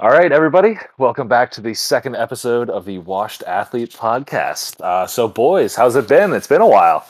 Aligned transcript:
All 0.00 0.10
right, 0.10 0.30
everybody, 0.30 0.78
welcome 0.98 1.26
back 1.26 1.50
to 1.50 1.60
the 1.60 1.74
second 1.74 2.14
episode 2.14 2.70
of 2.70 2.84
the 2.84 2.98
Washed 2.98 3.42
Athlete 3.42 3.90
podcast. 3.90 4.80
Uh, 4.80 5.08
so, 5.08 5.26
boys, 5.26 5.74
how's 5.74 5.96
it 5.96 6.06
been? 6.06 6.32
It's 6.32 6.46
been 6.46 6.60
a 6.60 6.66
while. 6.68 7.04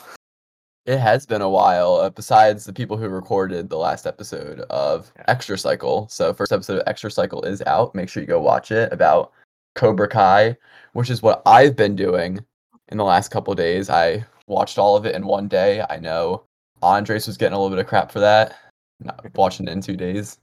It 0.87 0.97
has 0.97 1.27
been 1.27 1.43
a 1.43 1.49
while, 1.49 1.97
uh, 1.97 2.09
besides 2.09 2.65
the 2.65 2.73
people 2.73 2.97
who 2.97 3.07
recorded 3.07 3.69
the 3.69 3.77
last 3.77 4.07
episode 4.07 4.61
of 4.71 5.11
Yeah. 5.15 5.25
Extra 5.27 5.55
Cycle. 5.55 6.07
So, 6.09 6.33
first 6.33 6.51
episode 6.51 6.79
of 6.79 6.83
Extra 6.87 7.11
Cycle 7.11 7.43
is 7.43 7.61
out. 7.67 7.93
Make 7.93 8.09
sure 8.09 8.21
you 8.23 8.27
go 8.27 8.41
watch 8.41 8.71
it 8.71 8.91
about 8.91 9.33
Cobra 9.75 10.07
Kai, 10.07 10.57
which 10.93 11.11
is 11.11 11.21
what 11.21 11.43
I've 11.45 11.75
been 11.75 11.95
doing 11.95 12.43
in 12.87 12.97
the 12.97 13.05
last 13.05 13.29
couple 13.29 13.53
days. 13.53 13.91
I 13.91 14.25
watched 14.47 14.79
all 14.79 14.95
of 14.95 15.05
it 15.05 15.13
in 15.13 15.27
one 15.27 15.47
day. 15.47 15.85
I 15.91 15.97
know 15.99 16.43
Andres 16.81 17.27
was 17.27 17.37
getting 17.37 17.53
a 17.53 17.61
little 17.61 17.69
bit 17.69 17.85
of 17.85 17.87
crap 17.87 18.11
for 18.11 18.19
that, 18.19 18.55
not 18.99 19.23
watching 19.35 19.67
it 19.67 19.73
in 19.73 19.81
two 19.81 19.95
days. 19.95 20.39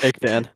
Big 0.00 0.16
fan. 0.20 0.48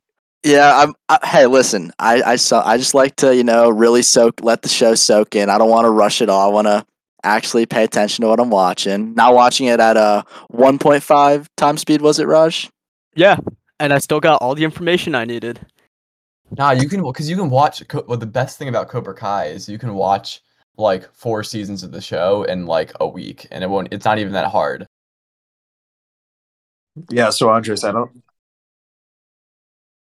Yeah, 0.45 0.77
I'm. 0.77 0.95
I, 1.09 1.19
hey, 1.27 1.47
listen, 1.47 1.91
I 1.99 2.23
I 2.23 2.37
saw. 2.37 2.63
I 2.67 2.77
just 2.77 2.95
like 2.95 3.17
to 3.17 3.35
you 3.35 3.43
know 3.43 3.71
really 3.71 4.03
soak, 4.03 4.43
let 4.43 4.61
the 4.63 4.68
show 4.68 4.95
soak 4.95 5.35
in. 5.35 5.49
I 5.49 5.57
don't 5.57 5.71
want 5.71 5.87
to 5.87 5.91
rush 5.91 6.21
it 6.21 6.29
all. 6.29 6.49
I 6.49 6.53
want 6.53 6.67
to 6.67 6.85
actually 7.23 7.64
pay 7.64 7.82
attention 7.82 8.23
to 8.23 8.29
what 8.29 8.39
I'm 8.39 8.51
watching. 8.51 9.15
Not 9.15 9.35
watching 9.35 9.67
it 9.67 9.81
at 9.81 9.96
a 9.96 10.23
1.5 10.53 11.46
time 11.57 11.79
speed. 11.79 12.03
Was 12.03 12.18
it 12.18 12.27
Raj? 12.27 12.71
Yeah, 13.17 13.39
and 13.81 13.93
I 13.93 13.99
still 13.99 14.21
got 14.21 14.43
all 14.43 14.54
the 14.54 14.65
information 14.65 15.15
I 15.15 15.25
needed. 15.25 15.65
Nah, 16.59 16.73
you 16.73 16.89
can 16.89 17.03
because 17.03 17.31
you 17.31 17.37
can 17.37 17.49
watch. 17.49 17.82
Well, 18.07 18.18
the 18.18 18.26
best 18.26 18.59
thing 18.59 18.68
about 18.68 18.89
Cobra 18.89 19.15
Kai 19.15 19.46
is 19.46 19.67
you 19.67 19.79
can 19.79 19.95
watch 19.95 20.43
like 20.76 21.11
four 21.15 21.43
seasons 21.43 21.82
of 21.82 21.90
the 21.90 22.03
show 22.03 22.43
in 22.45 22.67
like 22.67 22.93
a 23.01 23.09
week, 23.09 23.46
and 23.51 23.65
it 23.65 23.71
won't. 23.71 23.89
It's 23.93 24.04
not 24.04 24.18
even 24.18 24.35
that 24.35 24.51
hard. 24.51 24.87
Yeah, 27.09 27.31
so 27.31 27.49
Andres, 27.49 27.82
I 27.82 27.93
don't. 27.93 28.24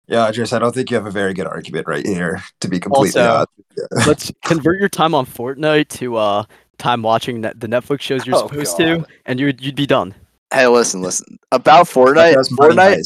Yeah, 0.10 0.26
Andres, 0.26 0.54
I 0.54 0.60
don't 0.60 0.74
think 0.74 0.90
you 0.90 0.96
have 0.96 1.06
a 1.06 1.12
very 1.12 1.34
good 1.34 1.46
argument 1.48 1.88
right 1.88 2.06
here. 2.06 2.44
To 2.62 2.68
be 2.68 2.80
completely 2.80 3.22
Also- 3.22 3.36
honest, 3.36 3.50
Yeah. 3.78 4.06
Let's 4.08 4.32
convert 4.44 4.80
your 4.80 4.90
time 4.90 5.14
on 5.14 5.26
Fortnite 5.26 5.88
to 6.00 6.18
uh 6.18 6.44
time 6.80 7.02
watching 7.04 7.42
net- 7.42 7.60
the 7.60 7.68
Netflix 7.68 8.02
shows 8.02 8.26
you're 8.26 8.36
Oh, 8.36 8.48
supposed 8.48 8.78
God. 8.78 8.86
to, 8.86 9.06
and 9.26 9.40
you'd 9.40 9.62
you'd 9.64 9.76
be 9.76 9.86
done. 9.86 10.16
Hey, 10.54 10.66
listen, 10.68 11.02
listen. 11.02 11.38
About 11.52 11.86
Fortnite. 11.86 12.36
Fortnite. 12.58 13.06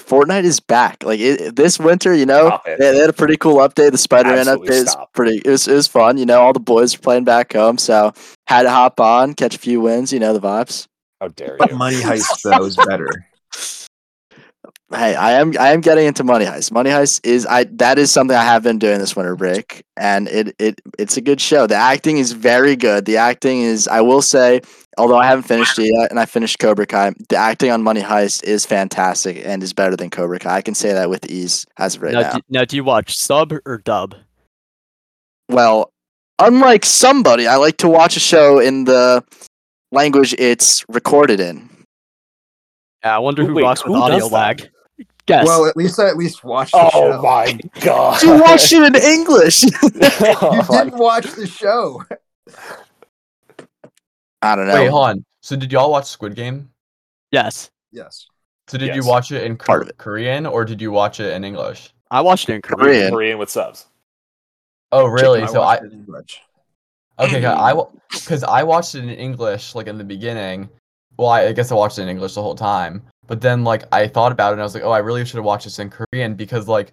Fortnite 0.00 0.42
is 0.44 0.58
back. 0.58 1.02
Like 1.04 1.20
it, 1.20 1.54
this 1.56 1.78
winter, 1.78 2.12
you 2.12 2.26
know, 2.26 2.60
they, 2.66 2.76
they 2.76 2.98
had 2.98 3.08
a 3.08 3.12
pretty 3.12 3.36
cool 3.36 3.56
update. 3.58 3.92
The 3.92 3.98
Spider-Man 3.98 4.46
update 4.46 4.70
is 4.70 4.96
pretty. 5.14 5.40
It 5.44 5.48
was, 5.48 5.68
it 5.68 5.74
was 5.74 5.86
fun. 5.86 6.18
You 6.18 6.26
know, 6.26 6.40
all 6.42 6.52
the 6.52 6.58
boys 6.60 6.94
are 6.96 6.98
playing 6.98 7.22
back 7.24 7.52
home, 7.52 7.78
so 7.78 8.12
had 8.48 8.62
to 8.64 8.70
hop 8.70 8.98
on, 9.00 9.34
catch 9.34 9.54
a 9.54 9.58
few 9.58 9.80
wins. 9.80 10.12
You 10.12 10.18
know 10.18 10.32
the 10.32 10.40
vibes. 10.40 10.88
How 11.20 11.28
dare 11.28 11.52
you? 11.52 11.56
But? 11.58 11.72
Money 11.72 11.96
Heist 12.02 12.42
though 12.42 12.64
is 12.64 12.76
better. 12.76 13.08
Hey, 14.94 15.16
I 15.16 15.32
am 15.32 15.52
I 15.58 15.72
am 15.72 15.80
getting 15.80 16.06
into 16.06 16.22
Money 16.22 16.44
Heist. 16.44 16.70
Money 16.70 16.90
Heist 16.90 17.26
is 17.26 17.44
I 17.44 17.64
that 17.64 17.98
is 17.98 18.12
something 18.12 18.36
I 18.36 18.44
have 18.44 18.62
been 18.62 18.78
doing 18.78 19.00
this 19.00 19.16
winter 19.16 19.34
break, 19.34 19.82
and 19.96 20.28
it 20.28 20.54
it 20.60 20.80
it's 20.96 21.16
a 21.16 21.20
good 21.20 21.40
show. 21.40 21.66
The 21.66 21.74
acting 21.74 22.18
is 22.18 22.30
very 22.30 22.76
good. 22.76 23.04
The 23.04 23.16
acting 23.16 23.62
is 23.62 23.88
I 23.88 24.00
will 24.00 24.22
say, 24.22 24.60
although 24.96 25.16
I 25.18 25.26
haven't 25.26 25.42
finished 25.42 25.76
it 25.80 25.92
yet, 25.92 26.10
and 26.10 26.20
I 26.20 26.24
finished 26.24 26.60
Cobra 26.60 26.86
Kai, 26.86 27.14
the 27.28 27.36
acting 27.36 27.72
on 27.72 27.82
Money 27.82 28.00
Heist 28.00 28.44
is 28.44 28.64
fantastic 28.64 29.44
and 29.44 29.60
is 29.60 29.72
better 29.72 29.96
than 29.96 30.08
Cobra 30.08 30.38
Kai. 30.38 30.58
I 30.58 30.62
can 30.62 30.76
say 30.76 30.92
that 30.92 31.10
with 31.10 31.28
ease 31.28 31.66
as 31.78 31.96
of 31.96 32.02
right 32.02 32.12
now, 32.12 32.20
now. 32.20 32.32
Do, 32.34 32.40
now, 32.50 32.64
do 32.64 32.76
you 32.76 32.84
watch 32.84 33.16
sub 33.16 33.52
or 33.66 33.78
dub? 33.78 34.14
Well, 35.48 35.92
unlike 36.38 36.84
somebody, 36.84 37.48
I 37.48 37.56
like 37.56 37.78
to 37.78 37.88
watch 37.88 38.16
a 38.16 38.20
show 38.20 38.60
in 38.60 38.84
the 38.84 39.24
language 39.90 40.32
it's 40.38 40.84
recorded 40.88 41.40
in. 41.40 41.68
Yeah, 43.04 43.16
I 43.16 43.18
wonder 43.18 43.42
Who- 43.42 43.48
who 43.48 43.54
wait, 43.56 43.62
rocks 43.64 43.84
with 43.84 43.94
who 43.94 44.00
audio 44.00 44.20
does 44.20 44.30
that? 44.30 44.34
lag. 44.36 44.68
Guess. 45.26 45.46
Well, 45.46 45.66
at 45.66 45.76
least 45.76 45.98
I 45.98 46.08
at 46.08 46.16
least 46.16 46.44
watched 46.44 46.72
the 46.72 46.78
Oh 46.94 47.12
show. 47.12 47.20
my 47.22 47.58
god! 47.80 48.22
You 48.22 48.40
watched 48.40 48.72
it 48.72 48.82
in 48.82 48.94
English. 48.94 49.64
Oh 50.40 50.54
You 50.54 50.62
didn't 50.84 50.98
watch 50.98 51.26
the 51.32 51.46
show. 51.46 52.02
I 54.42 54.54
don't 54.56 54.66
know. 54.68 54.74
Wait, 54.74 54.88
hold 54.88 55.04
on. 55.08 55.24
So 55.42 55.56
did 55.56 55.72
y'all 55.72 55.90
watch 55.90 56.06
Squid 56.06 56.34
Game? 56.34 56.70
yes, 57.32 57.70
Yes. 57.92 58.26
So 58.68 58.78
did 58.78 58.88
Yes. 58.88 58.96
you 58.96 59.06
watch 59.06 59.30
it 59.32 59.44
in 59.44 59.56
Part 59.56 59.66
Kor- 59.78 59.82
of 59.82 59.88
it. 59.88 59.96
Korean 59.98 60.44
or 60.46 60.64
did 60.64 60.80
you 60.80 60.90
watch 60.90 61.20
it 61.20 61.32
in 61.32 61.44
English? 61.44 61.92
I 62.10 62.20
watched 62.20 62.48
it 62.48 62.54
in 62.54 62.62
Korean. 62.62 62.78
Korean. 62.78 63.12
Korean 63.12 63.38
with 63.38 63.48
subs. 63.50 63.86
Oh, 64.92 65.06
really? 65.06 65.46
so 65.46 65.60
I 65.60 65.74
watched 65.76 65.84
it 65.84 65.92
in 65.92 65.98
English. 66.00 66.40
okay, 67.18 67.40
'cause 67.40 67.58
I 67.58 67.82
because 68.12 68.44
I 68.44 68.62
watched 68.62 68.94
it 68.94 69.04
in 69.04 69.10
English 69.10 69.74
like 69.74 69.86
in 69.86 69.98
the 69.98 70.04
beginning. 70.04 70.68
Well, 71.18 71.28
I, 71.28 71.46
I 71.46 71.52
guess 71.52 71.70
I 71.72 71.74
watched 71.74 71.98
it 71.98 72.02
in 72.02 72.08
English 72.08 72.34
the 72.34 72.42
whole 72.42 72.54
time. 72.54 73.02
But 73.26 73.40
then 73.40 73.64
like 73.64 73.84
I 73.92 74.06
thought 74.06 74.32
about 74.32 74.50
it 74.50 74.52
and 74.54 74.60
I 74.60 74.64
was 74.64 74.74
like, 74.74 74.84
oh, 74.84 74.90
I 74.92 74.98
really 74.98 75.24
should 75.24 75.36
have 75.36 75.44
watched 75.44 75.64
this 75.64 75.78
in 75.78 75.90
Korean 75.90 76.34
because 76.34 76.68
like 76.68 76.92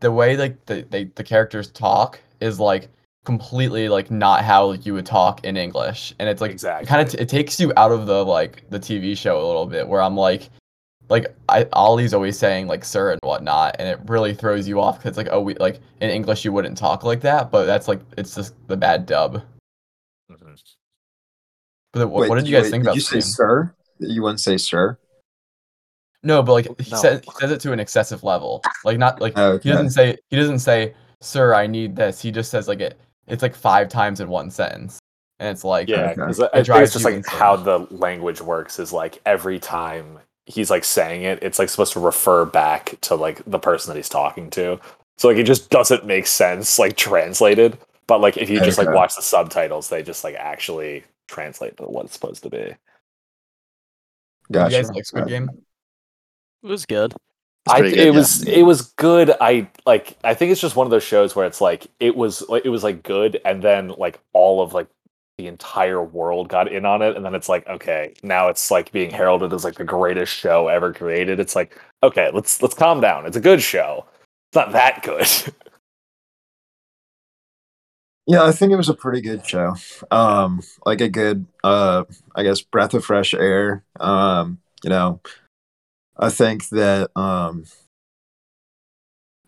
the 0.00 0.10
way 0.12 0.36
like 0.36 0.64
the 0.66 0.86
they, 0.90 1.04
the 1.04 1.24
characters 1.24 1.70
talk 1.70 2.20
is 2.40 2.58
like 2.60 2.88
completely 3.24 3.88
like 3.88 4.10
not 4.10 4.44
how 4.44 4.72
you 4.72 4.94
would 4.94 5.06
talk 5.06 5.44
in 5.44 5.56
English, 5.56 6.14
and 6.18 6.28
it's 6.28 6.40
like 6.40 6.50
Exactly. 6.52 6.86
kind 6.86 7.00
of 7.06 7.12
t- 7.12 7.18
it 7.18 7.28
takes 7.28 7.58
you 7.60 7.72
out 7.76 7.92
of 7.92 8.06
the 8.06 8.24
like 8.24 8.62
the 8.70 8.78
TV 8.78 9.16
show 9.16 9.44
a 9.44 9.46
little 9.46 9.66
bit 9.66 9.86
where 9.86 10.00
I'm 10.00 10.16
like 10.16 10.48
like 11.08 11.26
I 11.48 11.66
Ali's 11.72 12.14
always 12.14 12.38
saying 12.38 12.66
like 12.68 12.84
sir 12.84 13.12
and 13.12 13.20
whatnot 13.22 13.76
and 13.78 13.88
it 13.88 14.00
really 14.06 14.34
throws 14.34 14.66
you 14.66 14.80
off 14.80 14.98
because 14.98 15.10
it's 15.10 15.18
like 15.18 15.28
oh 15.30 15.40
we 15.40 15.54
like 15.56 15.80
in 16.00 16.10
English 16.10 16.44
you 16.44 16.52
wouldn't 16.52 16.76
talk 16.76 17.04
like 17.04 17.20
that 17.20 17.50
but 17.52 17.64
that's 17.64 17.86
like 17.86 18.00
it's 18.18 18.34
just 18.34 18.54
the 18.68 18.76
bad 18.76 19.06
dub 19.06 19.42
Mhm. 20.30 20.56
but 21.92 21.98
then, 22.00 22.10
what, 22.10 22.22
Wait, 22.22 22.28
what 22.28 22.34
did 22.36 22.48
you 22.48 22.54
guys 22.56 22.64
wait, 22.64 22.70
think 22.70 22.82
did 22.82 22.88
about 22.88 22.94
you 22.96 23.00
say 23.02 23.14
game? 23.16 23.22
sir? 23.22 23.74
You 24.00 24.22
wouldn't 24.22 24.40
say 24.40 24.56
sir. 24.56 24.98
No 26.26 26.42
but 26.42 26.52
like 26.52 26.80
he, 26.80 26.90
No. 26.90 26.96
says, 26.98 27.20
he 27.24 27.30
says 27.40 27.50
it 27.50 27.60
to 27.60 27.72
an 27.72 27.80
excessive 27.80 28.22
level 28.22 28.62
like 28.84 28.98
not 28.98 29.20
like 29.20 29.36
Okay. 29.36 29.62
he 29.68 29.72
doesn't 29.72 29.90
say 29.90 30.16
he 30.28 30.36
doesn't 30.36 30.58
say 30.58 30.94
sir 31.20 31.54
I 31.54 31.66
need 31.66 31.96
this 31.96 32.20
he 32.20 32.30
just 32.30 32.50
says 32.50 32.68
like 32.68 32.80
it 32.80 32.98
it's 33.26 33.42
like 33.42 33.54
five 33.54 33.88
times 33.88 34.20
in 34.20 34.28
one 34.28 34.50
sentence 34.50 34.98
and 35.38 35.48
it's 35.48 35.64
like 35.64 35.88
Yeah, 35.88 36.10
Okay. 36.10 36.14
'cause 36.16 36.40
I 36.40 36.44
It 36.46 36.50
think 36.50 36.60
it's 36.60 36.66
drives 36.66 36.92
just 36.92 37.04
like 37.04 37.14
insane. 37.14 37.38
how 37.38 37.56
the 37.56 37.86
language 37.90 38.40
works 38.40 38.78
is 38.78 38.92
like 38.92 39.20
every 39.26 39.58
time 39.58 40.18
he's 40.46 40.70
like 40.70 40.84
saying 40.84 41.22
it, 41.24 41.42
it's 41.42 41.58
like 41.58 41.68
supposed 41.68 41.92
to 41.94 42.00
refer 42.00 42.44
back 42.44 42.94
to 43.02 43.14
like 43.16 43.42
the 43.46 43.58
person 43.58 43.90
that 43.90 43.96
he's 43.96 44.08
talking 44.08 44.48
to. 44.50 44.78
So 45.18 45.28
like 45.28 45.36
it 45.38 45.42
just 45.44 45.70
doesn't 45.70 46.06
make 46.06 46.26
sense 46.26 46.78
like 46.78 46.96
translated. 46.96 47.76
But 48.06 48.20
like 48.20 48.36
if 48.36 48.48
you 48.48 48.60
just 48.60 48.78
like 48.78 48.88
watch 48.90 49.16
the 49.16 49.22
subtitles, 49.22 49.88
they 49.88 50.02
just 50.04 50.22
like 50.24 50.36
actually 50.36 51.04
translate 51.26 51.76
to 51.78 51.82
what 51.82 52.04
it's 52.06 52.14
supposed 52.14 52.42
to 52.44 52.50
be. 52.50 52.58
did 52.58 52.76
Gotcha. 54.52 54.76
you 54.76 54.82
guys 54.82 54.90
like 54.92 55.04
Squid 55.04 55.26
Game 55.26 55.48
It 56.66 56.70
was 56.70 56.84
good. 56.84 57.12
It's 57.12 57.74
I, 57.74 57.78
pretty 57.78 57.96
it 57.96 58.04
yeah. 58.06 58.10
was 58.10 58.42
it 58.42 58.62
was 58.62 58.82
good. 58.96 59.32
I 59.40 59.68
like 59.86 60.18
I 60.24 60.34
think 60.34 60.50
it's 60.50 60.60
just 60.60 60.74
one 60.74 60.84
of 60.84 60.90
those 60.90 61.04
shows 61.04 61.36
where 61.36 61.46
it's 61.46 61.60
like 61.60 61.86
it 62.00 62.16
was 62.16 62.42
it 62.64 62.68
was 62.68 62.82
like 62.82 63.04
good 63.04 63.40
and 63.44 63.62
then 63.62 63.94
like 63.98 64.18
all 64.32 64.60
of 64.60 64.72
like 64.72 64.88
the 65.38 65.46
entire 65.46 66.02
world 66.02 66.48
got 66.48 66.72
in 66.72 66.84
on 66.84 67.02
it 67.02 67.14
and 67.14 67.24
then 67.24 67.36
it's 67.36 67.48
like 67.48 67.64
okay, 67.68 68.14
now 68.24 68.48
it's 68.48 68.68
like 68.68 68.90
being 68.90 69.10
heralded 69.10 69.52
as 69.52 69.62
like 69.62 69.76
the 69.76 69.84
greatest 69.84 70.32
show 70.32 70.66
ever 70.66 70.92
created. 70.92 71.38
It's 71.38 71.54
like 71.54 71.80
okay, 72.02 72.30
let's 72.34 72.60
let's 72.60 72.74
calm 72.74 73.00
down. 73.00 73.26
It's 73.26 73.36
a 73.36 73.40
good 73.40 73.62
show. 73.62 74.04
It's 74.50 74.56
not 74.56 74.72
that 74.72 75.04
good. 75.04 75.28
Yeah, 78.28 78.42
I 78.42 78.50
think 78.50 78.72
it 78.72 78.76
was 78.76 78.88
a 78.88 78.94
pretty 78.94 79.20
good 79.20 79.46
show. 79.46 79.76
Um, 80.10 80.60
like 80.84 81.00
a 81.00 81.08
good, 81.08 81.46
uh, 81.62 82.02
I 82.34 82.42
guess, 82.42 82.60
breath 82.60 82.92
of 82.92 83.04
fresh 83.04 83.34
air. 83.34 83.84
Um, 84.00 84.58
you 84.82 84.90
know, 84.90 85.20
I 86.18 86.30
think 86.30 86.68
that 86.70 87.10
um, 87.16 87.64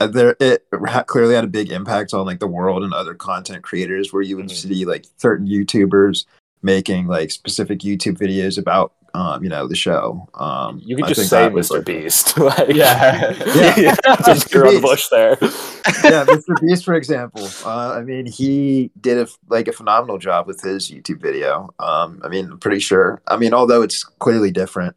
uh, 0.01 0.07
there 0.07 0.37
it 0.39 0.65
clearly 1.07 1.35
had 1.35 1.45
a 1.45 1.49
big 1.49 1.73
impact 1.73 2.15
on 2.15 2.27
like 2.27 2.39
the 2.41 2.47
world 2.47 2.85
and 2.85 2.93
other 2.95 3.15
content 3.15 3.63
creators, 3.63 4.13
where 4.13 4.23
you 4.23 4.37
would 4.37 4.47
Mhm. 4.49 4.51
see 4.57 4.85
like 4.85 5.07
certain 5.17 5.47
YouTubers 5.49 6.25
making 6.63 7.07
like 7.07 7.31
specific 7.31 7.81
YouTube 7.81 8.19
videos 8.19 8.59
about, 8.59 8.93
um, 9.15 9.43
you 9.43 9.49
know, 9.49 9.67
the 9.67 9.75
show. 9.77 10.29
Um, 10.35 10.81
you 10.85 10.97
could 10.97 11.07
I 11.07 11.09
just 11.09 11.31
say 11.31 11.49
Mr. 11.49 11.71
like- 11.77 11.85
Beast. 11.85 12.37
like, 12.39 12.69
Yeah. 12.69 13.33
Yeah. 13.77 13.95
just 14.27 14.49
Mr. 14.49 14.55
you're 14.55 14.67
on 14.69 14.75
the 14.75 14.81
Beast. 14.81 14.83
bush 14.83 15.09
there. 15.09 15.31
yeah, 15.41 16.25
Mr. 16.27 16.61
Beast, 16.61 16.85
for 16.85 16.95
example. 16.95 17.49
Uh, 17.65 17.93
I 17.97 18.03
mean, 18.03 18.27
he 18.27 18.91
did 19.01 19.19
a, 19.19 19.29
like 19.49 19.67
a 19.69 19.73
phenomenal 19.73 20.19
job 20.19 20.47
with 20.47 20.61
his 20.61 20.91
YouTube 20.91 21.21
video. 21.21 21.71
Um, 21.79 22.21
I 22.25 22.29
mean, 22.29 22.51
I'm 22.53 22.59
pretty 22.59 22.81
sure. 22.81 23.21
I 23.27 23.37
mean, 23.37 23.55
although 23.55 23.83
it's 23.83 24.05
clearly 24.05 24.51
different, 24.51 24.95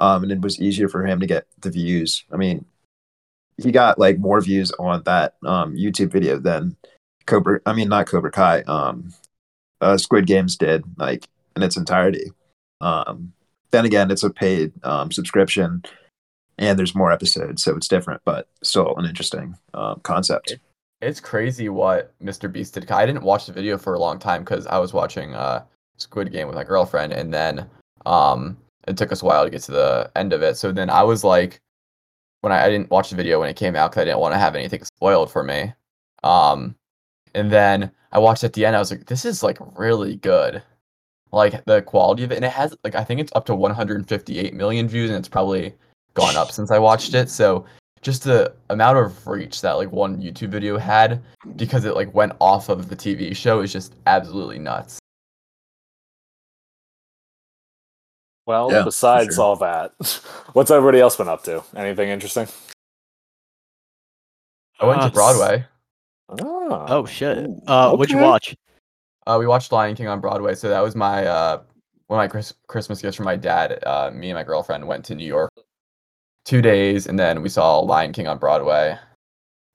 um, 0.00 0.22
and 0.22 0.32
it 0.32 0.40
was 0.40 0.60
easier 0.60 0.88
for 0.88 1.06
him 1.06 1.20
to 1.20 1.26
get 1.26 1.46
the 1.60 1.70
views. 1.70 2.24
I 2.32 2.36
mean, 2.36 2.64
he 3.56 3.70
got 3.70 3.98
like 3.98 4.18
more 4.18 4.40
views 4.40 4.72
on 4.78 5.02
that 5.04 5.34
um 5.44 5.76
YouTube 5.76 6.10
video 6.10 6.38
than 6.38 6.76
Cobra. 7.26 7.60
I 7.66 7.72
mean, 7.72 7.88
not 7.88 8.06
Cobra 8.06 8.30
Kai. 8.30 8.62
Um, 8.62 9.12
uh, 9.80 9.96
Squid 9.96 10.26
Games 10.26 10.56
did 10.56 10.84
like 10.96 11.28
in 11.56 11.62
its 11.62 11.76
entirety. 11.76 12.32
Um, 12.80 13.32
then 13.70 13.84
again, 13.84 14.10
it's 14.10 14.24
a 14.24 14.30
paid 14.30 14.72
um 14.84 15.12
subscription 15.12 15.82
and 16.60 16.78
there's 16.78 16.94
more 16.94 17.10
episodes, 17.10 17.64
so 17.64 17.74
it's 17.74 17.88
different, 17.88 18.20
but 18.24 18.46
still 18.62 18.94
an 18.96 19.06
interesting 19.06 19.56
um, 19.72 19.98
concept. 20.02 20.58
It's 21.00 21.18
crazy 21.18 21.70
what 21.70 22.12
Mr. 22.22 22.52
Beast 22.52 22.74
did. 22.74 22.88
I 22.90 23.06
didn't 23.06 23.22
watch 23.22 23.46
the 23.46 23.52
video 23.54 23.78
for 23.78 23.94
a 23.94 23.98
long 23.98 24.18
time 24.18 24.42
because 24.42 24.66
I 24.66 24.78
was 24.78 24.92
watching 24.92 25.34
uh, 25.34 25.64
Squid 25.96 26.30
Game 26.30 26.46
with 26.46 26.56
my 26.56 26.64
girlfriend, 26.64 27.14
and 27.14 27.32
then 27.32 27.66
um, 28.04 28.58
it 28.90 28.96
took 28.96 29.12
us 29.12 29.22
a 29.22 29.24
while 29.24 29.44
to 29.44 29.50
get 29.50 29.62
to 29.62 29.72
the 29.72 30.10
end 30.16 30.32
of 30.32 30.42
it. 30.42 30.56
So 30.56 30.72
then 30.72 30.90
I 30.90 31.02
was 31.02 31.24
like, 31.24 31.60
when 32.40 32.52
I, 32.52 32.64
I 32.64 32.70
didn't 32.70 32.90
watch 32.90 33.10
the 33.10 33.16
video 33.16 33.40
when 33.40 33.50
it 33.50 33.56
came 33.56 33.76
out 33.76 33.90
because 33.90 34.02
I 34.02 34.04
didn't 34.06 34.20
want 34.20 34.34
to 34.34 34.38
have 34.38 34.54
anything 34.54 34.84
spoiled 34.84 35.30
for 35.30 35.42
me. 35.42 35.72
Um, 36.22 36.74
and 37.34 37.50
then 37.50 37.90
I 38.12 38.18
watched 38.18 38.44
at 38.44 38.52
the 38.52 38.64
end. 38.66 38.76
I 38.76 38.78
was 38.78 38.90
like, 38.90 39.06
this 39.06 39.24
is 39.24 39.42
like 39.42 39.58
really 39.78 40.16
good. 40.16 40.62
Like 41.32 41.64
the 41.64 41.82
quality 41.82 42.24
of 42.24 42.32
it, 42.32 42.36
and 42.36 42.44
it 42.44 42.50
has 42.50 42.74
like 42.82 42.96
I 42.96 43.04
think 43.04 43.20
it's 43.20 43.30
up 43.36 43.46
to 43.46 43.54
158 43.54 44.52
million 44.52 44.88
views, 44.88 45.10
and 45.10 45.18
it's 45.18 45.28
probably 45.28 45.72
gone 46.14 46.36
up 46.36 46.50
since 46.50 46.72
I 46.72 46.78
watched 46.80 47.14
it. 47.14 47.30
So 47.30 47.66
just 48.02 48.24
the 48.24 48.52
amount 48.70 48.98
of 48.98 49.26
reach 49.26 49.60
that 49.60 49.72
like 49.72 49.92
one 49.92 50.20
YouTube 50.20 50.48
video 50.48 50.76
had 50.78 51.22
because 51.56 51.84
it 51.84 51.94
like 51.94 52.12
went 52.14 52.32
off 52.40 52.68
of 52.68 52.88
the 52.88 52.96
TV 52.96 53.36
show 53.36 53.60
is 53.60 53.72
just 53.72 53.94
absolutely 54.06 54.58
nuts. 54.58 54.99
Well, 58.50 58.72
Yeah, 58.72 58.82
besides 58.82 59.36
sure. 59.36 59.44
all 59.44 59.56
that, 59.56 59.92
what's 60.54 60.72
everybody 60.72 60.98
else 61.00 61.14
been 61.14 61.28
up 61.28 61.44
to? 61.44 61.62
Anything 61.76 62.08
interesting? 62.08 62.48
I 64.80 64.86
went 64.86 65.00
Uh, 65.02 65.06
to 65.08 65.14
Broadway. 65.14 65.64
Oh, 66.30 66.84
Oh 66.88 67.06
shit. 67.06 67.38
Ooh, 67.38 67.60
Uh, 67.68 67.94
what'd 67.94 68.10
you 68.12 68.18
watch? 68.20 68.56
Uh, 69.24 69.36
we 69.38 69.46
watched 69.46 69.70
Lion 69.70 69.94
King 69.94 70.08
on 70.08 70.20
Broadway, 70.20 70.56
so 70.56 70.68
that 70.68 70.80
was 70.80 70.96
my 70.96 71.26
uh 71.26 71.62
one 72.08 72.18
of 72.18 72.24
my 72.24 72.26
Chris- 72.26 72.54
Christmas 72.66 73.00
gifts 73.00 73.16
from 73.16 73.26
my 73.26 73.36
dad. 73.36 73.78
Uh, 73.86 74.10
me 74.12 74.30
and 74.30 74.36
my 74.36 74.42
girlfriend 74.42 74.84
went 74.88 75.04
to 75.04 75.14
New 75.14 75.24
York 75.26 75.52
two 76.44 76.60
days, 76.60 77.06
and 77.06 77.16
then 77.16 77.40
we 77.42 77.48
saw 77.48 77.78
Lion 77.78 78.10
King 78.12 78.26
on 78.26 78.36
Broadway, 78.38 78.98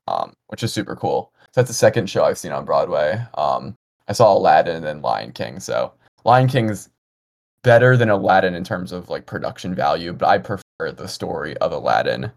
um, 0.07 0.33
which 0.47 0.63
is 0.63 0.73
super 0.73 0.97
cool. 0.97 1.31
So 1.53 1.61
that's 1.61 1.69
the 1.69 1.73
second 1.73 2.09
show 2.09 2.25
I've 2.25 2.37
seen 2.37 2.51
on 2.51 2.65
Broadway. 2.65 3.21
Um, 3.35 3.73
I 4.09 4.11
saw 4.13 4.33
Aladdin 4.35 4.75
and 4.75 4.83
then 4.85 5.01
Lion 5.01 5.31
King. 5.31 5.61
So 5.61 5.93
Lion 6.25 6.49
King's 6.49 6.89
better 7.65 7.97
than 7.97 8.09
Aladdin 8.09 8.53
in 8.53 8.63
terms 8.63 8.91
of 8.91 9.09
like 9.09 9.25
production 9.25 9.73
value, 9.73 10.13
but 10.13 10.29
I 10.29 10.37
prefer 10.37 10.91
the 10.93 11.07
story 11.07 11.57
of 11.57 11.71
Aladdin 11.71 12.31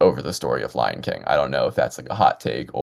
over 0.00 0.20
the 0.20 0.32
story 0.32 0.64
of 0.64 0.74
Lion 0.74 1.00
King. 1.00 1.22
I 1.26 1.36
don't 1.36 1.52
know 1.52 1.68
if 1.68 1.76
that's 1.76 1.96
like 1.98 2.08
a 2.10 2.14
hot 2.14 2.40
take 2.40 2.74
or 2.74 2.82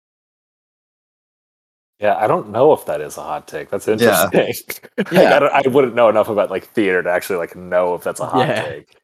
Yeah, 2.00 2.16
I 2.16 2.26
don't 2.26 2.48
know 2.50 2.72
if 2.72 2.84
that 2.86 3.00
is 3.00 3.16
a 3.16 3.22
hot 3.22 3.46
take. 3.46 3.70
That's 3.70 3.86
Yeah. 3.86 4.28
interesting. 4.32 4.52
Like, 4.98 5.12
Yeah. 5.12 5.36
I, 5.36 5.38
don't, 5.38 5.52
I 5.52 5.68
wouldn't 5.68 5.94
know 5.94 6.08
enough 6.08 6.28
about 6.28 6.50
like 6.50 6.66
theater 6.66 7.02
to 7.02 7.10
actually 7.10 7.36
like 7.36 7.54
know 7.54 7.94
if 7.94 8.02
that's 8.02 8.20
a 8.20 8.26
hot 8.26 8.48
Yeah. 8.48 8.60
take. 8.60 8.96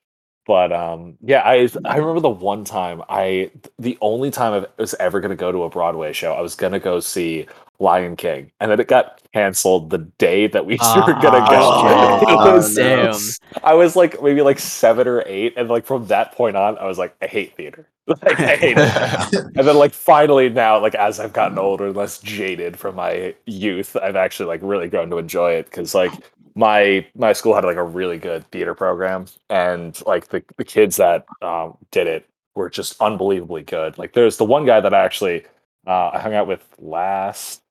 But 0.47 0.73
um, 0.73 1.17
yeah, 1.21 1.43
I 1.45 1.69
I 1.85 1.97
remember 1.99 2.21
the 2.21 2.29
one 2.29 2.65
time 2.65 3.03
I 3.09 3.53
the 3.79 3.97
only 4.01 4.33
time 4.33 4.65
I 4.65 4.67
was 4.83 4.95
ever 4.95 5.21
gonna 5.21 5.37
go 5.37 5.53
to 5.53 5.63
a 5.63 5.71
Broadway 5.71 6.13
show, 6.13 6.33
I 6.33 6.41
was 6.41 6.57
gonna 6.57 6.81
go 6.81 6.99
see 6.99 7.47
Lion 7.81 8.15
King, 8.15 8.53
and 8.61 8.71
then 8.71 8.79
it 8.79 8.87
got 8.89 9.21
canceled 9.33 9.91
the 9.91 9.99
day 9.99 10.47
that 10.47 10.67
we 10.67 10.75
were 10.97 11.13
gonna 11.21 11.41
go. 11.49 11.61
Ah, 11.61 12.21
It 12.23 12.27
oh, 12.29 12.55
was- 12.57 12.77
no. 12.77 13.13
Damn. 13.13 13.63
I 13.65 13.75
was 13.75 13.97
like 13.97 14.23
maybe 14.23 14.43
like 14.43 14.59
seven 14.61 15.09
or 15.09 15.23
eight, 15.27 15.55
and 15.57 15.69
like 15.69 15.87
from 15.87 16.07
that 16.07 16.33
point 16.33 16.57
on, 16.57 16.79
I 16.79 16.85
was 16.85 16.99
like, 16.99 17.17
I 17.23 17.27
hate 17.27 17.57
theater. 17.57 17.89
Like, 18.07 18.41
I 18.41 18.57
hate 18.57 18.77
it. 18.77 19.35
and 19.57 19.69
then 19.69 19.77
like 19.77 19.93
finally 19.93 20.49
now 20.49 20.81
like 20.81 20.97
as 20.97 21.21
i've 21.21 21.33
gotten 21.33 21.59
older 21.59 21.87
and 21.89 21.97
less 21.97 22.19
jaded 22.19 22.77
from 22.77 22.97
my 22.97 23.37
youth 23.47 23.95
i've 24.03 24.17
actually 24.17 24.47
like 24.47 24.59
really 24.65 24.89
grown 24.89 25.11
to 25.11 25.19
enjoy 25.19 25.53
it 25.53 25.67
because 25.67 25.95
like 25.95 26.11
my 26.57 27.07
my 27.15 27.33
school 27.33 27.55
had 27.55 27.63
like 27.63 27.77
a 27.77 27.85
really 27.85 28.19
good 28.19 28.45
theater 28.51 28.75
program 28.75 29.27
and 29.49 30.03
like 30.07 30.27
the, 30.29 30.43
the 30.57 30.65
kids 30.65 30.97
that 30.97 31.25
um, 31.41 31.77
did 31.93 32.09
it 32.09 32.29
were 32.57 32.69
just 32.69 33.01
unbelievably 33.01 33.63
good 33.63 33.97
like 33.97 34.13
there's 34.13 34.39
the 34.39 34.45
one 34.45 34.67
guy 34.67 34.81
that 34.81 34.93
i 34.93 35.05
actually 35.05 35.45
uh, 35.87 36.11
i 36.13 36.19
hung 36.19 36.35
out 36.35 36.49
with 36.49 36.67
last 36.79 37.63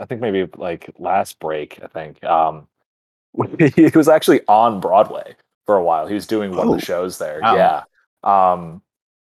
i 0.00 0.04
think 0.04 0.20
maybe 0.20 0.48
like 0.56 0.90
last 0.98 1.38
break 1.38 1.78
i 1.84 1.86
think 1.86 2.22
um 2.24 2.66
he 3.76 3.86
was 3.94 4.08
actually 4.08 4.40
on 4.48 4.80
broadway 4.80 5.36
for 5.66 5.76
a 5.76 5.84
while 5.84 6.06
he 6.08 6.14
was 6.14 6.26
doing 6.26 6.50
one 6.50 6.66
of 6.66 6.68
Oh, 6.70 6.76
the 6.76 6.84
shows 6.84 7.18
there 7.18 7.40
wow. 7.40 7.54
yeah 7.54 7.82
um 8.24 8.82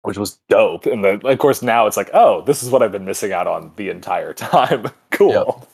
which 0.03 0.17
was 0.17 0.39
dope. 0.47 0.85
And 0.85 1.03
then, 1.03 1.19
of 1.25 1.39
course, 1.39 1.61
now 1.61 1.85
it's 1.85 1.97
like, 1.97 2.09
oh, 2.13 2.41
this 2.43 2.63
is 2.63 2.69
what 2.69 2.81
I've 2.81 2.91
been 2.93 3.03
missing 3.03 3.33
out 3.33 3.47
on 3.47 3.73
the 3.75 3.89
entire 3.89 4.33
time. 4.51 4.87
cool. 5.11 5.67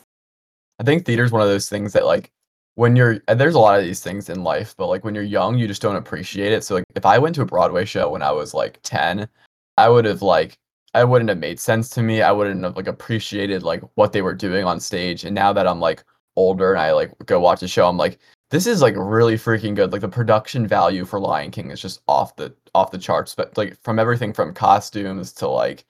I 0.80 0.84
think 0.84 1.06
theater 1.06 1.24
is 1.24 1.32
one 1.32 1.44
of 1.44 1.48
those 1.48 1.70
things 1.70 1.94
that 1.94 2.08
like 2.08 2.32
when 2.74 2.96
you're 2.96 3.20
and 3.28 3.40
there's 3.40 3.54
a 3.54 3.60
lot 3.60 3.78
of 3.80 3.86
these 3.86 4.02
things 4.02 4.28
in 4.28 4.44
life, 4.44 4.74
but 4.78 4.88
like 4.88 5.04
when 5.04 5.14
you're 5.14 5.24
young, 5.24 5.60
you 5.60 5.68
just 5.68 5.82
don't 5.82 5.96
appreciate 5.96 6.52
it. 6.54 6.64
So 6.64 6.74
like 6.74 6.86
if 6.96 7.06
I 7.06 7.20
went 7.20 7.36
to 7.36 7.44
a 7.44 7.46
Broadway 7.46 7.86
show 7.86 8.10
when 8.10 8.24
I 8.24 8.32
was 8.32 8.56
like 8.56 8.80
10, 8.82 9.30
I 9.78 9.90
would 9.90 10.06
have 10.06 10.24
like 10.24 10.58
I 10.96 11.04
wouldn't 11.04 11.30
have 11.30 11.40
made 11.40 11.60
sense 11.60 11.90
to 11.90 12.02
me. 12.02 12.22
I 12.22 12.32
wouldn't 12.32 12.64
have 12.64 12.78
like 12.78 12.88
appreciated 12.88 13.64
like 13.64 13.84
what 13.96 14.14
they 14.14 14.22
were 14.22 14.34
doing 14.34 14.64
on 14.64 14.80
stage. 14.80 15.26
And 15.26 15.36
now 15.36 15.52
that 15.52 15.68
I'm 15.68 15.82
like 15.82 16.06
older 16.38 16.72
and 16.72 16.82
I 16.82 16.94
like 16.94 17.12
go 17.26 17.38
watch 17.38 17.62
a 17.64 17.68
show, 17.68 17.90
I'm 17.90 17.98
like 17.98 18.18
this 18.50 18.66
is 18.66 18.82
like 18.82 18.96
really 18.98 19.36
freaking 19.36 19.76
good. 19.76 19.92
Like 19.92 20.00
the 20.02 20.08
production 20.08 20.66
value 20.66 21.04
for 21.04 21.20
Lion 21.20 21.52
King 21.52 21.70
is 21.70 21.82
just 21.82 22.02
off 22.08 22.38
the 22.38 22.56
off 22.74 22.92
the 22.92 22.98
charts. 22.98 23.36
But 23.36 23.58
like 23.58 23.78
from 23.84 24.00
everything 24.00 24.32
from 24.32 24.54
costumes 24.54 25.34
to 25.34 25.50
like 25.50 25.86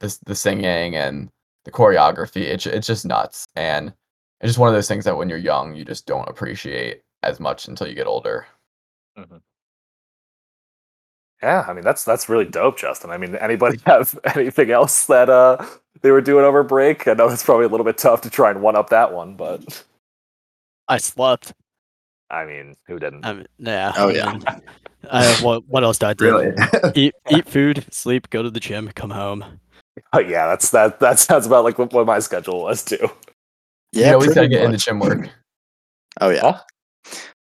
this 0.00 0.18
the 0.18 0.34
singing 0.34 0.96
and 0.96 1.30
the 1.64 1.70
choreography, 1.70 2.42
it's 2.42 2.66
it's 2.66 2.88
just 2.88 3.06
nuts. 3.06 3.46
And 3.54 3.92
it's 4.40 4.50
just 4.50 4.58
one 4.58 4.68
of 4.68 4.74
those 4.74 4.88
things 4.88 5.04
that 5.04 5.16
when 5.16 5.28
you're 5.28 5.38
young, 5.38 5.76
you 5.76 5.84
just 5.84 6.06
don't 6.06 6.28
appreciate 6.28 7.02
as 7.22 7.38
much 7.38 7.68
until 7.68 7.86
you 7.86 7.94
get 7.94 8.08
older. 8.08 8.48
Mm-hmm. 9.16 9.36
Yeah, 11.42 11.64
I 11.66 11.72
mean 11.72 11.84
that's 11.84 12.04
that's 12.04 12.28
really 12.28 12.44
dope, 12.44 12.78
Justin. 12.78 13.10
I 13.10 13.16
mean, 13.16 13.34
anybody 13.36 13.80
have 13.86 14.18
anything 14.34 14.70
else 14.70 15.06
that 15.06 15.30
uh 15.30 15.64
they 16.02 16.10
were 16.10 16.20
doing 16.20 16.44
over 16.44 16.62
break? 16.62 17.08
I 17.08 17.14
know 17.14 17.28
it's 17.28 17.44
probably 17.44 17.66
a 17.66 17.68
little 17.68 17.84
bit 17.84 17.98
tough 17.98 18.20
to 18.22 18.30
try 18.30 18.50
and 18.50 18.62
one 18.62 18.76
up 18.76 18.90
that 18.90 19.12
one, 19.12 19.36
but 19.36 19.84
I 20.88 20.98
slept. 20.98 21.52
I 22.30 22.44
mean, 22.44 22.74
who 22.86 22.98
didn't? 22.98 23.24
I 23.24 23.32
mean, 23.32 23.46
yeah. 23.58 23.92
Oh, 23.96 24.10
I 24.10 24.12
yeah. 24.12 24.32
mean, 24.32 24.44
I, 25.10 25.42
what 25.42 25.66
what 25.66 25.82
else 25.82 25.98
did 25.98 26.06
I 26.06 26.14
do? 26.14 26.24
Really? 26.24 26.52
Eat 26.94 27.14
eat 27.30 27.48
food, 27.48 27.86
sleep, 27.90 28.28
go 28.30 28.42
to 28.42 28.50
the 28.50 28.60
gym, 28.60 28.90
come 28.94 29.10
home. 29.10 29.44
Oh 30.12 30.20
yeah, 30.20 30.46
that's 30.46 30.70
that. 30.70 31.00
That 31.00 31.18
sounds 31.18 31.46
about 31.46 31.64
like 31.64 31.78
what, 31.78 31.92
what 31.92 32.06
my 32.06 32.18
schedule 32.18 32.62
was 32.62 32.84
too. 32.84 32.98
you 33.00 34.02
Yeah, 34.02 34.16
we 34.16 34.26
gotta 34.26 34.48
get 34.48 34.62
in 34.62 34.72
the 34.72 34.76
gym 34.76 34.98
work. 34.98 35.28
Oh 36.20 36.30
yeah. 36.30 36.60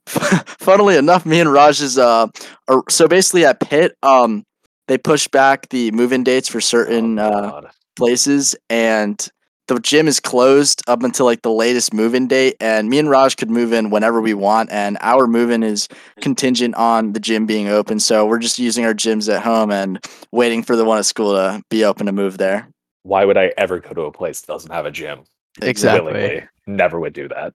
Funnily 0.59 0.97
enough, 0.97 1.25
me 1.25 1.39
and 1.39 1.51
Raj's 1.51 1.97
uh, 1.97 2.27
are, 2.67 2.83
so 2.89 3.07
basically 3.07 3.45
at 3.45 3.59
Pitt, 3.59 3.95
um, 4.03 4.43
they 4.87 4.97
pushed 4.97 5.31
back 5.31 5.69
the 5.69 5.91
move-in 5.91 6.23
dates 6.23 6.47
for 6.47 6.61
certain 6.61 7.19
Oh, 7.19 7.23
uh, 7.23 7.69
places, 7.95 8.55
and 8.69 9.27
the 9.67 9.79
gym 9.79 10.07
is 10.07 10.21
closed 10.21 10.81
up 10.87 11.03
until 11.03 11.25
like 11.25 11.41
the 11.41 11.51
latest 11.51 11.93
move-in 11.93 12.27
date. 12.27 12.55
And 12.61 12.89
me 12.89 12.99
and 12.99 13.09
Raj 13.09 13.35
could 13.35 13.49
move 13.49 13.73
in 13.73 13.89
whenever 13.89 14.21
we 14.21 14.33
want, 14.33 14.71
and 14.71 14.97
our 15.01 15.27
move-in 15.27 15.61
is 15.61 15.89
contingent 16.21 16.75
on 16.75 17.13
the 17.13 17.19
gym 17.19 17.45
being 17.45 17.67
open. 17.67 17.99
So 17.99 18.25
we're 18.25 18.39
just 18.39 18.59
using 18.59 18.85
our 18.85 18.93
gyms 18.93 19.33
at 19.33 19.43
home 19.43 19.71
and 19.71 19.99
waiting 20.31 20.63
for 20.63 20.75
the 20.77 20.85
one 20.85 20.97
at 20.97 21.05
school 21.05 21.33
to 21.33 21.61
be 21.69 21.83
open 21.83 22.05
to 22.05 22.13
move 22.13 22.37
there. 22.37 22.69
Why 23.03 23.25
would 23.25 23.37
I 23.37 23.51
ever 23.57 23.79
go 23.79 23.93
to 23.93 24.01
a 24.03 24.11
place 24.11 24.41
that 24.41 24.47
doesn't 24.47 24.71
have 24.71 24.85
a 24.85 24.91
gym? 24.91 25.23
Exactly. 25.61 26.13
Willingly. 26.13 26.47
Never 26.65 26.99
would 26.99 27.13
do 27.13 27.27
that. 27.29 27.53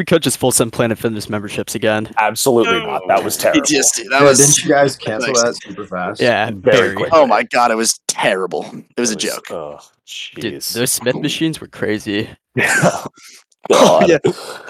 We 0.00 0.06
could 0.06 0.22
just 0.22 0.38
full 0.38 0.50
send 0.50 0.72
Planet 0.72 0.96
Fitness 0.96 1.28
memberships 1.28 1.74
again. 1.74 2.10
Absolutely 2.16 2.78
not. 2.80 3.02
That 3.08 3.22
was 3.22 3.36
terrible. 3.36 3.60
PTSD. 3.60 4.08
That 4.08 4.20
Yeah, 4.22 4.22
was 4.22 4.38
didn't 4.38 4.64
you 4.64 4.70
guys 4.70 4.96
cancel 5.06 5.34
that 5.34 5.56
super 5.62 5.86
fast? 5.86 6.22
Yeah, 6.22 6.50
Very 6.54 6.78
very. 6.78 6.94
quick. 6.96 7.10
Oh 7.12 7.26
my 7.26 7.42
god, 7.42 7.70
it 7.70 7.74
was 7.74 8.00
terrible. 8.06 8.64
It 8.96 8.98
was 8.98 9.10
a 9.10 9.12
It 9.12 9.18
joke. 9.18 9.50
Oh, 9.50 9.78
Dude, 10.36 10.54
jeez. 10.54 10.72
those 10.72 10.90
Smith 10.90 11.16
machines 11.16 11.60
were 11.60 11.66
crazy. 11.68 12.30
Yeah. 12.56 12.80
Oh, 12.82 13.06
God. 13.68 14.08
yeah. 14.08 14.18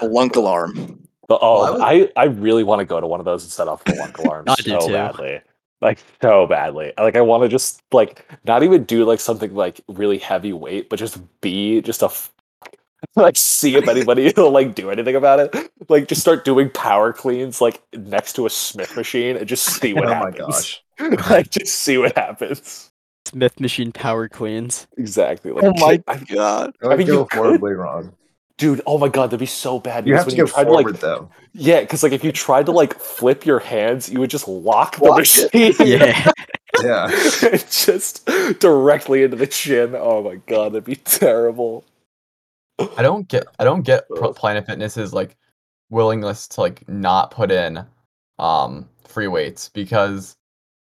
A 0.01 0.05
lunk 0.05 0.35
alarm. 0.35 0.99
But, 1.29 1.39
oh, 1.41 1.61
Well, 1.61 1.81
I 1.81 1.93
was- 1.99 2.09
I, 2.17 2.21
I 2.21 2.25
really 2.25 2.65
want 2.65 2.79
to 2.81 2.85
go 2.85 2.99
to 2.99 3.07
one 3.07 3.21
of 3.21 3.25
those 3.25 3.43
and 3.43 3.51
set 3.53 3.69
off 3.69 3.81
the 3.85 3.93
lunk 3.95 4.17
alarm 4.17 4.43
I 4.49 4.55
so 4.55 4.79
too. 4.85 4.91
badly. 4.91 5.39
Like 5.81 5.99
so 6.21 6.45
badly. 6.45 6.91
Like 6.97 7.15
I 7.15 7.21
want 7.21 7.43
to 7.43 7.47
just 7.47 7.81
like 7.93 8.25
not 8.43 8.63
even 8.63 8.83
do 8.83 9.05
like 9.05 9.21
something 9.21 9.55
like 9.55 9.79
really 9.87 10.17
heavyweight, 10.17 10.89
but 10.89 10.99
just 10.99 11.21
be 11.39 11.79
just 11.81 12.01
a 12.01 12.07
f- 12.07 12.33
like 13.15 13.35
see 13.37 13.75
if 13.75 13.87
anybody 13.87 14.31
will 14.35 14.51
like 14.51 14.75
do 14.75 14.89
anything 14.91 15.15
about 15.15 15.39
it. 15.39 15.71
Like 15.89 16.07
just 16.07 16.21
start 16.21 16.45
doing 16.45 16.69
power 16.69 17.11
cleans 17.13 17.61
like 17.61 17.81
next 17.93 18.33
to 18.33 18.45
a 18.45 18.49
Smith 18.49 18.95
machine 18.95 19.37
and 19.37 19.47
just 19.47 19.65
see 19.65 19.93
what 19.93 20.05
Oh 20.07 20.09
my 20.09 20.15
happens. 20.31 20.81
gosh. 20.99 21.29
like 21.29 21.49
just 21.49 21.75
see 21.75 21.97
what 21.97 22.15
happens. 22.17 22.91
Smith 23.25 23.59
machine 23.59 23.91
power 23.91 24.27
cleans. 24.27 24.87
Exactly. 24.97 25.51
Like, 25.51 25.63
Oh 25.63 25.73
my 25.77 26.01
I- 26.07 26.17
god. 26.17 26.73
That 26.81 26.89
would 26.89 26.97
mean, 26.99 27.07
you 27.07 27.13
go 27.13 27.25
could- 27.25 27.37
horribly 27.37 27.71
wrong. 27.73 28.13
dude, 28.57 28.81
oh 28.85 28.97
my 28.97 29.07
god, 29.09 29.27
that'd 29.27 29.39
be 29.39 29.45
so 29.45 29.79
bad. 29.79 30.05
You 30.05 30.13
because 30.13 30.25
have 30.25 30.31
to 30.33 30.37
go 30.37 30.45
tried 30.47 30.67
forward 30.67 30.91
like 30.93 30.99
though. 31.01 31.29
Yeah, 31.53 31.81
because 31.81 32.03
like 32.03 32.11
if 32.13 32.23
you 32.23 32.31
tried 32.31 32.65
to 32.67 32.71
like 32.71 32.93
flip 32.99 33.45
your 33.45 33.59
hands, 33.59 34.09
you 34.09 34.19
would 34.19 34.29
just 34.29 34.47
lock 34.47 34.97
the 34.97 35.05
Lock 35.05 35.17
machine. 35.19 35.49
Yeah. 35.53 36.31
Yeah. 36.83 37.07
just 37.69 38.25
directly 38.59 39.23
into 39.23 39.37
the 39.37 39.47
chin. 39.47 39.93
Oh 39.95 40.23
my 40.23 40.35
god, 40.47 40.73
that'd 40.73 40.85
be 40.85 40.95
terrible. 40.95 41.83
I 42.97 43.01
don't 43.01 43.27
get 43.27 43.45
I 43.59 43.63
don't 43.63 43.81
get 43.83 44.07
Pro- 44.09 44.29
Ugh. 44.29 44.35
Planet 44.35 44.65
Fitness's 44.65 45.13
like 45.13 45.35
willingness 45.89 46.47
to 46.49 46.61
like 46.61 46.87
not 46.87 47.31
put 47.31 47.51
in 47.51 47.85
um 48.39 48.87
free 49.07 49.27
weights 49.27 49.69
because 49.69 50.35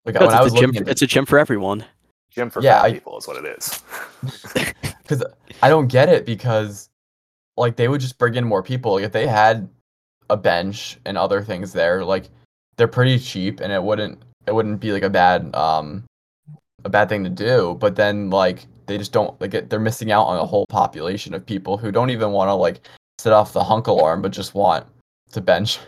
like 0.04 0.14
Because 0.14 0.26
when 0.28 0.34
I 0.34 0.42
was 0.42 0.52
it's, 0.52 0.56
a 0.56 0.60
gym, 0.60 0.70
looking 0.70 0.82
at 0.82 0.88
it's 0.92 1.02
a 1.02 1.06
gym 1.06 1.26
for 1.26 1.38
everyone. 1.38 1.84
Gym 2.30 2.50
for 2.50 2.62
Yeah, 2.62 2.80
fat 2.80 2.84
I- 2.86 2.92
people 2.92 3.18
is 3.18 3.26
what 3.26 3.36
it 3.44 3.56
is. 3.58 3.82
because 5.02 5.24
I 5.62 5.68
don't 5.68 5.88
get 5.88 6.08
it 6.08 6.24
because 6.24 6.88
like 7.56 7.76
they 7.76 7.88
would 7.88 8.00
just 8.00 8.18
bring 8.18 8.34
in 8.34 8.44
more 8.44 8.62
people. 8.62 8.94
Like 8.94 9.04
if 9.04 9.12
they 9.12 9.26
had 9.26 9.68
a 10.30 10.36
bench 10.36 10.98
and 11.04 11.18
other 11.18 11.42
things 11.42 11.72
there, 11.72 12.04
like 12.04 12.30
they're 12.76 12.88
pretty 12.88 13.18
cheap 13.18 13.60
and 13.60 13.72
it 13.72 13.82
wouldn't 13.82 14.22
it 14.46 14.54
wouldn't 14.54 14.80
be 14.80 14.92
like 14.92 15.02
a 15.02 15.10
bad 15.10 15.54
um 15.54 16.04
a 16.84 16.88
bad 16.88 17.08
thing 17.08 17.22
to 17.24 17.30
do, 17.30 17.76
but 17.80 17.94
then 17.96 18.30
like 18.30 18.66
they 18.86 18.98
just 18.98 19.12
don't 19.12 19.40
like 19.40 19.54
it, 19.54 19.70
they're 19.70 19.80
missing 19.80 20.12
out 20.12 20.24
on 20.24 20.38
a 20.38 20.46
whole 20.46 20.66
population 20.68 21.34
of 21.34 21.44
people 21.44 21.76
who 21.76 21.92
don't 21.92 22.10
even 22.10 22.32
want 22.32 22.48
to 22.48 22.54
like 22.54 22.80
set 23.18 23.32
off 23.32 23.52
the 23.52 23.60
lunk 23.60 23.86
alarm, 23.86 24.22
but 24.22 24.32
just 24.32 24.54
want 24.54 24.86
to 25.30 25.40
bench. 25.40 25.78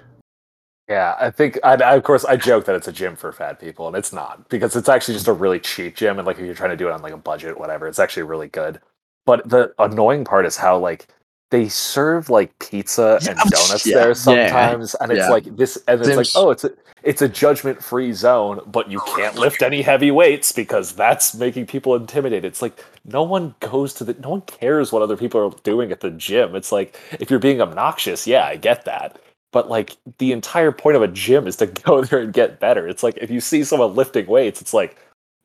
Yeah, 0.89 1.17
I 1.19 1.31
think, 1.31 1.59
I, 1.65 1.75
I, 1.75 1.95
of 1.95 2.03
course, 2.03 2.27
I 2.27 2.37
joke 2.37 2.67
that 2.67 2.75
it's 2.75 2.89
a 2.89 2.93
gym 2.93 3.17
for 3.17 3.33
fat 3.33 3.59
people, 3.59 3.87
and 3.87 3.97
it's 3.97 4.13
not 4.13 4.49
because 4.51 4.77
it's 4.77 4.89
actually 4.89 5.15
just 5.15 5.29
a 5.29 5.33
really 5.33 5.59
cheap 5.59 5.97
gym. 5.97 6.19
And 6.19 6.27
like, 6.27 6.39
if 6.39 6.45
you're 6.45 6.55
trying 6.55 6.71
to 6.71 6.77
do 6.77 6.89
it 6.89 6.93
on 6.93 7.01
like 7.01 7.15
a 7.15 7.19
budget, 7.19 7.59
whatever, 7.59 7.89
it's 7.89 7.99
actually 7.99 8.25
really 8.25 8.49
good. 8.49 8.81
But 9.25 9.49
the 9.49 9.75
annoying 9.79 10.25
part 10.25 10.45
is 10.45 10.59
how 10.59 10.79
like 10.79 11.09
they 11.55 11.69
serve 11.69 12.31
like 12.31 12.59
pizza 12.59 13.21
and 13.29 13.39
donuts 13.39 13.87
yeah. 13.87 13.95
there 13.95 14.15
sometimes, 14.15 14.97
and 14.97 15.13
it's 15.13 15.21
Yeah. 15.21 15.31
like 15.31 15.57
this, 15.57 15.79
and 15.87 16.01
it's 16.01 16.17
like, 16.17 16.27
oh, 16.35 16.51
it's 16.51 16.65
a 16.65 16.73
it's 17.05 17.23
a 17.23 17.29
judgment 17.29 17.81
free 17.81 18.13
zone, 18.13 18.61
but 18.67 18.91
you 18.91 19.01
oh, 19.01 19.15
can't 19.17 19.37
lift 19.37 19.63
any 19.63 19.81
heavy 19.81 20.11
weights 20.11 20.51
because 20.51 20.97
that's 20.97 21.33
making 21.33 21.67
people 21.67 21.95
intimidated. 21.95 22.45
It's 22.45 22.61
like 22.61 22.85
no 23.05 23.23
one 23.23 23.55
goes 23.61 23.95
to 23.95 24.05
the, 24.05 24.15
no 24.15 24.31
one 24.31 24.41
cares 24.41 24.91
what 24.91 25.03
other 25.03 25.17
people 25.17 25.41
are 25.41 25.53
doing 25.63 25.93
at 25.93 26.01
the 26.01 26.11
gym. 26.11 26.57
It's 26.57 26.73
like 26.73 26.99
if 27.21 27.31
you're 27.31 27.39
being 27.39 27.61
obnoxious, 27.61 28.27
yeah, 28.27 28.47
I 28.47 28.57
get 28.57 28.85
that. 28.87 29.21
But 29.53 29.71
like 29.71 29.97
the 30.19 30.33
entire 30.33 30.73
point 30.73 30.97
of 30.97 31.03
a 31.03 31.09
gym 31.09 31.47
is 31.47 31.55
to 31.59 31.67
go 31.87 32.03
there 32.03 32.19
and 32.19 32.33
get 32.33 32.59
better. 32.59 32.89
It's 32.89 33.05
like 33.05 33.17
if 33.19 33.31
you 33.31 33.41
see 33.41 33.63
someone 33.63 33.95
lifting 33.95 34.27
weights, 34.27 34.61
it's 34.61 34.75
like, 34.75 34.97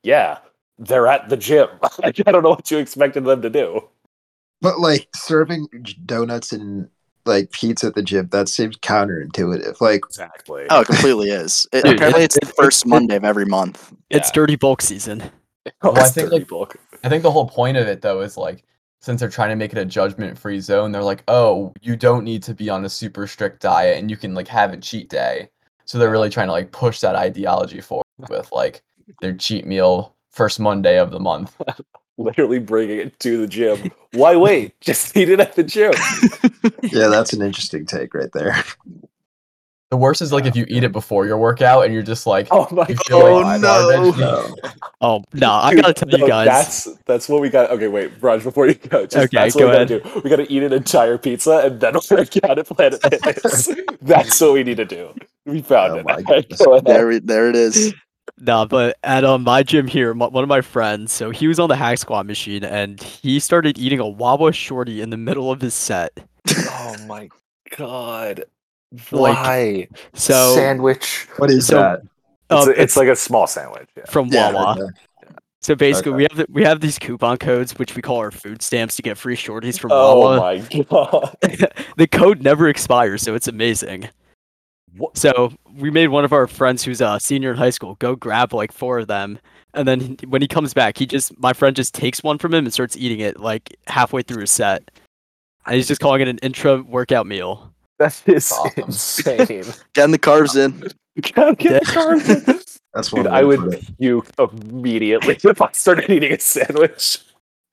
yeah, 0.02 0.40
they're 0.80 1.08
at 1.08 1.30
the 1.30 1.38
gym. 1.38 1.68
I 2.04 2.10
don't 2.12 2.42
know 2.42 2.50
what 2.50 2.72
you 2.72 2.80
expected 2.80 3.26
them 3.26 3.44
to 3.44 3.50
do. 3.52 3.84
But 4.62 4.80
like 4.80 5.08
serving 5.16 5.68
donuts 6.06 6.52
and 6.52 6.90
like 7.26 7.52
pizza 7.52 7.88
at 7.88 7.96
the 7.96 8.02
gym, 8.04 8.28
that 8.32 8.50
seems 8.50 8.78
counterintuitive. 8.78 9.80
Like, 9.82 10.02
Exactly. 10.06 10.66
Oh, 10.70 10.82
it 10.82 10.88
completely 10.88 11.30
is. 11.30 11.66
It, 11.74 11.84
Dude, 11.84 11.96
apparently, 11.96 12.22
it- 12.24 12.26
it's 12.36 12.40
the 12.40 12.54
first 12.54 12.86
it- 12.86 12.90
Monday 12.90 13.16
of 13.16 13.24
every 13.24 13.46
month. 13.46 13.94
It's 14.10 14.30
Yeah. 14.30 14.34
dirty 14.34 14.56
bulk 14.56 14.82
season. 14.82 15.24
Oh, 15.84 15.92
Well, 15.92 16.00
I 16.04 16.10
think, 16.10 16.30
dirty 16.30 16.40
like- 16.40 16.48
bulk. 16.48 16.78
I 17.04 17.10
think 17.10 17.22
the 17.24 17.32
whole 17.32 17.48
point 17.48 17.78
of 17.78 17.88
it 17.88 18.02
though 18.02 18.22
is 18.22 18.38
like 18.38 18.64
since 19.02 19.20
they're 19.20 19.30
trying 19.30 19.50
to 19.50 19.56
make 19.56 19.72
it 19.72 19.78
a 19.78 19.86
judgment 19.86 20.38
free 20.38 20.60
zone, 20.60 20.92
they're 20.92 21.04
like, 21.04 21.24
oh, 21.30 21.74
you 21.82 21.96
don't 21.96 22.24
need 22.26 22.44
to 22.44 22.54
be 22.54 22.70
on 22.70 22.84
a 22.86 22.90
super 22.90 23.28
strict 23.28 23.62
diet 23.62 23.98
and 23.98 24.10
you 24.10 24.18
can 24.18 24.34
like 24.34 24.48
have 24.48 24.74
a 24.74 24.78
cheat 24.78 25.10
day. 25.10 25.50
So 25.86 25.98
they're 25.98 26.10
really 26.12 26.30
trying 26.30 26.48
to 26.48 26.52
like 26.54 26.72
push 26.72 27.00
that 27.02 27.16
ideology 27.16 27.80
forward 27.82 28.04
with 28.30 28.52
like 28.52 28.82
their 29.22 29.34
cheat 29.34 29.66
meal 29.66 30.16
first 30.32 30.60
Monday 30.60 30.98
of 31.00 31.12
the 31.12 31.20
month. 31.20 31.56
literally 32.20 32.60
bringing 32.60 33.00
it 33.00 33.20
to 33.22 33.38
the 33.42 33.48
gym. 33.48 33.92
Why 34.14 34.36
wait? 34.36 34.74
Just 34.82 35.16
eat 35.18 35.30
it 35.30 35.40
at 35.40 35.56
the 35.56 35.64
gym. 35.64 35.94
yeah, 36.84 37.08
that's 37.08 37.34
an 37.34 37.42
interesting 37.42 37.86
take 37.86 38.14
right 38.14 38.32
there. 38.34 38.64
The 39.92 39.98
worst 39.98 40.22
is 40.22 40.32
like 40.32 40.46
if 40.46 40.56
you 40.56 40.66
eat 40.68 40.84
it 40.84 40.92
before 40.92 41.26
your 41.26 41.40
workout 41.40 41.84
and 41.86 41.92
you're 41.92 42.04
just 42.04 42.28
like 42.28 42.48
Oh 42.52 42.68
my 42.72 42.86
you 42.88 42.96
feel 43.08 43.18
Oh, 43.18 43.40
like 43.42 43.60
no. 43.60 44.12
No. 44.12 44.56
Oh 45.02 45.24
no, 45.34 45.52
I 45.52 45.72
Dude, 45.72 45.82
gotta 45.82 45.94
tell 45.96 46.10
you 46.12 46.18
no, 46.20 46.28
guys. 46.28 46.46
That's 46.46 46.88
that's 47.08 47.28
what 47.30 47.42
we 47.42 47.50
got. 47.50 47.72
Okay, 47.72 47.88
wait, 47.88 48.12
Raj, 48.22 48.44
before 48.44 48.68
you 48.68 48.76
go, 48.76 49.08
just, 49.08 49.18
Okay, 49.18 49.30
that's 49.32 49.56
go 49.56 49.66
what 49.66 49.80
we 49.80 49.86
gotta 49.86 50.00
do. 50.00 50.22
We 50.24 50.30
gotta 50.30 50.52
eat 50.54 50.62
an 50.62 50.74
entire 50.74 51.18
pizza 51.18 51.62
and 51.66 51.80
then 51.80 51.96
work 52.12 52.30
out 52.44 52.60
at 52.60 52.68
Planet 52.68 53.02
Fitness. 53.02 53.70
that's 54.02 54.40
what 54.42 54.54
we 54.54 54.64
need 54.64 54.78
to 54.78 54.86
do. 54.86 55.12
We 55.48 55.64
found 55.64 55.94
Oh 55.94 55.96
it. 55.96 56.06
my. 56.06 56.22
Go 56.22 56.74
ahead. 56.74 56.86
There, 56.86 57.20
there 57.20 57.50
it 57.50 57.56
is. 57.56 57.92
No, 58.38 58.66
but 58.66 58.98
at 59.04 59.24
um, 59.26 59.44
my 59.44 59.64
gym 59.64 59.88
here, 59.88 60.12
m- 60.12 60.20
one 60.20 60.44
of 60.44 60.48
my 60.50 60.62
friends, 60.62 61.12
so 61.12 61.30
he 61.30 61.48
was 61.48 61.60
on 61.60 61.70
the 61.70 61.76
hack 61.76 61.98
squat 61.98 62.26
machine 62.26 62.64
and 62.64 63.02
he 63.02 63.40
started 63.40 63.78
eating 63.78 64.00
a 64.00 64.08
Wawa 64.08 64.52
shorty 64.54 65.02
in 65.02 65.10
the 65.10 65.18
middle 65.18 65.52
of 65.52 65.62
his 65.62 65.74
set. 65.74 66.12
Oh 66.70 66.96
my 67.08 67.30
god. 67.78 68.46
Like, 69.12 69.36
Why? 69.36 69.88
So 70.14 70.56
sandwich. 70.56 71.28
What 71.38 71.50
is 71.52 71.68
So- 71.68 71.78
that? 71.80 72.02
It's, 72.52 72.66
um, 72.66 72.70
a- 72.70 72.82
it's 72.82 72.98
like 72.98 73.08
a 73.08 73.16
small 73.16 73.46
sandwich. 73.48 73.88
Yeah. 73.96 74.04
from 74.10 74.28
Yeah, 74.30 74.52
Wawa. 74.54 74.72
Okay. 74.82 74.92
So 75.62 75.76
basically, 75.76 76.12
Okay. 76.14 76.16
we 76.18 76.24
have 76.24 76.38
the, 76.38 76.46
we 76.50 76.64
have 76.64 76.80
these 76.80 76.98
coupon 76.98 77.38
codes 77.38 77.78
which 77.78 77.94
we 77.96 78.02
call 78.02 78.18
our 78.18 78.32
food 78.32 78.62
stamps 78.62 78.96
to 78.96 79.02
get 79.02 79.18
free 79.18 79.36
shorties 79.36 79.78
from 79.78 79.92
Oh 79.92 80.20
Wawa. 80.20 80.38
my 80.38 80.58
god. 80.90 81.36
the 81.98 82.08
code 82.08 82.42
never 82.42 82.68
expires, 82.70 83.22
so 83.22 83.36
it's 83.36 83.48
amazing. 83.48 84.08
What? 84.98 85.18
So 85.18 85.52
we 85.78 85.90
made 85.92 86.08
one 86.08 86.26
of 86.26 86.34
our 86.34 86.48
friends 86.48 86.84
who's 86.84 87.02
a 87.02 87.20
senior 87.20 87.52
in 87.52 87.58
high 87.58 87.70
school 87.70 87.96
go 87.96 88.16
grab 88.16 88.54
like 88.54 88.72
four 88.72 89.00
of 89.00 89.08
them, 89.08 89.40
and 89.74 89.88
then 89.88 90.00
he- 90.00 90.26
when 90.28 90.42
he 90.42 90.48
comes 90.48 90.74
back, 90.74 90.98
he 90.98 91.06
just 91.06 91.38
my 91.40 91.54
friend 91.54 91.76
just 91.76 91.94
takes 91.94 92.24
one 92.24 92.38
from 92.38 92.54
him 92.54 92.66
and 92.66 92.74
starts 92.74 92.98
eating 92.98 93.20
it 93.20 93.40
like 93.40 93.76
halfway 93.88 94.22
through 94.22 94.42
his 94.42 94.52
set. 94.52 94.90
And 95.66 95.76
he's 95.76 95.88
just 95.88 96.02
calling 96.02 96.22
it 96.22 96.28
an 96.28 96.40
intra 96.40 96.82
workout 96.82 97.28
meal. 97.28 97.72
That 98.00 98.20
is 98.26 98.52
Awesome. 98.52 98.84
insane. 98.86 99.66
Getting 99.94 100.12
the 100.12 100.20
carbs 100.20 100.56
in. 100.56 100.88
Gotta 101.34 101.56
get 101.56 101.84
carbs. 101.84 102.80
That's 102.94 103.12
one 103.12 103.24
Dude, 103.24 103.32
I 103.32 103.44
would 103.44 103.60
put 103.60 103.98
puke 104.00 104.28
immediately 104.40 105.38
if 105.44 105.62
I 105.62 105.70
started 105.74 106.10
eating 106.10 106.32
a 106.34 106.40
sandwich. 106.40 107.20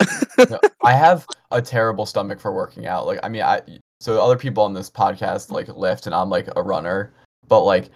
No, 0.51 0.61
I 0.85 0.93
have 0.93 1.27
a 1.51 1.63
terrible 1.63 2.05
stomach 2.05 2.39
for 2.39 2.53
working 2.53 2.87
out. 2.87 3.07
Like, 3.07 3.19
I 3.23 3.31
mean, 3.31 3.41
I 3.41 3.63
so 4.01 4.23
other 4.23 4.37
people 4.37 4.63
on 4.63 4.75
this 4.75 4.91
podcast 4.91 5.51
like 5.51 5.69
lift, 5.69 6.07
and 6.07 6.15
I'm 6.15 6.31
like 6.31 6.49
a 6.57 6.63
runner, 6.63 7.13
but 7.49 7.63
like 7.63 7.91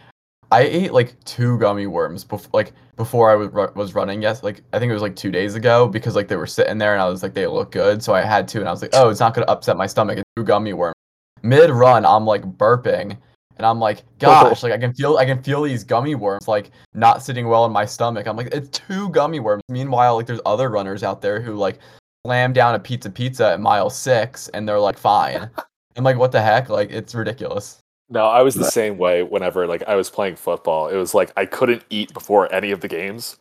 I 0.52 0.62
ate 0.62 0.92
like 0.92 1.22
two 1.24 1.58
gummy 1.58 1.86
worms 1.86 2.24
before, 2.24 2.50
like 2.52 2.72
before 2.96 3.30
I 3.30 3.34
was 3.36 3.50
was 3.74 3.94
running. 3.94 4.20
Yes, 4.22 4.42
like 4.42 4.62
I 4.72 4.78
think 4.78 4.90
it 4.90 4.94
was 4.94 5.02
like 5.02 5.16
two 5.16 5.30
days 5.30 5.54
ago 5.54 5.86
because 5.86 6.16
like 6.16 6.28
they 6.28 6.36
were 6.36 6.46
sitting 6.46 6.78
there, 6.78 6.92
and 6.92 7.02
I 7.02 7.08
was 7.08 7.22
like 7.22 7.34
they 7.34 7.46
look 7.46 7.70
good, 7.70 8.02
so 8.02 8.14
I 8.14 8.22
had 8.22 8.48
two, 8.48 8.60
and 8.60 8.68
I 8.68 8.72
was 8.72 8.82
like, 8.82 8.90
oh, 8.94 9.10
it's 9.10 9.20
not 9.20 9.34
gonna 9.34 9.46
upset 9.46 9.76
my 9.76 9.86
stomach. 9.86 10.18
It's 10.18 10.30
two 10.36 10.44
gummy 10.44 10.72
worms. 10.72 10.94
Mid 11.42 11.70
run, 11.70 12.04
I'm 12.04 12.26
like 12.26 12.42
burping. 12.42 13.16
And 13.56 13.66
I'm 13.66 13.78
like, 13.78 13.98
oh. 14.22 14.48
gosh, 14.48 14.62
like 14.62 14.72
I 14.72 14.78
can 14.78 14.94
feel, 14.94 15.18
I 15.18 15.26
can 15.26 15.42
feel 15.42 15.62
these 15.62 15.84
gummy 15.84 16.14
worms 16.14 16.48
like 16.48 16.70
not 16.94 17.22
sitting 17.22 17.46
well 17.46 17.66
in 17.66 17.72
my 17.72 17.84
stomach. 17.84 18.26
I'm 18.26 18.36
like, 18.36 18.48
it's 18.54 18.70
two 18.70 19.10
gummy 19.10 19.38
worms. 19.38 19.62
Meanwhile, 19.68 20.16
like 20.16 20.26
there's 20.26 20.40
other 20.46 20.70
runners 20.70 21.02
out 21.02 21.20
there 21.20 21.40
who 21.40 21.54
like 21.56 21.78
slam 22.26 22.52
down 22.52 22.74
a 22.74 22.78
pizza 22.78 23.10
pizza 23.10 23.52
at 23.52 23.60
mile 23.60 23.90
six 23.90 24.48
and 24.48 24.66
they're 24.68 24.80
like 24.80 24.98
fine. 24.98 25.50
I'm 25.96 26.04
like, 26.04 26.16
what 26.18 26.32
the 26.32 26.40
heck? 26.42 26.68
Like 26.68 26.90
it's 26.90 27.14
ridiculous. 27.14 27.78
No, 28.08 28.26
I 28.26 28.42
was 28.42 28.54
the 28.56 28.64
same 28.64 28.98
way 28.98 29.22
whenever 29.22 29.66
like 29.66 29.82
I 29.86 29.94
was 29.94 30.10
playing 30.10 30.36
football. 30.36 30.88
It 30.88 30.96
was 30.96 31.14
like 31.14 31.32
I 31.36 31.46
couldn't 31.46 31.84
eat 31.90 32.12
before 32.12 32.52
any 32.52 32.70
of 32.72 32.80
the 32.80 32.88
games 32.88 33.36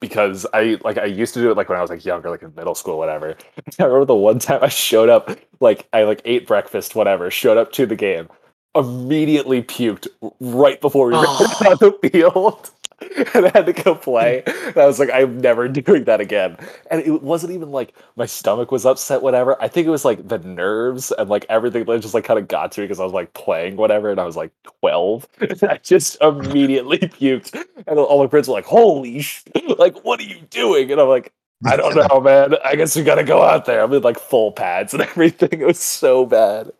because 0.00 0.46
I 0.52 0.78
like 0.84 0.98
I 0.98 1.06
used 1.06 1.34
to 1.34 1.40
do 1.40 1.50
it 1.50 1.56
like 1.56 1.68
when 1.68 1.78
I 1.78 1.80
was 1.80 1.90
like 1.90 2.04
younger, 2.04 2.30
like 2.30 2.42
in 2.42 2.54
middle 2.54 2.74
school, 2.74 2.98
whatever. 2.98 3.36
I 3.80 3.84
remember 3.84 4.04
the 4.04 4.14
one 4.14 4.38
time 4.38 4.60
I 4.62 4.68
showed 4.68 5.08
up, 5.08 5.30
like 5.60 5.88
I 5.92 6.04
like 6.04 6.22
ate 6.24 6.46
breakfast, 6.46 6.94
whatever, 6.94 7.30
showed 7.30 7.58
up 7.58 7.72
to 7.72 7.86
the 7.86 7.96
game, 7.96 8.28
immediately 8.76 9.62
puked 9.62 10.06
right 10.40 10.80
before 10.80 11.06
we 11.08 11.14
ran 11.14 11.24
Oh. 11.26 11.66
on 11.70 11.76
the 11.80 12.08
field. 12.10 12.70
And 13.34 13.46
I 13.46 13.50
had 13.54 13.66
to 13.66 13.72
go 13.72 13.94
play. 13.94 14.42
And 14.46 14.76
I 14.76 14.86
was 14.86 14.98
like, 14.98 15.10
I'm 15.12 15.40
never 15.40 15.68
doing 15.68 16.04
that 16.04 16.20
again. 16.20 16.56
And 16.90 17.00
it 17.02 17.22
wasn't 17.22 17.52
even 17.52 17.70
like 17.70 17.94
my 18.16 18.26
stomach 18.26 18.70
was 18.70 18.84
upset, 18.84 19.22
whatever. 19.22 19.60
I 19.62 19.68
think 19.68 19.86
it 19.86 19.90
was 19.90 20.04
like 20.04 20.28
the 20.28 20.38
nerves 20.38 21.12
and 21.12 21.30
like 21.30 21.46
everything 21.48 21.84
that 21.84 22.00
just 22.00 22.14
like 22.14 22.24
kind 22.24 22.38
of 22.38 22.48
got 22.48 22.72
to 22.72 22.80
me 22.80 22.86
because 22.86 23.00
I 23.00 23.04
was 23.04 23.12
like 23.12 23.32
playing 23.34 23.76
whatever 23.76 24.10
and 24.10 24.20
I 24.20 24.24
was 24.24 24.36
like 24.36 24.52
12. 24.80 25.26
And 25.40 25.62
I 25.64 25.78
just 25.78 26.20
immediately 26.20 26.98
puked. 26.98 27.54
And 27.86 27.98
all 27.98 28.22
my 28.22 28.28
friends 28.28 28.48
were 28.48 28.54
like, 28.54 28.64
Holy 28.66 29.20
sh! 29.22 29.42
Like, 29.78 30.04
what 30.04 30.20
are 30.20 30.24
you 30.24 30.40
doing? 30.50 30.90
And 30.92 31.00
I'm 31.00 31.08
like, 31.08 31.32
I 31.64 31.76
don't 31.76 31.94
know, 31.96 32.20
man. 32.20 32.54
I 32.64 32.74
guess 32.76 32.96
we 32.96 33.02
gotta 33.04 33.24
go 33.24 33.42
out 33.42 33.64
there. 33.66 33.82
I'm 33.82 33.92
in 33.92 34.02
like 34.02 34.18
full 34.18 34.52
pads 34.52 34.92
and 34.94 35.02
everything. 35.02 35.60
It 35.60 35.66
was 35.66 35.78
so 35.80 36.26
bad. 36.26 36.72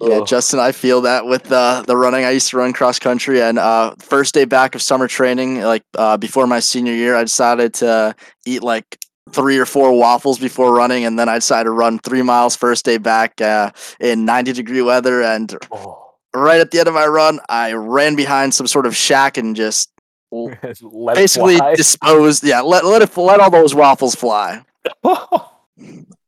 Yeah, 0.00 0.18
Ugh. 0.18 0.26
Justin, 0.26 0.58
I 0.58 0.72
feel 0.72 1.02
that 1.02 1.26
with 1.26 1.52
uh, 1.52 1.82
the 1.86 1.96
running. 1.96 2.24
I 2.24 2.30
used 2.30 2.48
to 2.50 2.56
run 2.56 2.72
cross 2.72 2.98
country, 2.98 3.42
and 3.42 3.58
uh, 3.58 3.94
first 3.98 4.34
day 4.34 4.44
back 4.46 4.74
of 4.74 4.82
summer 4.82 5.06
training, 5.06 5.60
like 5.60 5.84
uh, 5.96 6.16
before 6.16 6.46
my 6.46 6.60
senior 6.60 6.94
year, 6.94 7.14
I 7.14 7.22
decided 7.22 7.74
to 7.74 8.14
eat 8.46 8.62
like 8.62 8.98
three 9.30 9.58
or 9.58 9.66
four 9.66 9.92
waffles 9.96 10.38
before 10.38 10.74
running, 10.74 11.04
and 11.04 11.18
then 11.18 11.28
I 11.28 11.34
decided 11.36 11.64
to 11.64 11.70
run 11.72 11.98
three 11.98 12.22
miles 12.22 12.56
first 12.56 12.84
day 12.84 12.96
back 12.98 13.40
uh, 13.40 13.70
in 14.00 14.24
90 14.24 14.54
degree 14.54 14.82
weather. 14.82 15.22
And 15.22 15.54
Oh. 15.70 16.14
right 16.34 16.60
at 16.60 16.70
the 16.70 16.78
end 16.78 16.88
of 16.88 16.94
my 16.94 17.06
run, 17.06 17.38
I 17.48 17.74
ran 17.74 18.16
behind 18.16 18.54
some 18.54 18.66
sort 18.66 18.86
of 18.86 18.96
shack 18.96 19.36
and 19.36 19.54
just 19.54 19.90
Let 20.32 21.14
basically 21.14 21.58
disposed. 21.76 22.42
Yeah, 22.42 22.62
let 22.62 22.86
let 22.86 23.02
it 23.02 23.14
let 23.18 23.40
all 23.40 23.50
those 23.50 23.74
waffles 23.74 24.14
fly. 24.14 24.62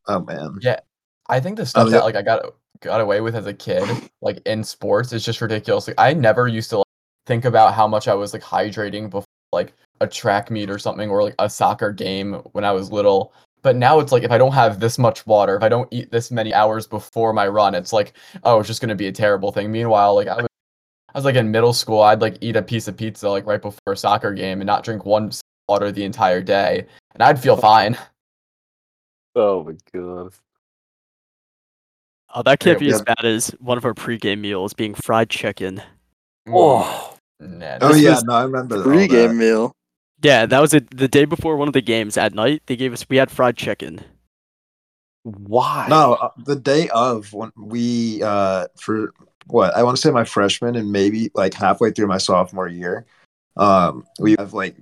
Oh 0.07 0.21
man. 0.21 0.59
Yeah. 0.61 0.81
I 1.29 1.41
think 1.41 1.57
the 1.57 1.65
stuff 1.65 1.87
yeah. 1.87 1.93
that 1.93 2.05
like 2.05 2.15
I 2.17 2.21
got 2.21 2.45
got 2.85 3.01
away 3.01 3.21
with 3.21 3.35
as 3.35 3.47
a 3.47 3.55
kid, 3.55 3.89
like 4.23 4.41
in 4.47 4.63
sports, 4.63 5.13
is 5.13 5.25
just 5.25 5.41
ridiculous. 5.41 5.89
Like 5.89 5.99
I 5.99 6.13
never 6.13 6.47
used 6.47 6.71
to 6.71 6.79
like, 6.79 6.87
think 7.27 7.45
about 7.45 7.75
how 7.75 7.89
much 7.89 8.07
I 8.07 8.15
was 8.15 8.33
like 8.33 8.43
hydrating 8.43 9.11
before 9.11 9.25
like 9.53 9.73
a 10.01 10.07
track 10.07 10.51
meet 10.51 10.71
or 10.71 10.79
something 10.79 11.09
or 11.11 11.23
like 11.23 11.35
a 11.39 11.49
soccer 11.49 11.91
game 11.93 12.35
when 12.53 12.65
I 12.65 12.73
was 12.73 12.93
little. 12.93 13.33
But 13.63 13.77
now 13.77 13.99
it's 13.99 14.13
like 14.13 14.23
if 14.23 14.31
I 14.31 14.39
don't 14.39 14.53
have 14.53 14.79
this 14.79 14.99
much 14.99 15.27
water, 15.27 15.57
if 15.57 15.63
I 15.63 15.71
don't 15.71 15.89
eat 15.91 16.11
this 16.11 16.31
many 16.31 16.53
hours 16.53 16.87
before 16.87 17.33
my 17.33 17.49
run, 17.49 17.75
it's 17.75 17.93
like 17.93 18.13
oh, 18.45 18.61
it's 18.61 18.69
just 18.69 18.83
gonna 18.83 18.95
be 18.95 19.09
a 19.09 19.13
terrible 19.13 19.51
thing. 19.51 19.73
Meanwhile, 19.73 20.15
like 20.15 20.29
I 20.29 20.37
was, 20.37 20.47
I 21.15 21.19
was 21.19 21.25
like 21.25 21.37
in 21.37 21.51
middle 21.51 21.73
school, 21.73 22.03
I'd 22.03 22.21
like 22.21 22.37
eat 22.43 22.57
a 22.57 22.63
piece 22.63 22.87
of 22.89 22.97
pizza 22.97 23.29
like 23.31 23.47
right 23.47 23.63
before 23.63 23.95
a 23.95 23.97
soccer 23.97 24.35
game 24.35 24.61
and 24.61 24.67
not 24.67 24.85
drink 24.85 25.07
one 25.07 25.33
water 25.69 25.91
the 25.91 26.05
entire 26.05 26.43
day, 26.43 26.87
and 27.15 27.23
I'd 27.23 27.41
feel 27.41 27.57
fine. 27.57 27.97
oh 29.35 29.65
my 29.65 29.77
god. 29.93 30.35
Oh, 32.35 32.43
that 32.43 32.59
can't 32.59 32.81
Yeah, 32.81 32.89
be 32.89 32.93
as 32.93 33.01
yeah. 33.07 33.15
bad 33.15 33.25
as 33.25 33.49
one 33.61 33.79
of 33.79 33.85
our 33.85 33.95
pregame 33.95 34.41
meals 34.41 34.75
being 34.75 34.95
fried 34.95 35.31
chicken. 35.31 35.81
Mm, 36.49 36.53
Oh, 36.55 37.17
nah, 37.41 37.79
Oh 37.81 37.95
yeah, 37.95 38.21
no, 38.25 38.35
I 38.35 38.43
remember 38.43 38.77
all 38.77 38.83
Pre-game 38.83 39.39
meal. 39.39 39.73
Yeah, 40.23 40.47
that 40.47 40.61
was 40.61 40.75
it. 40.75 40.97
The 40.97 41.09
day 41.09 41.27
before 41.27 41.57
one 41.57 41.69
of 41.69 41.75
the 41.75 41.81
games 41.81 42.17
at 42.17 42.35
night, 42.35 42.63
they 42.67 42.77
gave 42.77 42.93
us 42.93 43.07
we 43.09 43.17
had 43.17 43.31
fried 43.31 43.57
chicken. 43.57 44.01
Why? 45.23 45.87
No, 45.89 46.15
uh, 46.15 46.31
the 46.45 46.57
day 46.57 46.89
of 46.91 47.33
when 47.33 47.51
we 47.57 48.23
uh 48.23 48.67
for 48.79 49.15
what 49.47 49.75
I 49.77 49.83
want 49.83 49.97
to 49.97 50.01
say 50.01 50.11
my 50.11 50.25
freshman 50.25 50.77
and 50.77 50.91
maybe 50.93 51.31
like 51.35 51.55
halfway 51.55 51.93
through 51.93 52.09
my 52.09 52.19
sophomore 52.19 52.69
year, 52.69 53.07
um, 53.57 54.07
we 54.19 54.35
have 54.39 54.53
like 54.53 54.77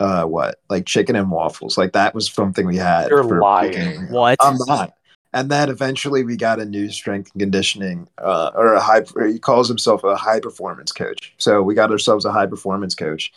uh 0.00 0.24
what 0.24 0.56
like 0.68 0.86
chicken 0.86 1.16
and 1.16 1.30
waffles. 1.30 1.76
Like 1.78 1.92
that 1.92 2.14
was 2.14 2.30
something 2.30 2.66
we 2.66 2.76
had. 2.76 3.10
You're 3.10 3.22
for 3.24 3.40
lying. 3.40 3.70
beginning. 3.72 4.10
What? 4.10 4.38
I'm 4.40 4.56
not. 4.66 4.94
And 5.38 5.52
then 5.52 5.68
eventually 5.68 6.24
we 6.24 6.36
got 6.36 6.58
a 6.58 6.64
new 6.64 6.90
strength 6.90 7.30
and 7.32 7.40
conditioning, 7.40 8.08
uh, 8.18 8.50
or 8.56 8.74
a 8.74 8.80
high. 8.80 9.04
Or 9.14 9.24
he 9.24 9.38
calls 9.38 9.68
himself 9.68 10.02
a 10.02 10.16
high 10.16 10.40
performance 10.40 10.90
coach. 10.90 11.32
So 11.38 11.62
we 11.62 11.76
got 11.76 11.92
ourselves 11.92 12.24
a 12.24 12.32
high 12.32 12.46
performance 12.46 12.96
coach, 12.96 13.32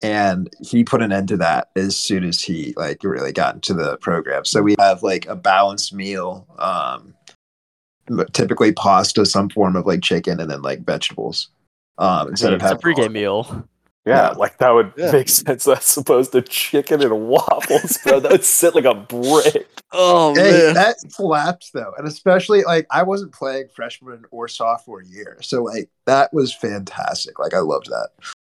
and 0.00 0.48
he 0.62 0.82
put 0.82 1.02
an 1.02 1.12
end 1.12 1.28
to 1.28 1.36
that 1.36 1.68
as 1.76 1.94
soon 1.94 2.24
as 2.24 2.40
he 2.40 2.72
like 2.78 3.04
really 3.04 3.32
got 3.32 3.54
into 3.54 3.74
the 3.74 3.98
program. 3.98 4.46
So 4.46 4.62
we 4.62 4.76
have 4.78 5.02
like 5.02 5.26
a 5.26 5.36
balanced 5.36 5.92
meal, 5.92 6.46
um, 6.58 7.12
typically 8.32 8.72
pasta, 8.72 9.26
some 9.26 9.50
form 9.50 9.76
of 9.76 9.84
like 9.84 10.00
chicken, 10.00 10.40
and 10.40 10.50
then 10.50 10.62
like 10.62 10.86
vegetables. 10.86 11.48
Um, 11.98 12.28
instead 12.28 12.54
of 12.54 12.62
it's 12.62 12.64
a 12.64 12.68
having 12.68 12.80
pregame 12.80 13.12
meal. 13.12 13.68
Yeah, 14.04 14.14
Yeah. 14.22 14.28
like 14.30 14.58
that 14.58 14.70
would 14.70 14.92
Yeah. 14.96 15.12
make 15.12 15.28
sense 15.28 15.68
as 15.68 15.96
opposed 15.96 16.32
to 16.32 16.42
chicken 16.42 17.02
and 17.02 17.28
waffles, 17.28 17.98
bro. 18.04 18.18
That 18.20 18.32
would 18.32 18.44
sit 18.44 18.74
like 18.74 18.84
a 18.84 18.94
brick. 18.94 19.68
Oh 19.92 20.34
Hey, 20.34 20.50
man. 20.50 20.74
that 20.74 20.96
slaps 21.12 21.70
though, 21.72 21.92
and 21.98 22.06
especially 22.08 22.62
like 22.64 22.86
I 22.90 23.02
wasn't 23.04 23.32
playing 23.32 23.68
freshman 23.74 24.24
or 24.30 24.48
sophomore 24.48 25.02
year, 25.02 25.38
so 25.42 25.62
like 25.62 25.88
that 26.06 26.32
was 26.32 26.52
fantastic. 26.54 27.38
Like 27.38 27.54
I 27.54 27.58
loved 27.60 27.86
that. 27.90 28.08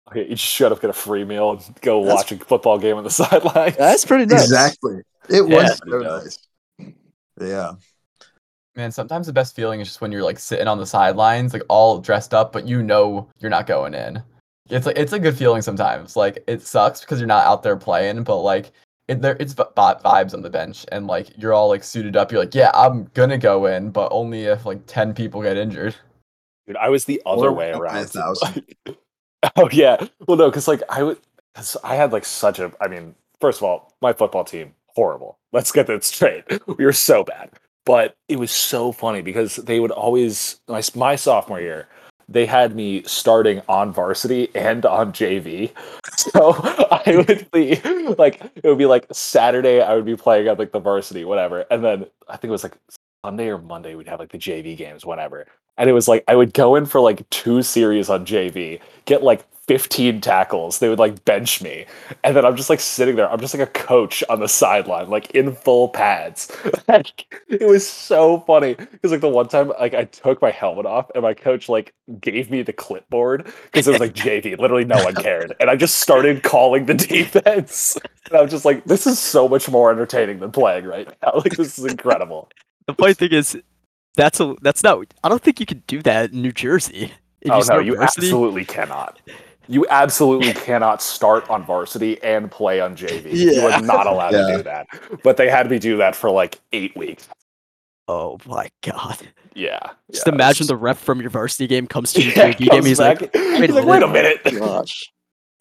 Okay, 0.09 0.23
you 0.23 0.35
just 0.35 0.43
shut 0.43 0.71
up, 0.71 0.79
get 0.81 0.89
a 0.89 0.93
free 0.93 1.23
meal, 1.25 1.51
and 1.51 1.81
go 1.81 2.03
That's- 2.03 2.17
watch 2.17 2.31
a 2.31 2.37
football 2.37 2.77
game 2.77 2.97
on 2.97 3.03
the 3.03 3.09
sideline. 3.21 3.73
That's 3.77 4.05
pretty 4.05 4.25
nice. 4.27 4.43
Exactly, 4.43 5.01
it 5.29 5.47
Yeah, 5.49 5.63
was 5.63 5.79
so 5.89 5.99
nice. 5.99 6.37
Yeah, 7.41 7.71
Man, 8.75 8.91
sometimes 8.91 9.27
the 9.27 9.33
best 9.33 9.55
feeling 9.55 9.81
is 9.81 9.87
just 9.87 10.01
when 10.01 10.11
you're 10.11 10.23
like 10.23 10.39
sitting 10.39 10.67
on 10.67 10.77
the 10.77 10.85
sidelines, 10.85 11.51
like 11.53 11.63
all 11.69 11.99
dressed 11.99 12.33
up, 12.33 12.51
but 12.53 12.67
you 12.67 12.81
know 12.83 13.27
you're 13.39 13.49
not 13.51 13.67
going 13.67 13.93
in. 13.93 14.21
It's 14.69 14.85
like 14.85 14.97
it's 14.97 15.13
a 15.13 15.19
good 15.19 15.37
feeling 15.37 15.61
sometimes. 15.61 16.15
Like 16.15 16.43
it 16.47 16.61
sucks 16.61 17.01
because 17.01 17.19
you're 17.19 17.27
not 17.27 17.45
out 17.45 17.63
there 17.63 17.75
playing, 17.75 18.23
but 18.23 18.37
like 18.39 18.71
it, 19.07 19.21
there 19.21 19.35
it's 19.39 19.53
vi- 19.53 19.65
vi- 19.75 19.95
vibes 19.95 20.33
on 20.33 20.41
the 20.41 20.49
bench, 20.49 20.85
and 20.91 21.07
like 21.07 21.27
you're 21.37 21.53
all 21.53 21.67
like 21.67 21.83
suited 21.83 22.15
up. 22.15 22.31
You're 22.31 22.41
like, 22.41 22.55
yeah, 22.55 22.71
I'm 22.73 23.05
gonna 23.13 23.37
go 23.37 23.65
in, 23.65 23.91
but 23.91 24.07
only 24.11 24.43
if 24.45 24.65
like 24.65 24.81
ten 24.87 25.13
people 25.13 25.41
get 25.41 25.57
injured. 25.57 25.95
Dude, 26.65 26.77
I 26.77 26.89
was 26.89 27.03
the 27.05 27.21
other 27.25 27.47
Or 27.47 27.53
way 27.53 27.71
around. 27.71 28.09
Like- 28.41 28.77
oh 29.57 29.69
yeah, 29.71 30.07
well 30.27 30.37
no, 30.37 30.49
because 30.49 30.67
like 30.67 30.81
I 30.89 31.03
would, 31.03 31.17
because 31.53 31.75
I 31.83 31.95
had 31.95 32.13
like 32.13 32.25
such 32.25 32.59
a. 32.59 32.71
I 32.79 32.87
mean, 32.87 33.15
first 33.41 33.59
of 33.59 33.63
all, 33.63 33.93
my 34.01 34.13
football 34.13 34.45
team 34.45 34.73
horrible. 34.87 35.37
Let's 35.51 35.71
get 35.71 35.87
that 35.87 36.03
straight. 36.03 36.45
We 36.77 36.85
were 36.85 36.93
so 36.93 37.23
bad, 37.25 37.51
but 37.85 38.15
it 38.29 38.39
was 38.39 38.51
so 38.51 38.93
funny 38.93 39.21
because 39.21 39.57
they 39.57 39.81
would 39.81 39.91
always 39.91 40.61
my 40.69 40.81
my 40.95 41.17
sophomore 41.17 41.59
year. 41.59 41.87
They 42.29 42.45
had 42.45 42.75
me 42.75 43.03
starting 43.03 43.61
on 43.67 43.91
varsity 43.91 44.49
and 44.55 44.85
on 44.85 45.13
JV. 45.13 45.71
So 46.15 46.51
I 46.91 47.23
would 47.27 47.49
be 47.51 47.75
like, 48.17 48.41
it 48.55 48.63
would 48.63 48.77
be 48.77 48.85
like 48.85 49.07
Saturday, 49.11 49.81
I 49.81 49.95
would 49.95 50.05
be 50.05 50.15
playing 50.15 50.47
at 50.47 50.59
like 50.59 50.71
the 50.71 50.79
varsity, 50.79 51.25
whatever. 51.25 51.65
And 51.71 51.83
then 51.83 52.05
I 52.29 52.37
think 52.37 52.49
it 52.49 52.51
was 52.51 52.63
like 52.63 52.77
Sunday 53.25 53.47
or 53.47 53.57
Monday, 53.57 53.95
we'd 53.95 54.07
have 54.07 54.19
like 54.19 54.31
the 54.31 54.37
JV 54.37 54.77
games, 54.77 55.05
whatever. 55.05 55.47
And 55.77 55.89
it 55.89 55.93
was 55.93 56.07
like 56.07 56.23
I 56.27 56.35
would 56.35 56.53
go 56.53 56.75
in 56.75 56.85
for 56.85 57.01
like 57.01 57.29
two 57.29 57.61
series 57.61 58.09
on 58.09 58.25
JV, 58.25 58.79
get 59.05 59.23
like 59.23 59.45
15 59.67 60.19
tackles. 60.19 60.79
They 60.79 60.89
would 60.89 60.99
like 60.99 61.23
bench 61.23 61.61
me. 61.61 61.85
And 62.23 62.35
then 62.35 62.45
I'm 62.45 62.55
just 62.57 62.69
like 62.69 62.81
sitting 62.81 63.15
there. 63.15 63.31
I'm 63.31 63.39
just 63.39 63.53
like 63.53 63.67
a 63.67 63.71
coach 63.71 64.21
on 64.29 64.39
the 64.41 64.47
sideline, 64.47 65.09
like 65.09 65.31
in 65.31 65.53
full 65.53 65.89
pads. 65.89 66.51
It 67.47 67.67
was 67.67 67.87
so 67.87 68.41
funny. 68.41 68.73
Because 68.75 69.11
like 69.11 69.21
the 69.21 69.29
one 69.29 69.47
time 69.47 69.69
like 69.79 69.93
I 69.93 70.05
took 70.05 70.41
my 70.41 70.51
helmet 70.51 70.85
off 70.85 71.09
and 71.15 71.23
my 71.23 71.33
coach 71.33 71.69
like 71.69 71.93
gave 72.19 72.51
me 72.51 72.61
the 72.61 72.73
clipboard 72.73 73.45
because 73.71 73.87
it 73.87 73.91
was 73.91 73.99
like 73.99 74.13
JV. 74.13 74.57
Literally 74.57 74.85
no 74.85 75.01
one 75.03 75.15
cared. 75.15 75.55
And 75.59 75.69
I 75.69 75.75
just 75.75 75.99
started 75.99 76.43
calling 76.43 76.85
the 76.85 76.93
defense. 76.95 77.97
And 78.25 78.37
I 78.37 78.41
was 78.41 78.51
just 78.51 78.65
like, 78.65 78.83
this 78.85 79.07
is 79.07 79.19
so 79.19 79.47
much 79.47 79.69
more 79.69 79.91
entertaining 79.91 80.39
than 80.39 80.51
playing 80.51 80.85
right 80.85 81.07
now. 81.21 81.31
Like 81.43 81.55
this 81.57 81.77
is 81.77 81.85
incredible. 81.85 82.49
The 82.87 82.93
funny 82.93 83.13
thing 83.13 83.31
is, 83.31 83.57
that's 84.15 84.39
a 84.39 84.55
that's 84.61 84.83
not. 84.83 85.05
I 85.23 85.29
don't 85.29 85.41
think 85.41 85.59
you 85.59 85.65
could 85.65 85.85
do 85.87 86.01
that 86.03 86.31
in 86.31 86.41
New 86.41 86.51
Jersey. 86.51 87.11
If 87.41 87.51
oh 87.51 87.61
no, 87.69 87.79
you 87.79 87.95
varsity. 87.95 88.27
absolutely 88.27 88.65
cannot. 88.65 89.19
You 89.67 89.85
absolutely 89.89 90.53
cannot 90.65 91.01
start 91.01 91.49
on 91.49 91.65
varsity 91.65 92.21
and 92.23 92.49
play 92.51 92.79
on 92.79 92.95
JV. 92.95 93.25
Yeah. 93.25 93.31
You 93.31 93.51
Yeah. 93.53 93.77
are 93.77 93.81
not 93.81 94.07
allowed 94.07 94.33
Yeah. 94.33 94.47
to 94.47 94.57
do 94.57 94.63
that. 94.63 94.87
But 95.23 95.37
they 95.37 95.49
had 95.49 95.69
me 95.69 95.79
do 95.79 95.97
that 95.97 96.15
for 96.15 96.29
like 96.29 96.59
eight 96.71 96.95
weeks. 96.95 97.27
Oh 98.07 98.37
my 98.45 98.69
god! 98.81 99.17
Yeah. 99.55 99.79
Just 100.11 100.27
yeah, 100.27 100.33
imagine 100.33 100.65
it's- 100.65 100.67
the 100.67 100.75
ref 100.77 100.99
from 100.99 101.21
your 101.21 101.29
varsity 101.29 101.67
game 101.67 101.87
comes 101.87 102.11
to 102.13 102.21
your 102.23 102.33
Yeah, 102.33 102.51
JV 102.51 102.57
game. 102.57 102.67
comes 102.69 102.85
He's 102.85 102.99
like, 102.99 103.21
"Wait 103.21 103.33
he's 103.33 103.69
a 103.69 103.73
like, 103.73 103.85
wait 103.85 104.03
a 104.03 104.07
minute." 104.07 104.43
minute. 104.45 104.61
Oh 104.61 104.65
gosh. 104.67 105.11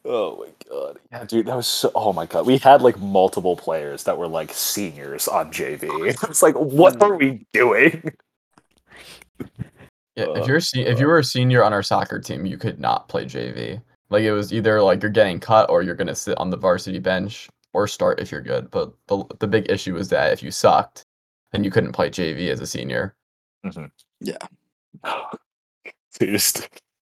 Oh 0.05 0.37
my 0.39 0.49
god. 0.69 0.99
Yeah, 1.13 1.25
dude, 1.25 1.47
that 1.47 1.57
was 1.57 1.69
so 1.69 1.93
oh 1.95 2.13
my 2.13 2.27
god. 2.27 2.45
We 2.47 2.59
had 2.59 2.83
like 2.83 2.99
multiple 2.99 3.57
players 3.57 4.03
that 4.05 4.19
were 4.19 4.27
like 4.29 4.53
seniors 4.53 5.29
on 5.29 5.53
JV. 5.53 5.89
It's 6.29 6.43
like, 6.43 6.57
what 6.57 6.97
hmm. 6.97 7.03
are 7.03 7.17
we 7.17 7.47
doing? 7.53 8.13
Yeah, 10.17 10.25
Uh, 10.27 10.33
if 10.35 10.47
you're 10.47 10.61
se- 10.61 10.87
if 10.87 11.01
you 11.01 11.07
were 11.07 11.19
a 11.19 11.25
senior 11.25 11.65
on 11.65 11.73
our 11.73 11.83
soccer 11.83 12.19
team, 12.19 12.45
you 12.45 12.59
could 12.59 12.79
not 12.79 13.09
play 13.09 13.25
JV. 13.25 13.81
Like 14.11 14.25
it 14.25 14.33
was 14.33 14.53
either 14.53 14.83
like 14.83 15.03
you're 15.03 15.11
getting 15.11 15.41
cut 15.41 15.71
or 15.71 15.83
you're 15.83 15.95
gonna 15.95 16.15
sit 16.15 16.37
on 16.39 16.51
the 16.51 16.57
varsity 16.57 16.99
bench 16.99 17.49
or 17.73 17.89
start 17.89 18.21
if 18.21 18.31
you're 18.31 18.43
good. 18.43 18.71
But 18.71 18.93
the 19.09 19.25
the 19.39 19.47
big 19.47 19.71
issue 19.71 19.95
was 19.95 20.09
that 20.11 20.33
if 20.33 20.43
you 20.43 20.51
sucked, 20.51 21.05
then 21.53 21.65
you 21.65 21.71
couldn't 21.71 21.93
play 21.93 22.11
JV 22.11 22.51
as 22.51 22.61
a 22.61 22.67
senior. 22.67 23.15
yeah 24.21 24.37
So 25.05 26.25
you're 26.27 26.33
just 26.33 26.69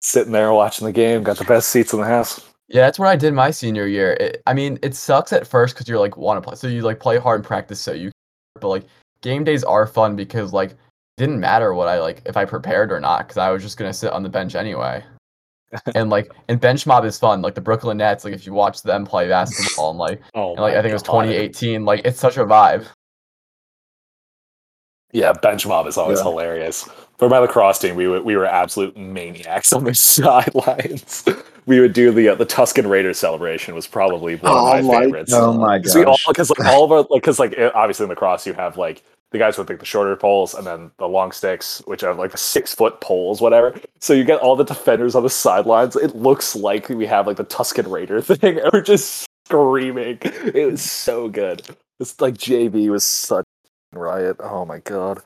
sitting 0.01 0.31
there 0.31 0.53
watching 0.53 0.85
the 0.85 0.93
game, 0.93 1.23
got 1.23 1.37
the 1.37 1.45
best 1.45 1.69
seats 1.69 1.93
in 1.93 1.99
the 1.99 2.05
house. 2.05 2.47
Yeah, 2.67 2.81
that's 2.81 2.99
what 2.99 3.07
I 3.07 3.15
did 3.15 3.33
my 3.33 3.49
senior 3.49 3.87
year. 3.87 4.13
It, 4.13 4.43
I 4.45 4.53
mean, 4.53 4.77
it 4.83 4.95
sucks 4.95 5.33
at 5.33 5.47
first 5.47 5.73
because 5.73 5.87
you're 5.87 5.99
like 5.99 6.15
want 6.15 6.37
to 6.37 6.47
play, 6.47 6.55
so 6.55 6.67
you 6.67 6.81
like 6.81 6.99
play 6.99 7.17
hard 7.17 7.39
and 7.39 7.47
practice, 7.47 7.81
so 7.81 7.91
you. 7.91 8.11
But 8.61 8.67
like 8.67 8.83
game 9.21 9.43
days 9.43 9.63
are 9.63 9.87
fun 9.87 10.15
because 10.15 10.53
like 10.53 10.71
it 10.71 10.77
didn't 11.17 11.39
matter 11.39 11.73
what 11.73 11.87
I 11.87 11.99
like 11.99 12.21
if 12.25 12.37
I 12.37 12.45
prepared 12.45 12.91
or 12.91 12.99
not 12.99 13.19
because 13.27 13.37
I 13.37 13.49
was 13.51 13.61
just 13.61 13.77
gonna 13.77 13.93
sit 13.93 14.11
on 14.11 14.23
the 14.23 14.29
bench 14.29 14.55
anyway. 14.55 15.03
and 15.95 16.09
like 16.09 16.31
and 16.47 16.59
bench 16.59 16.85
mob 16.85 17.05
is 17.05 17.17
fun. 17.17 17.41
Like 17.41 17.55
the 17.55 17.61
Brooklyn 17.61 17.97
Nets, 17.97 18.23
like 18.25 18.33
if 18.33 18.45
you 18.45 18.53
watch 18.53 18.81
them 18.83 19.05
play 19.05 19.27
basketball 19.27 19.91
and 19.91 19.99
like 19.99 20.21
Oh, 20.35 20.51
and 20.51 20.59
like 20.61 20.75
I 20.75 20.81
think 20.81 20.91
it 20.91 20.93
was 20.93 21.03
2018, 21.03 21.85
like 21.85 22.01
it's 22.05 22.19
such 22.19 22.37
a 22.37 22.45
vibe. 22.45 22.85
Yeah, 25.11 25.31
bench 25.33 25.65
mob 25.67 25.85
is 25.87 25.97
always 25.97 26.19
Yeah. 26.19 26.23
hilarious. 26.23 26.89
For 27.19 27.29
my 27.29 27.37
lacrosse 27.37 27.77
team, 27.77 27.95
we 27.95 28.07
were, 28.07 28.21
we 28.21 28.35
were 28.35 28.45
absolute 28.47 28.97
maniacs 28.97 29.71
on 29.73 29.83
the 29.83 29.93
sidelines. 29.93 31.23
we 31.67 31.79
would 31.79 31.93
do 31.93 32.11
the 32.11 32.29
uh, 32.29 32.35
the 32.35 32.45
Tusken 32.45 32.89
Raiders 32.89 33.19
celebration 33.19 33.75
was 33.75 33.85
probably 33.87 34.35
one 34.37 34.51
of 34.51 34.63
my, 34.63 34.81
my 34.81 34.99
favorites. 35.03 35.31
Oh 35.33 35.53
my 35.53 35.77
god! 35.77 35.95
we 35.95 36.03
all 36.03 36.17
because 36.27 36.49
like 36.49 36.67
all 36.67 36.83
of 36.83 36.91
our 36.91 36.99
like 37.11 37.21
because 37.21 37.37
like 37.39 37.55
obviously 37.75 38.03
in 38.05 38.09
lacrosse 38.09 38.45
you 38.47 38.53
have 38.53 38.77
like 38.77 39.03
the 39.33 39.37
guys 39.39 39.57
with 39.57 39.67
like 39.69 39.79
the 39.79 39.85
shorter 39.85 40.15
poles 40.15 40.53
and 40.53 40.65
then 40.65 40.91
the 40.99 41.07
long 41.07 41.31
sticks 41.33 41.81
which 41.85 42.03
are 42.03 42.13
like 42.13 42.31
the 42.31 42.37
six 42.37 42.73
foot 42.73 43.01
poles 43.01 43.41
whatever. 43.41 43.75
So 43.99 44.13
you 44.13 44.23
get 44.23 44.39
all 44.39 44.55
the 44.55 44.63
defenders 44.63 45.15
on 45.15 45.23
the 45.23 45.29
sidelines. 45.29 45.95
It 45.97 46.15
looks 46.15 46.55
like 46.55 46.87
we 46.87 47.05
have 47.07 47.27
like 47.27 47.37
the 47.37 47.43
Tusken 47.45 47.91
Raider 47.91 48.21
thing. 48.21 48.59
and 48.59 48.69
We're 48.71 48.81
just 48.81 49.25
screaming. 49.47 50.19
It 50.21 50.71
was 50.71 50.81
so 50.81 51.27
good. 51.27 51.63
It's 51.99 52.21
like 52.21 52.35
JV 52.35 52.89
was 52.89 53.03
such 53.03 53.45
a 53.93 53.99
riot. 53.99 54.37
Oh 54.39 54.65
my 54.65 54.79
god. 54.79 55.21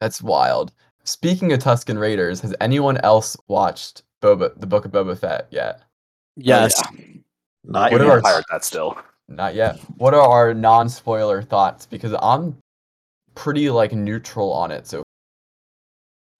That's 0.00 0.22
wild. 0.22 0.72
Speaking 1.04 1.52
of 1.52 1.60
Tusken 1.60 1.98
Raiders, 2.00 2.40
has 2.40 2.54
anyone 2.60 2.96
else 2.98 3.36
watched 3.48 4.02
Boba 4.22 4.58
the 4.58 4.66
Book 4.66 4.84
of 4.84 4.92
Boba 4.92 5.16
Fett 5.18 5.46
yet? 5.50 5.82
yes. 6.36 6.82
Oh, 6.84 6.90
yeah. 6.96 7.04
Not 7.64 7.92
What 7.92 8.00
yet. 8.00 8.10
our- 8.10 8.22
pirate 8.22 8.44
that 8.50 8.64
still. 8.64 8.96
Not 9.28 9.54
yet. 9.54 9.78
What 9.98 10.12
are 10.14 10.20
our 10.22 10.52
non-spoiler 10.54 11.42
thoughts? 11.42 11.86
Because 11.86 12.14
I'm 12.20 12.56
pretty 13.34 13.70
like 13.70 13.92
neutral 13.92 14.52
on 14.52 14.70
it. 14.70 14.86
So 14.86 15.02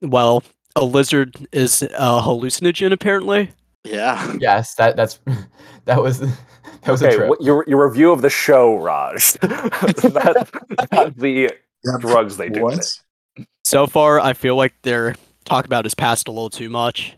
Well, 0.03 0.43
a 0.77 0.85
lizard 0.85 1.37
is 1.53 1.83
a 1.83 2.21
hallucinogen 2.21 2.93
apparently. 2.93 3.51
Yeah. 3.85 4.37
yes, 4.39 4.75
that 4.77 4.97
that's 4.97 5.21
that 5.87 6.03
was 6.03 6.21
that 6.21 6.89
was 6.89 7.03
a 7.03 7.07
Okay, 7.09 7.17
trip. 7.17 7.29
what, 7.31 7.43
your 7.43 7.65
your 7.67 7.87
review 7.89 8.13
of 8.13 8.23
the 8.23 8.31
show, 8.31 8.77
Raj. 8.77 9.37
not, 9.43 10.49
not 10.93 11.17
the 11.17 11.51
Yeah, 11.85 11.99
drugs 12.01 12.37
they 12.37 12.49
do. 12.51 12.63
What? 12.63 12.91
So 13.65 13.87
far, 13.87 14.21
I 14.21 14.33
feel 14.33 14.57
like 14.57 14.75
they're 14.83 15.15
talking 15.45 15.69
about 15.69 15.85
his 15.85 15.95
past 15.95 16.29
a 16.29 16.31
little 16.31 16.51
too 16.51 16.69
much. 16.69 17.15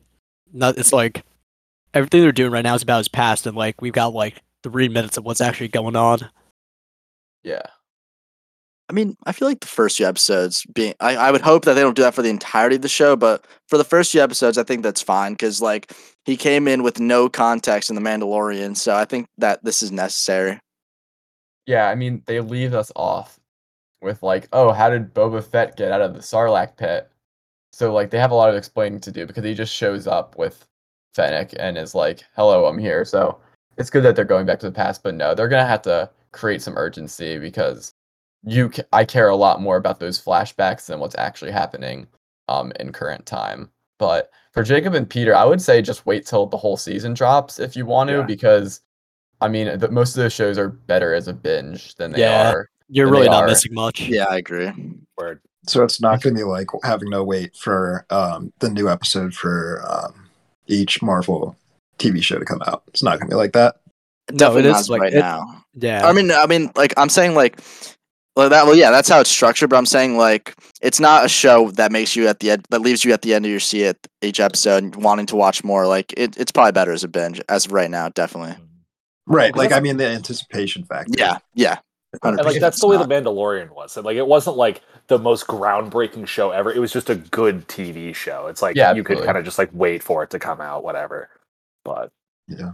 Not, 0.53 0.77
it's 0.79 0.93
like 0.93 1.25
everything 1.95 2.21
they're 2.21 2.31
doing 2.33 2.53
right 2.53 2.63
now 2.63 2.75
is 2.75 2.83
about 2.83 2.99
his 2.99 3.09
past, 3.09 3.47
and 3.47 3.57
like 3.57 3.81
we've 3.81 3.93
got 3.93 4.13
like 4.13 4.43
three 4.63 4.89
minutes 4.89 5.17
of 5.17 5.25
what's 5.25 5.41
actually 5.41 5.69
going 5.69 5.97
on. 5.97 6.19
Yeah. 7.43 7.63
I 8.93 8.95
mean, 8.95 9.17
I 9.25 9.33
feel 9.33 9.49
like 9.49 9.61
the 9.61 9.67
first 9.67 9.97
few 9.97 10.07
episodes 10.07 10.67
being 10.75 10.93
I, 11.01 11.17
I 11.17 11.31
would 11.31 11.41
hope 11.41 11.65
that 11.65 11.73
they 11.73 11.81
don't 11.81 11.97
do 11.97 12.03
that 12.03 12.15
for 12.15 12.21
the 12.21 12.29
entirety 12.29 12.77
of 12.77 12.83
the 12.83 12.89
show, 12.91 13.17
but 13.17 13.47
for 13.67 13.79
the 13.79 13.85
first 13.85 14.13
few 14.13 14.21
episodes, 14.21 14.59
I 14.59 14.65
think 14.65 14.83
that's 14.83 15.01
fine 15.01 15.33
because 15.33 15.63
like 15.63 15.95
he 16.27 16.37
came 16.37 16.69
in 16.69 16.83
with 16.83 17.01
no 17.01 17.31
context 17.31 17.89
in 17.89 17.97
the 17.97 18.03
Mandalorian, 18.03 18.77
so 18.77 18.95
I 18.95 19.07
think 19.07 19.29
that 19.39 19.65
this 19.65 19.83
is 19.83 19.91
necessary. 19.91 20.61
Yeah, 21.65 21.89
I 21.89 21.95
mean, 21.95 22.23
they 22.27 22.41
leave 22.41 22.75
us 22.75 22.93
off 22.95 23.41
with 24.03 24.23
like, 24.23 24.47
oh, 24.53 24.73
how 24.73 24.91
did 24.91 25.15
Boba 25.15 25.43
Fett 25.43 25.75
get 25.79 25.91
out 25.91 26.03
of 26.03 26.13
the 26.13 26.21
Sarlacc 26.21 26.77
pit? 26.77 27.11
So 27.73 27.95
like 27.95 28.11
they 28.11 28.19
have 28.19 28.31
a 28.31 28.35
lot 28.35 28.51
of 28.51 28.57
explaining 28.57 29.01
to 29.01 29.11
do 29.11 29.25
because 29.27 29.43
he 29.43 29.55
just 29.55 29.75
shows 29.75 30.07
up 30.07 30.37
with 30.37 30.67
Fennec 31.15 31.55
and 31.59 31.79
is 31.79 31.95
like, 31.95 32.25
"Hello, 32.37 32.67
I'm 32.67 32.77
here." 32.77 33.07
So 33.07 33.41
it's 33.79 33.89
good 33.89 34.05
that 34.05 34.17
they're 34.17 34.27
going 34.27 34.45
back 34.45 34.59
to 34.61 34.67
the 34.67 34.73
past, 34.73 35.03
but 35.03 35.15
no, 35.15 35.35
they're 35.35 35.49
gonna 35.49 35.65
have 35.65 35.83
to 35.83 36.11
create 36.33 36.61
some 36.61 36.77
urgency 36.77 37.39
because 37.39 37.95
you, 38.45 38.71
ca- 38.71 38.83
I 38.93 39.05
care 39.05 39.29
a 39.29 39.37
lot 39.37 39.61
more 39.61 39.77
about 39.77 40.01
those 40.01 40.23
flashbacks 40.23 40.87
than 40.87 40.99
what's 41.01 41.17
actually 41.19 41.51
happening 41.53 42.07
um 42.49 42.73
in 42.81 42.93
current 42.93 43.25
time. 43.27 43.71
But 43.99 44.31
for 44.53 44.63
Jacob 44.63 44.95
and 44.95 45.09
Peter, 45.09 45.35
I 45.35 45.45
would 45.45 45.63
say 45.63 45.81
just 45.81 46.07
wait 46.07 46.27
till 46.27 46.47
the 46.47 46.57
whole 46.57 46.77
season 46.77 47.15
drops 47.15 47.59
if 47.61 47.77
you 47.77 47.87
want 47.87 48.09
to, 48.11 48.17
Yeah. 48.19 48.23
because 48.27 48.81
I 49.41 49.49
mean, 49.49 49.79
the, 49.79 49.91
most 49.91 50.17
of 50.17 50.23
those 50.23 50.33
shows 50.33 50.59
are 50.59 50.69
better 50.69 51.15
as 51.15 51.27
a 51.29 51.33
binge 51.33 51.95
than 51.97 52.13
they 52.13 52.21
Yeah. 52.21 52.53
are. 52.53 52.69
You're 52.89 53.11
really 53.11 53.27
not 53.29 53.45
are. 53.45 53.47
missing 53.47 53.75
much. 53.75 54.01
Yeah, 54.03 54.27
I 54.29 54.37
agree. 54.37 54.71
Word. 55.17 55.41
So 55.67 55.83
it's 55.85 56.01
not 56.01 56.21
going 56.23 56.35
to 56.35 56.41
be 56.41 56.45
like 56.45 56.67
having 56.85 57.11
to 57.13 57.23
wait 57.25 57.57
for 57.57 58.05
um, 58.11 58.53
the 58.59 58.69
new 58.69 58.89
episode 58.89 59.33
for 59.35 59.83
um, 59.89 60.29
each 60.67 61.01
Marvel 61.03 61.57
TV 61.99 62.23
show 62.23 62.39
to 62.39 62.45
come 62.45 62.61
out. 62.67 62.83
It's 62.89 63.03
not 63.03 63.19
going 63.19 63.29
to 63.31 63.35
be 63.35 63.37
like 63.37 63.53
that. 63.53 63.77
No, 64.31 64.37
Definitely 64.39 64.71
it 64.71 64.73
not 64.73 64.89
like 64.89 65.01
right 65.01 65.13
it- 65.15 65.21
now. 65.21 65.65
Yeah. 65.75 66.07
I 66.07 66.13
mean, 66.13 66.31
I 66.33 66.47
mean, 66.47 66.71
like 66.77 66.93
I'm 66.97 67.09
saying, 67.09 67.35
like, 67.35 67.61
well, 68.35 68.49
that 68.49 68.64
well, 68.64 68.75
yeah, 68.75 68.90
that's 68.90 69.09
how 69.09 69.21
it's 69.21 69.31
structured. 69.31 69.71
But 69.71 69.77
I'm 69.77 69.87
saying, 69.87 70.16
like, 70.16 70.55
it's 70.81 71.01
not 71.01 71.25
a 71.25 71.29
show 71.29 71.71
that 71.73 71.92
makes 71.92 72.16
you 72.16 72.29
at 72.29 72.40
the 72.40 72.53
end, 72.53 72.66
that 72.71 72.81
leaves 72.81 73.05
you 73.05 73.12
at 73.12 73.23
the 73.23 73.35
end 73.35 73.45
of 73.45 73.51
your 73.51 73.61
seat 73.61 73.85
at 73.85 73.99
each 74.23 74.40
episode 74.40 74.83
and 74.83 74.97
wanting 74.97 75.27
to 75.27 75.37
watch 75.37 75.62
more. 75.62 75.87
Like, 75.87 76.14
it, 76.16 76.37
it's 76.38 76.51
probably 76.51 76.73
better 76.73 76.92
as 76.92 77.05
a 77.05 77.09
binge 77.09 77.40
as 77.49 77.66
of 77.66 77.73
right 77.73 77.90
now, 77.90 78.09
definitely. 78.09 78.57
Right. 79.27 79.55
Like, 79.55 79.73
I 79.73 79.81
mean, 79.81 79.99
the 79.99 80.07
anticipation 80.07 80.85
factor. 80.85 81.12
Yeah, 81.16 81.38
yeah, 81.55 81.79
And 82.23 82.37
like 82.38 82.61
that's 82.61 82.81
the 82.81 82.88
way 82.88 82.97
the 82.97 83.03
It's 83.03 83.12
Mandalorian 83.12 83.71
was. 83.71 83.97
And, 83.97 84.05
like 84.05 84.16
it 84.16 84.27
wasn't 84.27 84.57
like 84.57 84.83
the 85.09 85.18
most 85.18 85.47
groundbreaking 85.47 86.27
show 86.27 86.51
ever. 86.51 86.73
It 86.73 86.79
was 86.79 86.92
just 86.92 87.11
a 87.11 87.16
good 87.16 87.68
TV 87.68 88.14
show. 88.14 88.47
It's 88.47 88.62
like 88.62 88.77
Yeah, 88.77 88.95
you 88.95 89.05
could 89.05 89.23
kind 89.23 89.37
of 89.37 89.45
just 89.45 89.59
like 89.59 89.71
wait 89.73 90.03
for 90.03 90.23
it 90.23 90.31
to 90.31 90.38
come 90.38 90.61
out, 90.61 90.83
whatever. 90.83 91.29
But 91.85 92.11
Yeah. 92.49 92.73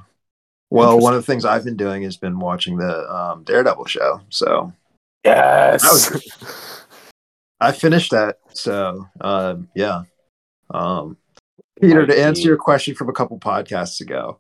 Well, 0.71 1.01
one 1.01 1.15
of 1.15 1.19
the 1.19 1.27
things 1.27 1.45
I've 1.45 1.65
been 1.65 1.77
doing 1.77 2.03
has 2.03 2.19
been 2.19 2.39
watching 2.39 2.77
the 2.77 3.11
um, 3.13 3.43
Daredevil 3.43 3.87
show. 3.87 4.21
So 4.29 4.73
yes, 5.29 6.11
was- 6.13 6.85
I 7.61 7.73
finished 7.73 8.11
that. 8.13 8.37
So 8.55 9.07
um, 9.21 9.69
yeah. 9.75 10.03
Um, 10.71 11.17
Peter, 11.81 12.07
to 12.07 12.21
answer 12.21 12.43
your 12.43 12.57
question 12.57 12.95
from 12.95 13.09
a 13.09 13.13
couple 13.13 13.39
podcasts 13.39 14.01
ago, 14.01 14.39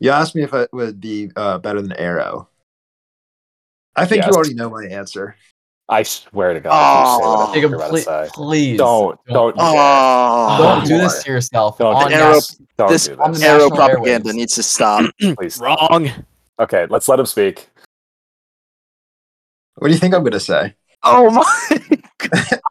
you 0.00 0.10
asked 0.10 0.34
me 0.34 0.42
if 0.42 0.52
it 0.54 0.70
would 0.72 1.00
be 1.00 1.30
uh, 1.36 1.58
better 1.58 1.80
than 1.82 1.92
Arrow. 1.92 2.48
I 3.96 4.06
think 4.06 4.22
Yes. 4.22 4.28
you 4.30 4.36
already 4.36 4.54
know 4.54 4.70
my 4.70 4.84
answer. 4.86 5.36
I 5.88 6.02
swear 6.02 6.54
to 6.54 6.60
God, 6.60 6.72
if 6.72 7.20
you 7.20 7.22
say 7.22 7.28
what 7.28 7.38
I 7.38 7.42
Oh. 7.42 7.44
think 7.44 7.54
Jacob, 7.56 7.70
you're 7.70 7.76
about 7.78 7.86
to 7.86 7.92
please, 7.92 8.04
say. 8.04 8.28
please 8.32 8.78
Don't, 8.78 9.20
don't, 9.28 9.54
Oh, 9.58 10.56
don't 10.58 10.86
do 10.88 10.96
this 10.98 11.22
to 11.22 11.30
yourself. 11.30 11.76
Don't 11.78 11.94
on 11.94 12.12
Arrow- 12.12 12.32
nas- 12.32 12.60
don't 12.78 12.88
this 12.88 13.06
do 13.08 13.16
this. 13.16 13.38
the 13.40 13.46
arrow 13.46 13.68
propaganda 13.70 14.30
airwaves. 14.30 14.34
needs 14.34 14.54
to 14.54 14.62
stop. 14.62 15.10
Please. 15.36 15.58
Wrong. 15.60 16.10
Okay, 16.58 16.86
let's 16.88 17.06
let 17.08 17.20
him 17.20 17.26
speak. 17.26 17.68
What 19.76 19.88
do 19.88 19.94
you 19.94 20.00
think 20.00 20.14
I'm 20.14 20.22
going 20.22 20.32
to 20.32 20.40
say? 20.40 20.74
oh 21.02 21.30
my! 21.30 21.78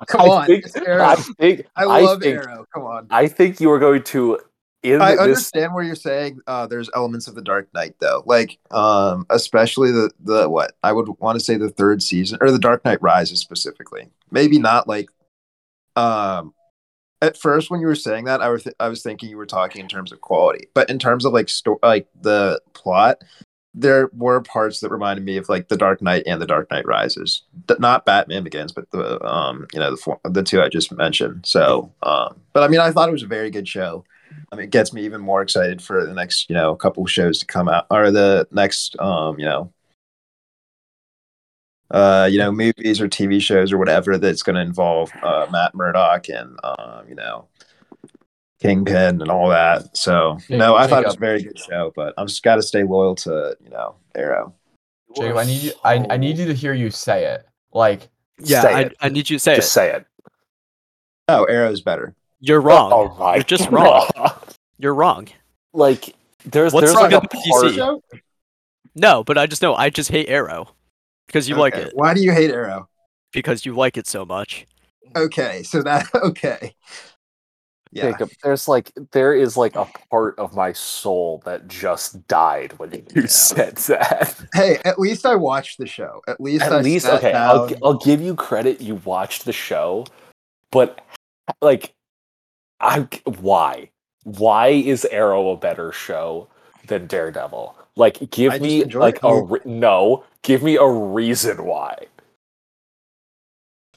Come 0.07 0.21
I 0.21 0.27
on. 0.27 0.45
think. 0.47 0.65
I 0.87 1.15
think, 1.15 1.65
I 1.75 1.83
I 1.83 2.01
love 2.01 2.21
think- 2.21 2.35
Arrow. 2.37 2.65
Come 2.73 2.83
on. 2.83 3.07
I 3.11 3.27
think 3.27 3.59
you 3.59 3.71
are 3.71 3.79
going 3.79 4.03
to 4.03 4.39
in 4.81 5.01
I 5.01 5.11
this. 5.11 5.19
understand 5.21 5.73
where 5.73 5.83
you're 5.83 5.95
saying 5.95 6.39
uh, 6.47 6.67
there's 6.67 6.89
elements 6.95 7.27
of 7.27 7.35
the 7.35 7.41
Dark 7.41 7.69
Knight 7.73 7.95
though, 7.99 8.23
like 8.25 8.57
um, 8.71 9.25
especially 9.29 9.91
the 9.91 10.09
the 10.19 10.49
what 10.49 10.73
I 10.83 10.91
would 10.91 11.07
want 11.19 11.37
to 11.39 11.43
say 11.45 11.55
the 11.57 11.69
third 11.69 12.01
season 12.01 12.37
or 12.41 12.51
the 12.51 12.59
Dark 12.59 12.83
Knight 12.83 13.01
Rises 13.01 13.39
specifically. 13.39 14.09
Maybe 14.31 14.57
not 14.59 14.87
like 14.87 15.09
um, 15.95 16.53
at 17.21 17.37
first 17.37 17.69
when 17.71 17.79
you 17.79 17.87
were 17.87 17.95
saying 17.95 18.25
that 18.25 18.41
I 18.41 18.49
was 18.49 18.63
th- 18.63 18.75
I 18.79 18.89
was 18.89 19.03
thinking 19.03 19.29
you 19.29 19.37
were 19.37 19.45
talking 19.45 19.81
in 19.81 19.87
terms 19.87 20.11
of 20.11 20.19
quality, 20.21 20.67
but 20.73 20.89
in 20.89 20.99
terms 20.99 21.23
of 21.23 21.31
like 21.33 21.47
sto- 21.49 21.79
like 21.83 22.07
the 22.19 22.59
plot, 22.73 23.21
there 23.73 24.09
were 24.13 24.41
parts 24.41 24.79
that 24.79 24.91
reminded 24.91 25.25
me 25.25 25.37
of 25.37 25.49
like 25.49 25.67
the 25.67 25.77
Dark 25.77 26.01
Knight 26.01 26.23
and 26.27 26.41
the 26.41 26.45
Dark 26.45 26.69
Knight 26.69 26.85
Rises, 26.85 27.43
not 27.79 28.05
Batman 28.05 28.43
Begins, 28.43 28.71
but 28.71 28.89
the 28.91 29.23
um 29.25 29.67
you 29.73 29.79
know 29.79 29.95
the 29.95 30.29
the 30.29 30.43
two 30.43 30.61
I 30.61 30.69
just 30.69 30.91
mentioned. 30.91 31.45
So 31.45 31.91
um, 32.03 32.39
but 32.53 32.63
I 32.63 32.67
mean 32.67 32.79
I 32.79 32.91
thought 32.91 33.09
it 33.09 33.13
was 33.13 33.23
a 33.23 33.27
very 33.27 33.49
good 33.49 33.67
show. 33.67 34.05
I 34.51 34.55
mean, 34.55 34.65
it 34.65 34.71
gets 34.71 34.93
me 34.93 35.03
even 35.03 35.21
more 35.21 35.41
excited 35.41 35.81
for 35.81 36.05
the 36.05 36.13
next, 36.13 36.49
you 36.49 36.55
know, 36.55 36.75
couple 36.75 37.05
shows 37.05 37.39
to 37.39 37.45
come 37.45 37.69
out, 37.69 37.85
or 37.89 38.11
the 38.11 38.47
next, 38.51 38.99
um, 38.99 39.39
you 39.39 39.45
know, 39.45 39.71
uh, 41.91 42.27
you 42.31 42.39
know, 42.39 42.51
movies 42.51 42.99
or 42.99 43.07
TV 43.07 43.39
shows 43.41 43.71
or 43.71 43.77
whatever 43.77 44.17
that's 44.17 44.41
going 44.43 44.55
to 44.55 44.61
involve 44.61 45.11
uh, 45.21 45.47
Matt 45.51 45.75
Murdock 45.75 46.29
and, 46.29 46.57
um, 46.63 47.07
you 47.07 47.15
know, 47.15 47.47
Kingpin 48.63 49.21
and 49.21 49.29
all 49.29 49.49
that. 49.49 49.95
So, 49.95 50.37
Jacob- 50.41 50.57
no, 50.57 50.75
I 50.75 50.87
thought 50.87 51.03
it 51.03 51.07
was 51.07 51.15
a 51.15 51.19
very 51.19 51.43
good 51.43 51.59
show, 51.59 51.91
but 51.95 52.13
I'm 52.17 52.27
just 52.27 52.41
got 52.43 52.55
to 52.55 52.61
stay 52.63 52.83
loyal 52.83 53.15
to, 53.15 53.55
you 53.63 53.69
know, 53.69 53.95
Arrow. 54.15 54.55
Jacob, 55.15 55.37
I 55.37 55.43
need 55.45 55.61
you. 55.61 55.71
I, 55.83 56.05
I 56.09 56.17
need 56.17 56.37
you 56.37 56.45
to 56.45 56.53
hear 56.53 56.73
you 56.73 56.89
say 56.89 57.25
it. 57.25 57.45
Like, 57.73 58.09
Yeah, 58.39 58.63
I, 58.63 58.79
it. 58.81 58.95
I 59.01 59.09
need 59.09 59.29
you 59.29 59.35
to 59.37 59.39
say 59.43 59.55
Just 59.55 59.67
it. 59.69 59.71
say 59.71 59.91
it. 59.91 60.05
Oh, 61.27 61.43
Arrow's 61.45 61.81
better. 61.81 62.15
You're 62.39 62.61
oh 62.61 62.63
wrong. 62.65 62.91
Oh 62.93 63.15
my 63.19 63.35
You're 63.35 63.43
just 63.55 63.69
wrong. 63.69 64.07
You're 64.77 64.95
wrong. 64.95 65.27
Like 65.73 66.15
there's 66.45 66.73
What's 66.73 66.87
there's 66.87 66.95
wrong 66.95 67.11
like 67.11 67.13
a 67.13 67.19
with 67.21 67.31
part. 67.31 67.65
DC? 67.65 68.21
No, 68.95 69.23
but 69.23 69.37
I 69.37 69.45
just 69.45 69.61
know 69.61 69.73
I 69.75 69.89
just 69.89 70.09
hate 70.11 70.27
Arrow 70.29 70.67
because 71.27 71.47
you 71.47 71.55
like 71.55 71.75
it 71.75 71.91
Why 71.95 72.13
do 72.13 72.21
you 72.21 72.31
hate 72.31 72.49
Arrow? 72.51 72.89
because 73.31 73.65
you 73.65 73.73
like 73.75 73.97
it 73.97 74.05
so 74.07 74.25
much. 74.25 74.65
Okay, 75.15 75.63
so 75.63 75.81
that 75.83 76.07
okay. 76.15 76.75
Yeah. 77.93 78.11
Jacob, 78.11 78.31
there's 78.43 78.67
like 78.67 78.91
there 79.11 79.35
is 79.35 79.55
like 79.55 79.75
a 79.75 79.85
part 80.09 80.37
of 80.39 80.55
my 80.55 80.73
soul 80.73 81.43
that 81.45 81.67
just 81.67 82.27
died 82.27 82.73
when 82.79 82.91
you 82.93 83.03
Yeah. 83.15 83.25
said 83.27 83.75
that. 83.77 84.35
Hey, 84.53 84.79
at 84.83 84.97
least 84.99 85.25
I 85.25 85.35
watched 85.35 85.77
the 85.77 85.85
show. 85.85 86.21
At 86.27 86.41
least 86.41 86.65
I 86.65 86.77
At 86.77 86.83
least 86.83 87.05
sat 87.05 87.15
okay, 87.15 87.33
I'll 87.33 87.69
I'll 87.83 87.97
give 87.99 88.19
you 88.21 88.35
credit. 88.35 88.81
You 88.81 88.95
watched 89.05 89.45
the 89.45 89.53
show, 89.53 90.05
but 90.71 91.01
like, 91.61 91.93
I 92.79 93.07
why 93.39 93.91
why 94.23 94.69
is 94.69 95.05
Arrow 95.05 95.51
a 95.51 95.57
better 95.57 95.91
show 95.91 96.47
than 96.87 97.05
Daredevil? 97.05 97.77
Like, 97.95 98.31
give 98.31 98.59
me 98.59 98.83
like 98.85 99.17
it 99.17 99.21
a 99.23 99.41
re- 99.43 99.59
no. 99.65 100.23
Give 100.41 100.63
me 100.63 100.77
a 100.77 100.87
reason 100.87 101.63
why. 101.63 102.07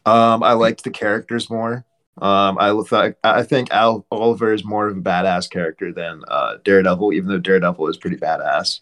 Um, 0.04 0.42
I 0.42 0.52
liked 0.52 0.84
the 0.84 0.90
characters 0.90 1.48
more. 1.48 1.85
Um, 2.18 2.56
I 2.58 2.72
thought 2.88 3.12
I 3.24 3.42
think 3.42 3.70
Al 3.70 4.06
Oliver 4.10 4.52
is 4.52 4.64
more 4.64 4.88
of 4.88 4.96
a 4.96 5.00
badass 5.00 5.50
character 5.50 5.92
than 5.92 6.22
uh, 6.28 6.56
Daredevil, 6.64 7.12
even 7.12 7.28
though 7.28 7.38
Daredevil 7.38 7.88
is 7.88 7.98
pretty 7.98 8.16
badass. 8.16 8.80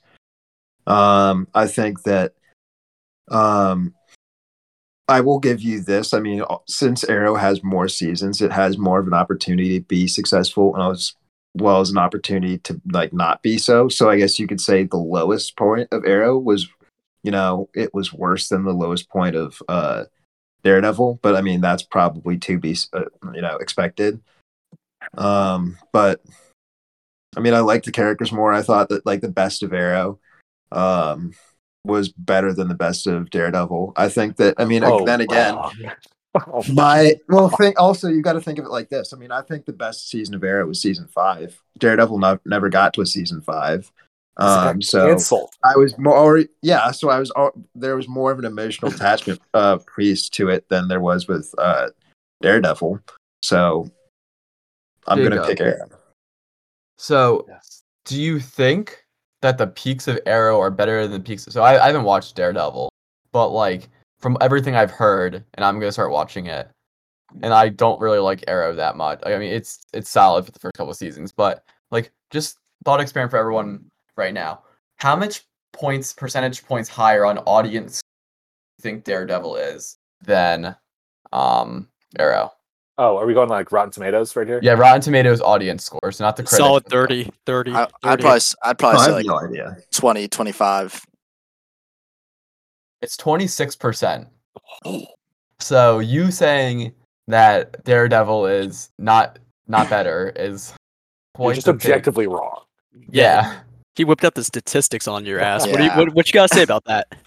Um, 0.87 1.49
I 1.55 1.67
think 1.67 2.03
that 2.03 2.35
um, 3.31 3.95
I 5.09 5.21
will 5.21 5.41
give 5.41 5.61
you 5.63 5.81
this. 5.81 6.15
I 6.15 6.21
mean, 6.21 6.43
uh, 6.49 6.59
since 6.67 7.05
Arrow 7.05 7.35
has 7.35 7.65
more 7.65 7.89
seasons, 7.89 8.41
it 8.41 8.53
has 8.53 8.79
more 8.79 9.01
of 9.01 9.07
an 9.07 9.15
opportunity 9.15 9.81
to 9.81 9.85
be 9.85 10.07
successful, 10.07 10.75
and 10.77 10.93
as 10.93 11.15
well 11.55 11.81
as 11.81 11.91
an 11.91 11.99
opportunity 11.99 12.59
to 12.59 12.81
like 12.93 13.13
not 13.13 13.43
be 13.43 13.59
so. 13.59 13.89
So 13.89 14.11
I 14.11 14.19
guess 14.19 14.39
you 14.39 14.47
could 14.47 14.61
say 14.61 14.85
the 14.85 14.97
lowest 14.97 15.57
point 15.57 15.89
of 15.93 16.05
Arrow 16.05 16.39
was, 16.39 16.69
you 17.23 17.31
know, 17.31 17.69
it 17.75 17.93
was 17.93 18.13
worse 18.13 18.49
than 18.49 18.65
the 18.65 18.73
lowest 18.73 19.09
point 19.09 19.37
of 19.37 19.61
uh, 19.69 20.05
Daredevil, 20.65 21.21
but 21.23 21.37
I 21.37 21.43
mean 21.43 21.61
that's 21.61 21.83
probably 21.83 22.39
to 22.39 22.59
be 22.59 22.77
uh, 22.93 23.05
you 23.33 23.43
know 23.43 23.57
expected. 23.57 24.21
Um, 25.17 25.79
but 25.93 26.23
I 27.37 27.41
mean 27.41 27.55
I 27.55 27.61
like 27.61 27.85
the 27.85 27.93
characters 27.93 28.33
more. 28.33 28.53
I 28.53 28.63
thought 28.63 28.89
that 28.89 29.07
like 29.07 29.21
the 29.21 29.29
best 29.29 29.63
of 29.63 29.73
Arrow 29.73 30.19
um 30.73 31.35
was 31.85 32.09
better 32.09 32.53
than 32.55 32.69
the 32.69 32.75
best 32.75 33.07
of 33.07 33.31
Daredevil. 33.31 33.93
I 33.97 34.09
think 34.09 34.37
that 34.37 34.55
I 34.59 34.65
mean 34.65 34.83
Oh, 34.83 35.05
then 35.05 35.21
again. 35.21 35.57
Oh, 36.53 36.65
my 36.73 37.15
well 37.29 37.49
think 37.49 37.79
also 37.79 38.09
you 38.09 38.21
got 38.21 38.33
to 38.33 38.41
think 38.41 38.59
of 38.59 38.65
it 38.65 38.71
like 38.73 38.89
this. 38.89 39.13
I 39.13 39.17
mean 39.17 39.31
I 39.31 39.41
think 39.43 39.67
the 39.67 39.73
best 39.73 40.11
season 40.11 40.35
of 40.35 40.43
Arrow 40.43 40.67
was 40.67 40.83
season 40.83 41.07
five. 41.07 41.63
Daredevil 41.79 42.19
no- 42.19 42.41
never 42.45 42.69
got 42.69 42.93
to 42.95 43.03
a 43.03 43.07
season 43.07 43.41
five. 43.41 43.93
Um, 44.37 44.83
so 44.83 45.09
cancelled. 45.09 45.51
I 45.65 45.77
was 45.77 45.97
more, 45.99 46.43
yeah. 46.63 46.91
So 46.91 47.09
I 47.09 47.19
was, 47.19 47.31
there 47.75 47.97
was 47.97 48.09
more 48.09 48.33
of 48.33 48.39
an 48.39 48.45
emotional 48.45 48.93
attachment 48.93 49.41
uh, 49.55 49.79
piece 49.97 50.29
to 50.31 50.49
it 50.49 50.69
than 50.69 50.89
there 50.89 51.01
was 51.01 51.29
with 51.29 51.55
uh, 51.59 51.91
Daredevil. 52.43 53.01
So 53.43 53.91
I'm 55.07 55.23
gonna 55.23 55.47
pick 55.47 55.61
Arrow. 55.61 55.89
so 56.99 57.45
Yes. 57.49 57.83
do 58.05 58.21
you 58.21 58.41
think 58.41 59.05
that 59.43 59.59
the 59.59 59.67
peaks 59.67 60.09
of 60.09 60.19
Arrow 60.27 60.59
are 60.61 60.71
better 60.71 61.03
than 61.03 61.13
the 61.13 61.21
peaks? 61.21 61.45
So 61.49 61.63
I, 61.63 61.83
I 61.83 61.87
haven't 61.87 62.05
watched 62.05 62.35
Daredevil, 62.35 62.91
but 63.33 63.49
like, 63.51 63.89
from 64.19 64.39
everything 64.41 64.75
I've 64.75 64.91
heard, 64.91 65.45
and 65.55 65.65
I'm 65.65 65.79
gonna 65.79 65.93
start 65.93 66.11
watching 66.11 66.47
it. 66.47 66.69
And 67.43 67.53
I 67.53 67.69
don't 67.69 68.01
really 68.01 68.21
like 68.21 68.45
Arrow 68.47 68.75
that 68.77 68.97
much. 68.97 69.21
I 69.27 69.37
mean, 69.39 69.53
it's 69.53 69.81
it's 69.93 70.09
solid 70.09 70.47
for 70.47 70.53
the 70.53 70.59
first 70.59 70.75
couple 70.77 70.93
of 70.93 70.97
seasons, 70.97 71.33
but 71.33 71.65
like 71.91 72.13
just 72.31 72.59
thought 72.85 73.01
experiment 73.01 73.31
for 73.33 73.39
everyone 73.39 73.85
right 74.17 74.35
now. 74.35 74.63
How 74.97 75.17
much 75.17 75.43
points, 75.73 76.13
percentage 76.13 76.65
points 76.65 76.89
higher 76.89 77.25
on 77.25 77.39
audience 77.39 78.01
you 78.79 78.83
think 78.83 79.05
Daredevil 79.05 79.57
is 79.57 79.97
than 80.23 80.77
um 81.33 81.89
Arrow? 82.19 82.53
Oh, 82.97 83.17
are 83.17 83.27
we 83.27 83.35
going 83.35 83.49
like 83.49 83.73
Rotten 83.73 83.91
Tomatoes 83.91 84.37
right 84.37 84.47
here? 84.47 84.61
Yeah, 84.63 84.75
Rotten 84.75 85.01
Tomatoes 85.01 85.41
audience 85.41 85.83
scores, 85.85 86.21
not 86.21 86.37
the 86.37 86.45
critics. 86.45 86.59
Solid 86.59 86.85
30, 86.87 87.29
30. 87.45 87.73
I, 87.73 87.75
30. 87.77 87.93
I'd 88.05 88.19
probably 88.21 88.27
s- 88.37 88.55
I'd 88.63 88.69
I 88.71 88.75
probably 88.75 88.99
say 89.01 89.05
have 89.07 89.15
like 89.17 89.27
no 89.27 89.39
idea. 89.41 89.77
20, 89.93 90.29
25. 90.29 91.05
It's 93.03 93.17
twenty 93.19 93.47
six 93.47 93.77
percent. 93.77 94.29
So 95.61 95.99
you 95.99 96.31
saying 96.31 96.95
that 97.27 97.85
Daredevil 97.85 98.47
is 98.47 98.91
not 98.99 99.39
not 99.67 99.91
better 99.91 100.33
is 100.37 100.73
You're 101.39 101.53
just 101.53 101.69
objectively 101.69 102.27
wrong. 102.27 102.63
Yeah. 103.11 103.61
He 103.97 104.05
whipped 104.05 104.25
up 104.25 104.35
the 104.35 104.45
statistics 104.45 105.07
on 105.07 105.25
your 105.25 105.41
ass. 105.41 105.67
What, 105.67 105.77
do 105.77 105.85
you, 105.85 105.91
what, 105.91 106.15
what 106.15 106.27
you 106.29 106.33
gotta 106.33 106.53
say 106.53 106.63
about 106.63 106.85
that? 106.85 107.09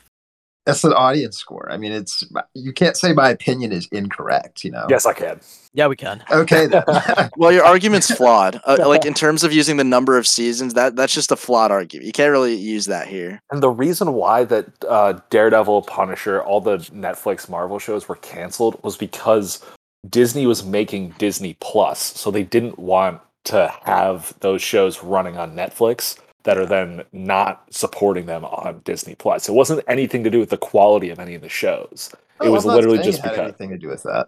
That's 0.67 0.83
an 0.83 0.91
audience 0.91 1.37
score. 1.37 1.71
I 1.71 1.77
mean, 1.77 1.93
it's 1.93 2.25
you 2.53 2.73
can't 2.73 2.97
say 2.97 3.13
my 3.13 3.29
opinion 3.29 3.71
is 3.71 3.87
incorrect. 3.93 4.65
You 4.65 4.71
know. 4.71 4.85
Yes, 4.89 5.05
I 5.05 5.13
can. 5.13 5.39
Yeah, 5.73 5.87
we 5.87 5.95
can. 5.95 6.21
Okay. 6.29 6.67
Then. 6.67 6.83
Well, 7.37 7.53
your 7.53 7.63
argument's 7.63 8.11
flawed. 8.11 8.59
Uh, 8.67 8.77
like 8.85 9.05
in 9.05 9.13
terms 9.13 9.45
of 9.45 9.53
using 9.53 9.77
the 9.77 9.85
number 9.85 10.17
of 10.17 10.27
seasons, 10.27 10.73
that 10.73 10.97
that's 10.97 11.13
just 11.13 11.31
a 11.31 11.37
flawed 11.37 11.71
argument. 11.71 12.05
You 12.05 12.11
can't 12.11 12.31
really 12.31 12.55
use 12.55 12.85
that 12.87 13.07
here. 13.07 13.41
And 13.49 13.63
the 13.63 13.69
reason 13.69 14.11
why 14.11 14.43
that 14.43 14.67
uh, 14.89 15.21
Daredevil, 15.29 15.83
Punisher, 15.83 16.43
all 16.43 16.59
the 16.59 16.79
Netflix 16.79 17.47
Marvel 17.47 17.79
shows 17.79 18.09
were 18.09 18.15
canceled 18.15 18.77
was 18.83 18.97
because 18.97 19.63
Disney 20.09 20.45
was 20.45 20.65
making 20.65 21.15
Disney 21.17 21.55
Plus, 21.61 21.99
so 21.99 22.29
they 22.29 22.43
didn't 22.43 22.77
want 22.77 23.21
to 23.45 23.73
have 23.85 24.33
those 24.41 24.61
shows 24.61 25.01
running 25.01 25.37
on 25.37 25.55
Netflix 25.55 26.17
that 26.47 26.57
are 26.57 26.65
then 26.65 27.03
not 27.13 27.65
supporting 27.71 28.25
them 28.25 28.45
on 28.45 28.81
Disney 28.85 29.15
Plus. 29.15 29.49
It 29.49 29.53
wasn't 29.53 29.83
anything 29.87 30.23
to 30.23 30.31
do 30.31 30.39
with 30.39 30.49
the 30.49 30.57
quality 30.57 31.11
of 31.11 31.19
any 31.19 31.35
of 31.35 31.43
the 31.43 31.49
shows. 31.49 32.11
Oh, 32.39 32.45
it 32.45 32.49
Oh, 32.49 32.51
was 32.51 32.65
I'm 32.65 32.69
not 32.69 32.75
literally 32.75 32.99
just 32.99 33.19
it 33.19 33.23
because. 33.23 33.39
anything 33.39 33.69
to 33.71 33.77
do 33.77 33.89
with 33.89 34.03
that. 34.03 34.27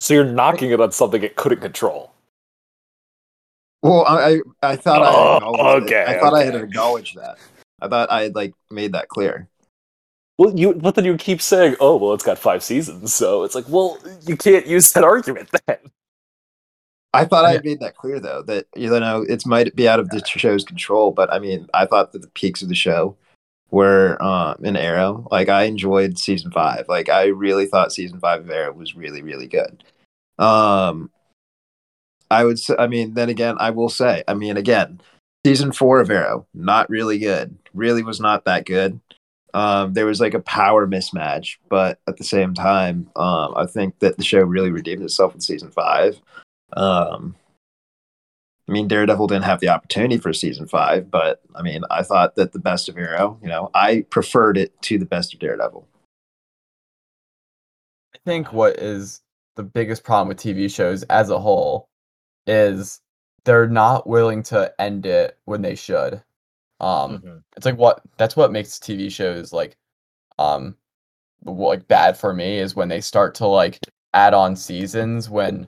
So 0.00 0.14
you're 0.14 0.24
knocking 0.24 0.72
it 0.72 0.80
on 0.80 0.92
something 0.92 1.22
it 1.22 1.36
couldn't 1.36 1.60
control. 1.60 2.12
Well, 3.82 4.04
I 4.06 4.40
I, 4.62 4.72
I 4.72 4.76
thought 4.76 5.02
I 5.02 5.12
Oh, 5.12 5.32
had 5.32 5.36
acknowledged 5.36 5.82
it. 5.82 5.84
okay, 5.84 6.04
I 6.06 6.18
thought 6.18 6.34
I 6.34 6.44
had 6.44 6.54
acknowledged 6.54 7.16
that. 7.16 7.38
I 7.80 7.88
thought 7.88 8.10
I 8.10 8.22
had 8.24 8.34
like 8.34 8.54
made 8.70 8.92
that 8.92 9.08
clear. 9.08 9.48
Well, 10.38 10.58
you 10.58 10.74
but 10.74 10.94
then 10.94 11.04
you 11.04 11.16
keep 11.16 11.42
saying, 11.42 11.76
"Oh, 11.80 11.96
well, 11.96 12.14
it's 12.14 12.24
got 12.24 12.38
five 12.38 12.62
seasons," 12.62 13.14
so 13.14 13.44
it's 13.44 13.54
like, 13.54 13.68
well, 13.68 13.98
you 14.26 14.36
can't 14.36 14.66
use 14.66 14.92
that 14.92 15.04
argument 15.04 15.50
then. 15.66 15.76
I 17.12 17.24
thought 17.24 17.44
I 17.44 17.48
Yeah. 17.48 17.54
had 17.54 17.64
made 17.64 17.80
that 17.80 17.96
clear 17.96 18.20
though 18.20 18.42
that 18.42 18.66
you 18.76 18.88
know 18.88 19.22
it 19.28 19.44
might 19.46 19.74
be 19.74 19.88
out 19.88 20.00
of 20.00 20.08
the 20.10 20.22
show's 20.24 20.64
control, 20.64 21.10
but 21.10 21.32
I 21.32 21.38
mean 21.38 21.68
I 21.74 21.86
thought 21.86 22.12
that 22.12 22.22
the 22.22 22.28
peaks 22.28 22.62
of 22.62 22.68
the 22.68 22.74
show 22.74 23.16
were 23.70 24.20
um, 24.22 24.64
in 24.64 24.76
Arrow. 24.76 25.26
Like 25.30 25.48
I 25.48 25.64
enjoyed 25.64 26.18
season 26.18 26.50
five. 26.50 26.86
Like 26.88 27.08
I 27.08 27.26
really 27.26 27.66
thought 27.66 27.92
season 27.92 28.20
five 28.20 28.40
of 28.40 28.50
Arrow 28.50 28.72
was 28.72 28.94
really 28.94 29.22
really 29.22 29.48
good. 29.48 29.82
Um, 30.38 31.10
I 32.30 32.44
would 32.44 32.58
say. 32.58 32.76
I 32.78 32.86
mean, 32.86 33.14
then 33.14 33.28
again, 33.28 33.56
I 33.58 33.70
will 33.70 33.88
say. 33.88 34.22
I 34.28 34.34
mean, 34.34 34.56
again, 34.56 35.00
season 35.44 35.72
four 35.72 36.00
of 36.00 36.10
Arrow 36.10 36.46
not 36.54 36.88
really 36.88 37.18
good. 37.18 37.58
Really 37.74 38.02
was 38.02 38.20
not 38.20 38.44
that 38.44 38.66
good. 38.66 39.00
Um, 39.52 39.94
there 39.94 40.06
was 40.06 40.20
like 40.20 40.34
a 40.34 40.40
power 40.40 40.86
mismatch, 40.86 41.56
but 41.68 41.98
at 42.06 42.16
the 42.18 42.24
same 42.24 42.54
time, 42.54 43.10
um, 43.16 43.52
I 43.56 43.66
think 43.66 43.98
that 43.98 44.16
the 44.16 44.22
show 44.22 44.40
really 44.42 44.70
redeemed 44.70 45.02
itself 45.02 45.34
in 45.34 45.40
season 45.40 45.72
five. 45.72 46.20
Um, 46.74 47.34
I 48.68 48.72
mean, 48.72 48.86
Daredevil 48.86 49.26
didn't 49.26 49.44
have 49.44 49.58
the 49.58 49.68
opportunity 49.68 50.16
for 50.16 50.32
season 50.32 50.68
five, 50.68 51.10
but 51.10 51.40
I 51.56 51.62
mean, 51.62 51.82
I 51.90 52.04
thought 52.04 52.36
that 52.36 52.52
the 52.52 52.60
best 52.60 52.88
of 52.88 52.96
Arrow, 52.96 53.38
you 53.42 53.48
know, 53.48 53.68
I 53.74 54.06
preferred 54.10 54.56
it 54.56 54.80
to 54.82 54.96
the 54.96 55.04
best 55.06 55.34
of 55.34 55.40
Daredevil. 55.40 55.88
I 58.14 58.18
think 58.24 58.52
what 58.52 58.78
is 58.78 59.22
the 59.56 59.64
biggest 59.64 60.04
problem 60.04 60.28
with 60.28 60.38
TV 60.38 60.72
shows 60.72 61.02
as 61.04 61.30
a 61.30 61.38
whole 61.40 61.88
is 62.46 63.00
they're 63.44 63.66
not 63.66 64.06
willing 64.06 64.42
to 64.44 64.72
end 64.80 65.04
it 65.04 65.36
when 65.46 65.62
they 65.62 65.74
should. 65.74 66.22
Um 66.78 67.42
it's 67.56 67.66
like 67.66 67.76
what 67.76 68.00
that's 68.16 68.36
what 68.36 68.52
makes 68.52 68.78
TV 68.78 69.10
shows 69.10 69.52
like 69.52 69.76
um 70.38 70.76
like 71.44 71.88
bad 71.88 72.16
for 72.16 72.32
me 72.32 72.58
is 72.58 72.76
when 72.76 72.88
they 72.88 73.00
start 73.00 73.34
to 73.34 73.46
like 73.46 73.78
add 74.14 74.32
on 74.32 74.54
seasons 74.56 75.28
when 75.28 75.66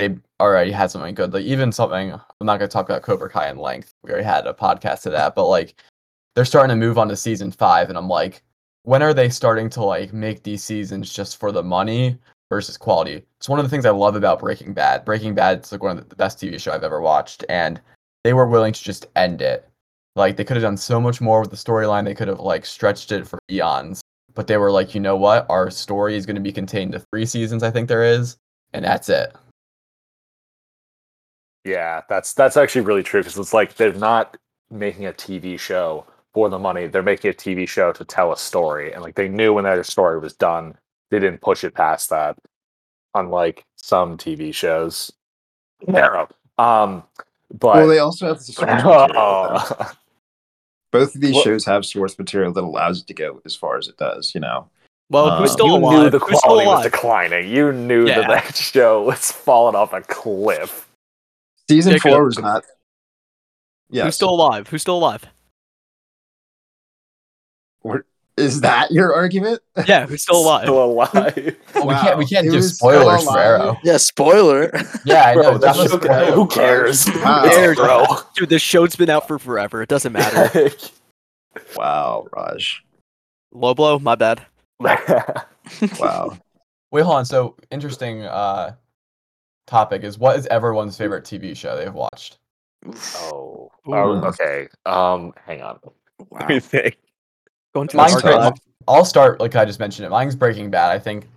they 0.00 0.16
already 0.40 0.72
had 0.72 0.90
something 0.90 1.14
good. 1.14 1.32
Like 1.32 1.44
even 1.44 1.70
something 1.70 2.12
I'm 2.12 2.46
not 2.46 2.58
gonna 2.58 2.68
talk 2.68 2.88
about 2.88 3.02
Cobra 3.02 3.28
Kai 3.28 3.50
in 3.50 3.58
length. 3.58 3.94
We 4.02 4.10
already 4.10 4.24
had 4.24 4.46
a 4.46 4.54
podcast 4.54 5.02
to 5.02 5.10
that, 5.10 5.34
but 5.34 5.46
like 5.46 5.80
they're 6.34 6.44
starting 6.44 6.70
to 6.70 6.86
move 6.86 6.98
on 6.98 7.08
to 7.08 7.16
season 7.16 7.50
five, 7.50 7.88
and 7.88 7.98
I'm 7.98 8.08
like, 8.08 8.42
when 8.84 9.02
are 9.02 9.12
they 9.12 9.28
starting 9.28 9.68
to 9.70 9.84
like 9.84 10.12
make 10.12 10.42
these 10.42 10.64
seasons 10.64 11.12
just 11.12 11.38
for 11.38 11.52
the 11.52 11.62
money 11.62 12.18
versus 12.48 12.78
quality? 12.78 13.22
It's 13.38 13.48
one 13.48 13.58
of 13.58 13.64
the 13.64 13.68
things 13.68 13.84
I 13.84 13.90
love 13.90 14.16
about 14.16 14.40
Breaking 14.40 14.72
Bad. 14.72 15.04
Breaking 15.04 15.34
Bad 15.34 15.64
is 15.64 15.72
like 15.72 15.82
one 15.82 15.98
of 15.98 16.08
the 16.08 16.16
best 16.16 16.38
TV 16.38 16.58
show 16.58 16.72
I've 16.72 16.84
ever 16.84 17.00
watched, 17.00 17.44
and 17.50 17.80
they 18.24 18.32
were 18.32 18.48
willing 18.48 18.72
to 18.72 18.82
just 18.82 19.06
end 19.16 19.42
it. 19.42 19.68
Like 20.16 20.36
they 20.36 20.44
could 20.44 20.56
have 20.56 20.64
done 20.64 20.78
so 20.78 21.00
much 21.00 21.20
more 21.20 21.40
with 21.42 21.50
the 21.50 21.56
storyline. 21.56 22.04
They 22.04 22.14
could 22.14 22.28
have 22.28 22.40
like 22.40 22.64
stretched 22.64 23.12
it 23.12 23.28
for 23.28 23.38
eons, 23.50 24.00
but 24.34 24.46
they 24.46 24.56
were 24.56 24.70
like, 24.70 24.94
you 24.94 25.00
know 25.00 25.16
what? 25.16 25.44
Our 25.50 25.70
story 25.70 26.16
is 26.16 26.24
going 26.24 26.36
to 26.36 26.42
be 26.42 26.52
contained 26.52 26.92
to 26.92 27.00
three 27.12 27.26
seasons. 27.26 27.62
I 27.62 27.70
think 27.70 27.86
there 27.88 28.04
is, 28.04 28.38
and 28.72 28.84
that's 28.84 29.10
it. 29.10 29.36
Yeah, 31.64 32.02
that's 32.08 32.32
that's 32.34 32.56
actually 32.56 32.82
really 32.82 33.02
true 33.02 33.20
because 33.20 33.36
it's 33.38 33.52
like 33.54 33.74
they're 33.74 33.92
not 33.92 34.36
making 34.70 35.06
a 35.06 35.12
TV 35.12 35.58
show 35.58 36.06
for 36.32 36.48
the 36.48 36.58
money. 36.58 36.86
They're 36.86 37.02
making 37.02 37.30
a 37.30 37.34
TV 37.34 37.68
show 37.68 37.92
to 37.92 38.04
tell 38.04 38.32
a 38.32 38.36
story, 38.36 38.92
and 38.92 39.02
like 39.02 39.14
they 39.14 39.28
knew 39.28 39.52
when 39.52 39.64
their 39.64 39.82
story 39.84 40.18
was 40.18 40.32
done, 40.34 40.74
they 41.10 41.18
didn't 41.18 41.40
push 41.42 41.64
it 41.64 41.74
past 41.74 42.08
that. 42.10 42.38
Unlike 43.14 43.64
some 43.76 44.16
TV 44.16 44.54
shows, 44.54 45.12
Arrow. 45.88 46.28
Um, 46.58 47.04
but 47.58 47.74
well, 47.76 47.88
they 47.88 48.00
also 48.00 48.26
have 48.28 48.36
the 48.38 48.44
source 48.44 48.66
material. 48.68 49.52
with 49.54 49.68
them. 49.78 49.86
Both 50.92 51.14
of 51.14 51.20
these 51.22 51.34
Well- 51.36 51.44
shows 51.44 51.64
have 51.64 51.86
source 51.86 52.18
material 52.18 52.52
that 52.52 52.62
allows 52.62 53.00
it 53.00 53.06
to 53.06 53.14
go 53.14 53.40
as 53.46 53.56
far 53.56 53.78
as 53.78 53.88
it 53.88 53.96
does. 53.96 54.34
You 54.34 54.42
know, 54.42 54.68
Well, 55.08 55.30
Um, 55.30 55.38
who's 55.40 55.52
still 55.52 55.68
you 55.68 55.76
alive? 55.76 55.98
knew 56.02 56.10
the 56.10 56.18
quality 56.20 56.66
was 56.66 56.82
declining. 56.82 57.48
You 57.48 57.72
knew 57.72 58.06
Yeah. 58.06 58.20
that 58.20 58.28
that 58.28 58.56
show 58.74 59.02
was 59.04 59.32
falling 59.32 59.74
off 59.74 59.94
a 59.94 60.02
cliff. 60.02 60.86
Season 61.74 61.92
Jacob. 61.92 62.12
four 62.12 62.24
was 62.24 62.38
not. 62.38 62.64
Yeah, 63.90 64.04
Who's 64.04 64.14
still 64.14 64.30
alive? 64.30 64.68
Who's 64.68 64.82
still 64.82 64.98
alive? 64.98 65.24
is 68.36 68.60
that 68.62 68.90
your 68.90 69.14
argument? 69.14 69.60
Yeah, 69.86 70.06
who's 70.06 70.22
still 70.22 70.38
alive? 70.40 70.62
Still 70.64 70.84
alive. 70.84 71.56
Well, 71.74 71.86
we 71.86 71.94
can't 71.94 72.18
we 72.18 72.26
can't 72.26 72.46
It 72.46 72.50
do 72.52 72.62
still 72.62 72.90
spoilers 72.90 73.24
for? 73.24 73.38
Arrow. 73.38 73.76
Yeah, 73.84 73.96
spoiler. 73.98 74.70
Yeah, 75.04 75.22
I 75.24 75.34
know. 75.34 75.42
Bro, 75.42 75.58
that 75.58 75.60
that 75.60 75.76
show- 75.76 75.98
spoiled. 75.98 76.34
who 76.34 76.46
cares? 76.46 77.06
Wow. 77.16 77.42
It's 77.44 77.56
Cares. 77.56 77.76
bro. 77.76 78.04
Dude, 78.36 78.48
this 78.48 78.62
show's 78.62 78.96
been 78.96 79.10
out 79.10 79.26
for 79.26 79.38
forever. 79.38 79.82
It 79.82 79.88
doesn't 79.88 80.12
matter. 80.12 80.70
Wow, 81.76 82.28
Raj. 82.32 82.84
Low 83.52 83.74
blow, 83.74 83.98
my 83.98 84.14
bad. 84.14 84.46
Wow. 84.78 86.38
Wait, 86.92 87.02
hold 87.02 87.16
on. 87.16 87.24
So 87.24 87.56
interesting 87.72 88.22
uh 88.22 88.74
topic 89.70 90.02
is 90.02 90.18
what 90.18 90.36
is 90.36 90.46
everyone's 90.48 90.96
favorite 90.98 91.24
TV 91.24 91.56
show 91.56 91.76
they've 91.76 91.94
watched? 91.94 92.38
oh. 93.16 93.70
Ooh. 93.88 93.94
oh, 93.94 94.24
okay. 94.26 94.68
Um, 94.86 95.32
hang 95.46 95.62
on. 95.62 95.78
Let 96.30 96.42
Wow. 96.42 96.46
me 96.48 96.60
think. 96.60 96.98
Going 97.74 97.88
to 97.88 97.92
the 97.96 98.02
Mine's 98.02 98.14
archive. 98.16 98.52
I'll 98.88 99.04
start 99.04 99.40
like 99.40 99.54
I 99.56 99.64
just 99.64 99.78
mentioned 99.80 100.06
it. 100.06 100.10
Mine's 100.10 100.34
Breaking 100.36 100.70
Bad. 100.70 100.90
I 100.90 100.98
think 100.98 101.28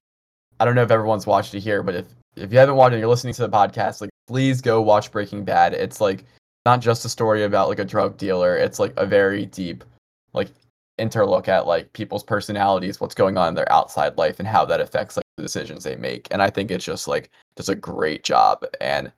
I 0.60 0.66
don't 0.66 0.76
know 0.76 0.82
if 0.84 0.92
everyone's 0.92 1.26
watched 1.28 1.54
it 1.56 1.60
here, 1.62 1.84
but 1.84 1.96
if 1.96 2.06
if 2.36 2.52
you 2.52 2.58
haven't 2.58 2.76
watched 2.76 2.96
it, 2.96 3.00
you're 3.00 3.08
listening 3.08 3.34
to 3.36 3.42
the 3.44 3.50
podcast, 3.50 4.02
like 4.02 4.10
please 4.28 4.62
go 4.62 4.82
watch 4.82 5.12
Breaking 5.12 5.46
Bad. 5.46 5.74
It's 5.74 6.02
like 6.02 6.26
not 6.66 6.82
just 6.82 7.06
a 7.06 7.10
story 7.10 7.44
about 7.44 7.70
like 7.70 7.80
a 7.80 7.86
drug 7.86 8.18
dealer. 8.18 8.58
It's 8.58 8.80
like 8.80 8.94
a 8.98 9.06
very 9.06 9.46
deep 9.46 9.84
like 10.34 10.50
interlook 10.98 11.48
at 11.48 11.68
like 11.68 11.94
people's 11.94 12.24
personalities, 12.24 13.00
what's 13.00 13.16
going 13.16 13.38
on 13.38 13.50
in 13.50 13.54
their 13.56 13.72
outside 13.72 14.18
life, 14.18 14.40
and 14.40 14.48
how 14.48 14.66
that 14.66 14.82
affects 14.82 15.16
like 15.18 15.23
the 15.38 15.44
decisions 15.44 15.84
they 15.84 15.96
make. 15.96 16.28
And 16.32 16.42
I 16.42 16.50
think 16.50 16.72
it's 16.72 16.86
just 16.86 17.08
like 17.08 17.30
does 17.56 17.70
a 17.70 17.76
great 17.76 18.24
job. 18.24 18.66
And 18.82 19.12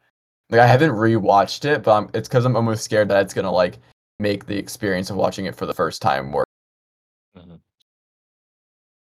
like 0.49 0.61
I 0.61 0.67
haven't 0.67 0.91
rewatched 0.91 1.65
it, 1.65 1.83
but 1.83 1.95
I'm, 1.97 2.09
it's 2.13 2.27
because 2.27 2.45
I'm 2.45 2.55
almost 2.55 2.83
scared 2.83 3.09
that 3.09 3.21
it's 3.21 3.33
gonna 3.33 3.51
like 3.51 3.79
make 4.19 4.45
the 4.45 4.57
experience 4.57 5.09
of 5.09 5.17
watching 5.17 5.45
it 5.45 5.55
for 5.55 5.65
the 5.65 5.73
first 5.73 6.01
time 6.01 6.29
more. 6.29 6.45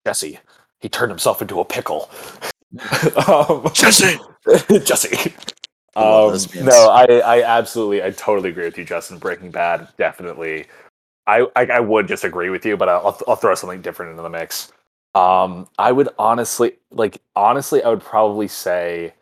Jesse. 0.07 0.39
He 0.81 0.89
turned 0.89 1.11
himself 1.11 1.43
into 1.43 1.61
a 1.61 1.65
pickle. 1.65 2.11
um, 3.29 3.69
Jesse. 3.75 4.19
Jesse. 4.85 5.35
Um, 5.97 6.37
no, 6.63 6.89
I, 6.91 7.05
I 7.05 7.43
absolutely, 7.43 8.03
I 8.03 8.11
totally 8.13 8.51
agree 8.51 8.65
with 8.65 8.79
you, 8.79 8.85
Justin. 8.85 9.19
Breaking 9.19 9.51
Bad, 9.51 9.89
definitely. 9.99 10.67
I, 11.27 11.47
I, 11.57 11.67
I 11.67 11.81
would 11.81 12.09
just 12.09 12.25
agree 12.25 12.49
with 12.49 12.65
you, 12.65 12.77
but 12.77 12.89
I'll, 12.89 13.21
I'll 13.29 13.37
throw 13.37 13.55
something 13.55 13.83
different 13.83 14.13
into 14.13 14.23
the 14.23 14.31
mix. 14.31 14.73
Um, 15.15 15.69
I 15.79 15.93
would 15.93 16.09
honestly 16.19 16.75
like 16.91 17.21
honestly, 17.35 17.83
I 17.83 17.89
would 17.89 18.03
probably 18.03 18.49
say 18.49 19.13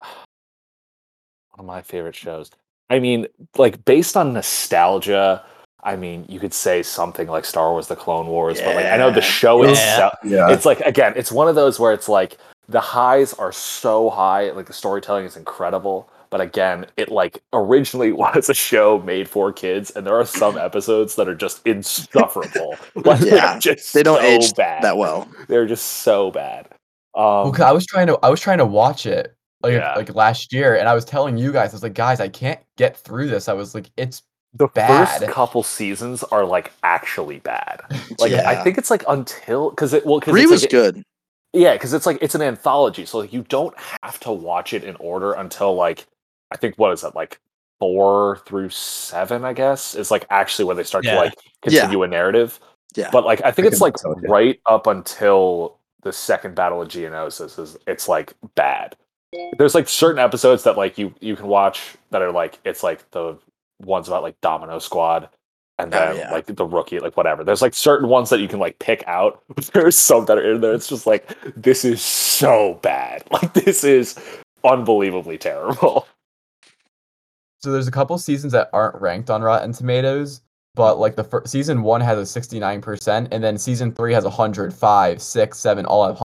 one 0.00 1.60
of 1.60 1.64
my 1.64 1.82
favorite 1.82 2.14
shows. 2.16 2.50
I 2.90 2.98
mean, 2.98 3.26
like 3.56 3.84
based 3.84 4.16
on 4.16 4.32
nostalgia, 4.32 5.44
I 5.82 5.96
mean, 5.96 6.24
you 6.28 6.40
could 6.40 6.54
say 6.54 6.82
something 6.82 7.28
like 7.28 7.44
Star 7.44 7.70
Wars: 7.70 7.86
The 7.88 7.96
Clone 7.96 8.26
Wars, 8.26 8.60
but 8.60 8.74
like 8.74 8.86
I 8.86 8.96
know 8.96 9.10
the 9.12 9.20
show 9.20 9.62
Yeah. 9.62 9.70
itself. 9.70 10.12
Yeah. 10.24 10.50
It's 10.50 10.64
like 10.66 10.80
again, 10.80 11.12
it's 11.16 11.30
one 11.30 11.48
of 11.48 11.54
those 11.54 11.78
where 11.78 11.92
it's 11.92 12.08
like 12.08 12.38
the 12.68 12.80
highs 12.80 13.32
are 13.34 13.52
so 13.52 14.10
high, 14.10 14.50
like 14.50 14.66
the 14.66 14.72
storytelling 14.72 15.24
is 15.24 15.36
incredible. 15.36 16.08
But 16.30 16.40
again, 16.40 16.86
it 16.96 17.10
like 17.10 17.42
originally 17.52 18.12
was 18.24 18.48
a 18.48 18.54
show 18.54 18.98
made 19.00 19.28
for 19.28 19.52
kids, 19.52 19.90
and 19.90 20.06
there 20.06 20.18
are 20.18 20.24
some 20.26 20.56
episodes 20.68 21.16
that 21.16 21.28
are 21.28 21.34
just 21.34 21.66
insufferable. 21.66 22.76
Like, 22.94 23.20
they're 23.20 23.34
Yeah, 23.36 23.58
just 23.58 23.92
They 23.94 24.02
don't 24.02 24.20
so 24.20 24.26
age 24.26 24.54
bad. 24.54 24.82
that 24.82 24.96
well. 24.96 25.28
They're 25.48 25.66
just 25.66 25.86
so 25.86 26.30
bad. 26.30 26.66
Um, 27.14 27.22
Well, 27.44 27.52
'cause 27.52 27.60
I 27.62 27.72
was 27.72 27.86
trying 27.86 28.06
to 28.08 28.18
I 28.22 28.28
was 28.30 28.40
trying 28.40 28.58
to 28.58 28.66
watch 28.66 29.06
it 29.06 29.34
like 29.62 29.72
Yeah. 29.74 29.94
like 29.94 30.14
last 30.14 30.52
year, 30.52 30.76
and 30.76 30.88
I 30.88 30.94
was 30.94 31.04
telling 31.04 31.36
you 31.38 31.52
guys, 31.52 31.70
I 31.70 31.76
was 31.76 31.82
like, 31.82 31.94
guys, 31.94 32.20
I 32.20 32.28
can't 32.28 32.60
get 32.76 32.96
through 32.96 33.28
this. 33.28 33.48
I 33.48 33.52
was 33.54 33.74
like, 33.74 33.90
it's 33.96 34.22
the 34.54 34.68
bad. 34.68 35.20
first 35.20 35.30
couple 35.32 35.62
seasons 35.62 36.22
are 36.24 36.44
like 36.44 36.72
actually 36.82 37.38
bad. 37.40 37.80
Like 38.18 38.32
I 38.32 38.62
think 38.64 38.78
it's 38.78 38.90
like 38.90 39.04
until 39.08 39.70
because 39.70 39.92
it 39.92 40.04
well 40.06 40.18
because 40.20 40.32
Three 40.32 40.46
was 40.46 40.62
like, 40.62 40.70
good. 40.70 41.02
Yeah, 41.52 41.72
because 41.74 41.94
it's 41.94 42.04
like 42.06 42.18
it's 42.20 42.34
an 42.34 42.42
anthology, 42.42 43.06
so 43.06 43.18
like 43.18 43.32
you 43.32 43.42
don't 43.48 43.74
have 44.02 44.18
to 44.20 44.32
watch 44.32 44.72
it 44.74 44.84
in 44.84 44.96
order 44.96 45.32
until 45.32 45.74
like 45.74 46.06
I 46.50 46.56
think 46.56 46.76
what 46.76 46.92
is 46.92 47.00
that 47.02 47.14
like 47.14 47.40
four 47.80 48.38
through 48.46 48.70
seven? 48.70 49.44
I 49.44 49.52
guess 49.52 49.94
is 49.94 50.10
like 50.10 50.26
actually 50.30 50.64
where 50.64 50.76
they 50.76 50.84
start 50.84 51.04
Yeah. 51.04 51.12
to 51.14 51.20
like 51.20 51.34
Yeah. 51.66 51.80
continue 51.82 52.02
a 52.02 52.08
narrative. 52.08 52.58
Yeah. 52.94 53.10
But 53.12 53.24
like 53.24 53.42
I 53.44 53.50
think 53.50 53.66
I 53.66 53.68
it's 53.68 53.80
like 53.80 53.94
tell 53.94 54.14
right 54.28 54.60
up 54.66 54.86
until 54.86 55.78
the 56.02 56.12
second 56.12 56.54
battle 56.54 56.80
of 56.82 56.88
Geonosis 56.88 57.58
is 57.58 57.76
it's 57.86 58.08
like 58.08 58.32
bad. 58.54 58.96
There's 59.58 59.74
like 59.74 59.88
certain 59.88 60.18
episodes 60.18 60.62
that 60.64 60.76
like 60.76 60.96
you 60.98 61.14
you 61.20 61.36
can 61.36 61.46
watch 61.48 61.94
that 62.10 62.22
are 62.22 62.32
like 62.32 62.58
it's 62.64 62.82
like 62.82 63.10
the 63.10 63.36
ones 63.80 64.08
about 64.08 64.22
like 64.22 64.40
Domino 64.40 64.78
Squad 64.78 65.28
and 65.78 65.92
Oh, 65.94 65.98
then 65.98 66.16
yeah. 66.16 66.30
like 66.32 66.46
the 66.46 66.64
rookie 66.64 67.00
like 67.00 67.16
whatever. 67.18 67.44
There's 67.44 67.60
like 67.60 67.74
certain 67.74 68.08
ones 68.08 68.30
that 68.30 68.40
you 68.40 68.48
can 68.48 68.60
like 68.60 68.78
pick 68.78 69.04
out. 69.06 69.42
There's 69.74 69.96
some 69.98 70.24
that 70.26 70.38
are 70.38 70.52
in 70.54 70.60
there. 70.62 70.72
It's 70.72 70.88
just 70.88 71.06
like 71.06 71.36
this 71.54 71.84
is 71.84 72.00
so 72.00 72.78
bad. 72.82 73.24
Like 73.30 73.52
this 73.52 73.84
is 73.84 74.16
unbelievably 74.64 75.38
terrible. 75.38 76.06
So 77.62 77.72
there's 77.72 77.88
a 77.88 77.92
couple 77.92 78.16
seasons 78.18 78.52
that 78.52 78.70
aren't 78.72 79.00
ranked 79.00 79.30
on 79.30 79.42
Rotten 79.42 79.72
Tomatoes, 79.72 80.42
but 80.74 80.98
like 80.98 81.16
the 81.16 81.24
first 81.24 81.48
season 81.48 81.82
one 81.82 82.00
has 82.00 82.36
a 82.36 82.40
69%, 82.40 83.28
and 83.30 83.42
then 83.42 83.58
season 83.58 83.92
three 83.92 84.12
has 84.12 84.24
105, 84.24 85.22
6, 85.22 85.58
7, 85.58 85.86
all 85.86 86.06
have. 86.06 86.22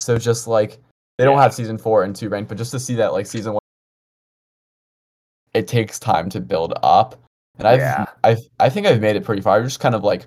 So 0.00 0.18
just 0.18 0.46
like 0.46 0.78
they 1.18 1.24
don't 1.24 1.38
have 1.38 1.54
season 1.54 1.78
four 1.78 2.02
and 2.02 2.14
two 2.14 2.28
ranked, 2.28 2.48
but 2.48 2.58
just 2.58 2.72
to 2.72 2.80
see 2.80 2.94
that 2.96 3.12
like 3.12 3.26
season 3.26 3.54
one, 3.54 3.60
it 5.54 5.68
takes 5.68 5.98
time 5.98 6.28
to 6.30 6.40
build 6.40 6.74
up, 6.82 7.14
and 7.58 7.68
I've 7.68 7.78
Yeah. 7.78 8.06
I 8.24 8.36
I 8.58 8.68
think 8.68 8.86
I've 8.86 9.00
made 9.00 9.16
it 9.16 9.24
pretty 9.24 9.40
far. 9.40 9.58
I 9.58 9.62
just 9.62 9.80
kind 9.80 9.94
of 9.94 10.02
like 10.02 10.26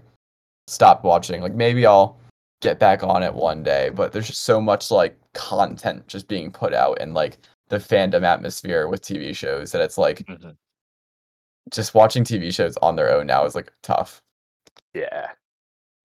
stopped 0.68 1.04
watching. 1.04 1.42
Like 1.42 1.54
maybe 1.54 1.86
I'll 1.86 2.18
get 2.62 2.80
back 2.80 3.04
on 3.04 3.24
it 3.24 3.34
one 3.34 3.62
day, 3.62 3.90
but 3.94 4.12
there's 4.12 4.28
just 4.28 4.44
so 4.44 4.62
much 4.62 4.90
like 4.90 5.18
content 5.34 6.08
just 6.08 6.28
being 6.28 6.52
put 6.52 6.74
out 6.74 6.98
and 7.02 7.14
like 7.14 7.38
the 7.70 7.78
fandom 7.78 8.24
atmosphere 8.24 8.88
with 8.88 9.02
TV 9.02 9.36
shows 9.36 9.72
that 9.72 9.82
it's 9.82 9.98
like 9.98 10.26
just 11.72 11.94
watching 11.94 12.24
TV 12.24 12.54
shows 12.54 12.78
on 12.82 12.96
their 12.96 13.12
own 13.12 13.28
now 13.28 13.46
is 13.46 13.56
like 13.56 13.72
tough. 13.84 14.22
Yeah. 14.94 15.30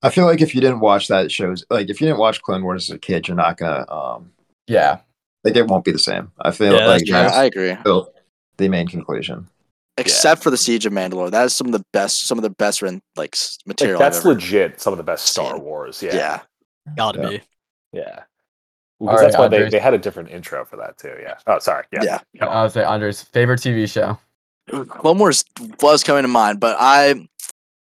I 0.03 0.11
feel 0.11 0.25
like 0.27 0.41
if 0.41 0.55
you 0.55 0.61
didn't 0.61 0.81
watch 0.81 1.07
that 1.09 1.31
shows, 1.31 1.65
like 1.71 1.89
if 1.89 2.01
you 2.01 2.07
didn't 2.09 2.19
watch 2.19 2.43
Clone 2.43 2.65
Wars 2.65 2.91
as 2.91 2.97
a 2.97 2.99
kid, 2.99 3.29
you're 3.29 3.37
not 3.37 3.57
gonna 3.59 3.89
um 3.91 4.33
Yeah. 4.67 4.99
like 5.45 5.55
it 5.57 5.69
won't 5.69 5.85
be 5.85 5.93
the 5.93 5.99
same. 5.99 6.33
I 6.41 6.51
feel 6.51 6.73
Yeah, 6.75 6.87
like 6.87 7.01
that's 7.01 7.11
Yeah, 7.11 7.23
that's 7.23 7.37
I 7.37 7.45
agree. 7.45 7.77
the 8.57 8.69
main 8.69 8.89
conclusion. 8.89 9.49
Except 9.99 10.43
for 10.43 10.51
the 10.51 10.57
Siege 10.57 10.87
of 10.87 10.93
Mandalore, 10.93 11.31
that 11.31 11.45
is 11.45 11.55
some 11.55 11.67
of 11.69 11.73
the 11.75 11.85
best, 11.93 12.27
some 12.27 12.39
of 12.39 12.43
the 12.43 12.51
best 12.51 12.81
written 12.83 13.01
like 13.15 13.35
s- 13.35 13.59
Like 13.61 13.69
material. 13.79 13.99
That's 14.01 14.19
ever- 14.21 14.31
legit 14.31 14.81
some 14.81 14.93
of 14.93 14.97
the 14.97 15.03
best 15.05 15.27
Star. 15.27 15.59
Wars. 15.59 16.03
Yeah. 16.03 16.15
Yeah. 16.15 16.41
Gotta 16.97 17.21
Yeah. 17.21 17.29
be. 17.29 17.43
Yeah. 17.93 18.25
All 19.03 19.09
Because 19.09 19.21
that's 19.23 19.37
why 19.39 19.49
they, 19.49 19.57
Andres. 19.57 19.73
they 19.73 19.79
had 19.79 19.95
a 19.95 19.99
different 19.99 20.31
intro 20.31 20.65
for 20.65 20.77
that 20.77 20.97
too. 20.99 21.15
Yeah. 21.21 21.35
Oh, 21.47 21.59
sorry. 21.59 21.85
Yeah. 21.93 22.01
Yeah. 22.03 22.19
Go 22.41 22.49
on. 22.49 22.57
I 22.57 22.63
would 22.63 22.73
say 22.73 22.85
Andre's 22.85 23.23
favorite 23.23 23.61
TV 23.61 23.91
show. 23.91 24.19
Clone 24.87 25.19
Wars 25.19 25.45
was 25.81 26.05
coming 26.05 26.23
to 26.23 26.29
mind, 26.29 26.61
but 26.61 26.77
I 26.79 27.15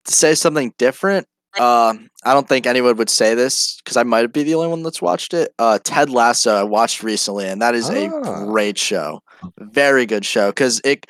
to 0.07 0.13
say 0.13 0.35
something 0.35 0.75
different. 0.77 1.27
Uh, 1.59 1.95
I 2.25 2.35
don't 2.35 2.49
think 2.49 2.67
anyone 2.67 2.97
would 2.97 3.09
say 3.09 3.37
this 3.37 3.81
because 3.85 3.97
I 3.97 4.03
might 4.03 4.33
be 4.33 4.43
the 4.43 4.57
only 4.57 4.67
one 4.69 4.83
that's 4.83 5.01
watched 5.01 5.35
it. 5.35 5.53
Uh, 5.59 5.79
Ted 5.85 6.11
Lasso 6.11 6.53
I 6.57 6.63
watched 6.65 7.05
recently, 7.05 7.47
and 7.49 7.63
that 7.63 7.77
is 7.77 7.89
a 7.91 8.09
Ah. 8.09 8.45
great 8.47 8.77
show, 8.77 9.21
very 9.61 10.05
good 10.05 10.25
show 10.25 10.49
because 10.51 10.81
it 10.85 11.07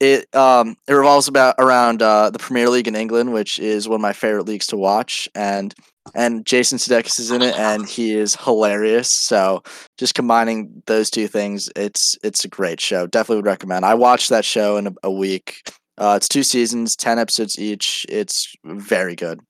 it 0.00 0.34
um 0.34 0.76
it 0.88 0.94
revolves 0.94 1.28
about 1.28 1.56
around 1.58 2.00
uh, 2.00 2.30
the 2.30 2.38
Premier 2.38 2.70
League 2.70 2.88
in 2.88 2.96
England, 2.96 3.34
which 3.34 3.58
is 3.58 3.86
one 3.86 3.96
of 3.96 4.00
my 4.00 4.14
favorite 4.14 4.46
leagues 4.46 4.66
to 4.68 4.78
watch, 4.78 5.28
and 5.34 5.74
and 6.14 6.44
Jason 6.44 6.78
Sudeikis 6.78 7.18
is 7.20 7.30
in 7.30 7.42
it, 7.42 7.58
and 7.58 7.88
he 7.88 8.12
is 8.12 8.36
hilarious. 8.36 9.12
So 9.12 9.62
just 9.98 10.14
combining 10.14 10.82
those 10.86 11.10
two 11.10 11.28
things, 11.28 11.70
it's 11.76 12.16
it's 12.22 12.44
a 12.44 12.48
great 12.48 12.80
show. 12.80 13.06
Definitely 13.06 13.36
would 13.36 13.46
recommend. 13.46 13.84
I 13.84 13.94
watched 13.94 14.30
that 14.30 14.44
show 14.44 14.76
in 14.76 14.88
a, 14.88 14.92
a 15.04 15.10
week. 15.10 15.62
Uh, 15.98 16.14
it's 16.16 16.28
two 16.28 16.42
seasons, 16.42 16.96
ten 16.96 17.18
episodes 17.18 17.58
each. 17.58 18.06
It's 18.08 18.54
very 18.64 19.14
good. 19.14 19.40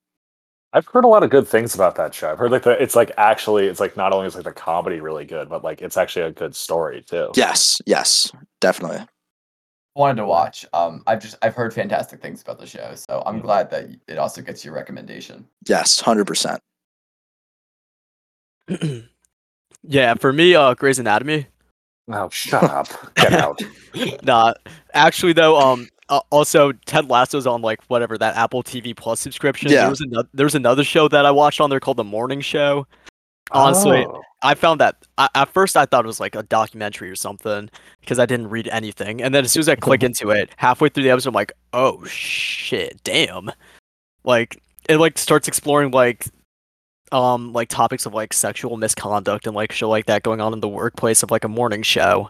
I've 0.75 0.87
heard 0.87 1.05
a 1.05 1.09
lot 1.09 1.23
of 1.23 1.29
good 1.29 1.47
things 1.47 1.75
about 1.75 1.97
that 1.97 2.15
show. 2.15 2.31
I've 2.31 2.39
heard 2.39 2.51
like 2.51 2.63
the, 2.63 2.83
it's 2.83 2.97
like 2.97 3.13
actually 3.19 3.67
it's 3.67 3.81
like 3.81 3.97
not 3.97 4.13
only 4.13 4.27
is 4.27 4.35
like 4.35 4.45
the 4.45 4.53
comedy 4.53 5.01
really 5.01 5.27
good, 5.27 5.49
but 5.49 5.63
like 5.63 5.83
it's 5.83 5.99
actually 5.99 6.27
a 6.27 6.31
good 6.31 6.55
story 6.55 7.03
too. 7.03 7.31
Yes, 7.35 7.81
yes, 7.87 8.33
definitely. 8.61 9.01
Wanted 9.95 10.17
to 10.23 10.27
watch. 10.27 10.65
Um, 10.73 11.03
I've 11.07 11.21
just 11.21 11.37
I've 11.43 11.55
heard 11.55 11.75
fantastic 11.75 12.23
things 12.23 12.41
about 12.41 12.59
the 12.59 12.67
show, 12.67 12.95
so 12.95 13.23
I'm 13.27 13.41
Mhm. 13.41 13.43
glad 13.43 13.71
that 13.71 13.91
it 14.09 14.17
also 14.17 14.41
gets 14.41 14.65
your 14.65 14.73
recommendation. 14.75 15.47
Yes, 15.69 16.01
hundred 16.01 16.27
percent. 16.27 16.61
yeah, 19.83 20.15
for 20.15 20.33
me, 20.33 20.55
uh, 20.55 20.75
Grey's 20.75 20.99
Anatomy. 20.99 21.47
Oh, 22.11 22.29
shut 22.31 22.65
up. 22.65 22.89
Get 23.17 23.33
out. 23.35 23.61
Nah, 24.23 24.55
actually 24.95 25.35
though, 25.35 25.59
um, 25.61 25.87
uh, 26.09 26.21
also 26.31 26.73
Ted 26.87 27.11
Lasso's 27.11 27.47
on 27.47 27.61
like 27.61 27.79
whatever 27.89 28.17
that 28.17 28.35
Apple 28.37 28.63
TV 28.63 28.97
Plus 28.97 29.21
subscription. 29.21 29.71
Yeah. 29.71 29.83
There 29.83 29.91
was 29.91 30.01
another. 30.01 30.29
There's 30.33 30.55
another 30.55 30.83
show 30.85 31.09
that 31.09 31.27
I 31.27 31.31
watched 31.31 31.61
on 31.61 31.69
there 31.69 31.79
called 31.81 31.99
The 31.99 32.05
Morning 32.05 32.41
Show. 32.41 32.87
Honestly, 33.53 34.05
Oh. 34.07 34.21
I 34.43 34.55
found 34.55 34.81
that 34.81 34.97
I, 35.19 35.29
at 35.35 35.49
first 35.53 35.77
I 35.77 35.87
thought 35.87 36.05
it 36.05 36.09
was 36.09 36.19
like 36.21 36.35
a 36.35 36.43
documentary 36.43 37.11
or 37.11 37.15
something 37.17 37.71
because 38.01 38.19
I 38.19 38.27
didn't 38.27 38.51
read 38.51 38.67
anything, 38.69 39.23
and 39.23 39.35
then 39.35 39.45
as 39.45 39.53
soon 39.53 39.61
as 39.61 39.69
I 39.69 39.75
click 39.77 40.03
into 40.03 40.31
it, 40.31 40.51
halfway 40.57 40.89
through 40.89 41.05
the 41.05 41.11
episode, 41.11 41.29
I'm 41.31 41.35
like, 41.35 41.53
oh 41.73 42.05
shit, 42.07 43.01
damn! 43.05 43.51
Like 44.25 44.61
it 44.89 44.99
like 44.99 45.17
starts 45.19 45.47
exploring 45.49 45.93
like 45.93 46.27
um 47.13 47.53
like 47.53 47.69
topics 47.69 48.05
of 48.07 48.15
like 48.15 48.33
sexual 48.33 48.77
misconduct 48.79 49.47
and 49.47 49.55
like 49.55 49.71
shit 49.71 49.89
like 49.89 50.07
that 50.07 50.23
going 50.23 50.41
on 50.41 50.53
in 50.55 50.61
the 50.61 50.69
workplace 50.69 51.23
of 51.23 51.31
like 51.31 51.45
a 51.45 51.49
morning 51.49 51.83
show, 51.83 52.29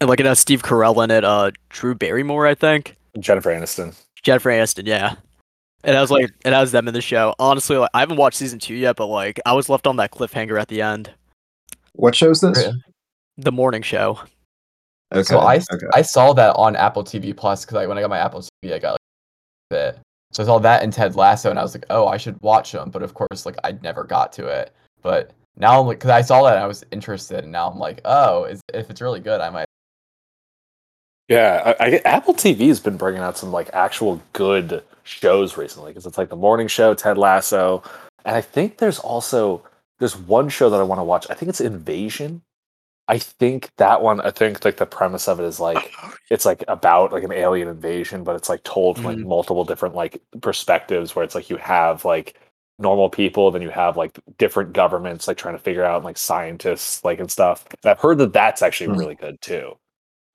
and 0.00 0.08
like 0.08 0.20
it 0.20 0.26
has 0.26 0.38
Steve 0.38 0.62
Carell 0.62 1.02
in 1.02 1.10
it, 1.10 1.24
uh, 1.24 1.50
Drew 1.70 1.94
Barrymore, 1.96 2.46
I 2.46 2.54
think, 2.54 2.96
Jennifer 3.18 3.50
Aniston. 3.50 4.00
Jennifer 4.22 4.50
Aniston, 4.50 4.86
yeah. 4.86 5.16
It 5.84 5.94
has 5.94 6.10
like 6.10 6.32
it 6.44 6.52
has 6.52 6.70
them 6.70 6.86
in 6.86 6.94
the 6.94 7.00
show. 7.00 7.34
Honestly, 7.38 7.76
like 7.76 7.90
I 7.92 8.00
haven't 8.00 8.16
watched 8.16 8.36
season 8.36 8.58
two 8.58 8.74
yet, 8.74 8.96
but 8.96 9.06
like 9.06 9.40
I 9.44 9.52
was 9.52 9.68
left 9.68 9.86
on 9.86 9.96
that 9.96 10.12
cliffhanger 10.12 10.60
at 10.60 10.68
the 10.68 10.80
end. 10.82 11.12
What 11.94 12.14
show's 12.14 12.40
this? 12.40 12.68
The 13.36 13.52
morning 13.52 13.82
show. 13.82 14.20
Okay. 15.12 15.22
So 15.24 15.40
I, 15.40 15.56
s- 15.56 15.66
okay. 15.70 15.86
I 15.92 16.02
saw 16.02 16.32
that 16.34 16.54
on 16.56 16.76
Apple 16.76 17.04
TV 17.04 17.36
Plus 17.36 17.64
because 17.64 17.76
I, 17.76 17.86
when 17.86 17.98
I 17.98 18.00
got 18.00 18.10
my 18.10 18.18
Apple 18.18 18.40
TV, 18.40 18.72
I 18.72 18.78
got 18.78 18.92
like 18.92 19.78
it. 19.78 19.98
So 20.32 20.42
I 20.42 20.46
saw 20.46 20.58
that 20.60 20.82
and 20.82 20.92
Ted 20.92 21.16
Lasso, 21.16 21.50
and 21.50 21.58
I 21.58 21.62
was 21.62 21.74
like, 21.74 21.84
oh, 21.90 22.06
I 22.06 22.16
should 22.16 22.40
watch 22.40 22.72
them. 22.72 22.90
But 22.90 23.02
of 23.02 23.12
course, 23.14 23.44
like 23.44 23.56
I 23.64 23.72
never 23.82 24.04
got 24.04 24.32
to 24.34 24.46
it. 24.46 24.72
But 25.02 25.32
now 25.56 25.80
I'm 25.80 25.86
like, 25.86 25.98
because 25.98 26.10
I 26.10 26.22
saw 26.22 26.44
that 26.44 26.54
and 26.54 26.64
I 26.64 26.66
was 26.66 26.84
interested, 26.92 27.40
and 27.40 27.52
now 27.52 27.68
I'm 27.68 27.78
like, 27.78 28.00
oh, 28.04 28.44
is, 28.44 28.60
if 28.72 28.88
it's 28.88 29.00
really 29.02 29.20
good, 29.20 29.40
I 29.40 29.50
might. 29.50 29.66
Yeah, 31.28 31.74
I, 31.78 31.84
I, 31.84 32.00
Apple 32.04 32.34
TV 32.34 32.68
has 32.68 32.80
been 32.80 32.96
bringing 32.96 33.20
out 33.20 33.36
some 33.36 33.52
like 33.52 33.68
actual 33.72 34.22
good 34.32 34.82
shows 35.04 35.56
recently 35.56 35.90
because 35.90 36.06
it's 36.06 36.18
like 36.18 36.28
the 36.30 36.36
morning 36.36 36.68
show, 36.68 36.94
Ted 36.94 37.18
Lasso, 37.18 37.82
and 38.24 38.36
I 38.36 38.40
think 38.40 38.78
there's 38.78 38.98
also 38.98 39.64
there's 39.98 40.16
one 40.16 40.48
show 40.48 40.70
that 40.70 40.80
I 40.80 40.84
want 40.84 40.98
to 41.00 41.04
watch. 41.04 41.26
I 41.30 41.34
think 41.34 41.48
it's 41.48 41.60
Invasion. 41.60 42.42
I 43.08 43.18
think 43.18 43.70
that 43.78 44.02
one. 44.02 44.20
I 44.20 44.30
think 44.30 44.64
like 44.64 44.76
the 44.76 44.86
premise 44.86 45.28
of 45.28 45.40
it 45.40 45.44
is 45.44 45.60
like 45.60 45.92
it's 46.30 46.44
like 46.46 46.64
about 46.68 47.12
like 47.12 47.24
an 47.24 47.32
alien 47.32 47.68
invasion, 47.68 48.24
but 48.24 48.36
it's 48.36 48.48
like 48.48 48.62
told 48.64 48.98
from 48.98 49.08
like 49.10 49.22
multiple 49.24 49.64
different 49.64 49.94
like 49.94 50.22
perspectives 50.40 51.14
where 51.14 51.24
it's 51.24 51.34
like 51.34 51.50
you 51.50 51.56
have 51.58 52.04
like 52.04 52.38
normal 52.78 53.10
people, 53.10 53.50
then 53.50 53.62
you 53.62 53.70
have 53.70 53.96
like 53.96 54.18
different 54.38 54.72
governments 54.72 55.28
like 55.28 55.36
trying 55.36 55.54
to 55.54 55.62
figure 55.62 55.84
out 55.84 56.04
like 56.04 56.16
scientists 56.18 57.04
like 57.04 57.20
and 57.20 57.30
stuff. 57.30 57.66
And 57.82 57.90
I've 57.90 58.00
heard 58.00 58.18
that 58.18 58.32
that's 58.32 58.62
actually 58.62 58.86
Hmm. 58.86 58.94
really 58.96 59.14
good 59.16 59.40
too. 59.40 59.76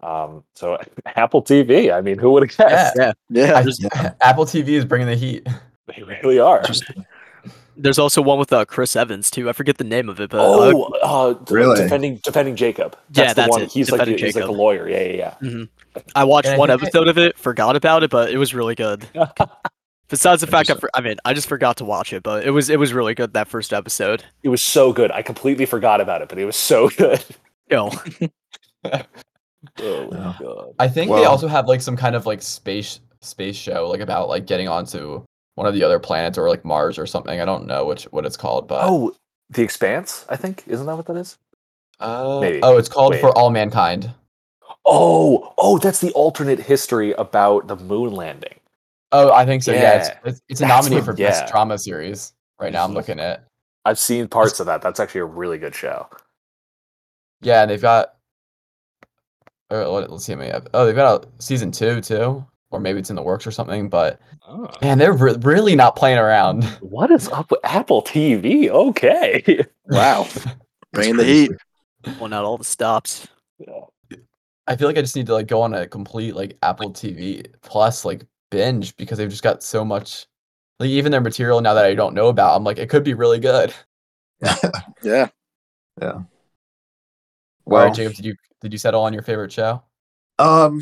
Um, 0.01 0.43
so 0.55 0.77
Apple 1.05 1.41
TV. 1.43 1.93
I 1.93 2.01
mean, 2.01 2.17
who 2.17 2.31
would 2.31 2.43
have 2.49 2.57
guessed? 2.57 2.95
Yeah. 2.97 3.13
Yeah, 3.29 3.63
I, 3.65 4.11
Apple 4.29 4.45
TV 4.45 4.69
is 4.69 4.85
bringing 4.85 5.07
the 5.07 5.15
heat. 5.15 5.47
They 5.87 6.03
really 6.03 6.39
are. 6.39 6.59
Interesting. 6.59 7.05
There's 7.79 7.99
also 7.99 8.23
one 8.23 8.39
with 8.39 8.51
uh, 8.51 8.65
Chris 8.65 8.95
Evans 8.95 9.29
too. 9.29 9.49
I 9.49 9.53
forget 9.53 9.77
the 9.77 9.83
name 9.83 10.09
of 10.09 10.19
it, 10.19 10.31
but 10.31 10.39
uh, 10.39 10.71
Oh, 10.75 10.83
uh, 11.03 11.33
d- 11.33 11.53
Really? 11.53 11.79
defending 11.81 12.19
defending 12.23 12.55
Jacob. 12.55 12.97
Yeah, 13.13 13.29
the 13.29 13.35
that's 13.35 13.49
one. 13.51 13.61
it, 13.61 13.71
He's 13.71 13.91
like 13.91 13.99
the, 13.99 14.05
Defending 14.05 14.25
he's 14.25 14.35
like 14.35 14.45
the 14.45 14.51
lawyer. 14.51 14.89
Yeah, 14.89 15.03
yeah, 15.03 15.35
yeah. 15.41 15.65
I 16.15 16.23
watched 16.23 16.47
And 16.47 16.57
one 16.57 16.69
think 16.69 16.81
I- 16.81 16.83
episode 16.85 17.07
of 17.07 17.17
it, 17.19 17.37
forgot 17.37 17.75
about 17.75 18.03
it, 18.03 18.09
but 18.09 18.31
it 18.31 18.37
was 18.37 18.53
really 18.55 18.73
good. 18.73 19.07
Besides 20.09 20.41
the 20.41 20.47
fact 20.47 20.71
I, 20.71 20.75
for, 20.75 20.89
I 20.95 21.01
mean, 21.01 21.17
I 21.25 21.33
just 21.33 21.47
forgot 21.47 21.77
to 21.77 21.85
watch 21.85 22.13
it, 22.13 22.23
but 22.23 22.45
it 22.45 22.51
was 22.51 22.69
it 22.71 22.79
was 22.79 22.93
really 22.93 23.13
good 23.13 23.33
that 23.33 23.47
first 23.47 23.71
episode. 23.73 24.23
It 24.41 24.49
was 24.49 24.61
so 24.63 24.91
good. 24.91 25.11
I 25.11 25.21
completely 25.21 25.65
forgot 25.67 26.01
about 26.01 26.21
it, 26.23 26.29
but 26.29 26.39
it 26.39 26.45
was 26.45 26.55
so 26.55 26.89
good. 26.89 27.23
Yo, 27.69 27.91
Oh 29.79 30.11
my 30.11 30.17
Yeah. 30.17 30.35
god. 30.39 30.73
I 30.79 30.87
think 30.87 31.11
they 31.11 31.25
also 31.25 31.47
have 31.47 31.67
like 31.67 31.81
some 31.81 31.97
kind 31.97 32.15
of 32.15 32.25
like 32.25 32.41
space 32.41 32.99
space 33.21 33.55
show 33.55 33.89
like 33.89 33.99
about 34.01 34.29
like 34.29 34.45
getting 34.45 34.67
onto 34.67 35.23
one 35.55 35.65
of 35.67 35.73
the 35.73 35.83
other 35.83 35.97
planets 35.99 36.37
or 36.37 36.47
like 36.49 36.63
Mars 36.63 36.97
or 36.99 37.05
something. 37.07 37.41
I 37.41 37.45
don't 37.45 37.65
know 37.65 37.85
which 37.85 38.03
what 38.05 38.25
it's 38.25 38.37
called, 38.37 38.67
but 38.67 38.81
Oh, 38.83 39.15
The 39.49 39.63
Expanse. 39.63 40.25
I 40.29 40.35
think 40.35 40.63
isn't 40.67 40.85
that 40.85 40.95
what 40.95 41.05
that 41.07 41.17
is? 41.17 41.37
Uh, 41.99 42.37
maybe. 42.39 42.59
oh, 42.61 42.77
it's 42.77 42.89
called 42.89 43.13
Wait. 43.13 43.21
For 43.21 43.35
All 43.37 43.49
Mankind. 43.49 44.11
Oh, 44.85 45.53
oh, 45.57 45.79
that's 45.79 45.99
the 45.99 46.11
alternate 46.11 46.59
history 46.59 47.11
about 47.13 47.67
the 47.67 47.75
moon 47.75 48.13
landing. 48.13 48.53
Oh, 49.11 49.31
I 49.33 49.45
think 49.45 49.63
so. 49.63 49.71
Yeah, 49.73 49.97
it's, 49.99 50.09
Yeah. 50.09 50.17
it's, 50.25 50.41
it's 50.47 50.61
a 50.61 50.65
That's 50.65 50.85
nominee 50.85 50.97
what- 50.97 51.05
for 51.05 51.13
best 51.13 51.47
drama 51.51 51.77
series. 51.77 52.33
Right 52.59 52.71
now, 52.73 52.83
I'm 52.83 52.93
looking 52.93 53.19
at. 53.19 53.43
I've 53.85 53.99
seen 53.99 54.27
parts 54.27 54.59
of 54.59 54.65
that. 54.65 54.81
That's 54.81 54.99
actually 54.99 55.21
a 55.21 55.25
really 55.25 55.57
good 55.57 55.73
show. 55.75 56.07
Yeah, 57.41 57.61
and 57.61 57.71
they've 57.71 57.81
got. 57.81 58.15
Or 59.69 59.85
let, 59.87 60.09
let's 60.11 60.25
see 60.25 60.33
how 60.33 60.39
many. 60.39 60.51
ep- 60.51 60.69
Oh, 60.73 60.85
they've 60.85 60.95
got 60.95 61.25
a 61.25 61.27
season 61.41 61.71
two 61.71 61.99
too, 62.01 62.45
or 62.71 62.79
maybe 62.79 62.99
it's 62.99 63.09
in 63.09 63.15
the 63.15 63.21
works 63.21 63.45
or 63.45 63.51
something. 63.51 63.89
But 63.89 64.19
ah. 64.47 64.71
man, 64.81 64.97
they're 64.97 65.13
re- 65.13 65.37
really 65.41 65.75
not 65.75 65.95
playing 65.95 66.17
around. 66.17 66.63
What 66.81 67.11
is 67.11 67.27
up 67.29 67.51
with 67.51 67.59
Apple 67.63 68.01
TV? 68.01 68.69
Okay. 68.69 69.65
Wow. 69.89 70.27
Bringing 70.91 71.15
the 71.15 71.23
heat. 71.23 71.51
pulling 72.03 72.33
out 72.33 72.43
all 72.43 72.57
the 72.57 72.65
stops. 72.65 73.25
I 74.67 74.75
feel 74.75 74.85
like 74.89 74.97
I 74.97 75.01
just 75.01 75.15
need 75.15 75.27
to 75.27 75.33
like 75.33 75.47
go 75.47 75.61
on 75.61 75.73
a 75.73 75.87
complete 75.87 76.35
like 76.35 76.57
Apple 76.61 76.91
TV 76.91 77.45
Plus 77.61 78.03
like 78.03 78.25
binge 78.51 78.97
because 78.97 79.17
they've 79.17 79.29
just 79.29 79.43
got 79.43 79.63
so 79.63 79.85
much. 79.85 80.25
Like 80.81 80.89
even 80.89 81.11
their 81.13 81.21
material 81.21 81.61
now 81.61 81.73
that 81.73 81.85
I 81.85 81.95
don't 81.95 82.13
know 82.13 82.27
about, 82.27 82.57
I'm 82.57 82.65
like 82.65 82.79
it 82.79 82.89
could 82.89 83.05
be 83.05 83.13
really 83.13 83.39
good. 83.39 83.73
Yeah. 85.03 85.29
All 86.01 86.27
Well, 87.67 87.85
right, 87.87 87.93
Jacob, 87.93 88.13
did 88.15 88.25
you 88.25 88.35
did 88.61 88.71
you 88.71 88.77
settle 88.79 89.01
on 89.01 89.13
your 89.13 89.21
favorite 89.23 89.51
show? 89.51 89.83
um, 90.39 90.81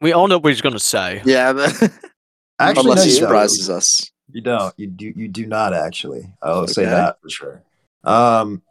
We 0.00 0.12
all 0.12 0.26
know 0.28 0.38
what 0.38 0.50
he's 0.52 0.60
gonna 0.60 0.78
say. 0.78 1.22
Yeah. 1.24 1.52
but- 1.52 1.72
actually, 2.58 2.90
Unless 2.90 2.96
no, 2.98 3.02
he 3.04 3.10
you 3.14 3.20
don't. 3.20 3.28
surprises 3.28 3.70
us. 3.70 4.10
You 4.30 4.40
don't. 4.40 4.74
You 4.78 4.86
do. 4.88 5.12
You 5.14 5.28
do 5.28 5.46
not 5.46 5.74
actually. 5.74 6.32
I'll 6.42 6.66
say 6.66 6.84
that 6.86 7.20
for 7.20 7.28
sure. 7.28 7.62
Um, 8.04 8.62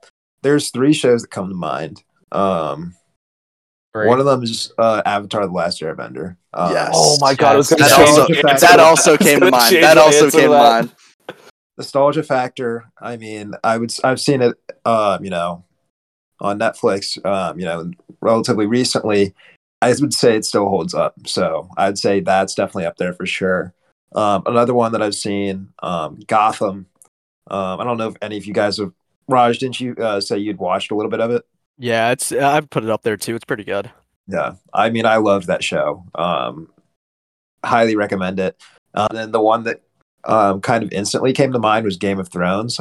there's 0.41 0.71
three 0.71 0.93
shows 0.93 1.21
that 1.21 1.30
come 1.30 1.47
to 1.49 1.55
mind. 1.55 2.03
Um, 2.32 2.95
one 3.93 4.19
of 4.19 4.26
them 4.26 4.41
is 4.43 4.74
uh, 4.78 5.01
Avatar: 5.05 5.45
The 5.45 5.53
Last 5.53 5.80
Airbender. 5.82 6.36
Um, 6.53 6.71
Yes. 6.74 6.91
Oh 6.93 7.17
my 7.21 7.34
god, 7.36 7.51
I 7.57 7.61
That 7.61 7.91
also, 7.99 8.26
change 8.28 8.41
that 8.61 8.80
also 8.80 9.17
came 9.17 9.39
to 9.39 9.51
mind. 9.51 9.76
That 9.76 9.97
also 9.97 10.30
came 10.32 10.41
to 10.41 10.47
to 10.47 10.49
mind. 10.49 10.91
nostalgia 11.78 12.24
factor. 12.24 12.91
I 12.99 13.17
mean, 13.17 13.53
I 13.63 13.78
would. 13.78 13.93
I've 14.03 14.19
seen 14.19 14.41
it. 14.41 14.55
Um, 14.86 15.24
you 15.24 15.30
know, 15.30 15.63
on 16.44 16.60
Netflix. 16.60 17.24
Um, 17.26 17.60
you 17.60 17.66
know, 17.66 17.91
relatively 18.22 18.66
recently. 18.66 19.34
I 19.82 19.89
would 20.00 20.14
say 20.14 20.38
it 20.38 20.46
still 20.46 20.70
holds 20.70 20.94
up. 20.94 21.16
So 21.28 21.70
I'd 21.76 21.98
say 21.98 22.22
that's 22.22 22.56
definitely 22.56 22.86
up 22.86 22.98
there 22.98 23.14
for 23.14 23.26
sure. 23.26 23.74
Um, 24.16 24.44
another 24.46 24.74
one 24.74 24.91
that 24.94 25.02
I've 25.02 25.16
seen, 25.16 25.74
um, 25.82 26.20
Gotham. 26.28 26.86
Um, 27.50 27.82
I 27.82 27.84
don't 27.84 27.98
know 27.98 28.08
if 28.08 28.16
any 28.22 28.38
of 28.38 28.46
you 28.46 28.54
guys 28.54 28.78
have. 28.78 28.94
Raj, 29.28 29.58
didn't 29.58 29.80
you 29.80 29.96
uh, 29.96 30.22
say 30.22 30.38
you'd 30.38 30.58
watched 30.58 30.91
a 30.91 30.96
little 30.96 31.10
bit 31.10 31.20
of 31.20 31.32
it? 31.32 31.44
Yeah, 31.78 32.12
it's 32.12 32.32
I've 32.32 32.70
put 32.70 32.84
it 32.84 32.89
up 32.89 33.02
there 33.04 33.18
too. 33.18 33.36
It's 33.36 33.46
pretty 33.46 33.64
good. 33.64 33.91
Yeah, 34.28 34.54
I 34.74 34.89
mean, 34.89 35.06
I 35.06 35.18
loved 35.18 35.48
that 35.48 35.64
show. 35.64 36.06
Um, 36.16 36.70
highly 37.66 37.96
recommend 37.96 38.39
it. 38.39 38.62
Uh, 38.94 39.08
and 39.10 39.18
then 39.18 39.32
the 39.32 39.41
one 39.41 39.64
that 39.64 39.82
um, 40.26 40.62
kind 40.62 40.84
of 40.84 40.91
instantly 40.94 41.34
came 41.34 41.52
to 41.52 41.60
mind 41.60 41.86
was 41.86 41.98
Game 41.98 42.20
of 42.20 42.30
Thrones. 42.30 42.80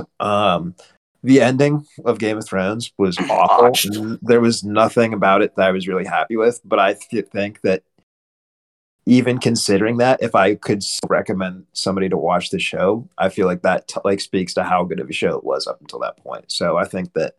The 1.22 1.40
ending 1.40 1.86
of 2.04 2.18
Game 2.18 2.38
of 2.38 2.46
Thrones 2.46 2.92
was 2.98 3.18
awful. 3.30 4.18
There 4.22 4.40
was 4.40 4.64
nothing 4.64 5.12
about 5.12 5.42
it 5.42 5.54
that 5.56 5.68
I 5.68 5.72
was 5.72 5.88
really 5.88 6.04
happy 6.04 6.36
with. 6.36 6.60
But 6.64 6.78
I 6.78 6.94
th- 6.94 7.26
think 7.26 7.60
that 7.62 7.82
even 9.06 9.38
considering 9.38 9.96
that, 9.98 10.22
if 10.22 10.34
I 10.34 10.54
could 10.54 10.82
recommend 11.08 11.66
somebody 11.72 12.08
to 12.08 12.16
watch 12.16 12.50
the 12.50 12.58
show, 12.58 13.08
I 13.18 13.28
feel 13.28 13.46
like 13.46 13.62
that 13.62 13.88
t- 13.88 14.00
like 14.04 14.20
speaks 14.20 14.54
to 14.54 14.62
how 14.62 14.84
good 14.84 15.00
of 15.00 15.10
a 15.10 15.12
show 15.12 15.36
it 15.36 15.44
was 15.44 15.66
up 15.66 15.80
until 15.80 15.98
that 16.00 16.18
point. 16.18 16.50
So 16.52 16.76
I 16.76 16.84
think 16.84 17.12
that 17.14 17.34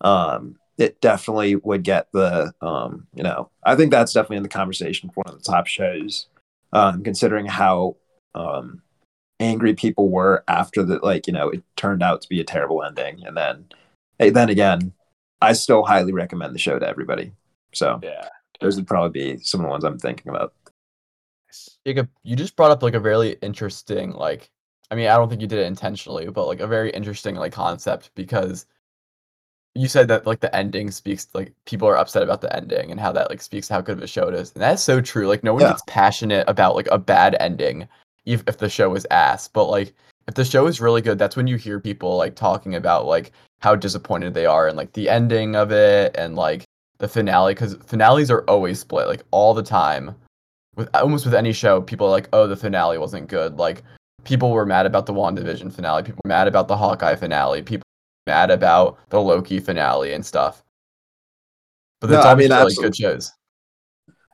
um, 0.00 0.56
it 0.78 1.00
definitely 1.00 1.56
would 1.56 1.82
get 1.82 2.08
the 2.12 2.52
um, 2.60 3.06
you 3.14 3.22
know 3.22 3.50
I 3.64 3.76
think 3.76 3.90
that's 3.90 4.12
definitely 4.12 4.38
in 4.38 4.42
the 4.42 4.48
conversation 4.48 5.10
for 5.10 5.22
one 5.24 5.34
of 5.34 5.42
the 5.42 5.50
top 5.50 5.66
shows, 5.66 6.26
um, 6.72 7.02
considering 7.02 7.46
how 7.46 7.96
um, 8.34 8.82
angry 9.44 9.74
people 9.74 10.08
were 10.10 10.42
after 10.48 10.82
the 10.82 10.98
like 10.98 11.26
you 11.26 11.32
know 11.32 11.50
it 11.50 11.62
turned 11.76 12.02
out 12.02 12.22
to 12.22 12.28
be 12.28 12.40
a 12.40 12.44
terrible 12.44 12.82
ending, 12.82 13.24
and 13.26 13.36
then 13.36 13.66
hey, 14.18 14.30
then 14.30 14.48
again, 14.48 14.92
I 15.40 15.52
still 15.52 15.84
highly 15.84 16.12
recommend 16.12 16.54
the 16.54 16.58
show 16.58 16.78
to 16.78 16.88
everybody. 16.88 17.32
So 17.72 18.00
Yeah. 18.02 18.28
those 18.60 18.76
would 18.76 18.86
probably 18.86 19.34
be 19.36 19.42
some 19.42 19.60
of 19.60 19.66
the 19.66 19.70
ones 19.70 19.84
I'm 19.84 19.98
thinking 19.98 20.30
about. 20.30 20.54
Jacob, 21.86 22.08
you 22.22 22.34
just 22.34 22.56
brought 22.56 22.70
up 22.70 22.82
like 22.82 22.94
a 22.94 23.00
really 23.00 23.32
interesting 23.42 24.10
like 24.12 24.50
I 24.90 24.96
mean, 24.96 25.08
I 25.08 25.16
don't 25.16 25.28
think 25.28 25.40
you 25.40 25.46
did 25.46 25.58
it 25.58 25.66
intentionally, 25.66 26.28
but 26.28 26.46
like 26.46 26.60
a 26.60 26.66
very 26.66 26.90
interesting 26.90 27.36
like 27.36 27.52
concept 27.52 28.10
because 28.14 28.66
you 29.74 29.88
said 29.88 30.06
that 30.08 30.26
like 30.26 30.40
the 30.40 30.54
ending 30.54 30.90
speaks 30.90 31.26
like 31.34 31.52
people 31.64 31.88
are 31.88 31.96
upset 31.96 32.22
about 32.22 32.40
the 32.40 32.54
ending 32.54 32.90
and 32.90 33.00
how 33.00 33.10
that 33.12 33.28
like 33.28 33.42
speaks 33.42 33.66
to 33.68 33.74
how 33.74 33.80
good 33.80 33.96
of 33.96 34.04
a 34.04 34.06
show 34.06 34.28
it 34.28 34.34
is. 34.34 34.52
And 34.52 34.62
that's 34.62 34.82
so 34.82 35.00
true. 35.00 35.26
Like 35.26 35.42
no 35.42 35.54
one 35.54 35.62
Yeah. 35.62 35.70
gets 35.70 35.82
passionate 35.86 36.44
about 36.48 36.76
like 36.76 36.88
a 36.92 36.98
bad 36.98 37.36
ending 37.40 37.88
if 38.26 38.42
if 38.46 38.58
the 38.58 38.68
show 38.68 38.94
is 38.94 39.06
ass, 39.10 39.48
but 39.48 39.66
like 39.66 39.94
if 40.28 40.34
the 40.34 40.44
show 40.44 40.66
is 40.66 40.80
really 40.80 41.02
good, 41.02 41.18
that's 41.18 41.36
when 41.36 41.46
you 41.46 41.56
hear 41.56 41.80
people 41.80 42.16
like 42.16 42.34
talking 42.34 42.74
about 42.74 43.06
like 43.06 43.32
how 43.60 43.74
disappointed 43.76 44.34
they 44.34 44.46
are 44.46 44.68
and 44.68 44.76
like 44.76 44.92
the 44.92 45.08
ending 45.08 45.56
of 45.56 45.72
it 45.72 46.14
and 46.16 46.36
like 46.36 46.64
the 46.98 47.08
finale 47.08 47.54
cuz 47.54 47.74
finales 47.86 48.30
are 48.30 48.42
always 48.42 48.80
split 48.80 49.08
like 49.08 49.22
all 49.30 49.54
the 49.54 49.62
time 49.62 50.14
with 50.76 50.88
almost 50.94 51.24
with 51.24 51.34
any 51.34 51.52
show, 51.52 51.80
people 51.80 52.06
are 52.06 52.10
like, 52.10 52.28
oh, 52.32 52.46
the 52.46 52.56
finale 52.56 52.98
wasn't 52.98 53.28
good. 53.28 53.58
Like 53.58 53.82
people 54.24 54.50
were 54.50 54.66
mad 54.66 54.86
about 54.86 55.06
the 55.06 55.12
WandaVision 55.12 55.72
finale, 55.72 56.02
people 56.02 56.20
were 56.24 56.28
mad 56.28 56.48
about 56.48 56.68
the 56.68 56.76
Hawkeye 56.76 57.16
finale, 57.16 57.62
people 57.62 57.84
were 58.26 58.32
mad 58.32 58.50
about 58.50 58.98
the 59.10 59.20
Loki 59.20 59.60
finale 59.60 60.12
and 60.12 60.24
stuff. 60.24 60.62
But 62.00 62.10
No, 62.10 62.16
that's 62.16 62.26
I 62.26 62.34
mean, 62.34 62.50
really 62.50 62.62
absolutely. 62.62 62.88
good 62.88 62.96
shows. 62.96 63.32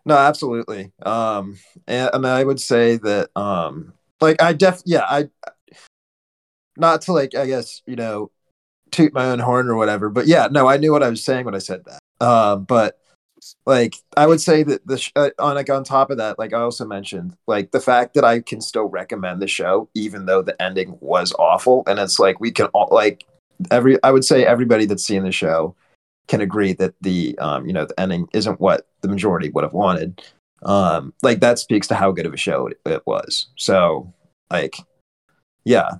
No, 0.05 0.16
absolutely. 0.16 0.92
Um, 1.03 1.59
and, 1.86 2.26
I 2.26 2.44
would 2.44 2.61
say 2.61 2.96
that, 2.96 3.30
um, 3.36 3.92
like 4.20 4.40
I 4.40 4.53
def, 4.53 4.82
yeah, 4.84 5.05
I, 5.09 5.28
not 6.76 7.03
to 7.03 7.12
like, 7.12 7.34
I 7.34 7.46
guess 7.46 7.82
you 7.86 7.96
know, 7.96 8.30
toot 8.90 9.12
my 9.12 9.26
own 9.26 9.38
horn 9.38 9.68
or 9.68 9.76
whatever, 9.76 10.09
but 10.09 10.26
yeah, 10.26 10.48
no, 10.51 10.66
I 10.68 10.76
knew 10.76 10.92
what 10.92 11.03
I 11.03 11.11
was 11.11 11.24
saying 11.24 11.44
when 11.44 11.55
I 11.55 11.59
said 11.59 11.84
that. 11.84 12.26
Um, 12.26 12.64
but 12.64 12.98
like, 13.66 13.94
I 14.16 14.26
would 14.26 14.40
say 14.40 14.62
that 14.62 14.86
the 14.86 14.98
sh- 14.98 15.12
uh, 15.16 15.30
on 15.38 15.55
like 15.55 15.70
on 15.70 15.84
top 15.84 16.11
of 16.11 16.18
that, 16.18 16.38
like 16.38 16.53
I 16.53 16.61
also 16.61 16.84
mentioned, 16.84 17.36
like 17.46 17.70
the 17.70 17.80
fact 17.80 18.14
that 18.14 18.24
I 18.24 18.40
can 18.40 18.61
still 18.61 18.84
recommend 18.84 19.40
the 19.40 19.48
show 19.48 19.88
even 19.94 20.26
though 20.26 20.42
the 20.42 20.61
ending 20.61 20.96
was 21.01 21.32
awful, 21.38 21.82
and 21.86 21.98
it's 21.98 22.18
like 22.18 22.40
we 22.40 22.51
can 22.51 22.66
all 22.66 22.88
like 22.90 23.24
every, 23.70 24.03
I 24.03 24.11
would 24.11 24.24
say 24.24 24.44
everybody 24.44 24.86
that's 24.86 25.05
seen 25.05 25.22
the 25.22 25.32
show 25.32 25.74
can 26.28 26.40
agree 26.40 26.72
that 26.74 26.94
the 27.01 27.36
um 27.38 27.66
you 27.66 27.72
know 27.72 27.84
the 27.84 27.98
ending 27.98 28.28
isn't 28.32 28.61
what 28.61 28.86
the 29.03 29.09
majority 29.09 29.51
would 29.51 29.64
have 29.64 29.72
wanted. 29.72 30.22
Um 30.62 31.14
like 31.22 31.40
that 31.40 31.59
speaks 31.59 31.86
to 31.88 31.94
how 31.94 32.12
good 32.12 32.26
of 32.26 32.34
a 32.34 32.36
show 32.38 32.66
it, 32.68 32.80
it 32.84 33.03
was. 33.07 33.48
So 33.57 34.12
like 34.51 34.76
yeah 35.64 35.90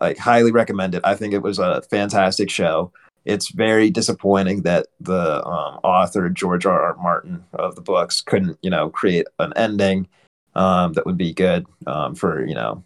like 0.00 0.18
highly 0.18 0.50
recommend 0.50 0.94
it. 0.94 1.02
I 1.04 1.14
think 1.14 1.34
it 1.34 1.42
was 1.42 1.58
a 1.58 1.82
fantastic 1.82 2.50
show. 2.50 2.92
It's 3.26 3.50
very 3.50 3.90
disappointing 3.90 4.62
that 4.62 4.86
the 4.98 5.46
um, 5.46 5.78
author 5.84 6.28
george 6.30 6.64
r 6.64 6.80
r 6.80 6.96
martin 6.96 7.44
of 7.52 7.74
the 7.74 7.82
books 7.82 8.22
couldn't 8.22 8.58
you 8.62 8.70
know 8.70 8.88
create 8.88 9.26
an 9.38 9.52
ending 9.56 10.08
um 10.54 10.94
that 10.94 11.04
would 11.04 11.18
be 11.18 11.32
good 11.34 11.66
um 11.86 12.14
for 12.14 12.44
you 12.46 12.54
know 12.54 12.82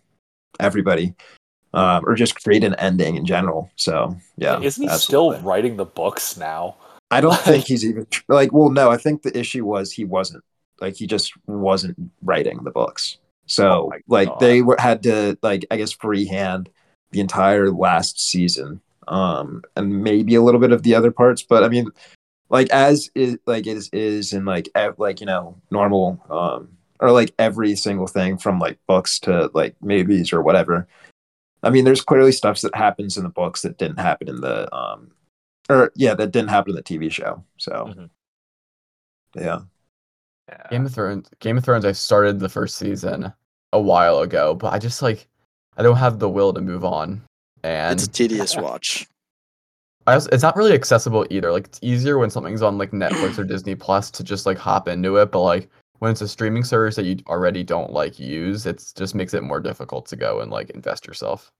everybody 0.61 1.15
um 1.73 2.05
or 2.05 2.15
just 2.15 2.43
create 2.43 2.65
an 2.65 2.75
ending 2.75 3.17
in 3.17 3.25
general. 3.25 3.71
So 3.77 4.17
yeah 4.37 4.61
Isn't 4.61 4.83
he 4.83 4.89
absolutely. 4.89 5.39
still 5.39 5.49
writing 5.49 5.77
the 5.77 5.85
books 5.85 6.37
now? 6.37 6.77
I 7.11 7.21
don't 7.21 7.39
think 7.41 7.67
he's 7.67 7.85
even 7.85 8.07
like. 8.29 8.53
Well, 8.53 8.71
no, 8.71 8.91
I 8.91 8.97
think 8.97 9.23
the 9.23 9.37
issue 9.39 9.65
was 9.65 9.93
he 9.93 10.05
wasn't 10.05 10.45
like 10.81 10.97
he 10.97 11.07
just 11.07 11.33
wasn't 11.47 11.97
writing 12.23 12.63
the 12.65 12.71
books. 12.71 13.19
So 13.47 13.91
Oh 13.93 13.93
like 14.09 14.29
God. 14.29 14.41
they 14.41 14.63
were 14.63 14.77
had 14.79 15.03
to 15.05 15.39
like 15.43 15.67
I 15.71 15.77
guess 15.77 15.93
freehand 15.93 16.71
the 17.11 17.21
entire 17.21 17.71
last 17.71 18.21
season, 18.21 18.81
um, 19.09 19.63
and 19.77 20.03
maybe 20.03 20.35
a 20.35 20.43
little 20.43 20.61
bit 20.61 20.73
of 20.73 20.83
the 20.83 20.95
other 20.95 21.11
parts. 21.11 21.43
But 21.43 21.63
I 21.63 21.69
mean, 21.69 21.91
like 22.49 22.71
as 22.71 23.11
is 23.15 23.39
like 23.47 23.67
it 23.67 23.77
is, 23.77 23.91
is 23.93 24.33
in 24.33 24.45
like 24.45 24.69
ev- 24.75 24.99
like 24.99 25.21
you 25.21 25.27
know 25.27 25.61
normal 25.71 26.21
um 26.31 26.69
or 27.01 27.11
like 27.11 27.35
every 27.39 27.77
single 27.77 28.07
thing 28.07 28.39
from 28.39 28.59
like 28.59 28.79
books 28.87 29.19
to 29.21 29.51
like 29.53 29.77
movies 29.83 30.33
or 30.33 30.41
whatever. 30.41 30.87
I 31.63 31.71
mean, 31.71 31.85
there's 31.85 32.03
clearly 32.03 32.33
stuff 32.33 32.61
that 32.61 32.75
happens 32.75 33.17
in 33.17 33.25
the 33.25 33.31
books 33.31 33.63
that 33.63 33.79
didn't 33.79 33.99
happen 33.99 34.29
in 34.29 34.41
the 34.41 34.73
um, 34.75 35.11
or 35.71 35.93
yeah, 35.95 36.15
that 36.15 36.31
didn't 36.33 36.51
happen 36.51 36.71
in 36.71 36.77
the 36.77 36.83
TV 36.83 37.11
show. 37.11 37.43
So 37.59 37.93
Mhm. 37.97 38.11
yeah, 39.37 39.61
Yeah. 40.49 40.67
Game 40.71 40.87
of 40.87 40.93
Thrones. 40.95 41.29
Game 41.41 41.57
of 41.59 41.65
Thrones. 41.65 41.85
I 41.85 41.93
started 41.93 42.39
the 42.39 42.49
first 42.49 42.77
season 42.77 43.33
a 43.73 43.81
while 43.81 44.21
ago, 44.21 44.55
but 44.55 44.73
I 44.73 44.79
just 44.79 45.03
like 45.03 45.27
I 45.77 45.83
don't 45.83 45.97
have 45.97 46.19
the 46.19 46.29
will 46.29 46.53
to 46.53 46.61
move 46.61 46.85
on, 46.85 47.23
and 47.63 47.99
It's 47.99 48.07
a 48.07 48.11
tedious 48.11 48.57
watch. 48.57 49.09
I 50.07 50.15
also, 50.15 50.29
it's 50.33 50.43
not 50.43 50.55
really 50.57 50.75
accessible 50.75 51.27
either. 51.31 51.51
Like 51.51 51.65
it's 51.67 51.79
easier 51.83 52.19
when 52.19 52.29
something's 52.31 52.63
on 52.63 52.77
like 52.79 52.91
Netflix 52.91 53.39
or 53.39 53.45
Disney 53.45 53.75
Plus 53.75 54.11
to 54.13 54.23
just 54.23 54.45
like 54.47 54.59
hop 54.59 54.87
into 54.87 55.17
it, 55.17 55.33
but 55.33 55.41
like 55.41 55.71
when 56.01 56.13
it's 56.13 56.21
a 56.21 56.29
streaming 56.29 56.63
service 56.63 56.95
that 56.97 57.07
you 57.07 57.17
already 57.27 57.65
don't 57.65 57.91
like 57.93 58.19
use, 58.19 58.67
it 58.67 58.85
just 58.97 59.15
makes 59.15 59.33
it 59.33 59.43
more 59.43 59.61
difficult 59.61 60.05
to 60.07 60.17
go 60.17 60.41
and 60.41 60.51
like 60.51 60.69
invest 60.71 61.07
yourself. 61.07 61.51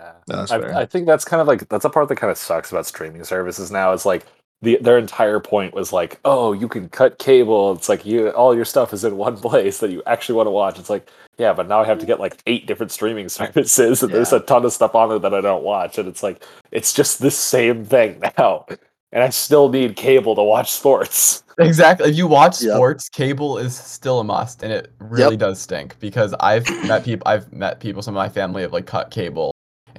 Yeah. 0.00 0.12
that's 0.26 0.50
I, 0.50 0.60
fair. 0.60 0.74
I 0.76 0.86
think 0.86 1.06
that's 1.06 1.24
kind 1.24 1.40
of 1.40 1.46
like 1.46 1.68
that's 1.68 1.84
a 1.84 1.90
part 1.90 2.08
that 2.08 2.16
kind 2.16 2.30
of 2.30 2.38
sucks 2.38 2.70
about 2.70 2.86
streaming 2.86 3.24
services 3.24 3.70
now. 3.70 3.92
Is 3.92 4.06
like 4.06 4.24
the 4.62 4.78
their 4.80 4.98
entire 4.98 5.40
point 5.40 5.74
was 5.74 5.92
like, 5.92 6.18
oh, 6.24 6.52
you 6.52 6.68
can 6.68 6.88
cut 6.88 7.18
cable. 7.18 7.72
It's 7.72 7.88
like 7.88 8.04
you 8.06 8.30
all 8.30 8.54
your 8.54 8.64
stuff 8.64 8.92
is 8.92 9.04
in 9.04 9.16
one 9.16 9.36
place 9.40 9.78
that 9.78 9.90
you 9.90 10.02
actually 10.06 10.36
want 10.36 10.46
to 10.46 10.50
watch. 10.50 10.78
It's 10.78 10.90
like, 10.90 11.08
yeah, 11.38 11.52
but 11.52 11.68
now 11.68 11.80
I 11.80 11.84
have 11.86 11.98
to 12.00 12.06
get 12.06 12.20
like 12.20 12.42
eight 12.46 12.66
different 12.66 12.92
streaming 12.92 13.28
services, 13.40 14.02
and 14.02 14.12
there's 14.12 14.32
a 14.32 14.40
ton 14.40 14.64
of 14.64 14.72
stuff 14.72 14.94
on 14.94 15.08
there 15.08 15.18
that 15.18 15.34
I 15.34 15.40
don't 15.40 15.64
watch, 15.64 15.98
and 15.98 16.08
it's 16.08 16.22
like 16.22 16.44
it's 16.70 16.92
just 16.92 17.20
the 17.20 17.30
same 17.30 17.84
thing 17.84 18.20
now, 18.38 18.66
and 19.12 19.22
I 19.22 19.30
still 19.30 19.68
need 19.68 19.96
cable 19.96 20.34
to 20.36 20.42
watch 20.42 20.70
sports. 20.72 21.42
Exactly. 21.58 22.08
If 22.08 22.16
you 22.16 22.26
watch 22.26 22.62
Yep. 22.62 22.74
sports, 22.74 23.08
cable 23.10 23.58
is 23.58 23.76
still 23.76 24.20
a 24.20 24.24
must, 24.24 24.62
and 24.62 24.72
it 24.72 24.92
really 24.98 25.36
does 25.36 25.60
stink 25.60 25.98
because 26.00 26.34
I've 26.40 26.66
met 26.86 27.04
people. 27.04 27.26
I've 27.26 27.52
met 27.52 27.80
people. 27.80 28.02
Some 28.02 28.14
of 28.14 28.18
my 28.20 28.28
family 28.30 28.62
have 28.62 28.72
like 28.72 28.86
cut 28.86 29.10
cable, 29.10 29.49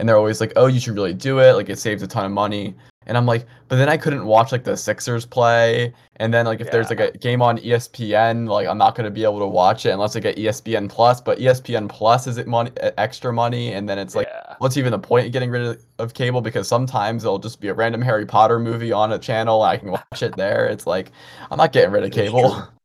and 0.02 0.10
they're 0.10 0.18
always 0.18 0.42
like, 0.42 0.52
"Oh, 0.56 0.66
you 0.66 0.80
should 0.80 0.96
really 0.96 1.14
do 1.14 1.40
it. 1.40 1.54
Like 1.54 1.70
it 1.70 1.78
saves 1.78 2.02
a 2.02 2.08
ton 2.08 2.26
of 2.26 2.32
money." 2.32 2.76
And 3.06 3.18
I'm 3.18 3.26
like, 3.26 3.46
but 3.68 3.78
then 3.78 3.88
I 3.88 3.98
couldn't 3.98 4.26
watch 4.26 4.52
like 4.52 4.64
the 4.64 4.76
Sixers 4.76 5.26
play, 5.28 5.94
and 6.18 6.34
then 6.34 6.46
like 6.48 6.60
if 6.60 6.72
there's 6.72 6.90
like 6.90 7.00
a 7.00 7.12
game 7.12 7.42
on 7.42 7.60
ESPN, 7.60 8.50
like 8.50 8.68
I'm 8.68 8.80
not 8.80 8.96
gonna 8.96 9.12
be 9.12 9.24
able 9.24 9.40
to 9.40 9.48
watch 9.48 9.86
it 9.86 9.92
unless 9.92 10.16
I 10.16 10.20
get 10.20 10.38
ESPN 10.38 10.90
Plus. 10.90 11.22
But 11.22 11.38
ESPN 11.38 11.88
Plus 11.88 12.26
is 12.26 12.40
it 12.40 12.48
money 12.48 12.72
uh, 12.82 12.92
extra 12.98 13.32
money, 13.32 13.74
and 13.74 13.88
then 13.88 14.00
it's 14.00 14.16
like 14.16 14.28
yeah. 14.28 14.56
what's 14.58 14.76
even 14.76 14.92
the 14.92 15.00
point 15.00 15.28
of 15.28 15.32
getting 15.32 15.52
rid 15.52 15.62
of, 15.62 15.86
of 16.00 16.14
cable 16.16 16.42
because 16.42 16.68
sometimes 16.68 17.24
it'll 17.24 17.38
just 17.38 17.62
be 17.62 17.68
a 17.68 17.74
random 17.76 18.02
Harry 18.02 18.26
Potter 18.26 18.58
movie 18.58 18.92
on 18.92 19.12
a 19.14 19.20
channel 19.20 19.64
and 19.64 19.72
I 19.72 19.78
can 19.78 19.92
watch 19.92 20.24
it 20.24 20.36
there. 20.36 20.66
It's 20.66 20.88
like 20.88 21.12
I'm 21.52 21.58
not 21.58 21.74
getting 21.74 21.92
rid 21.92 22.04
of 22.04 22.12
cable. 22.12 22.68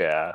Yeah. 0.00 0.32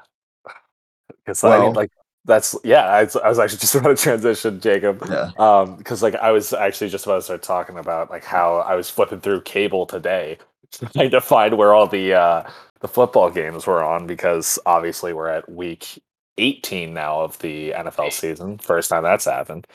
Because 1.26 1.44
I 1.44 1.60
mean, 1.60 1.74
like 1.74 1.92
that's 2.26 2.56
yeah. 2.64 2.86
I, 2.86 3.04
was- 3.04 3.16
I 3.16 3.30
was 3.30 3.40
actually 3.40 3.60
just 3.62 3.76
about 3.76 3.98
to 3.98 4.04
transition, 4.04 4.60
Jacob. 4.60 5.04
yeah, 5.10 5.32
Um, 5.38 5.76
because 5.78 6.04
like 6.04 6.16
I 6.16 6.32
was 6.32 6.54
actually 6.54 6.90
just 6.90 7.06
about 7.06 7.16
to 7.18 7.22
start 7.24 7.44
talking 7.44 7.78
about 7.78 8.10
like 8.10 8.24
how 8.24 8.58
I 8.58 8.76
was 8.76 8.90
flipping 8.90 9.22
through 9.22 9.42
cable 9.42 9.86
today, 9.86 10.38
trying 10.94 11.12
to 11.12 11.22
find 11.22 11.58
where 11.58 11.74
all 11.74 11.88
the 11.88 12.14
uh 12.14 12.44
the 12.82 12.88
football 12.88 13.30
games 13.30 13.68
were 13.68 13.84
on 13.84 14.08
because 14.08 14.58
obviously 14.66 15.14
we're 15.14 15.28
at 15.30 15.50
week 15.52 16.02
18 16.38 16.94
now 16.94 17.22
of 17.22 17.38
the 17.40 17.72
NFL 17.72 18.12
season. 18.12 18.58
First 18.58 18.90
time 18.90 19.04
that's 19.04 19.26
happened. 19.26 19.68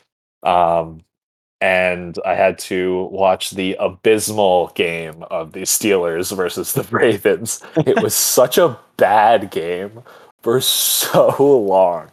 Um, 0.42 1.02
and 1.60 2.18
I 2.26 2.34
had 2.34 2.58
to 2.60 3.04
watch 3.12 3.50
the 3.52 3.76
abysmal 3.80 4.68
game 4.74 5.22
of 5.30 5.52
the 5.52 5.62
Steelers 5.62 6.34
versus 6.36 6.72
the 6.74 6.82
Ravens. 6.90 7.62
It 7.76 8.02
was 8.02 8.14
such 8.14 8.58
a 8.58 8.78
bad 8.98 9.50
game 9.50 10.02
for 10.46 10.60
so 10.60 11.34
long. 11.40 12.08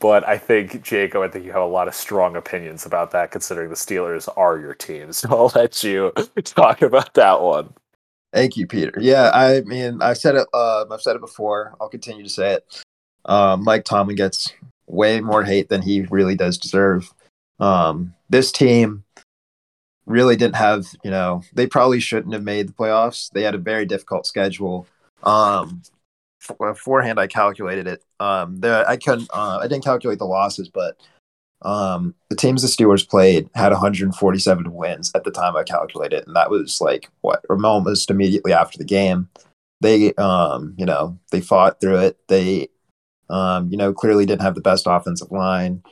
But 0.00 0.26
I 0.26 0.38
think, 0.38 0.82
Jacob, 0.82 1.20
I 1.20 1.28
think 1.28 1.44
you 1.44 1.52
have 1.52 1.60
a 1.60 1.66
lot 1.66 1.88
of 1.88 1.94
strong 1.94 2.34
opinions 2.34 2.86
about 2.86 3.10
that, 3.10 3.30
considering 3.30 3.68
the 3.68 3.76
Steelers 3.76 4.28
are 4.34 4.58
your 4.58 4.72
team. 4.72 5.12
So 5.12 5.28
I'll 5.28 5.52
let 5.54 5.84
you 5.84 6.10
talk 6.44 6.80
about 6.80 7.12
that 7.14 7.42
one. 7.42 7.74
Thank 8.32 8.56
you, 8.56 8.66
Peter. 8.66 8.94
Yeah, 8.98 9.30
I 9.34 9.60
mean, 9.60 10.00
I've 10.00 10.16
said 10.16 10.36
it. 10.36 10.48
Uh, 10.54 10.86
I've 10.90 11.02
said 11.02 11.16
it 11.16 11.20
before. 11.20 11.74
I'll 11.78 11.90
continue 11.90 12.22
to 12.22 12.30
say 12.30 12.54
it. 12.54 12.82
Um, 13.26 13.62
Mike 13.62 13.84
Tomlin 13.84 14.16
gets 14.16 14.52
way 14.86 15.20
more 15.20 15.44
hate 15.44 15.68
than 15.68 15.82
he 15.82 16.02
really 16.02 16.34
does 16.34 16.56
deserve. 16.56 17.12
Um, 17.60 18.14
this 18.30 18.52
team 18.52 19.04
really 20.06 20.36
didn't 20.36 20.56
have, 20.56 20.86
you 21.04 21.10
know, 21.10 21.42
they 21.52 21.66
probably 21.66 22.00
shouldn't 22.00 22.32
have 22.32 22.42
made 22.42 22.68
the 22.68 22.72
playoffs. 22.72 23.30
They 23.32 23.42
had 23.42 23.54
a 23.54 23.58
very 23.58 23.84
difficult 23.84 24.26
schedule. 24.26 24.86
Um, 25.22 25.82
beforehand, 26.58 27.18
I 27.18 27.26
calculated 27.26 27.86
it. 27.86 28.04
Um, 28.20 28.60
the 28.60 28.84
I 28.86 28.96
couldn't, 28.96 29.28
uh, 29.32 29.58
I 29.62 29.68
didn't 29.68 29.84
calculate 29.84 30.18
the 30.18 30.24
losses, 30.24 30.68
but 30.68 30.96
um, 31.62 32.14
the 32.28 32.36
teams 32.36 32.62
the 32.62 32.68
Steelers 32.68 33.08
played 33.08 33.48
had 33.54 33.72
147 33.72 34.72
wins 34.72 35.10
at 35.14 35.24
the 35.24 35.30
time 35.30 35.56
I 35.56 35.64
calculated, 35.64 36.26
and 36.26 36.36
that 36.36 36.50
was 36.50 36.80
like 36.80 37.10
what 37.22 37.44
almost 37.50 38.10
immediately 38.10 38.52
after 38.52 38.78
the 38.78 38.84
game. 38.84 39.28
They, 39.80 40.14
um, 40.14 40.74
you 40.78 40.86
know, 40.86 41.18
they 41.30 41.40
fought 41.40 41.80
through 41.80 41.98
it. 41.98 42.18
They, 42.28 42.68
um, 43.28 43.70
you 43.70 43.76
know, 43.76 43.92
clearly 43.92 44.26
didn't 44.26 44.42
have 44.42 44.54
the 44.54 44.60
best 44.60 44.86
offensive 44.88 45.30
line. 45.30 45.82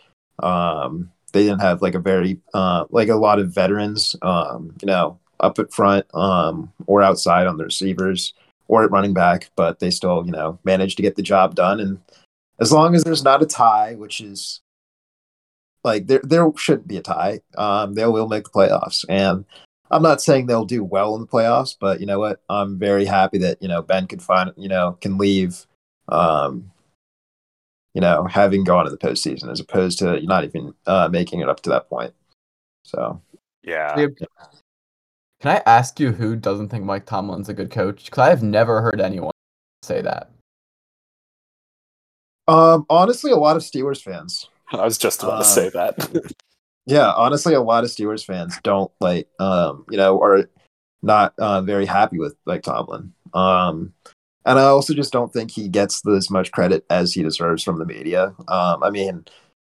Um, 0.42 1.10
they 1.32 1.42
didn't 1.42 1.60
have 1.60 1.82
like 1.82 1.94
a 1.94 1.98
very, 1.98 2.40
uh, 2.54 2.84
like 2.90 3.08
a 3.08 3.16
lot 3.16 3.38
of 3.38 3.54
veterans, 3.54 4.16
um, 4.22 4.74
you 4.80 4.86
know, 4.86 5.18
up 5.40 5.58
at 5.58 5.72
front, 5.72 6.06
um, 6.14 6.72
or 6.86 7.02
outside 7.02 7.46
on 7.46 7.58
the 7.58 7.64
receivers 7.64 8.32
or 8.68 8.84
at 8.84 8.90
running 8.90 9.14
back, 9.14 9.50
but 9.56 9.80
they 9.80 9.90
still, 9.90 10.24
you 10.24 10.32
know, 10.32 10.58
managed 10.64 10.96
to 10.96 11.02
get 11.02 11.16
the 11.16 11.22
job 11.22 11.54
done. 11.54 11.80
And 11.80 12.00
as 12.60 12.72
long 12.72 12.94
as 12.94 13.04
there's 13.04 13.24
not 13.24 13.42
a 13.42 13.46
tie, 13.46 13.94
which 13.94 14.20
is 14.20 14.60
like 15.82 16.06
there 16.06 16.22
there 16.22 16.50
shouldn't 16.56 16.88
be 16.88 16.96
a 16.96 17.02
tie. 17.02 17.40
Um, 17.56 17.94
they 17.94 18.06
will 18.06 18.28
make 18.28 18.44
the 18.44 18.50
playoffs, 18.50 19.04
and 19.08 19.44
I'm 19.90 20.02
not 20.02 20.22
saying 20.22 20.46
they'll 20.46 20.64
do 20.64 20.82
well 20.82 21.14
in 21.14 21.20
the 21.20 21.26
playoffs, 21.26 21.76
but 21.78 22.00
you 22.00 22.06
know 22.06 22.18
what? 22.18 22.40
I'm 22.48 22.78
very 22.78 23.04
happy 23.04 23.38
that 23.38 23.60
you 23.60 23.68
know 23.68 23.82
Ben 23.82 24.06
can 24.06 24.18
find 24.18 24.52
you 24.56 24.68
know 24.68 24.96
can 25.00 25.18
leave, 25.18 25.66
um, 26.08 26.70
you 27.92 28.00
know, 28.00 28.24
having 28.24 28.64
gone 28.64 28.86
to 28.86 28.90
the 28.90 28.98
postseason 28.98 29.50
as 29.50 29.60
opposed 29.60 29.98
to 29.98 30.20
not 30.22 30.44
even 30.44 30.74
uh, 30.86 31.08
making 31.12 31.40
it 31.40 31.48
up 31.48 31.60
to 31.62 31.70
that 31.70 31.88
point. 31.88 32.14
So 32.84 33.20
Yeah. 33.62 34.06
Can 35.44 35.56
I 35.58 35.62
ask 35.66 36.00
you 36.00 36.10
who 36.12 36.36
doesn't 36.36 36.70
think 36.70 36.86
Mike 36.86 37.04
Tomlin's 37.04 37.50
a 37.50 37.52
good 37.52 37.70
coach? 37.70 38.06
Because 38.06 38.18
I 38.18 38.30
have 38.30 38.42
never 38.42 38.80
heard 38.80 38.98
anyone 38.98 39.32
say 39.82 40.00
that. 40.00 40.30
um, 42.48 42.86
honestly, 42.88 43.30
a 43.30 43.36
lot 43.36 43.54
of 43.54 43.60
Steelers 43.62 44.00
fans. 44.00 44.48
I 44.72 44.82
was 44.82 44.96
just 44.96 45.22
about 45.22 45.34
Uh, 45.34 45.38
to 45.40 45.44
say 45.44 45.68
that. 45.68 46.32
Yeah, 46.86 47.12
honestly, 47.12 47.52
a 47.52 47.60
lot 47.60 47.84
of 47.84 47.90
Steelers 47.90 48.24
fans 48.24 48.58
don't 48.62 48.90
like, 49.02 49.28
um, 49.38 49.84
you 49.90 49.98
know, 49.98 50.18
are 50.22 50.48
not 51.02 51.34
uh, 51.38 51.60
very 51.60 51.84
happy 51.84 52.18
with 52.18 52.36
Mike 52.46 52.62
Tomlin. 52.62 53.12
Um, 53.34 53.92
and 54.46 54.58
I 54.58 54.64
also 54.64 54.94
just 54.94 55.12
don't 55.12 55.32
think 55.32 55.50
he 55.50 55.68
gets 55.68 56.06
as 56.06 56.30
much 56.30 56.52
credit 56.52 56.86
as 56.88 57.12
he 57.12 57.22
deserves 57.22 57.62
from 57.62 57.78
the 57.78 57.86
media. 57.86 58.34
Um, 58.48 58.82
I 58.82 58.88
mean, 58.88 59.26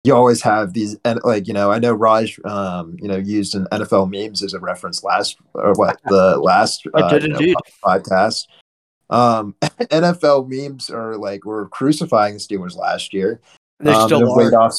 you 0.08 0.14
always 0.14 0.42
have 0.42 0.72
these, 0.72 0.96
and 1.04 1.20
like 1.22 1.46
you 1.46 1.54
know, 1.54 1.70
I 1.70 1.78
know 1.78 1.92
Raj, 1.92 2.40
um, 2.44 2.96
you 3.00 3.06
know, 3.06 3.16
used 3.16 3.54
an 3.54 3.66
NFL 3.70 4.10
memes 4.10 4.42
as 4.42 4.54
a 4.54 4.58
reference 4.58 5.04
last 5.04 5.36
or 5.54 5.74
what 5.74 6.00
the 6.06 6.38
last 6.38 6.86
uh, 6.94 7.08
did 7.10 7.24
you 7.24 7.28
know, 7.28 7.60
podcast. 7.84 8.46
Um, 9.10 9.54
NFL 9.62 10.48
memes 10.48 10.90
are 10.90 11.16
like 11.16 11.44
were 11.44 11.68
crucifying 11.68 12.34
the 12.34 12.40
Steelers 12.40 12.74
last 12.74 13.12
year. 13.12 13.40
They 13.80 13.92
Um, 13.92 14.08
still 14.08 14.36
laid 14.36 14.54
off, 14.54 14.74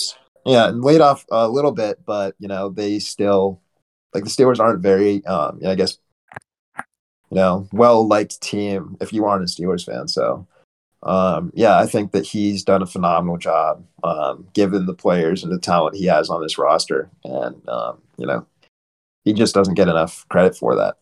yeah, 0.45 0.67
and 0.69 0.83
laid 0.83 1.01
off 1.01 1.25
a 1.31 1.47
little 1.47 1.71
bit, 1.71 1.99
but 2.05 2.35
you 2.39 2.47
know 2.47 2.69
they 2.69 2.97
still 2.99 3.61
like 4.13 4.23
the 4.23 4.29
Steelers 4.29 4.59
aren't 4.59 4.81
very, 4.81 5.23
um, 5.25 5.59
I 5.63 5.75
guess, 5.75 5.99
you 7.29 7.35
know, 7.35 7.67
well 7.71 8.07
liked 8.07 8.41
team 8.41 8.97
if 8.99 9.13
you 9.13 9.25
aren't 9.25 9.43
a 9.43 9.45
Steelers 9.45 9.85
fan. 9.85 10.07
So, 10.07 10.47
um, 11.03 11.51
yeah, 11.55 11.77
I 11.77 11.85
think 11.85 12.11
that 12.11 12.25
he's 12.25 12.63
done 12.63 12.81
a 12.81 12.87
phenomenal 12.87 13.37
job, 13.37 13.85
um, 14.03 14.47
given 14.53 14.85
the 14.85 14.93
players 14.93 15.43
and 15.43 15.51
the 15.51 15.59
talent 15.59 15.95
he 15.95 16.05
has 16.05 16.29
on 16.29 16.41
this 16.41 16.57
roster, 16.57 17.09
and 17.23 17.67
um, 17.69 18.01
you 18.17 18.25
know, 18.25 18.45
he 19.23 19.33
just 19.33 19.55
doesn't 19.55 19.75
get 19.75 19.87
enough 19.87 20.25
credit 20.29 20.57
for 20.57 20.75
that. 20.75 20.97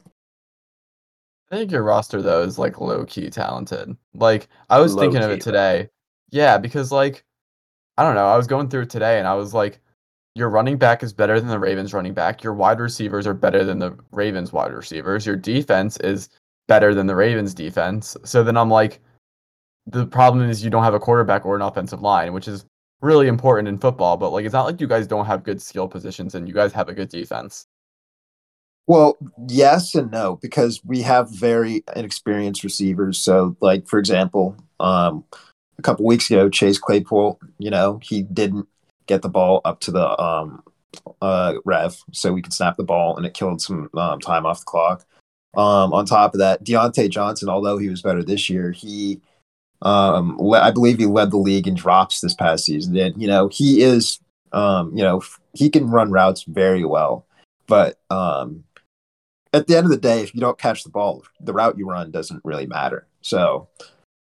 I 1.52 1.58
think 1.58 1.72
your 1.72 1.84
roster 1.84 2.22
though 2.22 2.42
is 2.42 2.60
like 2.60 2.82
low 2.82 3.06
key 3.06 3.30
talented. 3.30 3.96
Like 4.14 4.48
I 4.70 4.80
was 4.80 4.96
thinking 4.96 5.24
of 5.24 5.32
it 5.32 5.42
today. 5.42 5.90
Yeah, 6.30 6.58
because 6.58 6.92
like 6.92 7.24
I 7.98 8.04
don't 8.04 8.16
know, 8.16 8.28
I 8.28 8.38
was 8.38 8.48
going 8.48 8.70
through 8.70 8.84
it 8.84 8.90
today 8.90 9.18
and 9.18 9.28
I 9.28 9.34
was 9.34 9.54
like 9.54 9.80
your 10.36 10.50
running 10.50 10.78
back 10.78 11.02
is 11.02 11.14
better 11.14 11.40
than 11.40 11.50
the 11.50 11.58
Ravens 11.58 11.94
running 11.94 12.14
back. 12.14 12.44
Your 12.44 12.54
wide 12.54 12.80
receivers 12.80 13.26
are 13.26 13.34
better 13.34 13.64
than 13.64 13.80
the 13.80 13.98
Ravens 14.12 14.54
wide 14.54 14.72
receivers. 14.72 15.26
Your 15.26 15.36
defense 15.36 15.98
is 16.02 16.30
better 16.68 16.94
than 16.94 17.08
the 17.08 17.16
Ravens 17.16 17.56
defense. 17.56 18.16
So 18.24 18.44
then 18.44 18.58
I'm 18.58 18.70
like 18.70 19.00
the 19.88 20.06
problem 20.06 20.50
is 20.50 20.64
you 20.64 20.70
don't 20.70 20.84
have 20.84 20.94
a 20.94 21.00
quarterback 21.00 21.46
or 21.46 21.56
an 21.56 21.62
offensive 21.62 22.02
line, 22.02 22.34
which 22.34 22.48
is 22.48 22.66
really 23.02 23.28
important 23.28 23.68
in 23.68 23.78
football, 23.78 24.18
but 24.18 24.32
like 24.32 24.46
it's 24.46 24.54
not 24.54 24.66
like 24.66 24.82
you 24.82 24.88
guys 24.88 25.08
don't 25.08 25.26
have 25.26 25.44
good 25.44 25.62
skill 25.62 25.88
positions 25.88 26.36
and 26.36 26.48
you 26.48 26.54
guys 26.54 26.74
have 26.74 26.90
a 26.90 26.94
good 26.94 27.10
defense. 27.10 27.66
Well, 28.88 29.18
yes 29.50 29.96
and 29.96 30.12
no, 30.12 30.38
because 30.42 30.82
we 30.86 31.02
have 31.02 31.30
very 31.30 31.84
inexperienced 31.96 32.64
receivers. 32.64 33.18
So, 33.18 33.56
like 33.62 33.88
for 33.88 34.00
example, 34.00 34.56
um, 34.80 35.24
a 35.78 35.82
couple 35.82 36.06
weeks 36.06 36.30
ago, 36.30 36.50
Chase 36.50 36.80
Claypool, 36.80 37.40
you 37.60 37.70
know, 37.70 38.00
he 38.02 38.24
didn't 38.24 38.68
get 39.06 39.22
the 39.22 39.30
ball 39.30 39.62
up 39.66 39.80
to 39.82 39.92
the 39.92 40.22
um, 40.22 40.64
uh, 41.22 41.56
rev, 41.66 41.98
so 42.12 42.34
we 42.34 42.42
could 42.42 42.54
snap 42.54 42.78
the 42.78 42.84
ball, 42.84 43.16
and 43.18 43.26
it 43.26 43.34
killed 43.34 43.62
some 43.62 43.90
um, 43.96 44.20
time 44.20 44.46
off 44.46 44.60
the 44.60 44.66
clock. 44.66 45.06
Um, 45.56 45.94
on 45.94 46.06
top 46.06 46.34
of 46.34 46.40
that, 46.40 46.64
Diontae 46.64 47.10
Johnson, 47.10 47.50
although 47.50 47.78
he 47.78 47.90
was 47.90 48.02
better 48.02 48.24
this 48.24 48.50
year, 48.50 48.72
he 48.72 49.22
um, 49.82 50.38
le- 50.40 50.62
I 50.62 50.72
believe 50.72 50.98
he 50.98 51.06
led 51.06 51.32
the 51.32 51.38
league 51.38 51.68
in 51.68 51.76
drops 51.76 52.22
this 52.22 52.34
past 52.34 52.66
season. 52.66 52.98
And 52.98 53.20
you 53.22 53.28
know, 53.28 53.48
he 53.48 53.82
is 53.82 54.20
um, 54.54 54.96
you 54.96 55.04
know, 55.04 55.22
he 55.54 55.70
can 55.70 55.90
run 55.90 56.12
routes 56.12 56.44
very 56.44 56.86
well, 56.86 57.26
but 57.68 58.00
um, 58.10 58.64
at 59.54 59.68
the 59.68 59.76
end 59.76 59.86
of 59.86 59.92
the 59.92 59.98
day, 59.98 60.22
if 60.22 60.34
you 60.34 60.42
don't 60.42 60.58
catch 60.58 60.84
the 60.84 60.90
ball, 60.90 61.24
the 61.40 61.54
route 61.54 61.78
you 61.78 61.88
run 61.88 62.12
doesn't 62.12 62.42
really 62.44 62.66
matter. 62.66 63.08
So 63.22 63.68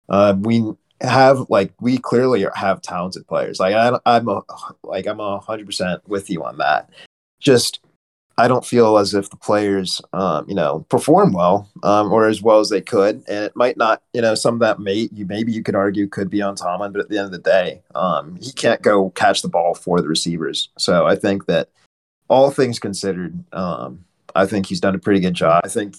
uh, 0.08 0.36
we 0.40 0.72
have 1.02 1.50
like 1.50 1.74
we 1.80 1.98
clearly 1.98 2.46
have 2.56 2.82
talented 2.82 3.28
players. 3.28 3.60
Like 3.60 3.76
I, 3.76 4.00
I'm 4.06 4.28
a 4.28 4.42
like 4.84 5.08
I'm 5.08 5.20
a 5.20 5.40
hundred 5.40 5.66
percent 5.66 6.08
with 6.08 6.30
you 6.30 6.44
on 6.44 6.58
that. 6.58 6.90
Just 7.40 7.80
I 8.40 8.48
don't 8.48 8.66
feel 8.66 8.98
as 8.98 9.14
if 9.14 9.30
the 9.30 9.36
players, 9.36 10.02
um, 10.14 10.48
you 10.48 10.56
know, 10.56 10.86
perform 10.88 11.34
well 11.34 11.70
um, 11.84 12.10
or 12.14 12.26
as 12.26 12.42
well 12.42 12.62
as 12.62 12.70
they 12.70 12.80
could, 12.80 13.16
and 13.28 13.44
it 13.44 13.54
might 13.54 13.76
not. 13.76 14.02
You 14.14 14.22
know, 14.22 14.34
some 14.34 14.54
of 14.54 14.60
that 14.62 14.80
may 14.80 15.10
you 15.12 15.26
maybe 15.26 15.52
you 15.52 15.62
could 15.62 15.76
argue 15.76 16.08
could 16.08 16.30
be 16.30 16.42
on 16.42 16.56
Tomlin, 16.56 16.94
but 16.94 17.02
at 17.02 17.10
the 17.10 17.18
end 17.18 17.26
of 17.26 17.32
the 17.34 17.40
day, 17.40 17.82
um, 17.96 18.38
he 18.42 18.54
can't 18.54 18.82
go 18.82 19.10
catch 19.10 19.42
the 19.42 19.50
ball 19.50 19.76
for 19.76 20.00
the 20.00 20.08
receivers. 20.08 20.70
So 20.78 21.06
I 21.06 21.18
think 21.18 21.48
that 21.48 21.68
all 22.30 22.50
things 22.50 22.80
considered, 22.80 23.44
um, 23.54 24.06
I 24.34 24.46
think 24.46 24.68
he's 24.68 24.80
done 24.80 24.96
a 24.96 25.00
pretty 25.00 25.20
good 25.20 25.34
job. 25.34 25.62
I 25.66 25.68
think, 25.68 25.98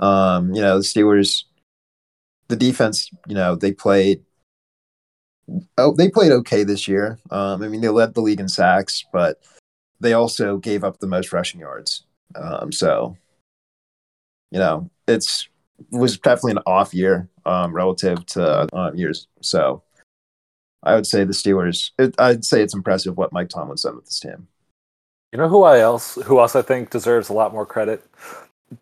um, 0.00 0.52
you 0.52 0.60
know, 0.60 0.78
the 0.78 0.84
Steelers, 0.84 1.44
the 2.48 2.56
defense, 2.56 3.08
you 3.28 3.36
know, 3.36 3.54
they 3.54 3.70
played. 3.70 4.24
Oh, 5.78 5.94
they 5.94 6.10
played 6.10 6.32
okay 6.32 6.64
this 6.64 6.88
year. 6.88 7.20
Um, 7.30 7.62
I 7.62 7.68
mean, 7.68 7.82
they 7.82 7.88
led 7.88 8.14
the 8.14 8.20
league 8.20 8.40
in 8.40 8.48
sacks, 8.48 9.04
but 9.12 9.40
they 10.00 10.12
also 10.12 10.58
gave 10.58 10.84
up 10.84 10.98
the 10.98 11.06
most 11.06 11.32
rushing 11.32 11.60
yards. 11.60 12.04
Um, 12.34 12.72
so, 12.72 13.16
you 14.50 14.58
know, 14.58 14.90
it's 15.06 15.48
was 15.90 16.18
definitely 16.18 16.52
an 16.52 16.62
off 16.66 16.94
year 16.94 17.28
um, 17.44 17.72
relative 17.72 18.24
to 18.26 18.66
um, 18.74 18.96
years. 18.96 19.28
So, 19.42 19.82
I 20.82 20.94
would 20.94 21.06
say 21.06 21.24
the 21.24 21.32
Steelers. 21.32 21.90
It, 21.98 22.14
I'd 22.18 22.44
say 22.44 22.62
it's 22.62 22.74
impressive 22.74 23.16
what 23.16 23.32
Mike 23.32 23.48
Tomlin's 23.48 23.82
done 23.82 23.96
with 23.96 24.06
this 24.06 24.20
team. 24.20 24.48
You 25.32 25.38
know 25.38 25.48
who 25.48 25.64
I 25.64 25.80
else 25.80 26.14
who 26.24 26.38
else 26.40 26.56
I 26.56 26.62
think 26.62 26.90
deserves 26.90 27.28
a 27.28 27.32
lot 27.32 27.52
more 27.52 27.66
credit? 27.66 28.04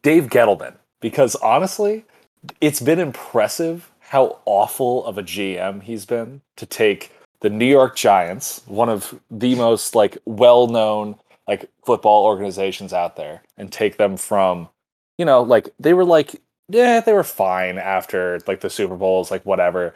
Dave 0.02 0.28
Gettleman. 0.28 0.74
Because 1.00 1.34
honestly, 1.36 2.04
it's 2.60 2.80
been 2.80 2.98
impressive 2.98 3.90
how 4.00 4.38
awful 4.46 5.04
of 5.04 5.18
a 5.18 5.22
GM 5.22 5.82
he's 5.82 6.06
been 6.06 6.40
to 6.56 6.64
take 6.64 7.12
the 7.44 7.50
New 7.50 7.66
York 7.66 7.94
Giants, 7.94 8.62
one 8.64 8.88
of 8.88 9.20
the 9.30 9.54
most 9.54 9.94
like 9.94 10.16
well-known 10.24 11.14
like 11.46 11.68
football 11.84 12.24
organizations 12.24 12.94
out 12.94 13.16
there, 13.16 13.42
and 13.58 13.70
take 13.70 13.98
them 13.98 14.16
from, 14.16 14.70
you 15.18 15.26
know, 15.26 15.42
like 15.42 15.68
they 15.78 15.92
were 15.92 16.06
like, 16.06 16.40
yeah, 16.70 17.00
they 17.00 17.12
were 17.12 17.22
fine 17.22 17.76
after 17.76 18.40
like 18.46 18.62
the 18.62 18.70
Super 18.70 18.96
Bowls, 18.96 19.30
like 19.30 19.44
whatever. 19.44 19.92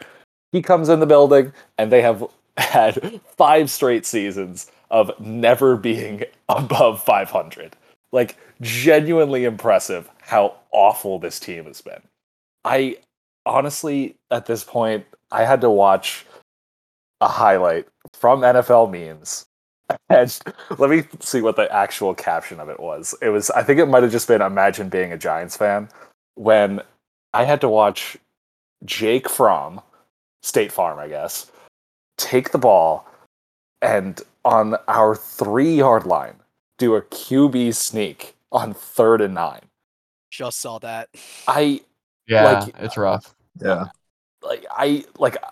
He 0.51 0.61
comes 0.61 0.89
in 0.89 0.99
the 0.99 1.07
building 1.07 1.51
and 1.79 1.91
they 1.91 2.03
have 2.03 2.23
had 2.57 3.19
five 3.35 3.71
straight 3.71 4.05
seasons 4.05 4.69
of 4.91 5.19
never 5.19 5.75
being 5.75 6.25
above 6.49 7.03
500. 7.03 7.75
Like, 8.11 8.37
genuinely 8.61 9.45
impressive 9.45 10.07
how 10.21 10.55
awful 10.71 11.17
this 11.17 11.39
team 11.39 11.65
has 11.65 11.81
been. 11.81 12.01
I 12.63 12.97
honestly, 13.43 14.17
at 14.29 14.45
this 14.45 14.63
point, 14.63 15.05
I 15.31 15.45
had 15.45 15.61
to 15.61 15.69
watch 15.71 16.25
a 17.21 17.27
highlight 17.27 17.87
from 18.13 18.41
NFL 18.41 18.91
memes. 18.91 19.45
And 20.07 20.39
let 20.77 20.91
me 20.91 21.03
see 21.19 21.41
what 21.41 21.55
the 21.55 21.71
actual 21.73 22.13
caption 22.13 22.59
of 22.59 22.69
it 22.69 22.79
was. 22.79 23.15
It 23.23 23.29
was, 23.29 23.49
I 23.49 23.63
think 23.63 23.79
it 23.79 23.87
might 23.87 24.03
have 24.03 24.11
just 24.11 24.27
been 24.27 24.39
Imagine 24.39 24.87
being 24.87 25.11
a 25.11 25.17
Giants 25.17 25.57
fan 25.57 25.89
when 26.35 26.81
I 27.33 27.43
had 27.43 27.59
to 27.61 27.69
watch 27.69 28.15
Jake 28.85 29.27
from 29.27 29.81
State 30.43 30.71
Farm, 30.71 30.99
I 30.99 31.07
guess, 31.07 31.51
take 32.19 32.51
the 32.51 32.59
ball 32.59 33.07
and 33.81 34.21
on 34.45 34.75
our 34.87 35.15
three 35.15 35.73
yard 35.75 36.05
line 36.05 36.35
do 36.77 36.93
a 36.95 37.01
QB 37.01 37.73
sneak 37.73 38.35
on 38.51 38.75
third 38.75 39.21
and 39.21 39.33
nine. 39.33 39.61
Just 40.29 40.59
saw 40.59 40.77
that. 40.79 41.09
I 41.47 41.81
Yeah, 42.27 42.43
Like- 42.59 42.75
it's 42.77 42.95
rough. 42.95 43.33
Yeah. 43.59 43.85
like 44.43 44.65
I 44.69 45.05
like 45.17 45.35
I- 45.43 45.49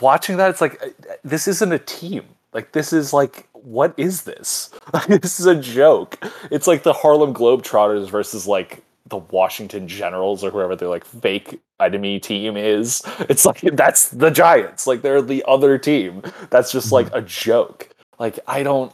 watching 0.00 0.36
that. 0.38 0.50
It's 0.50 0.60
like 0.60 0.82
uh, 0.82 1.14
this 1.24 1.48
isn't 1.48 1.72
a 1.72 1.78
team. 1.78 2.24
Like 2.52 2.72
this 2.72 2.92
is 2.92 3.12
like 3.12 3.48
what 3.52 3.94
is 3.96 4.22
this? 4.22 4.70
this 5.08 5.40
is 5.40 5.46
a 5.46 5.56
joke. 5.56 6.18
It's 6.50 6.66
like 6.66 6.82
the 6.82 6.92
Harlem 6.92 7.34
Globetrotters 7.34 8.10
versus 8.10 8.46
like 8.46 8.82
the 9.06 9.18
Washington 9.18 9.86
Generals 9.88 10.42
or 10.44 10.50
whoever 10.50 10.76
their 10.76 10.88
like 10.88 11.04
fake 11.04 11.60
enemy 11.80 12.20
team 12.20 12.56
is. 12.56 13.02
It's 13.28 13.44
like 13.44 13.60
that's 13.60 14.08
the 14.10 14.30
Giants. 14.30 14.86
Like 14.86 15.02
they're 15.02 15.22
the 15.22 15.44
other 15.48 15.78
team. 15.78 16.22
That's 16.50 16.72
just 16.72 16.92
like 16.92 17.08
a 17.12 17.22
joke. 17.22 17.88
Like 18.18 18.38
I 18.46 18.62
don't. 18.62 18.92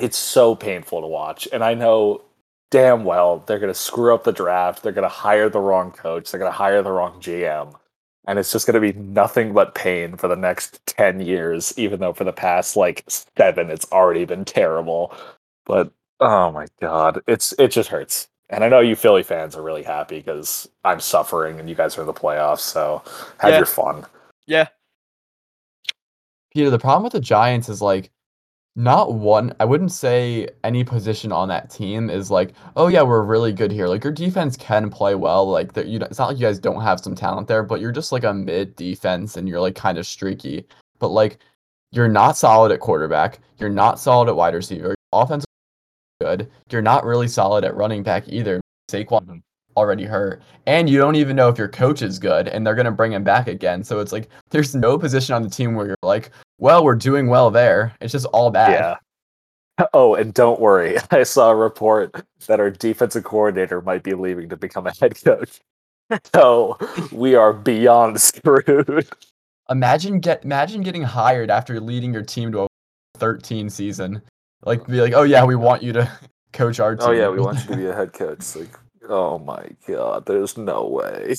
It's 0.00 0.16
so 0.16 0.54
painful 0.54 1.02
to 1.02 1.06
watch, 1.06 1.46
and 1.52 1.62
I 1.62 1.74
know 1.74 2.22
damn 2.70 3.04
well 3.04 3.44
they're 3.46 3.58
going 3.58 3.72
to 3.72 3.78
screw 3.78 4.14
up 4.14 4.24
the 4.24 4.32
draft. 4.32 4.82
They're 4.82 4.92
going 4.92 5.02
to 5.02 5.08
hire 5.08 5.48
the 5.50 5.60
wrong 5.60 5.92
coach. 5.92 6.30
They're 6.30 6.40
going 6.40 6.50
to 6.50 6.56
hire 6.56 6.82
the 6.82 6.92
wrong 6.92 7.20
GM. 7.20 7.74
And 8.26 8.38
it's 8.38 8.52
just 8.52 8.66
going 8.66 8.80
to 8.80 8.92
be 8.92 8.98
nothing 8.98 9.52
but 9.52 9.74
pain 9.74 10.16
for 10.16 10.28
the 10.28 10.36
next 10.36 10.80
10 10.86 11.20
years, 11.20 11.74
even 11.76 12.00
though 12.00 12.12
for 12.12 12.24
the 12.24 12.32
past 12.32 12.76
like 12.76 13.04
seven, 13.08 13.70
it's 13.70 13.90
already 13.92 14.24
been 14.24 14.44
terrible. 14.44 15.14
But 15.66 15.92
oh 16.20 16.52
my 16.52 16.66
God, 16.80 17.20
it's 17.26 17.52
it 17.58 17.68
just 17.68 17.88
hurts. 17.90 18.28
And 18.50 18.62
I 18.64 18.68
know 18.68 18.80
you 18.80 18.94
Philly 18.96 19.22
fans 19.24 19.56
are 19.56 19.62
really 19.62 19.82
happy 19.82 20.18
because 20.18 20.68
I'm 20.84 21.00
suffering 21.00 21.58
and 21.58 21.68
you 21.68 21.74
guys 21.74 21.98
are 21.98 22.02
in 22.02 22.06
the 22.06 22.12
playoffs. 22.12 22.60
So 22.60 23.02
have 23.38 23.50
Yeah. 23.52 23.58
your 23.58 23.66
fun. 23.66 24.06
Yeah. 24.46 24.68
Peter, 26.52 26.70
the 26.70 26.78
problem 26.78 27.04
with 27.04 27.12
the 27.12 27.20
Giants 27.20 27.68
is 27.68 27.82
like 27.82 28.10
not 28.74 29.14
one 29.14 29.54
I 29.60 29.64
wouldn't 29.66 29.92
say 29.92 30.48
any 30.64 30.82
position 30.82 31.30
on 31.30 31.48
that 31.48 31.70
team 31.70 32.08
is 32.08 32.30
like, 32.30 32.54
oh 32.76 32.88
yeah, 32.88 33.02
we're 33.02 33.22
really 33.22 33.52
good 33.52 33.70
here. 33.70 33.86
Like 33.86 34.02
your 34.04 34.12
defense 34.12 34.56
can 34.56 34.88
play 34.90 35.14
well. 35.14 35.46
Like 35.46 35.74
that 35.74 35.86
you 35.88 36.00
it's 36.00 36.18
not 36.18 36.28
like 36.28 36.38
you 36.38 36.46
guys 36.46 36.58
don't 36.58 36.80
have 36.80 37.00
some 37.00 37.14
talent 37.14 37.48
there, 37.48 37.62
but 37.62 37.80
you're 37.80 37.92
just 37.92 38.12
like 38.12 38.24
a 38.24 38.32
mid 38.32 38.74
defense 38.76 39.36
and 39.36 39.48
you're 39.48 39.60
like 39.60 39.74
kind 39.74 39.98
of 39.98 40.06
streaky. 40.06 40.66
But 40.98 41.08
like 41.08 41.38
you're 41.90 42.08
not 42.08 42.36
solid 42.38 42.72
at 42.72 42.80
quarterback. 42.80 43.40
You're 43.58 43.68
not 43.68 44.00
solid 44.00 44.28
at 44.28 44.36
wide 44.36 44.54
receiver. 44.54 44.94
Offense 45.12 45.44
good. 46.22 46.50
You're 46.70 46.82
not 46.82 47.04
really 47.04 47.28
solid 47.28 47.64
at 47.64 47.76
running 47.76 48.02
back 48.02 48.28
either. 48.28 48.60
Saquon 48.90 49.22
mm-hmm. 49.22 49.38
already 49.76 50.04
hurt. 50.04 50.42
And 50.66 50.88
you 50.88 50.98
don't 50.98 51.16
even 51.16 51.36
know 51.36 51.48
if 51.48 51.58
your 51.58 51.68
coach 51.68 52.00
is 52.00 52.18
good 52.18 52.48
and 52.48 52.66
they're 52.66 52.74
going 52.74 52.86
to 52.86 52.92
bring 52.92 53.12
him 53.12 53.24
back 53.24 53.48
again. 53.48 53.84
So 53.84 54.00
it's 54.00 54.12
like 54.12 54.28
there's 54.50 54.74
no 54.74 54.98
position 54.98 55.34
on 55.34 55.42
the 55.42 55.50
team 55.50 55.74
where 55.74 55.86
you're 55.86 55.96
like, 56.02 56.30
well, 56.62 56.84
we're 56.84 56.94
doing 56.94 57.26
well 57.26 57.50
there. 57.50 57.92
It's 58.00 58.12
just 58.12 58.26
all 58.26 58.50
bad. 58.50 58.72
Yeah. 58.72 58.96
Oh, 59.94 60.14
and 60.14 60.34
don't 60.34 60.60
worry. 60.60 60.98
I 61.10 61.22
saw 61.22 61.50
a 61.50 61.56
report 61.56 62.24
that 62.46 62.60
our 62.60 62.70
defensive 62.70 63.24
coordinator 63.24 63.80
might 63.80 64.02
be 64.02 64.12
leaving 64.12 64.50
to 64.50 64.56
become 64.56 64.86
a 64.86 64.92
head 65.00 65.16
coach. 65.22 65.60
So 66.34 66.78
we 67.10 67.34
are 67.36 67.54
beyond 67.54 68.20
screwed. 68.20 69.08
Imagine 69.70 70.20
get 70.20 70.44
imagine 70.44 70.82
getting 70.82 71.02
hired 71.02 71.50
after 71.50 71.80
leading 71.80 72.12
your 72.12 72.22
team 72.22 72.52
to 72.52 72.64
a 72.64 72.66
13 73.14 73.70
season. 73.70 74.20
Like 74.62 74.86
be 74.86 75.00
like, 75.00 75.14
"Oh 75.14 75.22
yeah, 75.22 75.42
we 75.42 75.56
want 75.56 75.82
you 75.82 75.94
to 75.94 76.12
coach 76.52 76.80
our 76.80 76.94
team." 76.96 77.08
Oh 77.08 77.12
yeah, 77.12 77.30
we 77.30 77.40
want 77.40 77.60
you 77.60 77.70
to 77.70 77.76
be 77.76 77.86
a 77.86 77.94
head 77.94 78.12
coach. 78.12 78.54
Like, 78.54 78.78
oh 79.08 79.38
my 79.38 79.66
god, 79.88 80.26
there's 80.26 80.58
no 80.58 80.86
way. 80.86 81.34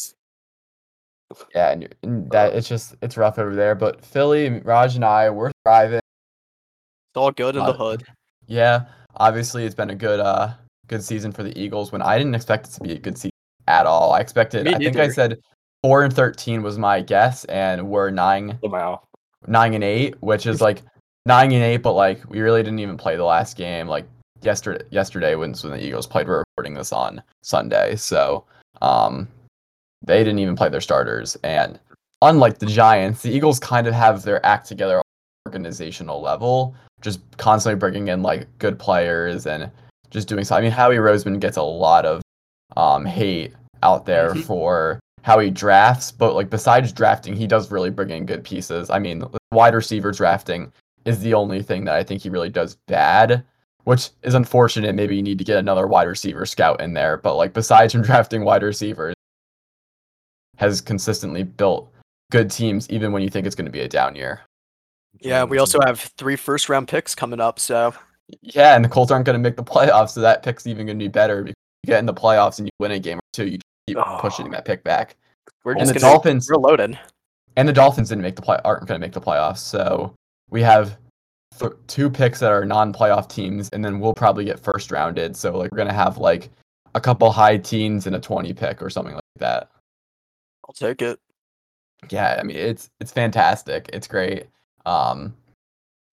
Yeah, 1.55 1.71
and, 1.71 1.81
you're- 1.83 1.93
and 2.03 2.29
that 2.31 2.53
it's 2.53 2.67
just 2.67 2.95
it's 3.01 3.17
rough 3.17 3.39
over 3.39 3.55
there, 3.55 3.75
but 3.75 4.03
Philly, 4.03 4.49
Raj 4.61 4.95
and 4.95 5.05
I, 5.05 5.29
we're 5.29 5.51
thriving. 5.65 5.97
It's 5.97 7.17
all 7.17 7.31
good 7.31 7.55
in 7.55 7.63
the 7.63 7.71
Uh, 7.71 7.77
hood. 7.77 8.03
Yeah, 8.47 8.85
obviously 9.15 9.65
it's 9.65 9.75
been 9.75 9.89
a 9.89 9.95
good 9.95 10.19
uh 10.19 10.49
good 10.87 11.03
season 11.03 11.31
for 11.31 11.43
the 11.43 11.57
Eagles 11.59 11.91
when 11.91 12.01
I 12.01 12.17
didn't 12.17 12.35
expect 12.35 12.67
it 12.67 12.71
to 12.71 12.81
be 12.81 12.91
a 12.93 12.99
good 12.99 13.17
season 13.17 13.31
at 13.67 13.85
all. 13.85 14.11
I 14.13 14.19
expected 14.19 14.67
I 14.67 14.77
think 14.77 14.97
I 14.97 15.07
said 15.07 15.39
4 15.83 16.03
and 16.03 16.13
13 16.13 16.61
was 16.61 16.77
my 16.77 17.01
guess 17.01 17.45
and 17.45 17.87
we're 17.89 18.09
9 18.09 18.59
Somehow. 18.61 18.99
9 19.47 19.73
and 19.73 19.83
8, 19.83 20.21
which 20.21 20.45
is 20.45 20.59
like 20.61 20.81
9 21.25 21.51
and 21.51 21.63
8 21.63 21.77
but 21.77 21.93
like 21.93 22.21
we 22.29 22.41
really 22.41 22.63
didn't 22.63 22.79
even 22.79 22.97
play 22.97 23.15
the 23.15 23.23
last 23.23 23.55
game 23.55 23.87
like 23.87 24.05
yesterday 24.41 24.83
yesterday 24.91 25.35
when 25.35 25.53
when 25.53 25.71
the 25.71 25.85
Eagles 25.85 26.05
played 26.05 26.27
we're 26.27 26.43
recording 26.57 26.73
this 26.73 26.91
on 26.91 27.23
Sunday. 27.43 27.95
So, 27.95 28.43
um 28.81 29.27
they 30.03 30.19
didn't 30.23 30.39
even 30.39 30.55
play 30.55 30.69
their 30.69 30.81
starters 30.81 31.37
and 31.43 31.79
unlike 32.21 32.59
the 32.59 32.65
Giants, 32.65 33.21
the 33.21 33.31
Eagles 33.31 33.59
kind 33.59 33.85
of 33.87 33.93
have 33.93 34.23
their 34.23 34.45
act 34.45 34.67
together 34.67 34.97
on 34.97 35.03
organizational 35.47 36.21
level, 36.21 36.73
just 37.01 37.19
constantly 37.37 37.77
bringing 37.77 38.07
in 38.07 38.21
like 38.23 38.47
good 38.59 38.79
players 38.79 39.45
and 39.45 39.69
just 40.09 40.27
doing 40.27 40.43
so. 40.45 40.55
I 40.55 40.61
mean, 40.61 40.71
Howie 40.71 40.95
Roseman 40.95 41.39
gets 41.39 41.57
a 41.57 41.61
lot 41.63 42.05
of 42.05 42.21
um, 42.77 43.05
hate 43.05 43.53
out 43.83 44.05
there 44.05 44.33
Mhm. 44.33 44.43
for 44.43 44.99
how 45.23 45.39
he 45.39 45.49
drafts, 45.49 46.11
but 46.11 46.33
like 46.33 46.49
besides 46.49 46.91
drafting, 46.91 47.35
he 47.35 47.45
does 47.47 47.71
really 47.71 47.89
bring 47.89 48.09
in 48.09 48.25
good 48.25 48.43
pieces. 48.43 48.89
I 48.89 48.99
mean, 48.99 49.23
wide 49.51 49.73
receiver 49.75 50.11
drafting 50.11 50.71
is 51.05 51.19
the 51.19 51.33
only 51.33 51.61
thing 51.61 51.83
that 51.85 51.95
I 51.95 52.03
think 52.03 52.21
he 52.21 52.29
really 52.29 52.49
does 52.49 52.77
bad. 52.87 53.43
which 53.85 54.11
is 54.21 54.33
unfortunate. 54.33 54.95
Maybe 54.95 55.13
you 55.17 55.21
need 55.21 55.37
to 55.39 55.43
get 55.43 55.57
another 55.57 55.87
wide 55.87 56.07
receiver 56.07 56.45
scout 56.45 56.79
in 56.79 56.93
there. 56.93 57.17
But 57.17 57.35
like 57.35 57.51
besides 57.51 57.91
from 57.91 58.01
drafting 58.09 58.45
wide 58.45 58.63
receivers, 58.63 59.13
has 60.57 60.81
consistently 60.81 61.43
built 61.43 61.91
good 62.31 62.49
teams 62.49 62.89
even 62.89 63.11
when 63.11 63.21
you 63.21 63.29
think 63.29 63.45
it's 63.45 63.55
going 63.55 63.65
to 63.65 63.71
be 63.71 63.81
a 63.81 63.87
down 63.87 64.15
year. 64.15 64.41
Yeah, 65.19 65.43
we 65.43 65.57
also 65.59 65.79
have 65.85 65.99
three 66.17 66.35
first 66.35 66.69
round 66.69 66.87
picks 66.87 67.13
coming 67.15 67.39
up, 67.39 67.59
so 67.59 67.93
Yeah, 68.41 68.75
and 68.75 68.83
the 68.83 68.89
Colts 68.89 69.11
aren't 69.11 69.25
going 69.25 69.35
to 69.35 69.39
make 69.39 69.55
the 69.57 69.63
playoffs, 69.63 70.09
so 70.11 70.21
that 70.21 70.43
pick's 70.43 70.65
even 70.67 70.85
going 70.85 70.97
to 70.97 71.03
be 71.03 71.09
better. 71.09 71.43
Because 71.43 71.55
you 71.83 71.87
get 71.91 71.99
in 71.99 72.05
the 72.05 72.13
playoffs 72.13 72.57
and 72.59 72.67
you 72.67 72.71
win 72.79 72.91
a 72.91 72.99
game 72.99 73.17
or 73.17 73.21
two, 73.33 73.45
you 73.47 73.59
keep 73.87 73.97
Oh. 73.97 74.17
pushing 74.19 74.49
that 74.51 74.65
pick 74.65 74.83
back. 74.83 75.15
we're 75.63 75.73
And 75.73 75.81
just 75.81 75.93
the 75.93 75.99
gonna 75.99 76.13
Dolphins 76.13 76.49
we're 76.49 76.57
loaded. 76.57 76.97
and 77.55 77.67
the 77.69 77.73
Dolphins 77.73 78.09
didn't 78.09 78.21
make 78.23 78.35
the 78.35 78.41
play 78.41 78.57
aren't 78.65 78.87
going 78.87 78.99
to 78.99 79.05
make 79.05 79.13
the 79.13 79.21
playoffs. 79.21 79.59
So 79.59 80.13
we 80.49 80.61
have 80.63 80.97
th- 81.59 81.71
two 81.87 82.09
picks 82.09 82.39
that 82.39 82.51
are 82.51 82.65
non-playoff 82.65 83.29
teams, 83.29 83.69
and 83.69 83.83
then 83.85 83.99
we'll 83.99 84.13
probably 84.13 84.45
get 84.45 84.59
first 84.59 84.91
rounded. 84.91 85.35
So 85.37 85.55
like 85.57 85.71
we're 85.71 85.77
going 85.77 85.87
to 85.89 85.93
have 85.93 86.17
like 86.17 86.49
a 86.95 86.99
couple 87.01 87.31
high 87.31 87.57
teens 87.57 88.07
and 88.07 88.15
a 88.15 88.19
twenty 88.19 88.53
pick 88.53 88.81
or 88.81 88.89
something 88.89 89.13
like 89.13 89.23
that. 89.37 89.69
I'll 90.81 90.87
take 90.89 91.01
it. 91.01 91.19
yeah 92.11 92.37
i 92.39 92.43
mean 92.43 92.57
it's 92.57 92.89
it's 92.99 93.11
fantastic 93.11 93.89
it's 93.93 94.07
great 94.07 94.47
um 94.85 95.35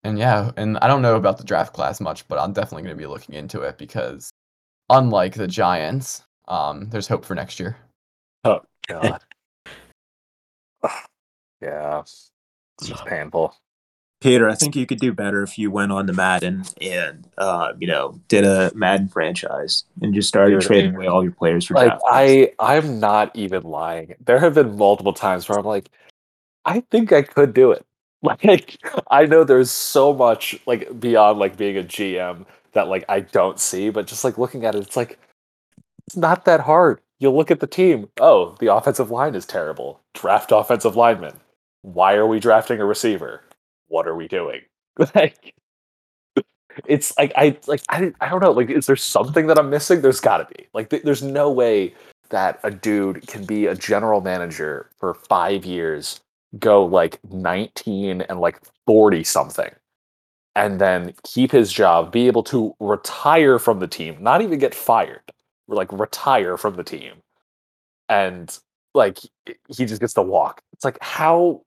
and 0.03 0.19
yeah 0.19 0.51
and 0.57 0.77
i 0.79 0.87
don't 0.87 1.01
know 1.01 1.15
about 1.15 1.37
the 1.37 1.43
draft 1.43 1.73
class 1.73 1.99
much 1.99 2.27
but 2.27 2.39
i'm 2.39 2.53
definitely 2.53 2.83
going 2.83 2.95
to 2.95 3.01
be 3.01 3.07
looking 3.07 3.35
into 3.35 3.61
it 3.61 3.77
because 3.77 4.29
unlike 4.89 5.33
the 5.35 5.47
giants 5.47 6.23
um 6.47 6.89
there's 6.89 7.07
hope 7.07 7.25
for 7.25 7.35
next 7.35 7.59
year 7.59 7.77
Oh 8.45 8.61
god. 8.87 9.21
yeah. 11.61 11.99
It's 12.01 12.31
just 12.81 13.05
painful. 13.05 13.53
Peter, 14.21 14.49
I 14.49 14.55
think 14.55 14.75
you 14.75 14.85
could 14.85 14.99
do 14.99 15.13
better 15.13 15.43
if 15.43 15.57
you 15.57 15.71
went 15.71 15.93
on 15.93 16.05
to 16.07 16.13
Madden 16.13 16.65
and 16.81 17.25
uh, 17.37 17.73
you 17.79 17.87
know 17.87 18.19
did 18.27 18.43
a 18.43 18.71
Madden 18.75 19.07
franchise 19.07 19.85
and 20.01 20.13
just 20.13 20.27
started 20.27 20.59
trading 20.61 20.95
away 20.95 21.07
all 21.07 21.23
your 21.23 21.31
players 21.31 21.65
for 21.65 21.75
Like. 21.75 21.97
I 22.05 22.51
I'm 22.59 22.99
not 22.99 23.33
even 23.35 23.63
lying. 23.63 24.15
There 24.19 24.39
have 24.39 24.55
been 24.55 24.77
multiple 24.77 25.13
times 25.13 25.47
where 25.47 25.57
I'm 25.57 25.65
like, 25.65 25.89
I 26.65 26.81
think 26.91 27.13
I 27.13 27.21
could 27.21 27.53
do 27.53 27.71
it. 27.71 27.85
Like 28.21 28.77
I 29.09 29.25
know 29.25 29.45
there's 29.45 29.71
so 29.71 30.13
much 30.13 30.59
like 30.65 30.99
beyond 30.99 31.39
like 31.39 31.55
being 31.55 31.77
a 31.77 31.83
GM 31.83 32.45
that 32.73 32.89
like 32.89 33.05
I 33.07 33.21
don't 33.21 33.57
see, 33.61 33.91
but 33.91 34.07
just 34.07 34.25
like 34.25 34.37
looking 34.37 34.65
at 34.65 34.75
it, 34.75 34.81
it's 34.81 34.97
like 34.97 35.17
it's 36.05 36.17
not 36.17 36.43
that 36.43 36.59
hard. 36.59 36.99
You 37.19 37.31
look 37.31 37.49
at 37.49 37.61
the 37.61 37.67
team. 37.67 38.09
Oh, 38.19 38.57
the 38.59 38.73
offensive 38.73 39.09
line 39.09 39.35
is 39.35 39.45
terrible. 39.45 40.01
Draft 40.13 40.51
offensive 40.51 40.97
lineman. 40.97 41.39
Why 41.81 42.15
are 42.15 42.27
we 42.27 42.41
drafting 42.41 42.81
a 42.81 42.85
receiver? 42.85 43.41
What 43.89 44.07
are 44.07 44.15
we 44.15 44.27
doing? 44.29 44.61
Like 45.15 45.55
it's 46.87 47.17
like 47.17 47.33
I 47.35 47.57
like 47.67 47.81
I, 47.89 48.13
I 48.21 48.29
don't 48.29 48.41
know 48.41 48.51
like 48.51 48.69
is 48.69 48.85
there 48.85 48.95
something 48.95 49.47
that 49.47 49.59
I'm 49.59 49.69
missing? 49.69 50.01
There's 50.01 50.21
got 50.21 50.37
to 50.37 50.55
be. 50.55 50.67
Like 50.73 50.89
th- 50.89 51.03
there's 51.03 51.23
no 51.23 51.51
way 51.51 51.93
that 52.29 52.59
a 52.63 52.71
dude 52.71 53.27
can 53.27 53.45
be 53.45 53.65
a 53.67 53.75
general 53.75 54.21
manager 54.21 54.89
for 54.97 55.13
5 55.15 55.65
years, 55.65 56.21
go 56.59 56.85
like 56.85 57.19
19 57.31 58.21
and 58.21 58.39
like 58.39 58.59
40 58.85 59.23
something 59.23 59.71
and 60.55 60.81
then 60.81 61.13
keep 61.23 61.51
his 61.51 61.71
job, 61.71 62.11
be 62.11 62.27
able 62.27 62.43
to 62.43 62.75
retire 62.79 63.59
from 63.59 63.79
the 63.79 63.87
team, 63.87 64.17
not 64.21 64.41
even 64.41 64.59
get 64.59 64.75
fired, 64.75 65.21
like 65.67 65.91
retire 65.93 66.57
from 66.57 66.75
the 66.75 66.83
team. 66.83 67.13
And 68.09 68.57
like 68.93 69.19
he 69.69 69.85
just 69.85 70.01
gets 70.01 70.13
to 70.15 70.21
walk. 70.21 70.61
It's 70.73 70.85
like 70.85 70.97
how 71.01 71.63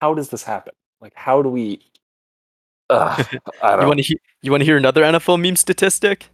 how 0.00 0.14
does 0.14 0.30
this 0.30 0.44
happen? 0.44 0.74
Like 1.00 1.12
how 1.14 1.42
do 1.42 1.48
we 1.48 1.80
don't 2.90 3.18
You 3.62 3.86
want 3.86 3.98
to 3.98 4.02
he- 4.02 4.20
you 4.42 4.50
want 4.50 4.60
to 4.60 4.64
hear 4.64 4.76
another 4.76 5.02
NFL 5.02 5.40
meme 5.40 5.56
statistic? 5.56 6.26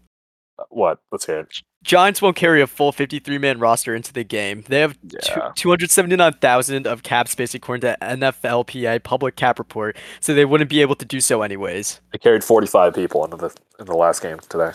Uh, 0.59 0.65
what? 0.69 0.99
Let's 1.11 1.25
hear 1.27 1.41
it. 1.41 1.49
Giants 1.83 2.21
won't 2.23 2.37
carry 2.37 2.61
a 2.63 2.67
full 2.67 2.93
53 2.93 3.39
man 3.39 3.59
roster 3.59 3.95
into 3.95 4.13
the 4.13 4.23
game. 4.23 4.63
They 4.69 4.81
have 4.81 4.99
two- 5.01 5.19
Yeah. 5.35 5.51
279,000 5.57 6.87
of 6.87 7.03
cap 7.03 7.27
space 7.29 7.55
according 7.55 7.81
to 7.81 7.97
NFLPA 8.03 9.03
public 9.03 9.35
cap 9.37 9.59
report, 9.59 9.97
so 10.21 10.35
they 10.35 10.45
wouldn't 10.45 10.71
be 10.71 10.81
able 10.83 10.95
to 10.97 11.05
do 11.05 11.21
so 11.21 11.43
anyways. 11.43 12.01
They 12.13 12.19
carried 12.19 12.45
45 12.45 12.95
people 12.95 13.25
into 13.25 13.37
the 13.39 13.55
in 13.81 13.87
the 13.87 13.97
last 13.97 14.21
game 14.23 14.39
today. 14.49 14.73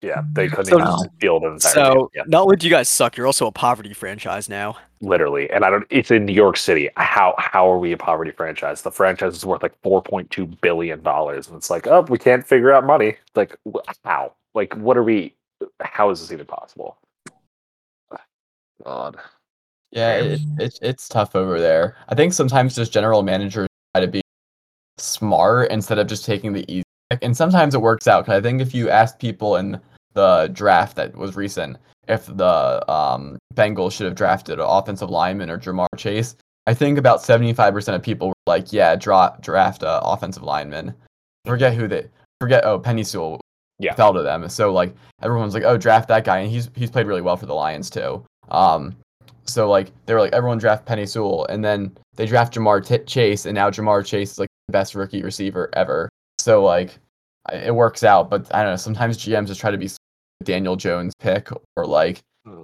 Yeah, 0.00 0.22
they 0.32 0.48
couldn't 0.48 0.66
So- 0.66 0.78
even 0.80 1.10
field 1.20 1.42
an 1.42 1.54
entire 1.54 1.72
So 1.72 1.92
game. 1.94 2.08
Yeah, 2.14 2.22
not 2.28 2.42
only 2.42 2.56
do 2.56 2.66
you 2.66 2.70
guys 2.70 2.88
suck, 2.88 3.16
you're 3.16 3.26
also 3.26 3.46
a 3.48 3.52
poverty 3.52 3.92
franchise 3.92 4.48
now. 4.48 4.76
literally. 5.00 5.48
And 5.50 5.64
I 5.64 5.70
don't. 5.70 5.86
It's 5.90 6.10
in 6.10 6.24
New 6.24 6.32
York 6.32 6.56
City. 6.56 6.88
How 6.96 7.34
how 7.38 7.70
are 7.70 7.78
we 7.78 7.92
a 7.92 7.96
poverty 7.96 8.30
franchise? 8.32 8.82
The 8.82 8.90
franchise 8.92 9.34
is 9.36 9.44
worth 9.44 9.62
like 9.62 9.80
4.2 9.82 10.60
billion 10.60 11.02
dollars, 11.02 11.48
and 11.48 11.56
it's 11.56 11.70
like, 11.70 11.86
oh, 11.88 12.02
we 12.02 12.18
can't 12.18 12.46
figure 12.46 12.72
out 12.72 12.84
money. 12.84 13.16
Like 13.34 13.56
how? 14.04 14.34
Like 14.54 14.74
what 14.76 14.96
are 14.96 15.02
we? 15.04 15.34
How 15.80 16.10
is 16.10 16.20
this 16.20 16.30
even 16.32 16.46
possible? 16.46 16.96
God. 18.84 19.16
yeah 19.90 20.14
it, 20.18 20.40
it, 20.58 20.78
it's 20.82 21.08
tough 21.08 21.34
over 21.34 21.58
there 21.58 21.96
i 22.10 22.14
think 22.14 22.32
sometimes 22.32 22.76
just 22.76 22.92
general 22.92 23.22
managers 23.22 23.66
try 23.94 24.00
to 24.04 24.06
be 24.06 24.20
smart 24.98 25.70
instead 25.72 25.98
of 25.98 26.06
just 26.06 26.24
taking 26.24 26.52
the 26.52 26.64
easy 26.70 26.82
pick. 26.82 26.84
And 27.22 27.36
sometimes 27.36 27.74
it 27.74 27.80
works 27.80 28.06
out. 28.06 28.26
Cause 28.26 28.34
i 28.34 28.40
think 28.40 28.60
if 28.60 28.74
you 28.74 28.90
ask 28.90 29.18
people 29.18 29.56
in 29.56 29.80
the 30.14 30.50
draft 30.52 30.96
that 30.96 31.16
was 31.16 31.36
recent 31.36 31.76
if 32.08 32.26
the 32.26 32.90
um, 32.90 33.38
Bengals 33.54 33.92
should 33.92 34.06
have 34.06 34.14
drafted 34.14 34.58
an 34.58 34.66
offensive 34.66 35.10
lineman 35.10 35.50
or 35.50 35.58
Ja'Marr 35.58 35.86
Chase. 35.96 36.36
I 36.66 36.74
think 36.74 36.98
about 36.98 37.20
75% 37.20 37.94
of 37.94 38.02
people 38.02 38.28
were 38.28 38.34
like, 38.46 38.72
yeah, 38.72 38.96
dra- 38.96 39.36
draft 39.40 39.82
a 39.82 40.00
offensive 40.02 40.42
lineman. 40.42 40.94
Forget 41.46 41.74
who 41.74 41.86
they 41.86 42.08
forget. 42.40 42.64
Oh, 42.64 42.78
Penei 42.80 43.06
Sewell 43.06 43.40
Yeah. 43.78 43.94
fell 43.94 44.12
to 44.14 44.22
them. 44.22 44.48
So 44.48 44.72
like 44.72 44.94
everyone's 45.22 45.54
like, 45.54 45.64
oh, 45.64 45.76
draft 45.76 46.08
that 46.08 46.24
guy, 46.24 46.38
and 46.38 46.50
he's 46.50 46.70
he's 46.74 46.90
played 46.90 47.06
really 47.06 47.22
well 47.22 47.36
for 47.36 47.46
the 47.46 47.54
Lions 47.54 47.88
too. 47.90 48.24
Um, 48.50 48.96
so 49.44 49.68
like 49.70 49.92
they 50.06 50.14
were 50.14 50.20
like, 50.20 50.32
everyone 50.34 50.58
draft 50.58 50.86
Penei 50.86 51.08
Sewell, 51.08 51.46
and 51.46 51.64
then 51.64 51.96
they 52.16 52.26
draft 52.26 52.54
Ja'Marr 52.54 52.84
T- 52.86 53.04
Chase, 53.04 53.46
and 53.46 53.54
now 53.54 53.70
Ja'Marr 53.70 54.04
Chase 54.04 54.32
is 54.32 54.38
like 54.38 54.48
the 54.66 54.72
best 54.72 54.94
rookie 54.94 55.22
receiver 55.22 55.70
ever. 55.74 56.08
So 56.48 56.64
like 56.64 56.98
it 57.52 57.74
works 57.74 58.02
out, 58.02 58.30
but 58.30 58.46
I 58.54 58.62
don't 58.62 58.72
know. 58.72 58.76
Sometimes 58.76 59.18
GMs 59.18 59.48
just 59.48 59.60
try 59.60 59.70
to 59.70 59.76
be 59.76 59.90
Daniel 60.44 60.76
Jones 60.76 61.12
pick 61.20 61.50
or 61.76 61.84
like 61.84 62.22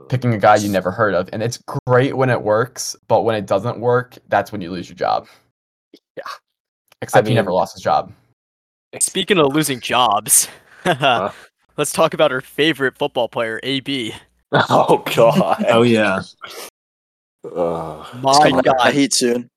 picking 0.09 0.33
a 0.33 0.39
guy 0.39 0.57
you 0.57 0.71
never 0.71 0.91
heard 0.91 1.13
of. 1.13 1.29
And 1.35 1.43
it's 1.43 1.63
great 1.87 2.17
when 2.17 2.31
it 2.31 2.41
works, 2.41 2.97
but 3.09 3.25
when 3.25 3.37
it 3.37 3.45
doesn't 3.45 3.79
work, 3.79 4.17
that's 4.29 4.53
when 4.53 4.63
you 4.63 4.71
lose 4.71 4.89
your 4.89 4.97
job. 4.97 5.29
Yeah. 6.17 6.23
Except 7.03 7.27
I 7.27 7.29
he 7.29 7.35
never 7.35 7.53
lost 7.53 7.75
his 7.75 7.83
job. 7.83 8.11
Speaking 9.01 9.37
of 9.37 9.55
losing 9.55 9.81
jobs, 9.81 10.49
Huh? 10.85 11.31
let's 11.77 11.93
talk 11.93 12.15
about 12.15 12.33
our 12.33 12.41
favorite 12.41 12.97
football 12.97 13.29
player, 13.29 13.61
AB. 13.63 14.15
Oh 14.71 15.05
God. 15.15 15.63
Oh 15.69 15.83
yeah, 15.83 16.23
Ugh. 17.45 18.07
My 18.23 18.51
God, 18.51 18.77
I 18.81 18.93
Heat 18.93 19.13
soon. 19.13 19.51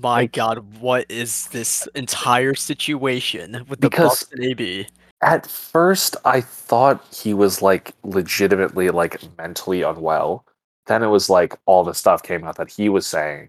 My 0.00 0.26
God, 0.26 0.78
what 0.80 1.06
is 1.10 1.48
this 1.48 1.88
entire 1.94 2.54
situation 2.54 3.64
with 3.68 3.80
the 3.80 3.88
Because- 3.90 4.24
Bucks 4.24 4.32
and 4.32 4.44
AB? 4.44 4.86
At 5.22 5.46
first, 5.46 6.14
I 6.26 6.42
thought 6.42 7.02
he 7.10 7.32
was 7.32 7.62
like 7.62 7.94
legitimately 8.04 8.90
like 8.90 9.18
mentally 9.38 9.80
unwell. 9.82 10.44
Then 10.86 11.02
it 11.02 11.06
was 11.06 11.30
like 11.30 11.56
all 11.64 11.84
the 11.84 11.94
stuff 11.94 12.22
came 12.22 12.44
out 12.44 12.56
that 12.56 12.70
he 12.70 12.88
was 12.90 13.06
saying. 13.06 13.48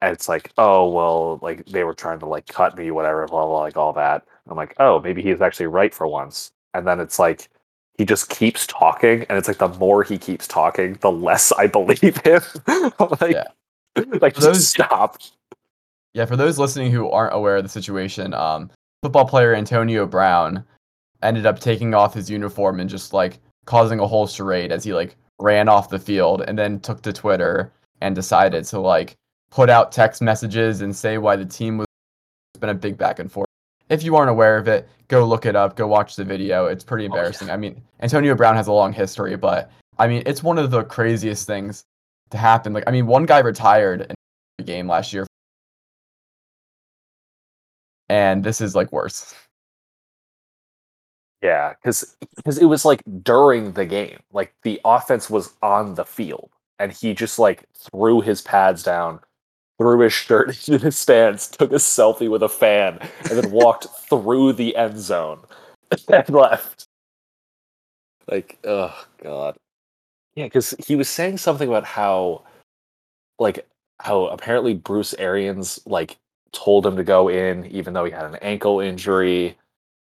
And 0.00 0.12
it's 0.12 0.28
like, 0.28 0.52
oh 0.58 0.88
well, 0.90 1.38
like 1.42 1.64
they 1.66 1.84
were 1.84 1.94
trying 1.94 2.18
to 2.18 2.26
like 2.26 2.46
cut 2.48 2.76
me, 2.76 2.90
whatever, 2.90 3.24
blah 3.28 3.46
blah, 3.46 3.60
like 3.60 3.76
all 3.76 3.92
that. 3.92 4.26
I'm 4.48 4.56
like, 4.56 4.74
oh, 4.80 5.00
maybe 5.00 5.22
he's 5.22 5.40
actually 5.40 5.66
right 5.68 5.94
for 5.94 6.08
once. 6.08 6.50
And 6.74 6.86
then 6.88 6.98
it's 6.98 7.20
like 7.20 7.48
he 7.96 8.04
just 8.04 8.28
keeps 8.28 8.66
talking, 8.66 9.24
and 9.28 9.38
it's 9.38 9.46
like 9.46 9.58
the 9.58 9.68
more 9.68 10.02
he 10.02 10.18
keeps 10.18 10.48
talking, 10.48 10.94
the 11.02 11.12
less 11.12 11.52
I 11.52 11.68
believe 11.68 12.16
him. 12.24 12.42
Like, 13.20 13.34
Yeah. 13.36 13.44
like 14.20 14.34
Those- 14.34 14.58
just 14.58 14.70
stop. 14.70 15.18
Yeah, 16.14 16.26
for 16.26 16.36
those 16.36 16.58
listening 16.58 16.92
who 16.92 17.08
aren't 17.10 17.34
aware 17.34 17.56
of 17.56 17.62
the 17.62 17.68
situation, 17.70 18.34
um, 18.34 18.70
football 19.02 19.24
player 19.26 19.54
Antonio 19.54 20.06
Brown 20.06 20.62
ended 21.22 21.46
up 21.46 21.58
taking 21.58 21.94
off 21.94 22.12
his 22.12 22.28
uniform 22.28 22.80
and 22.80 22.90
just 22.90 23.14
like 23.14 23.38
causing 23.64 23.98
a 23.98 24.06
whole 24.06 24.26
charade 24.26 24.72
as 24.72 24.84
he 24.84 24.92
like 24.92 25.16
ran 25.40 25.68
off 25.70 25.88
the 25.88 25.98
field 25.98 26.42
and 26.46 26.58
then 26.58 26.80
took 26.80 27.00
to 27.02 27.12
Twitter 27.14 27.72
and 28.02 28.14
decided 28.14 28.64
to 28.64 28.78
like 28.78 29.14
put 29.50 29.70
out 29.70 29.90
text 29.92 30.20
messages 30.20 30.82
and 30.82 30.94
say 30.94 31.16
why 31.16 31.34
the 31.36 31.44
team 31.46 31.78
was 31.78 31.86
it's 32.54 32.60
been 32.60 32.70
a 32.70 32.74
big 32.74 32.98
back 32.98 33.18
and 33.18 33.32
forth. 33.32 33.46
If 33.88 34.02
you 34.02 34.14
aren't 34.16 34.30
aware 34.30 34.58
of 34.58 34.68
it, 34.68 34.88
go 35.08 35.24
look 35.24 35.46
it 35.46 35.56
up, 35.56 35.76
go 35.76 35.86
watch 35.86 36.16
the 36.16 36.24
video. 36.24 36.66
It's 36.66 36.84
pretty 36.84 37.04
Oh, 37.04 37.14
yeah. 37.14 37.20
embarrassing. 37.20 37.50
I 37.50 37.56
mean, 37.56 37.80
Antonio 38.00 38.34
Brown 38.34 38.54
has 38.56 38.66
a 38.66 38.72
long 38.72 38.92
history, 38.92 39.36
but 39.36 39.70
I 39.98 40.08
mean, 40.08 40.22
it's 40.26 40.42
one 40.42 40.58
of 40.58 40.70
the 40.70 40.84
craziest 40.84 41.46
things 41.46 41.84
to 42.32 42.38
happen. 42.38 42.72
Like, 42.72 42.84
I 42.86 42.90
mean, 42.90 43.06
one 43.06 43.26
guy 43.26 43.38
retired 43.40 44.02
in 44.02 44.14
the 44.58 44.64
game 44.64 44.88
last 44.88 45.12
year 45.12 45.26
and 48.12 48.44
this 48.44 48.60
is 48.60 48.74
like 48.74 48.92
worse. 48.92 49.34
Yeah, 51.42 51.72
because 51.82 52.14
because 52.36 52.58
it 52.58 52.66
was 52.66 52.84
like 52.84 53.02
during 53.22 53.72
the 53.72 53.86
game, 53.86 54.20
like 54.32 54.52
the 54.62 54.80
offense 54.84 55.28
was 55.30 55.54
on 55.62 55.94
the 55.94 56.04
field, 56.04 56.50
and 56.78 56.92
he 56.92 57.14
just 57.14 57.38
like 57.38 57.64
threw 57.74 58.20
his 58.20 58.42
pads 58.42 58.82
down, 58.82 59.20
threw 59.78 60.00
his 60.00 60.12
shirt 60.12 60.48
into 60.68 60.84
his 60.84 60.98
stance, 60.98 61.48
took 61.48 61.72
a 61.72 61.76
selfie 61.76 62.30
with 62.30 62.42
a 62.42 62.48
fan, 62.48 62.98
and 63.30 63.38
then 63.38 63.50
walked 63.50 63.86
through 64.10 64.52
the 64.54 64.76
end 64.76 64.98
zone 65.00 65.40
and 66.12 66.28
left. 66.30 66.86
Like, 68.28 68.58
oh 68.64 69.06
god. 69.22 69.56
Yeah, 70.34 70.46
because 70.46 70.74
he 70.86 70.96
was 70.96 71.08
saying 71.08 71.38
something 71.38 71.68
about 71.68 71.84
how, 71.84 72.44
like, 73.38 73.66
how 74.00 74.26
apparently 74.26 74.74
Bruce 74.74 75.14
Arians 75.14 75.80
like 75.86 76.18
told 76.52 76.86
him 76.86 76.96
to 76.96 77.04
go 77.04 77.28
in 77.28 77.66
even 77.66 77.94
though 77.94 78.04
he 78.04 78.12
had 78.12 78.26
an 78.26 78.36
ankle 78.42 78.80
injury, 78.80 79.56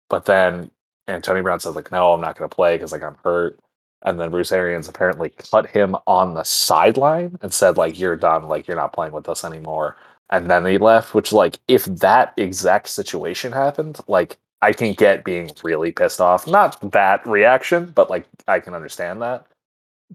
but 0.10 0.26
then 0.26 0.72
Antonio 1.08 1.44
Brown 1.44 1.60
said 1.60 1.76
like, 1.76 1.92
"No, 1.92 2.14
I'm 2.14 2.22
not 2.22 2.38
going 2.38 2.50
to 2.50 2.56
play 2.56 2.76
because 2.76 2.92
like 2.92 3.04
I'm 3.04 3.18
hurt." 3.24 3.60
And 4.04 4.20
then 4.20 4.32
Bruce 4.32 4.52
Arians 4.52 4.88
apparently 4.90 5.30
cut 5.32 5.68
him 5.68 5.96
on 6.08 6.34
the 6.36 6.44
sideline 6.44 7.38
and 7.42 7.54
said 7.54 7.78
like, 7.78 8.00
"You're 8.00 8.16
done. 8.18 8.48
Like 8.48 8.68
you're 8.68 8.78
not 8.78 8.94
playing 8.94 9.14
with 9.14 9.30
us 9.30 9.44
anymore." 9.46 9.98
And 10.32 10.50
then 10.52 10.66
he 10.66 10.78
left. 10.78 11.14
Which 11.16 11.34
like, 11.34 11.60
if 11.68 11.86
that 11.86 12.34
exact 12.38 12.90
situation 12.90 13.52
happened, 13.54 14.00
like 14.08 14.38
I 14.62 14.74
can 14.74 14.94
get 14.94 15.24
being 15.26 15.52
really 15.64 15.92
pissed 15.92 16.22
off. 16.22 16.48
Not 16.48 16.80
that 16.92 17.26
reaction, 17.28 17.92
but 17.96 18.10
like 18.10 18.28
I 18.48 18.60
can 18.60 18.74
understand 18.76 19.22
that. 19.24 19.48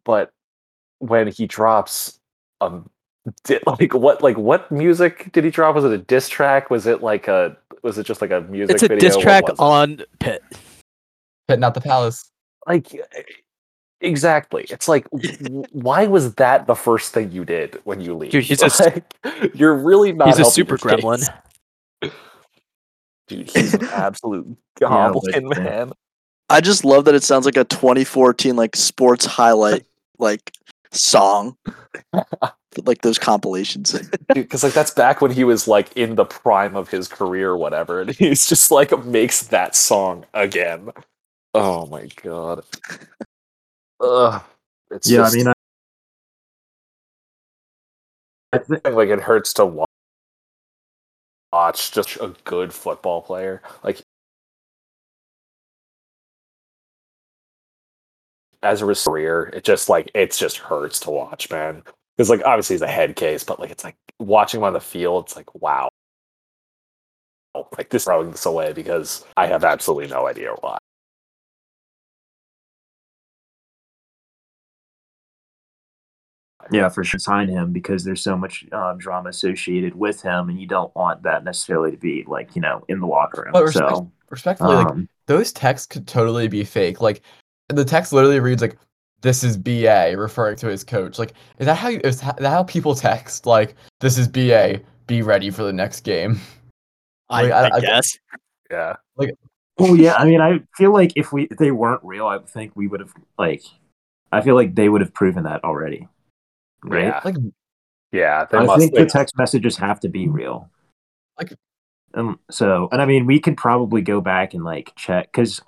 But 0.04 0.30
when 0.98 1.26
he 1.28 1.46
drops 1.46 2.18
um 2.60 2.88
did, 3.44 3.62
like 3.66 3.94
what 3.94 4.22
like 4.22 4.36
what 4.36 4.70
music 4.72 5.30
did 5.32 5.44
he 5.44 5.50
drop? 5.50 5.74
Was 5.74 5.84
it 5.84 5.92
a 5.92 5.98
diss 5.98 6.28
track? 6.28 6.70
Was 6.70 6.86
it 6.86 7.02
like 7.02 7.28
a 7.28 7.56
was 7.82 7.98
it 7.98 8.04
just 8.06 8.20
like 8.20 8.30
a 8.30 8.40
music 8.42 8.74
It's 8.74 8.82
a 8.82 8.88
video? 8.88 9.08
diss 9.08 9.16
track 9.16 9.44
on 9.58 10.02
pit 10.20 10.42
But 11.48 11.58
not 11.58 11.74
the 11.74 11.80
palace. 11.80 12.30
like 12.66 12.88
exactly. 14.00 14.66
It's 14.70 14.88
like 14.88 15.06
why 15.72 16.06
was 16.06 16.34
that 16.34 16.66
the 16.66 16.74
first 16.74 17.12
thing 17.12 17.30
you 17.32 17.44
did 17.44 17.80
when 17.84 18.00
you 18.00 18.14
leave? 18.14 18.30
Dude, 18.32 18.44
he's 18.44 18.62
a 18.62 18.66
s- 18.66 18.80
Like, 18.80 19.54
you're 19.54 19.74
really 19.76 20.12
not 20.12 20.28
He's 20.28 20.38
a 20.38 20.44
super 20.44 20.72
your 20.72 20.78
gremlin. 20.98 21.28
Dude, 23.28 23.48
he's 23.50 23.74
an 23.74 23.84
absolute 23.84 24.46
Yeah, 24.80 24.88
goblin, 24.88 25.48
legit. 25.48 25.64
man. 25.64 25.92
I 26.52 26.60
just 26.60 26.84
love 26.84 27.06
that 27.06 27.14
it 27.14 27.22
sounds 27.22 27.46
like 27.46 27.56
a 27.56 27.64
2014 27.64 28.54
like 28.56 28.76
sports 28.76 29.24
highlight 29.24 29.86
like 30.18 30.52
song, 30.90 31.56
like 32.84 33.00
those 33.00 33.18
compilations. 33.18 33.98
because 34.34 34.62
like 34.62 34.74
that's 34.74 34.90
back 34.90 35.22
when 35.22 35.30
he 35.30 35.44
was 35.44 35.66
like 35.66 35.96
in 35.96 36.14
the 36.14 36.26
prime 36.26 36.76
of 36.76 36.90
his 36.90 37.08
career 37.08 37.50
or 37.50 37.56
whatever 37.56 38.02
and 38.02 38.10
he's 38.16 38.46
just 38.46 38.70
like 38.70 39.04
makes 39.04 39.44
that 39.44 39.74
song 39.74 40.24
again 40.34 40.90
oh 41.54 41.86
my 41.86 42.06
god 42.22 42.62
Ugh. 44.00 44.42
it's 44.90 45.10
yeah, 45.10 45.18
just, 45.18 45.34
I 45.34 45.38
mean, 45.38 45.48
I, 45.48 45.52
I 48.52 48.58
think 48.58 48.84
like 48.84 49.08
it 49.08 49.20
hurts 49.20 49.52
to 49.54 49.66
wa- 49.66 49.86
watch 51.52 51.92
just 51.92 52.16
a 52.16 52.34
good 52.44 52.72
football 52.72 53.22
player 53.22 53.62
like 53.82 54.02
as 58.62 58.82
a 58.82 58.94
career 58.94 59.50
it 59.54 59.64
just 59.64 59.88
like 59.88 60.10
it's 60.14 60.38
just 60.38 60.58
hurts 60.58 61.00
to 61.00 61.10
watch 61.10 61.50
man 61.50 61.82
because 62.16 62.30
like 62.30 62.42
obviously 62.44 62.74
he's 62.74 62.82
a 62.82 62.86
head 62.86 63.16
case 63.16 63.44
but 63.44 63.58
like 63.58 63.70
it's 63.70 63.84
like 63.84 63.96
watching 64.18 64.60
him 64.60 64.64
on 64.64 64.72
the 64.72 64.80
field 64.80 65.24
it's 65.24 65.36
like 65.36 65.54
wow 65.60 65.88
like 67.76 67.90
this 67.90 68.04
throwing 68.04 68.30
this 68.30 68.46
away 68.46 68.72
because 68.72 69.24
i 69.36 69.46
have 69.46 69.64
absolutely 69.64 70.08
no 70.08 70.26
idea 70.26 70.52
why 70.60 70.78
yeah, 76.70 76.88
for 76.88 77.02
sure, 77.02 77.18
sign 77.18 77.48
him 77.48 77.72
because 77.72 78.04
there's 78.04 78.22
so 78.22 78.36
much 78.36 78.64
um, 78.72 78.96
drama 78.96 79.30
associated 79.30 79.96
with 79.96 80.22
him, 80.22 80.48
and 80.48 80.60
you 80.60 80.66
don't 80.66 80.94
want 80.94 81.24
that 81.24 81.42
necessarily 81.44 81.90
to 81.90 81.96
be 81.96 82.24
like 82.28 82.54
you 82.54 82.62
know 82.62 82.84
in 82.88 83.00
the 83.00 83.06
locker 83.06 83.42
room. 83.42 83.52
But 83.52 83.64
respect- 83.64 83.90
so, 83.90 84.12
Respectfully, 84.32 84.76
like 84.76 84.86
um, 84.86 85.08
those 85.26 85.52
texts 85.52 85.86
could 85.86 86.06
totally 86.06 86.48
be 86.48 86.64
fake. 86.64 87.02
Like 87.02 87.20
the 87.72 87.84
text 87.84 88.12
literally 88.12 88.40
reads 88.40 88.62
like 88.62 88.76
this 89.22 89.44
is 89.44 89.56
BA 89.56 90.14
referring 90.16 90.56
to 90.56 90.66
his 90.68 90.82
coach. 90.84 91.18
Like 91.18 91.32
is 91.58 91.66
that 91.66 91.76
how 91.76 91.88
you, 91.88 92.00
is 92.04 92.20
that 92.20 92.40
how 92.40 92.64
people 92.64 92.94
text 92.94 93.46
like 93.46 93.74
this 94.00 94.18
is 94.18 94.28
BA 94.28 94.80
be 95.06 95.22
ready 95.22 95.50
for 95.50 95.62
the 95.64 95.72
next 95.72 96.00
game? 96.00 96.38
I, 97.30 97.42
Like, 97.42 97.52
I, 97.52 97.62
I- 97.68 97.76
I- 97.76 97.80
guess. 97.80 98.18
yeah 98.70 98.96
well, 99.78 99.96
yeah, 99.96 100.14
I 100.14 100.26
mean, 100.26 100.40
I 100.40 100.60
feel 100.76 100.92
like 100.92 101.12
if 101.16 101.32
we 101.32 101.44
if 101.44 101.56
they 101.56 101.70
weren't 101.70 102.04
real, 102.04 102.26
I 102.26 102.38
think 102.38 102.72
we 102.76 102.86
would 102.88 103.00
have 103.00 103.12
like, 103.38 103.62
I 104.30 104.40
feel 104.42 104.54
like 104.54 104.74
they 104.74 104.88
would 104.88 105.00
have 105.00 105.14
proven 105.14 105.44
that 105.44 105.64
already, 105.64 106.06
right? 106.84 107.06
yeah 107.06 107.20
Like 107.24 107.36
yeah 108.12 108.44
they 108.44 108.58
I 108.58 108.64
must 108.66 108.78
think 108.80 108.94
they- 108.94 109.04
the 109.04 109.10
text 109.10 109.36
messages 109.38 109.76
have 109.78 109.98
to 110.00 110.08
be 110.08 110.28
real. 110.28 110.68
Like- 111.40 111.54
um, 112.14 112.38
so, 112.50 112.90
and 112.92 113.00
I 113.00 113.06
mean, 113.06 113.24
we 113.24 113.40
could 113.40 113.56
probably 113.56 114.02
go 114.02 114.20
back 114.20 114.52
and 114.52 114.62
like 114.62 114.92
check 114.96 115.32
because, 115.32 115.62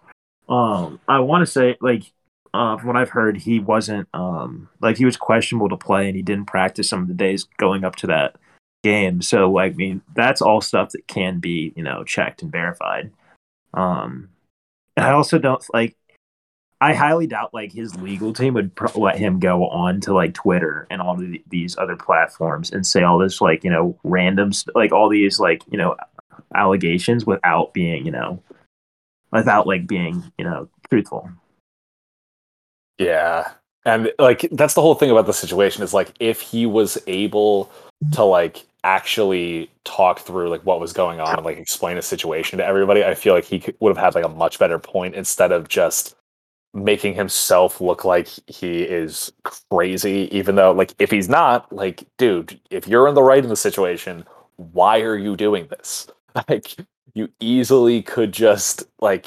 um, 0.49 1.01
I 1.09 1.21
want 1.21 1.43
to 1.47 1.51
say 1.51 1.77
like, 1.81 2.05
uh, 2.53 2.77
from 2.77 2.89
what 2.89 2.97
I've 2.97 3.11
heard, 3.11 3.37
he 3.37 3.59
wasn't 3.59 4.09
um 4.15 4.69
like 4.81 4.97
he 4.97 5.05
was 5.05 5.17
questionable 5.17 5.69
to 5.69 5.77
play 5.77 6.07
and 6.07 6.17
he 6.17 6.23
didn't 6.23 6.47
practice 6.47 6.89
some 6.89 7.03
of 7.03 7.09
the 7.09 7.15
days 7.15 7.47
going 7.59 7.85
up 7.85 7.97
to 7.97 8.07
that 8.09 8.37
game. 8.83 9.23
So, 9.23 9.51
like, 9.51 9.73
I 9.73 9.77
mean, 9.77 10.03
that's 10.15 10.43
all 10.43 10.61
stuff 10.61 10.91
that 10.91 11.09
can 11.09 11.41
be 11.41 11.73
you 11.77 11.83
know 11.83 12.05
checked 12.05 12.43
and 12.43 12.53
verified. 12.53 13.11
Um, 13.73 14.29
I 14.97 15.11
also 15.11 15.39
don't 15.39 15.65
like. 15.73 15.97
I 16.81 16.93
highly 16.93 17.27
doubt 17.27 17.55
like 17.55 17.73
his 17.73 17.97
legal 17.97 18.33
team 18.33 18.55
would 18.55 18.75
pro- 18.75 19.01
let 19.01 19.17
him 19.17 19.39
go 19.39 19.67
on 19.69 20.01
to 20.03 20.13
like 20.13 20.35
Twitter 20.35 20.87
and 20.91 21.01
all 21.01 21.17
the, 21.17 21.43
these 21.49 21.79
other 21.79 21.97
platforms 21.97 22.71
and 22.71 22.87
say 22.87 23.03
all 23.03 23.17
this 23.17 23.41
like 23.41 23.65
you 23.65 23.71
know 23.71 23.99
random 24.05 24.53
st- 24.53 24.77
like 24.77 24.93
all 24.93 25.09
these 25.09 25.41
like 25.41 25.63
you 25.71 25.79
know 25.79 25.97
allegations 26.55 27.25
without 27.25 27.73
being 27.73 28.05
you 28.05 28.13
know 28.13 28.43
without 29.35 29.67
like 29.67 29.87
being 29.87 30.23
you 30.39 30.45
know 30.45 30.69
truthful. 30.89 31.29
Yeah. 32.99 33.51
And 33.85 34.13
like 34.19 34.49
that's 34.53 34.75
the 34.75 34.81
whole 34.81 34.95
thing 34.95 35.11
about 35.11 35.27
the 35.27 35.35
situation 35.35 35.83
is 35.83 35.93
like 35.93 36.13
if 36.21 36.41
he 36.41 36.65
was 36.65 36.97
able 37.07 37.71
to 38.13 38.25
like 38.25 38.65
actually 38.83 39.71
talk 39.85 40.21
through 40.21 40.49
like 40.49 40.63
what 40.63 40.81
was 40.81 40.93
going 40.93 41.21
on 41.21 41.37
and 41.37 41.45
like 41.45 41.59
explain 41.59 41.99
a 41.99 42.03
situation 42.03 42.59
to 42.59 42.65
everybody, 42.65 43.05
I 43.05 43.15
feel 43.15 43.35
like 43.35 43.45
he 43.45 43.59
could, 43.59 43.77
would 43.81 43.95
have 43.95 44.03
had 44.03 44.15
like 44.15 44.25
a 44.25 44.35
much 44.35 44.59
better 44.59 44.79
point 44.79 45.15
instead 45.15 45.53
of 45.53 45.69
just 45.69 46.15
making 46.73 47.15
himself 47.15 47.81
look 47.81 48.05
like 48.05 48.29
he 48.47 48.83
is 48.83 49.33
crazy 49.45 50.29
even 50.33 50.57
though 50.57 50.73
like 50.73 50.93
if 50.99 51.09
he's 51.09 51.29
not 51.29 51.73
like 51.73 52.03
dude 52.19 52.59
if 52.71 52.89
you're 52.89 53.07
in 53.07 53.15
the 53.15 53.23
right 53.23 53.45
in 53.45 53.49
the 53.49 53.55
situation 53.55 54.25
why 54.57 55.01
are 55.01 55.17
you 55.17 55.37
doing 55.37 55.69
this 55.69 56.09
like 56.49 56.75
you 57.15 57.29
easily 57.41 58.03
could 58.03 58.33
just 58.33 58.85
like 59.01 59.27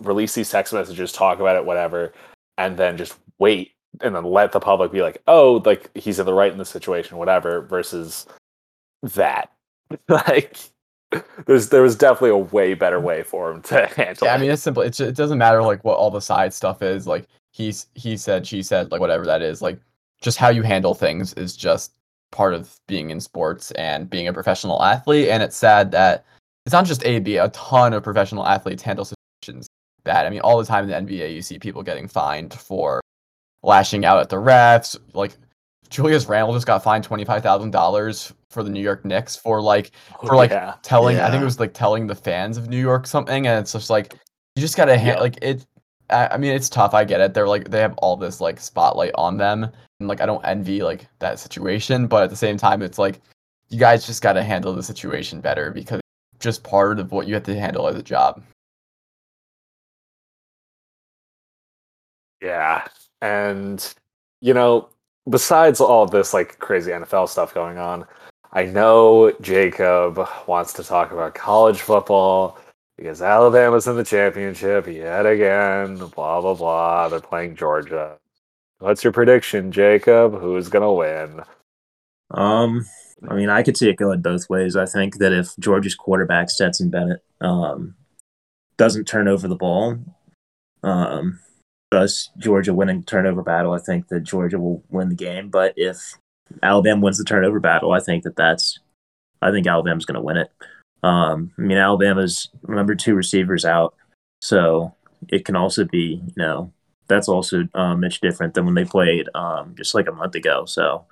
release 0.00 0.34
these 0.34 0.50
text 0.50 0.72
messages 0.72 1.12
talk 1.12 1.40
about 1.40 1.56
it 1.56 1.64
whatever 1.64 2.12
and 2.56 2.76
then 2.76 2.96
just 2.96 3.18
wait 3.38 3.72
and 4.00 4.14
then 4.14 4.24
let 4.24 4.52
the 4.52 4.60
public 4.60 4.92
be 4.92 5.02
like, 5.02 5.22
oh, 5.26 5.62
like 5.64 5.90
he's 5.96 6.18
in 6.18 6.26
the 6.26 6.34
right 6.34 6.52
in 6.52 6.58
the 6.58 6.64
situation, 6.64 7.16
whatever, 7.16 7.62
versus 7.62 8.26
that. 9.02 9.50
like 10.08 10.58
there's 11.46 11.68
there 11.68 11.82
was 11.82 11.94
definitely 11.94 12.30
a 12.30 12.36
way 12.36 12.74
better 12.74 12.98
way 12.98 13.22
for 13.22 13.50
him 13.50 13.62
to 13.62 13.86
handle 13.96 14.26
yeah, 14.26 14.34
I 14.34 14.38
mean 14.38 14.50
it's 14.50 14.62
simple. 14.62 14.82
It's, 14.82 14.98
it 14.98 15.14
doesn't 15.14 15.38
matter 15.38 15.62
like 15.62 15.84
what 15.84 15.96
all 15.96 16.10
the 16.10 16.20
side 16.20 16.52
stuff 16.52 16.82
is. 16.82 17.06
Like 17.06 17.28
he's 17.52 17.86
he 17.94 18.16
said, 18.16 18.46
she 18.46 18.62
said, 18.62 18.90
like 18.90 19.00
whatever 19.00 19.24
that 19.26 19.42
is. 19.42 19.62
Like 19.62 19.78
just 20.20 20.38
how 20.38 20.48
you 20.48 20.62
handle 20.62 20.94
things 20.94 21.34
is 21.34 21.56
just 21.56 21.92
part 22.32 22.54
of 22.54 22.80
being 22.88 23.10
in 23.10 23.20
sports 23.20 23.70
and 23.72 24.10
being 24.10 24.26
a 24.26 24.32
professional 24.32 24.82
athlete. 24.82 25.28
And 25.28 25.42
it's 25.42 25.56
sad 25.56 25.92
that 25.92 26.24
it's 26.66 26.72
not 26.72 26.86
just 26.86 27.04
AB. 27.04 27.36
A 27.36 27.48
ton 27.50 27.92
of 27.92 28.02
professional 28.02 28.46
athletes 28.46 28.82
handle 28.82 29.04
situations 29.04 29.66
bad. 30.04 30.26
I 30.26 30.30
mean, 30.30 30.40
all 30.40 30.58
the 30.58 30.66
time 30.66 30.88
in 30.88 31.06
the 31.06 31.14
NBA, 31.14 31.34
you 31.34 31.42
see 31.42 31.58
people 31.58 31.82
getting 31.82 32.08
fined 32.08 32.54
for 32.54 33.00
lashing 33.62 34.04
out 34.04 34.20
at 34.20 34.28
the 34.28 34.36
refs. 34.36 34.96
Like 35.14 35.36
Julius 35.90 36.26
Randle 36.26 36.54
just 36.54 36.66
got 36.66 36.82
fined 36.82 37.04
twenty 37.04 37.24
five 37.24 37.42
thousand 37.42 37.70
dollars 37.70 38.32
for 38.50 38.62
the 38.62 38.70
New 38.70 38.80
York 38.80 39.04
Knicks 39.04 39.36
for 39.36 39.60
like 39.60 39.90
oh, 40.22 40.28
for 40.28 40.36
like 40.36 40.50
yeah. 40.50 40.74
telling 40.82 41.18
I 41.18 41.30
think 41.30 41.42
it 41.42 41.44
was 41.44 41.60
like 41.60 41.74
telling 41.74 42.06
the 42.06 42.14
fans 42.14 42.56
of 42.56 42.68
New 42.68 42.80
York 42.80 43.06
something 43.06 43.46
and 43.46 43.60
it's 43.60 43.72
just 43.72 43.90
like 43.90 44.14
you 44.56 44.60
just 44.60 44.76
gotta 44.76 44.98
ha- 44.98 45.06
Yeah. 45.06 45.20
like 45.20 45.38
it 45.42 45.66
I, 46.10 46.28
I 46.28 46.36
mean 46.36 46.52
it's 46.52 46.68
tough 46.68 46.94
I 46.94 47.04
get 47.04 47.20
it 47.20 47.34
they're 47.34 47.48
like 47.48 47.70
they 47.70 47.80
have 47.80 47.94
all 47.98 48.16
this 48.16 48.40
like 48.40 48.60
spotlight 48.60 49.12
on 49.16 49.36
them 49.36 49.64
and 50.00 50.08
like 50.08 50.20
I 50.20 50.26
don't 50.26 50.44
envy 50.44 50.82
like 50.82 51.06
that 51.18 51.38
situation 51.40 52.06
but 52.06 52.22
at 52.22 52.30
the 52.30 52.36
same 52.36 52.56
time 52.56 52.80
it's 52.82 52.98
like 52.98 53.20
you 53.70 53.78
guys 53.78 54.06
just 54.06 54.22
gotta 54.22 54.42
handle 54.42 54.72
the 54.72 54.82
situation 54.82 55.40
better 55.40 55.70
because 55.72 56.00
just 56.44 56.62
part 56.62 57.00
of 57.00 57.10
what 57.10 57.26
you 57.26 57.34
have 57.34 57.42
to 57.42 57.58
handle 57.58 57.88
as 57.88 57.96
a 57.96 58.02
job 58.02 58.42
Yeah. 62.44 62.86
And 63.22 63.94
you 64.40 64.52
know, 64.54 64.90
besides 65.28 65.80
all 65.80 66.06
this 66.06 66.34
like 66.34 66.58
crazy 66.58 66.90
NFL 66.92 67.28
stuff 67.30 67.54
going 67.54 67.78
on, 67.78 68.06
I 68.52 68.64
know 68.66 69.32
Jacob 69.40 70.18
wants 70.46 70.74
to 70.74 70.84
talk 70.84 71.10
about 71.10 71.34
college 71.34 71.80
football 71.80 72.58
because 72.98 73.22
Alabama's 73.22 73.86
in 73.86 73.96
the 73.96 74.04
championship 74.04 74.86
yet 74.86 75.24
again, 75.26 75.96
blah 75.96 76.40
blah 76.42 76.54
blah. 76.54 77.08
They're 77.08 77.20
playing 77.20 77.56
Georgia. 77.56 78.18
What's 78.78 79.02
your 79.02 79.12
prediction, 79.14 79.72
Jacob? 79.72 80.38
Who's 80.38 80.68
gonna 80.68 80.92
win? 80.92 81.40
Um, 82.30 82.84
I 83.28 83.34
mean, 83.34 83.48
I 83.48 83.62
could 83.62 83.76
see 83.76 83.88
it 83.88 83.96
going 83.96 84.22
both 84.22 84.48
ways. 84.48 84.76
I 84.76 84.86
think 84.86 85.18
that 85.18 85.32
if 85.32 85.56
Georgia's 85.58 85.94
quarterback 85.94 86.50
Stetson 86.50 86.90
Bennett 86.90 87.22
um, 87.40 87.94
doesn't 88.76 89.06
turn 89.06 89.28
over 89.28 89.48
the 89.48 89.56
ball, 89.56 89.98
um, 90.82 91.40
thus 91.90 92.30
Georgia 92.38 92.74
winning 92.74 93.02
turnover 93.02 93.42
battle, 93.42 93.72
I 93.72 93.78
think 93.78 94.08
that 94.08 94.24
Georgia 94.24 94.58
will 94.58 94.82
win 94.90 95.08
the 95.08 95.14
game. 95.14 95.48
But 95.48 95.74
if 95.76 96.14
Alabama 96.62 97.02
wins 97.02 97.18
the 97.18 97.24
turnover 97.24 97.60
battle, 97.60 97.92
I 97.92 98.00
think 98.00 98.24
that 98.24 98.36
that's, 98.36 98.78
I 99.40 99.50
think 99.50 99.66
Alabama's 99.66 100.04
going 100.04 100.16
to 100.16 100.20
win 100.22 100.36
it. 100.36 100.50
Um, 101.02 101.52
I 101.58 101.62
mean, 101.62 101.78
Alabama's 101.78 102.48
number 102.66 102.94
two 102.94 103.14
receivers 103.14 103.64
out, 103.64 103.94
so 104.40 104.94
it 105.28 105.44
can 105.44 105.56
also 105.56 105.84
be, 105.84 106.22
you 106.24 106.34
know, 106.36 106.72
that's 107.08 107.28
also 107.28 107.68
uh, 107.74 107.94
much 107.94 108.20
different 108.20 108.54
than 108.54 108.64
when 108.64 108.74
they 108.74 108.84
played 108.84 109.28
um, 109.34 109.74
just 109.76 109.94
like 109.94 110.08
a 110.08 110.12
month 110.12 110.34
ago. 110.34 110.64
So 110.64 111.04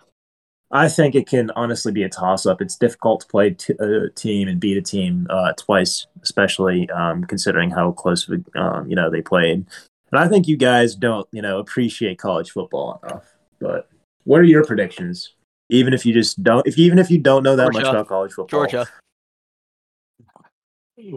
I 0.72 0.88
think 0.88 1.14
it 1.14 1.28
can 1.28 1.50
honestly 1.54 1.92
be 1.92 2.02
a 2.02 2.08
toss 2.08 2.46
up. 2.46 2.62
It's 2.62 2.76
difficult 2.76 3.20
to 3.20 3.26
play 3.26 3.50
t- 3.50 3.74
a 3.78 4.08
team 4.08 4.48
and 4.48 4.58
beat 4.58 4.78
a 4.78 4.82
team 4.82 5.26
uh, 5.28 5.52
twice, 5.52 6.06
especially 6.22 6.88
um, 6.90 7.24
considering 7.24 7.70
how 7.70 7.92
close 7.92 8.28
um, 8.56 8.88
you 8.88 8.96
know 8.96 9.10
they 9.10 9.20
played. 9.20 9.66
And 10.10 10.18
I 10.18 10.28
think 10.28 10.48
you 10.48 10.56
guys 10.56 10.94
don't 10.94 11.28
you 11.30 11.42
know 11.42 11.58
appreciate 11.58 12.18
college 12.18 12.50
football 12.50 13.00
enough. 13.04 13.30
But 13.60 13.90
what 14.24 14.40
are 14.40 14.44
your 14.44 14.64
predictions? 14.64 15.34
Even 15.68 15.92
if 15.92 16.06
you 16.06 16.14
just 16.14 16.42
don't, 16.42 16.66
if 16.66 16.78
even 16.78 16.98
if 16.98 17.10
you 17.10 17.18
don't 17.18 17.42
know 17.42 17.56
that 17.56 17.72
Georgia. 17.72 17.78
much 17.78 17.88
about 17.88 18.08
college 18.08 18.32
football, 18.32 18.60
Georgia. 18.60 18.88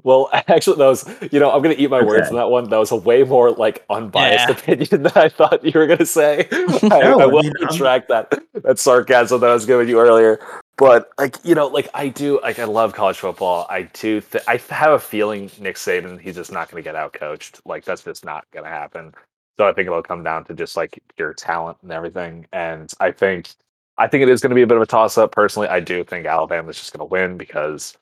Well, 0.04 0.30
actually, 0.34 0.78
that 0.78 0.86
was 0.88 1.08
you 1.32 1.40
know 1.40 1.52
I'm 1.52 1.62
gonna 1.62 1.76
eat 1.78 1.90
my 1.90 2.02
words 2.04 2.30
on 2.30 2.36
that 2.36 2.50
one. 2.50 2.70
That 2.70 2.78
was 2.78 2.92
a 2.92 2.96
way 2.96 3.24
more 3.24 3.52
like 3.52 3.86
unbiased 3.90 4.48
Yeah. 4.50 4.56
opinion 4.56 4.88
than 5.04 5.08
I 5.16 5.30
thought 5.30 5.64
you 5.64 5.72
were 5.80 5.88
gonna 5.88 6.06
say. 6.06 6.48
I, 6.52 6.78
No, 6.84 7.20
I 7.20 7.24
I 7.24 7.26
will 7.26 7.44
retract 7.62 8.10
that 8.10 8.34
that 8.64 8.80
sarcasm 8.80 9.40
that 9.42 9.50
I 9.50 9.54
was 9.54 9.66
giving 9.66 9.88
you 9.90 10.00
earlier. 10.00 10.40
But 10.78 11.10
like 11.18 11.38
you 11.44 11.56
know, 11.56 11.68
like 11.68 11.90
I 11.94 12.10
do, 12.10 12.40
like 12.42 12.60
I 12.60 12.66
love 12.66 12.94
college 12.94 13.18
football. 13.18 13.66
I 13.70 13.84
do. 13.94 14.22
Th- 14.22 14.44
I 14.48 14.58
have 14.70 14.92
a 14.92 15.00
feeling 15.00 15.50
Nick 15.60 15.76
Saban 15.78 16.20
he's 16.20 16.36
just 16.36 16.52
not 16.52 16.70
gonna 16.70 16.82
get 16.84 16.96
out 16.96 17.14
coached. 17.14 17.62
Like 17.66 17.86
that's 17.86 18.04
just 18.04 18.26
not 18.26 18.46
gonna 18.52 18.70
happen. 18.70 19.14
So 19.58 19.68
I 19.68 19.74
think 19.74 19.88
it'll 19.88 20.04
come 20.04 20.24
down 20.24 20.44
to 20.46 20.54
just 20.54 20.76
like 20.76 21.02
your 21.18 21.34
talent 21.34 21.78
and 21.82 21.92
everything. 21.92 22.46
And 22.52 22.92
I 23.00 23.12
think 23.12 23.50
I 23.98 24.08
think 24.08 24.24
it 24.24 24.30
is 24.30 24.42
going 24.42 24.50
to 24.50 24.56
be 24.56 24.62
a 24.64 24.68
bit 24.68 24.76
of 24.76 24.84
a 24.84 24.86
toss 24.86 25.18
up. 25.18 25.32
Personally, 25.32 25.70
I 25.70 25.80
do 25.80 26.04
think 26.04 26.26
Alabama's 26.26 26.76
just 26.76 26.92
going 26.92 27.00
to 27.08 27.10
win 27.10 27.38
because 27.38 27.96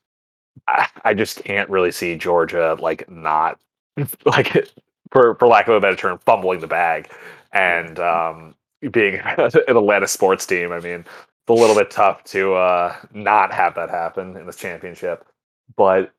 I, 0.68 0.88
I 1.04 1.14
just 1.14 1.44
can't 1.44 1.68
really 1.68 1.92
see 1.92 2.16
Georgia 2.16 2.76
like 2.80 3.08
not 3.10 3.58
like 4.24 4.68
for 5.12 5.34
for 5.36 5.48
lack 5.48 5.68
of 5.68 5.74
a 5.74 5.80
better 5.80 5.96
term 5.96 6.18
fumbling 6.24 6.60
the 6.60 6.66
bag 6.66 7.10
and 7.52 7.98
um, 7.98 8.54
being 8.90 9.16
an 9.24 9.50
Atlanta 9.68 10.08
sports 10.08 10.46
team. 10.46 10.72
I 10.72 10.80
mean, 10.80 11.00
it's 11.00 11.48
a 11.48 11.52
little 11.52 11.76
bit 11.76 11.90
tough 11.90 12.24
to 12.24 12.54
uh, 12.54 12.96
not 13.12 13.52
have 13.52 13.74
that 13.76 13.90
happen 13.90 14.36
in 14.36 14.46
this 14.46 14.56
championship. 14.56 15.26
But 15.76 16.12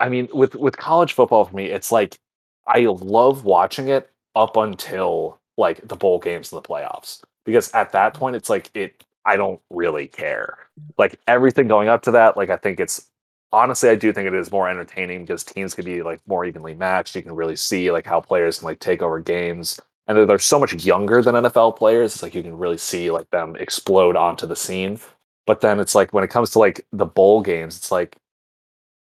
I 0.00 0.08
mean, 0.08 0.28
with 0.32 0.54
with 0.54 0.76
college 0.76 1.12
football 1.12 1.44
for 1.44 1.54
me, 1.56 1.66
it's 1.66 1.92
like 1.92 2.18
I 2.66 2.80
love 2.80 3.44
watching 3.44 3.88
it 3.88 4.10
up 4.34 4.56
until 4.56 5.38
like 5.56 5.86
the 5.86 5.96
bowl 5.96 6.18
games 6.18 6.52
and 6.52 6.62
the 6.62 6.66
playoffs 6.66 7.20
because 7.44 7.70
at 7.72 7.92
that 7.92 8.14
point 8.14 8.36
it's 8.36 8.48
like 8.48 8.70
it 8.74 9.04
I 9.24 9.36
don't 9.36 9.60
really 9.70 10.08
care. 10.08 10.58
Like 10.98 11.20
everything 11.28 11.68
going 11.68 11.88
up 11.88 12.02
to 12.02 12.10
that, 12.12 12.36
like 12.36 12.50
I 12.50 12.56
think 12.56 12.80
it's 12.80 13.08
honestly 13.52 13.88
I 13.88 13.94
do 13.94 14.12
think 14.12 14.26
it 14.26 14.34
is 14.34 14.50
more 14.50 14.68
entertaining 14.68 15.24
because 15.24 15.44
teams 15.44 15.74
can 15.74 15.84
be 15.84 16.02
like 16.02 16.20
more 16.26 16.44
evenly 16.44 16.74
matched. 16.74 17.14
You 17.14 17.22
can 17.22 17.34
really 17.34 17.56
see 17.56 17.90
like 17.90 18.06
how 18.06 18.20
players 18.20 18.58
can 18.58 18.66
like 18.66 18.80
take 18.80 19.02
over 19.02 19.20
games. 19.20 19.80
And 20.08 20.18
they're, 20.18 20.26
they're 20.26 20.38
so 20.38 20.58
much 20.58 20.74
younger 20.84 21.22
than 21.22 21.36
NFL 21.36 21.76
players. 21.76 22.14
It's 22.14 22.22
like 22.22 22.34
you 22.34 22.42
can 22.42 22.58
really 22.58 22.78
see 22.78 23.10
like 23.10 23.30
them 23.30 23.56
explode 23.56 24.16
onto 24.16 24.46
the 24.46 24.56
scene. 24.56 24.98
But 25.46 25.60
then 25.60 25.80
it's 25.80 25.94
like 25.94 26.12
when 26.12 26.24
it 26.24 26.30
comes 26.30 26.50
to 26.50 26.58
like 26.58 26.84
the 26.92 27.06
bowl 27.06 27.40
games, 27.40 27.76
it's 27.76 27.92
like 27.92 28.16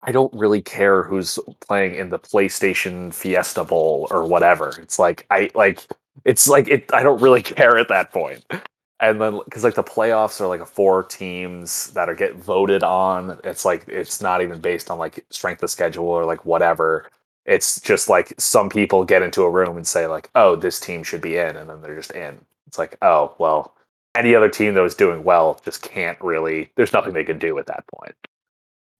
I 0.04 0.12
don't 0.12 0.34
really 0.34 0.62
care 0.62 1.04
who's 1.04 1.40
playing 1.62 1.96
in 1.96 2.10
the 2.10 2.20
PlayStation 2.20 3.14
Fiesta 3.14 3.64
Bowl 3.64 4.08
or 4.12 4.26
whatever. 4.26 4.74
It's 4.82 5.00
like 5.00 5.26
I 5.30 5.50
like 5.56 5.86
it's 6.26 6.48
like 6.48 6.68
it 6.68 6.90
I 6.94 7.04
don't 7.04 7.22
really 7.22 7.42
care 7.44 7.78
at 7.78 7.88
that 7.90 8.12
point. 8.12 8.44
And 9.04 9.20
then 9.22 9.40
cuz 9.52 9.64
like 9.64 9.76
the 9.76 9.84
playoffs 9.84 10.40
are 10.42 10.48
like 10.48 10.66
four 10.66 11.04
teams 11.04 11.92
that 11.92 12.10
are 12.10 12.16
get 12.16 12.36
voted 12.36 12.84
on. 12.84 13.38
It's 13.44 13.66
like 13.66 13.86
it's 13.88 14.22
not 14.22 14.42
even 14.42 14.60
based 14.62 14.90
on 14.90 14.98
like 14.98 15.26
strength 15.30 15.62
of 15.64 15.70
schedule 15.72 16.08
or 16.08 16.26
like 16.26 16.46
whatever. 16.46 17.10
It's 17.46 17.82
just 17.82 18.08
like 18.10 18.34
some 18.40 18.70
people 18.70 19.04
get 19.04 19.22
into 19.22 19.44
a 19.44 19.50
room 19.50 19.76
and 19.78 19.86
say 19.86 20.08
like, 20.08 20.30
"Oh, 20.36 20.56
this 20.56 20.80
team 20.80 21.04
should 21.04 21.22
be 21.22 21.38
in." 21.38 21.58
And 21.58 21.70
then 21.70 21.82
they're 21.82 21.96
just 21.98 22.12
in. 22.12 22.40
It's 22.68 22.78
like, 22.80 22.98
"Oh, 23.02 23.36
well, 23.40 23.76
any 24.16 24.36
other 24.36 24.50
team 24.50 24.74
that 24.76 24.82
was 24.82 24.96
doing 24.96 25.24
well 25.26 25.60
just 25.66 25.82
can't 25.82 26.18
really 26.22 26.72
there's 26.78 26.94
nothing 26.94 27.14
they 27.14 27.26
can 27.26 27.40
do 27.40 27.58
at 27.60 27.68
that 27.68 27.86
point." 27.88 28.16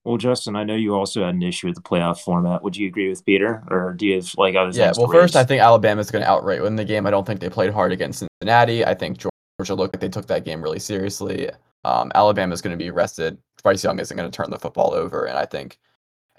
Well, 0.04 0.18
Justin, 0.18 0.58
I 0.58 0.66
know 0.66 0.76
you 0.76 0.96
also 0.96 1.24
had 1.24 1.36
an 1.36 1.44
issue 1.44 1.68
with 1.68 1.78
the 1.78 1.82
playoff 1.82 2.20
format. 2.20 2.62
Would 2.64 2.76
you 2.76 2.88
agree 2.88 3.08
with 3.08 3.26
Peter, 3.26 3.64
or 3.72 3.94
do 3.94 4.06
you 4.06 4.16
have 4.16 4.34
like 4.38 4.56
other 4.56 4.78
Yeah, 4.78 4.92
well, 4.98 5.08
first, 5.08 5.38
I 5.38 5.40
raise? 5.40 5.48
think 5.48 5.62
Alabama's 5.62 6.12
going 6.12 6.24
to 6.24 6.30
outright 6.30 6.62
win 6.62 6.76
the 6.76 6.84
game. 6.84 7.08
I 7.08 7.12
don't 7.12 7.26
think 7.26 7.40
they 7.40 7.50
played 7.50 7.72
hard 7.72 7.94
against 7.94 8.20
Cincinnati. 8.20 8.86
I 8.86 8.94
think 8.96 9.18
Georgia 9.64 9.76
looked 9.76 9.96
like 9.96 10.02
they 10.02 10.10
took 10.10 10.28
that 10.28 10.44
game 10.44 10.62
really 10.62 10.80
seriously. 10.80 11.50
Um, 11.86 12.12
Alabama's 12.16 12.62
going 12.62 12.78
to 12.78 12.84
be 12.84 12.92
rested. 12.92 13.38
Bryce 13.64 13.82
Young 13.82 13.98
isn't 13.98 14.18
going 14.18 14.30
to 14.30 14.36
turn 14.36 14.50
the 14.50 14.60
football 14.60 14.94
over, 14.94 15.24
and 15.24 15.38
I 15.38 15.46
think 15.46 15.80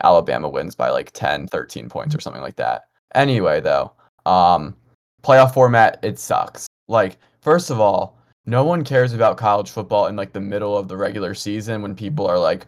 Alabama 0.02 0.46
wins 0.46 0.74
by 0.74 0.90
like 0.90 1.10
10, 1.12 1.48
13 1.48 1.88
points 1.88 2.14
or 2.14 2.20
something 2.20 2.42
like 2.42 2.56
that. 2.56 2.82
Anyway, 3.14 3.62
though, 3.62 3.92
um, 4.26 4.76
playoff 5.22 5.54
format, 5.54 5.98
it 6.02 6.18
sucks. 6.18 6.66
Like, 6.86 7.16
first 7.40 7.70
of 7.70 7.80
all, 7.80 8.18
no 8.44 8.62
one 8.62 8.84
cares 8.84 9.14
about 9.14 9.38
college 9.38 9.70
football 9.70 10.08
in 10.08 10.16
like 10.16 10.34
the 10.34 10.40
middle 10.40 10.76
of 10.76 10.88
the 10.88 10.96
regular 10.98 11.32
season 11.32 11.80
when 11.80 11.94
people 11.94 12.26
are 12.26 12.38
like 12.38 12.66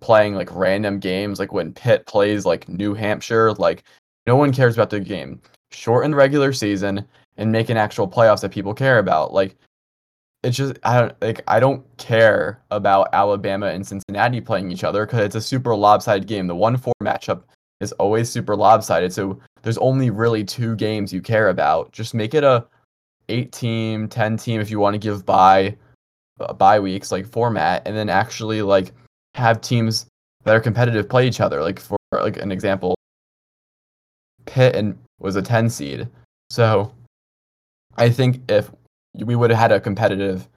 playing 0.00 0.34
like 0.34 0.48
random 0.54 1.00
games, 1.00 1.38
like 1.38 1.52
when 1.52 1.74
Pitt 1.74 2.06
plays 2.06 2.46
like 2.46 2.66
New 2.66 2.94
Hampshire. 2.94 3.52
Like, 3.52 3.84
no 4.26 4.36
one 4.36 4.54
cares 4.54 4.74
about 4.74 4.88
the 4.88 5.00
game. 5.00 5.42
Shorten 5.70 6.12
the 6.12 6.16
regular 6.16 6.54
season 6.54 7.06
and 7.36 7.52
make 7.52 7.68
an 7.68 7.76
actual 7.76 8.08
playoffs 8.08 8.40
that 8.40 8.52
people 8.52 8.72
care 8.72 8.98
about. 9.00 9.34
Like, 9.34 9.54
it's 10.42 10.56
just 10.56 10.78
I 10.84 11.00
don't 11.00 11.20
like 11.20 11.42
I 11.48 11.58
don't 11.60 11.84
care 11.96 12.62
about 12.70 13.08
Alabama 13.12 13.66
and 13.66 13.86
Cincinnati 13.86 14.40
playing 14.40 14.70
each 14.70 14.84
other 14.84 15.04
because 15.04 15.20
it's 15.20 15.34
a 15.34 15.40
super 15.40 15.74
lopsided 15.74 16.28
game. 16.28 16.46
The 16.46 16.54
one 16.54 16.76
four 16.76 16.94
matchup 17.02 17.42
is 17.80 17.92
always 17.92 18.28
super 18.30 18.54
lopsided. 18.54 19.12
So 19.12 19.40
there's 19.62 19.78
only 19.78 20.10
really 20.10 20.44
two 20.44 20.76
games 20.76 21.12
you 21.12 21.20
care 21.20 21.48
about. 21.48 21.92
Just 21.92 22.14
make 22.14 22.34
it 22.34 22.44
a 22.44 22.64
eight 23.28 23.52
team, 23.52 24.08
ten 24.08 24.36
team 24.36 24.60
if 24.60 24.70
you 24.70 24.78
want 24.78 24.94
to 24.94 24.98
give 24.98 25.26
by 25.26 25.76
uh, 26.40 26.52
bye 26.52 26.78
weeks 26.78 27.10
like 27.10 27.26
format, 27.26 27.82
and 27.86 27.96
then 27.96 28.08
actually 28.08 28.62
like 28.62 28.92
have 29.34 29.60
teams 29.60 30.06
that 30.44 30.54
are 30.54 30.60
competitive 30.60 31.08
play 31.08 31.26
each 31.26 31.40
other. 31.40 31.62
Like 31.62 31.80
for 31.80 31.96
like 32.12 32.36
an 32.36 32.52
example, 32.52 32.94
Pitt 34.46 34.76
and 34.76 34.96
was 35.18 35.34
a 35.34 35.42
ten 35.42 35.68
seed. 35.68 36.06
So 36.50 36.92
I 37.96 38.08
think 38.08 38.40
if 38.48 38.70
we 39.24 39.36
would 39.36 39.50
have 39.50 39.58
had 39.58 39.72
a 39.72 39.80
competitive 39.80 40.48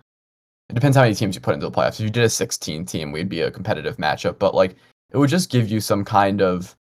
it 0.70 0.76
depends 0.76 0.96
how 0.96 1.04
many 1.04 1.14
teams 1.14 1.36
you 1.36 1.42
put 1.42 1.54
into 1.54 1.70
the 1.70 1.72
playoffs. 1.72 2.00
If 2.00 2.06
you 2.06 2.10
did 2.10 2.24
a 2.24 2.30
16 2.30 2.86
team, 2.86 3.12
we'd 3.12 3.28
be 3.28 3.42
a 3.42 3.52
competitive 3.52 3.98
matchup, 3.98 4.40
but 4.40 4.56
like 4.56 4.78
it 5.12 5.18
would 5.18 5.30
just 5.30 5.52
give 5.52 5.70
you 5.70 5.82
some 5.82 6.06
kind 6.06 6.42
of 6.42 6.76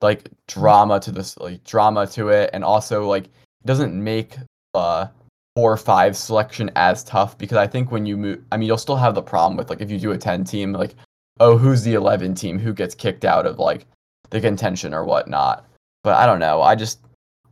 like 0.00 0.30
drama 0.46 1.00
to 1.00 1.10
this 1.10 1.36
like 1.38 1.62
drama 1.64 2.06
to 2.06 2.28
it 2.28 2.50
and 2.52 2.64
also 2.64 3.06
like 3.08 3.24
it 3.24 3.66
doesn't 3.66 3.92
make 3.92 4.36
uh 4.74 5.08
four 5.56 5.72
or 5.72 5.76
five 5.76 6.16
selection 6.16 6.70
as 6.76 7.02
tough 7.04 7.36
because 7.36 7.58
I 7.58 7.66
think 7.66 7.90
when 7.90 8.06
you 8.06 8.16
move 8.16 8.42
I 8.52 8.56
mean 8.56 8.68
you'll 8.68 8.78
still 8.78 8.96
have 8.96 9.14
the 9.14 9.22
problem 9.22 9.56
with 9.56 9.68
like 9.68 9.80
if 9.80 9.90
you 9.90 9.98
do 9.98 10.12
a 10.12 10.18
10 10.18 10.44
team 10.44 10.72
like 10.72 10.94
oh 11.40 11.58
who's 11.58 11.82
the 11.82 11.94
11 11.94 12.34
team 12.34 12.58
who 12.58 12.72
gets 12.72 12.94
kicked 12.94 13.24
out 13.24 13.44
of 13.44 13.58
like 13.58 13.86
the 14.30 14.40
contention 14.40 14.94
or 14.94 15.04
whatnot. 15.04 15.66
But 16.02 16.14
I 16.14 16.24
don't 16.24 16.38
know. 16.38 16.62
I 16.62 16.76
just 16.76 17.00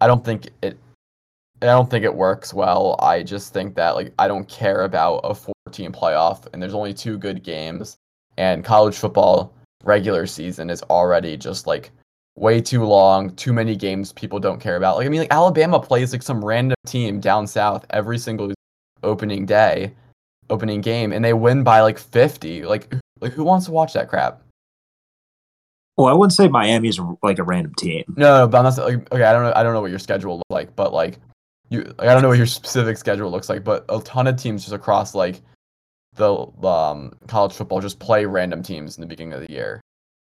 I 0.01 0.07
don't 0.07 0.25
think 0.25 0.49
it 0.63 0.79
I 1.63 1.67
don't 1.67 1.91
think 1.91 2.05
it 2.05 2.15
works 2.15 2.55
well. 2.55 2.97
I 3.01 3.23
just 3.23 3.53
think 3.53 3.75
that 3.75 3.97
like 3.97 4.13
I 4.19 4.29
don't 4.29 4.49
care 4.49 4.83
about 4.83 5.19
a 5.19 5.35
14 5.35 5.93
playoff 5.93 6.47
and 6.53 6.63
there's 6.63 6.75
only 6.75 6.95
two 6.95 7.19
good 7.19 7.43
games 7.43 7.97
and 8.37 8.65
college 8.65 8.97
football 8.97 9.53
regular 9.85 10.27
season 10.27 10.71
is 10.71 10.83
already 10.85 11.37
just 11.37 11.67
like 11.67 11.91
way 12.37 12.61
too 12.61 12.85
long, 12.85 13.35
too 13.35 13.53
many 13.53 13.75
games 13.75 14.13
people 14.13 14.39
don't 14.39 14.61
care 14.61 14.77
about. 14.77 14.97
Like 14.97 15.07
I 15.07 15.09
mean 15.09 15.21
like 15.21 15.33
Alabama 15.33 15.81
plays 15.81 16.13
like 16.13 16.23
some 16.23 16.45
random 16.45 16.77
team 16.87 17.19
down 17.21 17.47
south 17.47 17.85
every 17.91 18.19
single 18.19 18.55
opening 19.03 19.45
day, 19.45 19.93
opening 20.51 20.81
game 20.81 21.13
and 21.13 21.25
they 21.25 21.33
win 21.33 21.65
by 21.65 21.81
like 21.81 21.99
50. 21.99 22.65
Like 22.67 22.95
like 23.21 23.33
who 23.33 23.43
wants 23.43 23.67
to 23.67 23.73
watch 23.73 23.95
that 23.95 24.09
crap? 24.09 24.43
well, 25.99 26.07
I 26.07 26.13
wouldn't 26.13 26.33
say 26.33 26.47
Miami's 26.47 27.01
like 27.25 27.41
a 27.41 27.43
random 27.43 27.75
team. 27.75 28.05
No, 28.17 28.45
no, 28.45 28.49
but 28.49 28.59
I'm 28.59 28.65
not 28.65 28.79
like 28.79 29.13
okay. 29.13 29.25
I 29.25 29.33
don't 29.33 29.43
know. 29.43 29.53
I 29.57 29.65
don't 29.65 29.73
know 29.75 29.81
what 29.81 29.91
your 29.91 29.99
schedule 29.99 30.37
looks 30.37 30.45
like, 30.49 30.77
but 30.77 30.93
like 30.93 31.19
you, 31.71 31.83
like, 31.99 32.09
I 32.09 32.13
don't 32.13 32.23
know 32.23 32.29
what 32.29 32.39
your 32.39 32.47
specific 32.47 32.97
schedule 32.97 33.31
looks 33.31 33.49
like. 33.49 33.65
But 33.65 33.85
a 33.89 34.01
ton 34.01 34.27
of 34.27 34.37
teams 34.37 34.63
just 34.63 34.75
across 34.75 35.15
like 35.15 35.41
the 36.15 36.47
um 36.67 37.13
college 37.27 37.53
football 37.53 37.81
just 37.81 37.99
play 37.99 38.25
random 38.25 38.63
teams 38.63 38.97
in 38.97 39.01
the 39.03 39.07
beginning 39.07 39.33
of 39.35 39.41
the 39.47 39.51
year, 39.53 39.81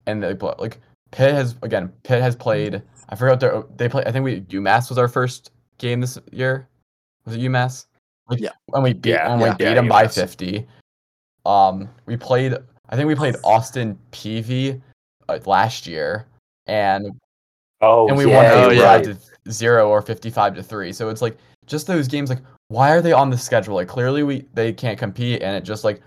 and 0.07 0.23
they 0.23 0.35
play 0.35 0.55
like 0.59 0.81
Pitt 1.13 1.33
has 1.35 1.55
again. 1.63 1.93
Pitt 2.03 2.23
has 2.23 2.35
played. 2.37 2.83
I 3.09 3.15
forgot 3.15 3.39
their 3.41 3.63
they 3.77 3.89
play. 3.89 4.03
I 4.05 4.13
think 4.13 4.25
we 4.25 4.41
UMass 4.43 4.89
was 4.89 4.99
our 4.99 5.09
first 5.09 5.51
game 5.79 6.01
this 6.01 6.19
year. 6.33 6.69
Was 7.25 7.37
it 7.37 7.41
UMass? 7.41 7.87
Like, 8.29 8.41
Yeah. 8.41 8.51
When 8.67 8.83
we 8.83 8.93
beat 8.93 9.11
Yeah, 9.11 9.29
when 9.29 9.39
we 9.39 9.45
yeah, 9.47 9.55
beat 9.55 9.65
yeah, 9.65 9.75
them 9.75 9.89
by 9.89 10.09
fifty. 10.09 10.67
um, 11.45 11.89
we 12.07 12.17
played. 12.17 12.55
I 12.89 12.97
think 12.97 13.07
we 13.09 13.15
played 13.15 13.37
Austin 13.45 13.99
Peavy 14.11 14.81
uh, 15.29 15.39
last 15.45 15.87
year, 15.87 16.27
and 16.67 17.07
Oh, 17.81 18.09
and 18.09 18.17
we 18.17 18.27
yeah, 18.27 18.37
won 18.37 18.47
oh, 18.47 18.71
you're 18.71 18.83
yeah. 18.83 18.99
to 19.03 19.17
zero 19.51 19.89
or 19.89 20.03
55 20.03 20.55
to 20.57 20.63
three. 20.63 20.93
So 20.93 21.09
it's 21.09 21.23
like 21.23 21.37
just 21.67 21.87
those 21.87 22.09
games. 22.09 22.31
Like, 22.31 22.43
why 22.69 22.91
are 22.93 23.01
they 23.01 23.13
on 23.13 23.31
the 23.31 23.39
schedule? 23.39 23.75
Like, 23.77 23.89
clearly 23.89 24.23
we 24.23 24.47
they 24.55 24.73
can't 24.73 24.99
compete, 24.99 25.43
and 25.43 25.57
it 25.57 25.63
just 25.63 25.85
like 25.85 26.01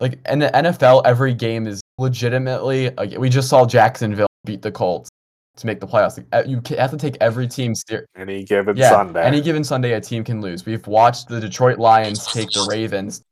like 0.00 0.18
in 0.28 0.38
the 0.38 0.48
NFL, 0.48 1.02
every 1.04 1.32
game 1.34 1.66
is 1.66 1.80
legitimately 1.98 2.90
like 2.90 3.16
we 3.18 3.28
just 3.28 3.48
saw 3.48 3.64
Jacksonville 3.66 4.26
beat 4.44 4.62
the 4.62 4.70
Colts 4.72 5.08
to 5.56 5.66
make 5.66 5.80
the 5.80 5.86
playoffs. 5.86 6.22
Like, 6.32 6.46
you 6.46 6.60
have 6.76 6.90
to 6.90 6.96
take 6.98 7.16
every 7.20 7.48
team. 7.48 7.72
Any 8.16 8.44
given 8.44 8.76
Yeah, 8.76 8.90
Sunday. 8.90 9.22
any 9.24 9.40
given 9.40 9.64
Sunday, 9.64 9.92
a 9.94 10.00
team 10.00 10.22
can 10.22 10.40
lose. 10.40 10.66
We've 10.66 10.86
watched 10.86 11.28
the 11.28 11.40
Detroit 11.40 11.78
Lions 11.78 12.26
take 12.30 12.50
the 12.50 12.66
Ravens 12.68 13.22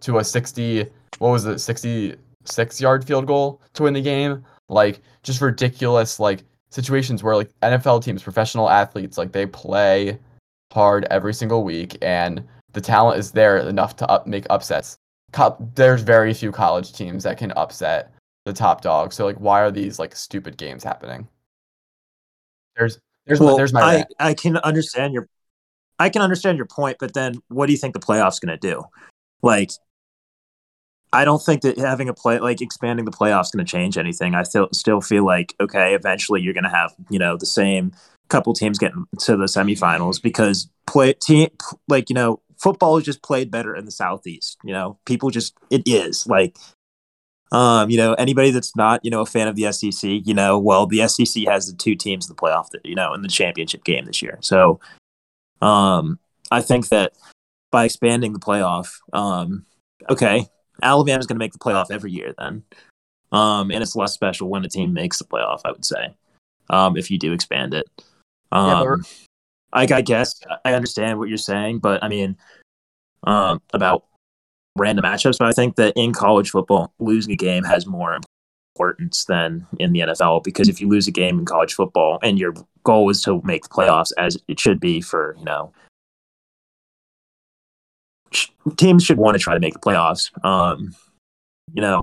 to 0.00 0.18
a 0.18 0.24
60, 0.24 0.86
what 1.18 1.30
was 1.30 1.44
it, 1.46 1.58
66 1.60 2.80
yard 2.80 3.04
field 3.04 3.26
goal 3.26 3.60
to 3.74 3.84
win 3.84 3.94
the 3.94 4.02
game. 4.02 4.44
Like, 4.68 5.00
just 5.22 5.40
ridiculous, 5.40 6.18
like, 6.18 6.42
situations 6.70 7.22
where, 7.22 7.36
like, 7.36 7.50
NFL 7.60 8.02
teams, 8.02 8.22
professional 8.22 8.70
athletes, 8.70 9.18
like, 9.18 9.32
they 9.32 9.46
play 9.46 10.18
hard 10.72 11.06
every 11.10 11.34
single 11.34 11.64
week 11.64 11.98
and 12.00 12.46
the 12.72 12.80
talent 12.80 13.18
is 13.18 13.32
there 13.32 13.58
enough 13.58 13.96
to 13.96 14.08
up, 14.08 14.26
make 14.26 14.46
upsets. 14.50 14.96
Co- 15.32 15.56
there's 15.74 16.02
very 16.02 16.32
few 16.32 16.52
college 16.52 16.92
teams 16.92 17.24
that 17.24 17.38
can 17.38 17.52
upset 17.52 18.12
the 18.44 18.52
top 18.52 18.80
dog. 18.80 19.12
So, 19.12 19.24
like, 19.24 19.36
why 19.36 19.60
are 19.60 19.70
these, 19.70 19.98
like, 19.98 20.14
stupid 20.14 20.56
games 20.56 20.84
happening? 20.84 21.26
There's, 22.76 22.98
there's, 23.26 23.40
my, 23.40 23.56
there's 23.56 23.72
my 23.72 23.80
I, 23.80 23.94
rant. 23.96 24.14
I 24.18 24.34
can 24.34 24.56
understand 24.58 25.12
your 25.12 25.28
I 26.00 26.08
can 26.08 26.22
understand 26.22 26.56
your 26.56 26.66
point, 26.66 26.96
but 26.98 27.12
then 27.12 27.42
what 27.48 27.66
do 27.66 27.72
you 27.72 27.78
think 27.78 27.92
the 27.92 28.00
playoffs 28.00 28.40
going 28.40 28.58
to 28.58 28.68
do? 28.68 28.82
Like, 29.42 29.70
I 31.12 31.24
don't 31.24 31.42
think 31.42 31.62
that 31.62 31.76
having 31.78 32.08
a 32.08 32.14
play 32.14 32.38
like 32.38 32.60
expanding 32.60 33.04
the 33.04 33.10
playoffs 33.10 33.52
going 33.52 33.64
to 33.64 33.70
change 33.70 33.98
anything. 33.98 34.34
I 34.34 34.44
still 34.44 34.68
still 34.72 35.00
feel 35.00 35.24
like 35.24 35.54
okay, 35.60 35.94
eventually 35.94 36.40
you're 36.40 36.54
going 36.54 36.64
to 36.64 36.70
have 36.70 36.94
you 37.08 37.18
know 37.18 37.36
the 37.36 37.46
same 37.46 37.92
couple 38.28 38.54
teams 38.54 38.78
getting 38.78 39.06
to 39.18 39.36
the 39.36 39.46
semifinals 39.46 40.22
because 40.22 40.68
play 40.86 41.12
team 41.14 41.48
like 41.88 42.08
you 42.08 42.14
know 42.14 42.40
football 42.58 42.96
is 42.96 43.04
just 43.04 43.22
played 43.22 43.50
better 43.50 43.74
in 43.74 43.84
the 43.84 43.90
southeast. 43.90 44.58
You 44.62 44.72
know, 44.72 44.98
people 45.04 45.30
just 45.30 45.54
it 45.70 45.82
is 45.86 46.26
like. 46.26 46.56
Um, 47.52 47.90
you 47.90 47.96
know, 47.96 48.14
anybody 48.14 48.52
that's 48.52 48.76
not, 48.76 49.00
you 49.04 49.10
know, 49.10 49.22
a 49.22 49.26
fan 49.26 49.48
of 49.48 49.56
the 49.56 49.72
SEC, 49.72 50.08
you 50.24 50.34
know, 50.34 50.56
well, 50.56 50.86
the 50.86 51.08
SEC 51.08 51.48
has 51.48 51.66
the 51.66 51.76
two 51.76 51.96
teams 51.96 52.28
in 52.28 52.36
the 52.36 52.40
playoff, 52.40 52.68
that, 52.70 52.86
you 52.86 52.94
know, 52.94 53.12
in 53.12 53.22
the 53.22 53.28
championship 53.28 53.82
game 53.82 54.04
this 54.04 54.22
year. 54.22 54.38
So, 54.40 54.78
um, 55.60 56.20
I 56.52 56.60
think 56.60 56.90
that 56.90 57.14
by 57.72 57.86
expanding 57.86 58.34
the 58.34 58.38
playoff, 58.38 59.00
um, 59.12 59.66
okay, 60.08 60.46
Alabama's 60.82 61.26
going 61.26 61.36
to 61.36 61.44
make 61.44 61.52
the 61.52 61.58
playoff 61.58 61.90
every 61.90 62.12
year 62.12 62.34
then. 62.38 62.62
Um, 63.32 63.70
and 63.70 63.82
it's 63.82 63.96
less 63.96 64.12
special 64.12 64.48
when 64.48 64.64
a 64.64 64.68
team 64.68 64.92
makes 64.92 65.18
the 65.18 65.24
playoff, 65.24 65.60
I 65.64 65.70
would 65.70 65.84
say, 65.84 66.14
um, 66.68 66.96
if 66.96 67.10
you 67.10 67.18
do 67.18 67.32
expand 67.32 67.74
it. 67.74 67.86
Yeah, 68.52 68.80
Um, 68.80 69.04
I, 69.72 69.82
I 69.82 70.00
guess 70.00 70.40
I 70.64 70.74
understand 70.74 71.18
what 71.18 71.28
you're 71.28 71.38
saying, 71.38 71.78
but 71.78 72.02
I 72.02 72.08
mean, 72.08 72.36
um, 73.24 73.60
about 73.72 74.06
random 74.76 75.04
matchups, 75.04 75.38
but 75.38 75.48
I 75.48 75.52
think 75.52 75.76
that 75.76 75.92
in 75.96 76.12
college 76.12 76.50
football, 76.50 76.92
losing 76.98 77.32
a 77.32 77.36
game 77.36 77.64
has 77.64 77.86
more 77.86 78.18
importance 78.74 79.24
than 79.26 79.66
in 79.78 79.92
the 79.92 80.00
NFL 80.00 80.42
because 80.42 80.68
if 80.68 80.80
you 80.80 80.88
lose 80.88 81.06
a 81.06 81.12
game 81.12 81.38
in 81.38 81.44
college 81.44 81.74
football 81.74 82.18
and 82.22 82.38
your 82.38 82.54
goal 82.82 83.10
is 83.10 83.22
to 83.22 83.40
make 83.44 83.62
the 83.62 83.68
playoffs, 83.68 84.10
as 84.18 84.36
it 84.48 84.58
should 84.58 84.80
be 84.80 85.00
for 85.00 85.36
you 85.38 85.44
know 85.44 85.72
teams 88.76 89.04
should 89.04 89.18
want 89.18 89.36
to 89.36 89.38
try 89.38 89.54
to 89.54 89.60
make 89.60 89.74
the 89.74 89.80
playoffs. 89.80 90.30
Um, 90.44 90.94
you 91.72 91.82
know, 91.82 92.02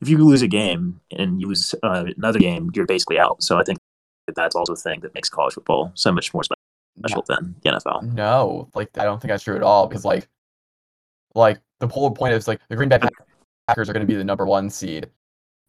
if 0.00 0.08
you 0.08 0.18
lose 0.18 0.42
a 0.42 0.48
game 0.48 1.00
and 1.10 1.40
you 1.40 1.48
lose 1.48 1.74
uh, 1.82 2.04
another 2.16 2.38
game, 2.38 2.70
you're 2.74 2.86
basically 2.86 3.18
out. 3.18 3.42
So 3.42 3.58
I 3.58 3.64
think 3.64 3.78
that 4.26 4.36
that's 4.36 4.54
also 4.54 4.74
a 4.74 4.76
thing 4.76 5.00
that 5.00 5.14
makes 5.14 5.28
college 5.28 5.54
football 5.54 5.90
so 5.94 6.12
much 6.12 6.32
more 6.32 6.42
special 6.44 7.24
than 7.26 7.54
the 7.62 7.70
NFL. 7.70 8.12
No, 8.14 8.68
like 8.74 8.96
I 8.98 9.04
don't 9.04 9.20
think 9.20 9.30
that's 9.30 9.44
true 9.44 9.56
at 9.56 9.62
all 9.62 9.86
because 9.86 10.04
like, 10.04 10.28
like 11.34 11.58
the 11.80 11.88
whole 11.88 12.10
point 12.10 12.34
is 12.34 12.48
like 12.48 12.60
the 12.68 12.76
Green 12.76 12.88
Bay 12.88 12.98
Packers 13.66 13.88
are 13.88 13.92
going 13.92 14.06
to 14.06 14.10
be 14.10 14.16
the 14.16 14.24
number 14.24 14.46
one 14.46 14.70
seed, 14.70 15.08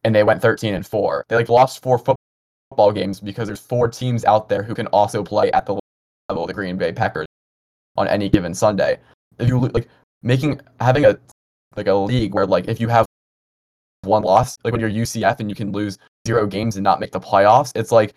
and 0.03 0.13
they 0.13 0.23
went 0.23 0.41
thirteen 0.41 0.75
and 0.75 0.85
four. 0.85 1.25
They 1.29 1.35
like 1.35 1.49
lost 1.49 1.81
four 1.81 1.97
football 1.97 2.91
games 2.91 3.19
because 3.19 3.47
there's 3.47 3.59
four 3.59 3.87
teams 3.87 4.25
out 4.25 4.49
there 4.49 4.63
who 4.63 4.75
can 4.75 4.87
also 4.87 5.23
play 5.23 5.51
at 5.51 5.65
the 5.65 5.79
level 6.29 6.43
of 6.43 6.47
the 6.47 6.53
Green 6.53 6.77
Bay 6.77 6.91
Packers 6.91 7.25
on 7.97 8.07
any 8.07 8.29
given 8.29 8.53
Sunday. 8.53 8.99
If 9.39 9.47
you 9.47 9.59
like 9.59 9.87
making 10.21 10.59
having 10.79 11.05
a 11.05 11.17
like 11.75 11.87
a 11.87 11.93
league 11.93 12.33
where 12.33 12.45
like 12.45 12.67
if 12.67 12.79
you 12.79 12.87
have 12.87 13.05
one 14.03 14.23
loss, 14.23 14.57
like 14.63 14.71
when 14.71 14.81
you're 14.81 14.89
UCF 14.89 15.39
and 15.39 15.49
you 15.49 15.55
can 15.55 15.71
lose 15.71 15.97
zero 16.27 16.45
games 16.45 16.75
and 16.75 16.83
not 16.83 16.99
make 16.99 17.11
the 17.11 17.19
playoffs, 17.19 17.71
it's 17.75 17.91
like 17.91 18.13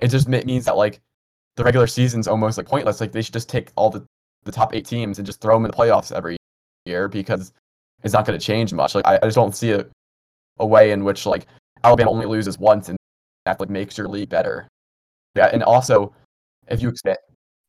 it 0.00 0.08
just 0.08 0.28
means 0.28 0.64
that 0.64 0.76
like 0.76 1.00
the 1.56 1.64
regular 1.64 1.86
season's 1.86 2.28
almost 2.28 2.58
like 2.58 2.66
pointless. 2.66 3.00
Like 3.00 3.12
they 3.12 3.22
should 3.22 3.34
just 3.34 3.48
take 3.48 3.70
all 3.76 3.90
the, 3.90 4.04
the 4.44 4.52
top 4.52 4.74
eight 4.74 4.86
teams 4.86 5.18
and 5.18 5.26
just 5.26 5.40
throw 5.40 5.54
them 5.54 5.64
in 5.64 5.70
the 5.70 5.76
playoffs 5.76 6.12
every 6.12 6.36
year 6.84 7.08
because 7.08 7.52
it's 8.02 8.12
not 8.12 8.26
going 8.26 8.38
to 8.38 8.44
change 8.44 8.72
much. 8.72 8.94
Like 8.94 9.06
I, 9.06 9.16
I 9.16 9.26
just 9.26 9.36
don't 9.36 9.56
see 9.56 9.72
a, 9.72 9.86
a 10.58 10.66
way 10.66 10.90
in 10.92 11.04
which 11.04 11.26
like 11.26 11.46
Alabama 11.82 12.10
only 12.10 12.26
loses 12.26 12.58
once 12.58 12.88
and 12.88 12.98
that 13.46 13.58
like 13.58 13.70
makes 13.70 13.96
your 13.96 14.08
league 14.08 14.28
better. 14.28 14.68
Yeah, 15.34 15.50
and 15.52 15.62
also 15.62 16.12
if 16.68 16.82
you 16.82 16.88
expand, 16.88 17.18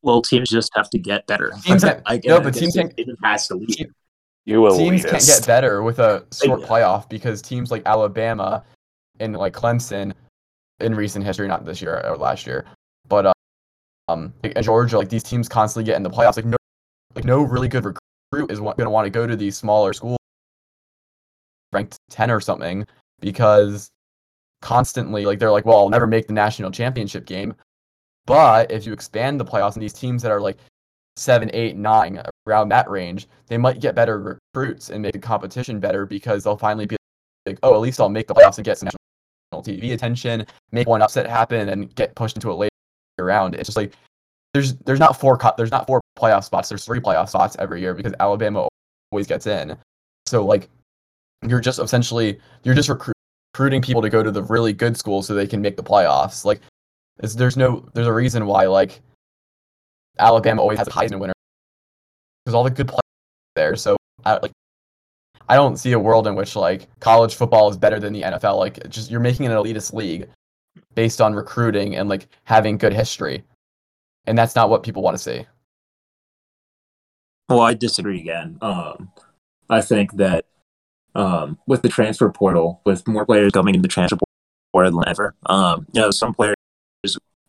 Well, 0.02 0.22
teams 0.22 0.48
just 0.48 0.70
have 0.76 0.88
to 0.90 0.98
get 0.98 1.26
better. 1.26 1.52
Teams 1.62 1.82
have- 1.82 2.02
I, 2.06 2.20
no, 2.24 2.40
but 2.40 2.54
teams 2.54 2.76
it, 2.76 2.94
can- 2.96 3.08
it 3.08 3.16
has 3.24 3.48
to 3.48 3.56
lead. 3.56 3.68
team- 3.68 3.94
you 4.44 4.62
will 4.62 4.76
teams 4.78 5.04
can't 5.04 5.24
get 5.26 5.46
better 5.46 5.82
with 5.82 5.98
a 5.98 6.24
short 6.32 6.60
Yeah. 6.62 6.66
playoff 6.66 7.08
because 7.10 7.42
teams 7.42 7.70
like 7.70 7.82
Alabama 7.84 8.64
and 9.20 9.36
like 9.36 9.52
Clemson 9.52 10.14
in 10.80 10.94
recent 10.94 11.24
history, 11.24 11.46
not 11.48 11.66
this 11.66 11.82
year 11.82 12.00
or 12.06 12.16
last 12.16 12.46
year, 12.46 12.64
but 13.08 13.26
uh, 13.26 13.32
um, 14.08 14.32
like, 14.42 14.54
and 14.56 14.64
Georgia, 14.64 14.96
like 14.96 15.10
these 15.10 15.22
teams 15.22 15.48
constantly 15.50 15.84
get 15.84 15.96
in 15.96 16.02
the 16.02 16.08
playoffs. 16.08 16.36
Like 16.36 16.46
no, 16.46 16.56
like 17.14 17.24
no 17.26 17.42
really 17.42 17.68
good 17.68 17.84
recruit 17.84 18.50
is 18.50 18.58
going 18.60 18.76
to 18.78 18.88
want 18.88 19.04
to 19.04 19.10
go 19.10 19.26
to 19.26 19.36
these 19.36 19.56
smaller 19.56 19.92
schools 19.92 20.16
ranked 21.72 21.98
ten 22.08 22.30
or 22.30 22.40
something 22.40 22.86
because 23.20 23.90
constantly 24.62 25.26
like 25.26 25.38
they're 25.38 25.50
like, 25.50 25.66
well, 25.66 25.76
I'll 25.78 25.90
never 25.90 26.06
make 26.06 26.26
the 26.26 26.32
national 26.32 26.70
championship 26.70 27.26
game. 27.26 27.54
But 28.28 28.70
if 28.70 28.84
you 28.84 28.92
expand 28.92 29.40
the 29.40 29.44
playoffs 29.44 29.72
and 29.72 29.82
these 29.82 29.94
teams 29.94 30.20
that 30.20 30.30
are 30.30 30.40
like 30.40 30.58
seven, 31.16 31.50
eight, 31.54 31.76
nine, 31.76 32.22
around 32.46 32.68
that 32.68 32.88
range, 32.90 33.26
they 33.46 33.56
might 33.56 33.80
get 33.80 33.94
better 33.94 34.38
recruits 34.54 34.90
and 34.90 35.00
make 35.00 35.14
the 35.14 35.18
competition 35.18 35.80
better 35.80 36.04
because 36.04 36.44
they'll 36.44 36.58
finally 36.58 36.84
be 36.84 36.96
like, 37.46 37.58
oh, 37.62 37.72
at 37.74 37.80
least 37.80 37.98
I'll 38.00 38.10
make 38.10 38.28
the 38.28 38.34
playoffs 38.34 38.58
and 38.58 38.66
get 38.66 38.76
some 38.76 38.90
national 39.52 39.64
TV 39.64 39.94
attention, 39.94 40.44
make 40.72 40.86
one 40.86 41.00
upset 41.00 41.26
happen, 41.26 41.70
and 41.70 41.94
get 41.94 42.14
pushed 42.16 42.36
into 42.36 42.52
a 42.52 42.54
later 42.54 42.70
round. 43.18 43.54
It's 43.54 43.66
just 43.66 43.78
like 43.78 43.94
there's 44.52 44.74
there's 44.84 45.00
not 45.00 45.18
four 45.18 45.38
co- 45.38 45.54
there's 45.56 45.70
not 45.70 45.86
four 45.86 46.02
playoff 46.18 46.44
spots. 46.44 46.68
There's 46.68 46.84
three 46.84 47.00
playoff 47.00 47.30
spots 47.30 47.56
every 47.58 47.80
year 47.80 47.94
because 47.94 48.12
Alabama 48.20 48.68
always 49.10 49.26
gets 49.26 49.46
in. 49.46 49.74
So 50.26 50.44
like 50.44 50.68
you're 51.46 51.60
just 51.60 51.78
essentially 51.78 52.38
you're 52.62 52.74
just 52.74 52.90
recruiting 52.90 53.80
people 53.80 54.02
to 54.02 54.10
go 54.10 54.22
to 54.22 54.30
the 54.30 54.42
really 54.42 54.74
good 54.74 54.98
schools 54.98 55.26
so 55.26 55.34
they 55.34 55.46
can 55.46 55.62
make 55.62 55.78
the 55.78 55.82
playoffs. 55.82 56.44
Like 56.44 56.60
it's, 57.20 57.34
there's 57.34 57.56
no 57.56 57.88
there's 57.94 58.06
a 58.06 58.12
reason 58.12 58.46
why 58.46 58.66
like 58.66 59.00
Alabama 60.18 60.62
always 60.62 60.78
has 60.78 60.88
a 60.88 60.90
Heisman 60.90 61.20
winner 61.20 61.32
because 62.44 62.54
all 62.54 62.64
the 62.64 62.70
good 62.70 62.88
players 62.88 63.00
there. 63.54 63.76
So 63.76 63.96
I 64.24 64.38
like 64.38 64.52
I 65.48 65.56
don't 65.56 65.76
see 65.76 65.92
a 65.92 65.98
world 65.98 66.26
in 66.26 66.34
which 66.34 66.56
like 66.56 66.88
college 67.00 67.34
football 67.34 67.70
is 67.70 67.76
better 67.76 67.98
than 67.98 68.12
the 68.12 68.22
NFL. 68.22 68.58
Like 68.58 68.88
just 68.88 69.10
you're 69.10 69.20
making 69.20 69.46
an 69.46 69.52
elitist 69.52 69.92
league 69.92 70.28
based 70.94 71.20
on 71.20 71.34
recruiting 71.34 71.96
and 71.96 72.08
like 72.08 72.28
having 72.44 72.76
good 72.76 72.92
history, 72.92 73.44
and 74.26 74.36
that's 74.36 74.54
not 74.54 74.70
what 74.70 74.82
people 74.82 75.02
want 75.02 75.16
to 75.16 75.22
see. 75.22 75.46
Well, 77.48 77.60
I 77.60 77.74
disagree 77.74 78.20
again. 78.20 78.58
Um, 78.60 79.10
I 79.70 79.80
think 79.80 80.16
that 80.16 80.44
um, 81.14 81.58
with 81.66 81.82
the 81.82 81.88
transfer 81.88 82.30
portal, 82.30 82.82
with 82.84 83.06
more 83.08 83.24
players 83.24 83.52
coming 83.52 83.74
into 83.74 83.86
the 83.86 83.92
transfer 83.92 84.18
portal 84.72 85.00
than 85.00 85.08
ever, 85.08 85.34
um, 85.46 85.86
you 85.92 86.00
know, 86.02 86.10
some 86.10 86.34
players, 86.34 86.56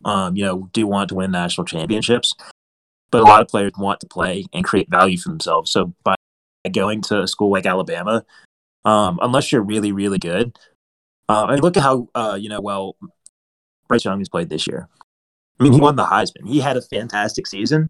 um, 0.06 0.36
you 0.36 0.44
know, 0.44 0.70
do 0.74 0.88
want 0.88 1.10
to 1.10 1.16
win 1.16 1.32
national 1.32 1.66
championships, 1.66 2.34
but 3.12 3.22
a 3.22 3.26
lot 3.26 3.42
of 3.42 3.48
players 3.48 3.74
want 3.78 4.00
to 4.02 4.08
play 4.08 4.46
and 4.54 4.64
create 4.64 4.90
value 4.90 5.18
for 5.18 5.30
themselves. 5.30 5.72
So 5.72 5.94
by 6.04 6.16
going 6.72 7.02
to 7.04 7.24
a 7.24 7.28
school 7.28 7.52
like 7.52 7.66
Alabama, 7.66 8.26
um, 8.86 9.20
unless 9.22 9.52
you're 9.52 9.62
really, 9.62 9.92
really 9.92 10.20
good, 10.20 10.58
uh, 11.28 11.46
I 11.46 11.52
mean, 11.52 11.62
look 11.62 11.78
at 11.78 11.84
how 11.84 12.10
uh, 12.16 12.38
you 12.40 12.50
know 12.50 12.62
well 12.62 12.96
Bryce 13.88 14.06
Young 14.06 14.20
has 14.20 14.30
played 14.30 14.50
this 14.50 14.68
year. 14.68 14.88
I 15.60 15.64
mean, 15.64 15.74
he 15.74 15.82
won 15.82 15.96
the 15.96 16.06
Heisman. 16.06 16.48
He 16.48 16.60
had 16.60 16.78
a 16.78 16.82
fantastic 16.82 17.46
season. 17.46 17.90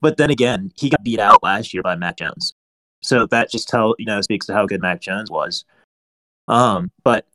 But 0.00 0.16
then 0.16 0.30
again, 0.30 0.72
he 0.76 0.90
got 0.90 1.02
beat 1.02 1.20
out 1.20 1.42
last 1.42 1.72
year 1.72 1.82
by 1.82 1.96
Mac 1.96 2.18
Jones. 2.18 2.54
So 3.02 3.26
that 3.26 3.50
just 3.50 3.68
tell 3.68 3.94
you 3.98 4.06
know 4.06 4.20
speaks 4.20 4.46
to 4.46 4.54
how 4.54 4.66
good 4.66 4.82
Mac 4.82 5.00
Jones 5.00 5.30
was. 5.30 5.64
Um, 6.48 6.90
but 7.04 7.26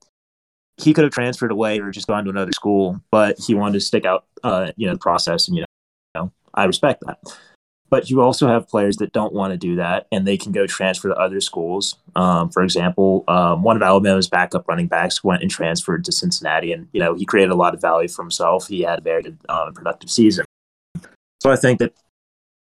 he 0.82 0.94
could 0.94 1.04
have 1.04 1.14
transferred 1.14 1.52
away 1.52 1.80
or 1.80 1.92
just 1.92 2.08
gone 2.08 2.24
to 2.24 2.30
another 2.30 2.52
school, 2.52 3.00
but 3.12 3.38
he 3.40 3.54
wanted 3.54 3.74
to 3.74 3.80
stick 3.82 4.06
out 4.06 4.26
uh, 4.44 4.72
you 4.76 4.88
know, 4.88 4.94
the 4.94 5.00
process 5.00 5.48
and 5.48 5.58
you 5.58 5.66
know, 6.16 6.32
I 6.54 6.66
respect 6.66 7.04
that. 7.06 7.20
but 7.90 8.10
you 8.10 8.22
also 8.22 8.48
have 8.48 8.68
players 8.68 8.98
that 8.98 9.12
don't 9.12 9.34
want 9.34 9.52
to 9.52 9.58
do 9.58 9.76
that 9.76 10.08
and 10.12 10.26
they 10.26 10.38
can 10.38 10.52
go 10.52 10.66
transfer 10.66 11.10
to 11.10 11.16
other 11.16 11.42
schools. 11.42 11.96
Um, 12.16 12.50
for 12.50 12.64
example, 12.64 13.24
um, 13.28 13.64
one 13.64 13.76
of 13.76 13.82
Alabama's 13.82 14.28
backup 14.28 14.68
running 14.68 14.88
backs 14.88 15.24
went 15.24 15.42
and 15.42 15.52
transferred 15.52 16.04
to 16.06 16.12
Cincinnati, 16.12 16.72
and 16.72 16.88
you 16.94 17.00
know 17.00 17.14
he 17.16 17.26
created 17.26 17.52
a 17.52 17.56
lot 17.56 17.74
of 17.74 17.82
value 17.82 18.08
for 18.08 18.24
himself. 18.24 18.68
He 18.68 18.82
had 18.82 19.00
a 19.00 19.02
very 19.02 19.22
good, 19.22 19.38
um, 19.50 19.74
productive 19.74 20.10
season. 20.10 20.46
So 21.42 21.52
I 21.52 21.56
think 21.56 21.80
that 21.80 21.94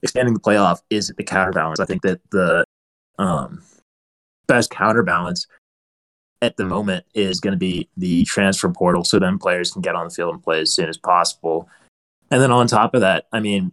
expanding 0.03 0.35
the 0.35 0.41
playoff 0.41 0.81
is 0.91 1.13
the 1.17 1.25
counterbalance. 1.25 1.81
I 1.81 1.85
think 1.85 2.03
that 2.03 2.21
the 2.31 2.65
um, 3.19 3.63
best 4.47 4.71
counterbalance 4.71 5.47
at 6.43 6.57
the 6.57 6.65
moment 6.65 7.05
is 7.15 7.41
going 7.41 7.53
to 7.53 7.59
be 7.59 7.89
the 7.97 8.25
transfer 8.25 8.69
portal, 8.71 9.05
so 9.05 9.19
then 9.19 9.39
players 9.39 9.71
can 9.71 9.83
get 9.83 9.95
on 9.95 10.09
the 10.09 10.15
field 10.15 10.35
and 10.35 10.43
play 10.43 10.61
as 10.61 10.75
soon 10.75 10.89
as 10.89 10.97
possible. 10.97 11.69
And 12.31 12.41
then 12.41 12.51
on 12.51 12.67
top 12.67 12.95
of 12.95 13.01
that, 13.01 13.27
I 13.33 13.41
mean, 13.41 13.73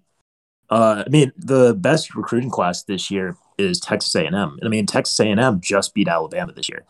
uh, 0.70 1.04
I 1.06 1.10
mean, 1.10 1.32
the 1.38 1.74
best 1.74 2.16
recruiting 2.16 2.50
class 2.50 2.84
this 2.84 3.10
year 3.10 3.38
is 3.58 3.80
Texas 3.80 4.14
A&M. 4.16 4.60
I 4.64 4.68
mean, 4.68 4.86
Texas 4.86 5.20
A&M 5.20 5.62
just 5.62 5.94
beat 5.94 6.08
Alabama 6.08 6.52
this 6.52 6.70
year. 6.70 6.84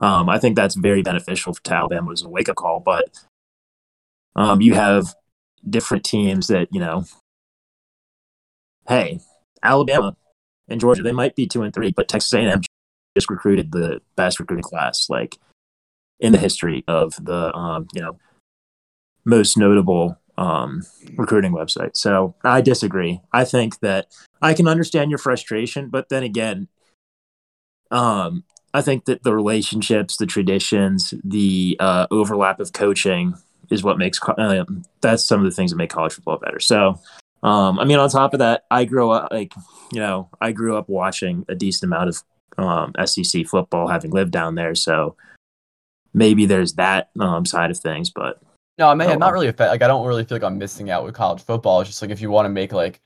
Um, 0.00 0.28
I 0.28 0.38
think 0.38 0.56
that's 0.56 0.76
very 0.76 1.02
beneficial 1.02 1.54
to 1.54 1.74
Alabama 1.74 2.12
as 2.12 2.22
a 2.22 2.28
wake 2.28 2.48
up 2.48 2.56
call. 2.56 2.80
But 2.80 3.10
um, 4.36 4.60
you 4.60 4.74
have 4.74 5.14
different 5.68 6.04
teams 6.04 6.46
that 6.46 6.68
you 6.70 6.80
know. 6.80 7.04
Hey, 8.88 9.20
Alabama 9.62 10.16
and 10.68 10.80
Georgia, 10.80 11.02
they 11.02 11.12
might 11.12 11.36
be 11.36 11.46
two 11.46 11.62
and 11.62 11.72
three, 11.72 11.92
but 11.92 12.08
Texas 12.08 12.32
A&M 12.32 12.62
just 13.16 13.30
recruited 13.30 13.72
the 13.72 14.00
best 14.16 14.38
recruiting 14.38 14.62
class 14.62 15.08
like 15.10 15.38
in 16.20 16.32
the 16.32 16.38
history 16.38 16.84
of 16.86 17.14
the 17.24 17.54
um, 17.54 17.86
you 17.94 18.00
know 18.00 18.18
most 19.24 19.56
notable 19.56 20.18
um, 20.38 20.82
recruiting 21.16 21.52
website. 21.52 21.96
So 21.96 22.34
I 22.44 22.60
disagree. 22.60 23.20
I 23.32 23.44
think 23.44 23.80
that 23.80 24.06
I 24.40 24.54
can 24.54 24.66
understand 24.66 25.10
your 25.10 25.18
frustration, 25.18 25.88
but 25.88 26.08
then 26.08 26.22
again, 26.22 26.68
um, 27.90 28.44
I 28.72 28.82
think 28.82 29.04
that 29.06 29.22
the 29.22 29.34
relationships, 29.34 30.16
the 30.16 30.26
traditions, 30.26 31.12
the 31.24 31.76
uh, 31.80 32.06
overlap 32.10 32.60
of 32.60 32.72
coaching 32.72 33.34
is 33.70 33.82
what 33.82 33.98
makes 33.98 34.20
uh, 34.38 34.64
that's 35.00 35.26
some 35.26 35.40
of 35.40 35.44
the 35.44 35.54
things 35.54 35.70
that 35.70 35.76
make 35.76 35.90
college 35.90 36.14
football 36.14 36.38
better. 36.38 36.60
So, 36.60 37.00
um, 37.42 37.78
I 37.78 37.84
mean, 37.84 37.98
on 37.98 38.08
top 38.08 38.32
of 38.32 38.38
that, 38.38 38.64
I 38.70 38.84
grew 38.84 39.10
up 39.10 39.30
like 39.30 39.52
you 39.92 40.00
know 40.00 40.28
I 40.40 40.52
grew 40.52 40.76
up 40.76 40.88
watching 40.88 41.44
a 41.48 41.54
decent 41.54 41.92
amount 41.92 42.08
of 42.08 42.22
um, 42.58 42.92
SEC 43.04 43.46
football, 43.46 43.88
having 43.88 44.10
lived 44.10 44.32
down 44.32 44.54
there. 44.54 44.74
So 44.74 45.16
maybe 46.12 46.46
there's 46.46 46.74
that 46.74 47.10
um, 47.18 47.44
side 47.44 47.70
of 47.70 47.78
things, 47.78 48.10
but 48.10 48.40
No, 48.78 48.88
I 48.88 48.94
mean, 48.94 49.08
Oh, 49.08 49.12
I'm 49.12 49.18
not 49.18 49.32
really 49.32 49.48
a 49.48 49.52
fan. 49.52 49.68
Like, 49.68 49.82
I 49.82 49.86
don't 49.86 50.06
really 50.06 50.24
feel 50.24 50.36
like 50.36 50.44
I'm 50.44 50.58
missing 50.58 50.90
out 50.90 51.04
with 51.04 51.14
college 51.14 51.42
football. 51.42 51.80
It's 51.80 51.90
just 51.90 52.02
like 52.02 52.10
if 52.10 52.20
you 52.20 52.30
want 52.30 52.46
to 52.46 52.50
make 52.50 52.72
like, 52.72 53.00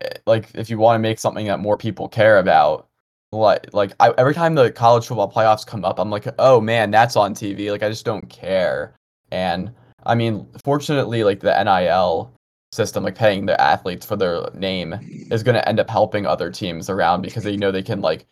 eh, 0.00 0.08
like 0.26 0.50
if 0.54 0.70
you 0.70 0.78
want 0.78 0.96
to 0.96 1.00
make 1.00 1.18
something 1.18 1.46
that 1.46 1.60
more 1.60 1.76
people 1.76 2.08
care 2.08 2.38
about, 2.38 2.88
like 3.32 3.72
like 3.72 3.92
I, 4.00 4.12
every 4.18 4.34
time 4.34 4.54
the 4.54 4.72
college 4.72 5.06
football 5.06 5.30
playoffs 5.30 5.66
come 5.66 5.84
up, 5.84 5.98
I'm 5.98 6.10
like, 6.10 6.26
oh 6.38 6.60
man, 6.60 6.90
that's 6.90 7.16
on 7.16 7.34
TV. 7.34 7.70
Like 7.70 7.82
I 7.82 7.88
just 7.88 8.04
don't 8.04 8.28
care. 8.28 8.94
And 9.30 9.72
I 10.04 10.14
mean, 10.14 10.46
fortunately, 10.64 11.24
like 11.24 11.40
the 11.40 11.62
NIL 11.62 12.32
system, 12.72 13.04
like 13.04 13.14
paying 13.14 13.46
the 13.46 13.60
athletes 13.60 14.06
for 14.06 14.16
their 14.16 14.48
name, 14.54 14.94
is 15.30 15.42
going 15.42 15.54
to 15.54 15.68
end 15.68 15.80
up 15.80 15.90
helping 15.90 16.26
other 16.26 16.50
teams 16.50 16.90
around 16.90 17.22
because 17.22 17.44
they 17.44 17.56
know 17.56 17.70
they 17.70 17.82
can 17.82 18.00
like 18.00 18.26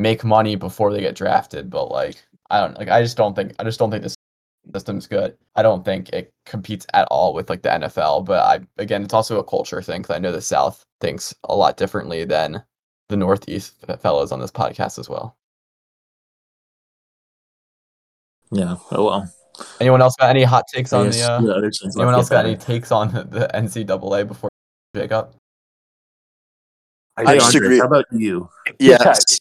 make 0.00 0.24
money 0.24 0.56
before 0.56 0.92
they 0.92 1.00
get 1.00 1.14
drafted. 1.16 1.70
But 1.70 1.90
like, 1.90 2.16
I 2.50 2.60
don't 2.60 2.78
like. 2.78 2.88
I 2.88 3.02
just 3.02 3.16
don't 3.16 3.34
think. 3.34 3.54
I 3.58 3.64
just 3.64 3.78
don't 3.78 3.90
think 3.90 4.02
this 4.02 4.14
system's 4.74 5.06
good. 5.06 5.36
I 5.56 5.62
don't 5.62 5.84
think 5.84 6.10
it 6.10 6.30
competes 6.46 6.86
at 6.94 7.06
all 7.10 7.34
with 7.34 7.50
like 7.50 7.62
the 7.62 7.70
NFL. 7.70 8.24
But 8.24 8.44
I 8.44 8.82
again, 8.82 9.02
it's 9.02 9.14
also 9.14 9.38
a 9.38 9.44
culture 9.44 9.82
thing 9.82 10.02
because 10.02 10.16
I 10.16 10.18
know 10.18 10.32
the 10.32 10.40
South 10.40 10.84
thinks 11.00 11.34
a 11.44 11.54
lot 11.54 11.76
differently 11.76 12.24
than 12.24 12.62
the 13.08 13.16
Northeast 13.16 13.74
fellows 14.00 14.32
on 14.32 14.40
this 14.40 14.50
podcast 14.52 14.98
as 14.98 15.08
well. 15.08 15.36
yeah, 18.52 18.76
oh 18.92 19.04
well. 19.06 19.34
Anyone 19.80 20.00
else 20.00 20.16
got 20.16 20.30
any 20.30 20.42
hot 20.42 20.64
takes 20.72 20.92
on 20.92 21.06
guess 21.06 21.18
the? 21.18 21.30
Uh, 21.30 21.40
the 21.40 21.54
other 21.54 21.70
anyone 21.84 22.06
left 22.06 22.14
else 22.14 22.28
get 22.28 22.34
got 22.36 22.46
any 22.46 22.56
takes 22.56 22.90
on 22.90 23.12
the, 23.12 23.24
the 23.24 23.50
NCAA 23.54 24.26
before 24.26 24.48
Jacob? 24.94 25.34
I 27.16 27.24
Hey, 27.32 27.38
just 27.38 27.54
agree. 27.54 27.78
How 27.78 27.86
about 27.86 28.06
you? 28.10 28.48
Yes. 28.78 29.40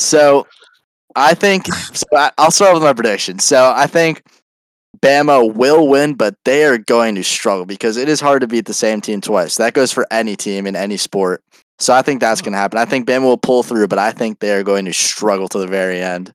So 0.00 0.46
I 1.16 1.34
think 1.34 1.66
so 1.66 2.06
I- 2.16 2.32
I'll 2.38 2.50
start 2.50 2.74
with 2.74 2.82
my 2.82 2.92
prediction. 2.92 3.38
So 3.38 3.72
I 3.74 3.86
think 3.86 4.22
Bama 5.02 5.54
will 5.54 5.88
win, 5.88 6.14
but 6.14 6.34
they 6.44 6.64
are 6.64 6.78
going 6.78 7.14
to 7.14 7.22
struggle 7.24 7.64
because 7.66 7.96
it 7.96 8.08
is 8.08 8.20
hard 8.20 8.40
to 8.42 8.46
beat 8.46 8.66
the 8.66 8.74
same 8.74 9.00
team 9.00 9.20
twice. 9.20 9.56
That 9.56 9.74
goes 9.74 9.92
for 9.92 10.06
any 10.10 10.36
team 10.36 10.66
in 10.66 10.76
any 10.76 10.96
sport. 10.96 11.42
So 11.78 11.94
I 11.94 12.02
think 12.02 12.20
that's 12.20 12.42
going 12.42 12.52
to 12.52 12.58
happen. 12.58 12.78
I 12.78 12.84
think 12.84 13.06
Bama 13.08 13.22
will 13.22 13.38
pull 13.38 13.62
through, 13.62 13.88
but 13.88 13.98
I 13.98 14.12
think 14.12 14.40
they 14.40 14.52
are 14.52 14.62
going 14.62 14.84
to 14.84 14.92
struggle 14.92 15.48
to 15.48 15.58
the 15.58 15.66
very 15.66 16.02
end. 16.02 16.32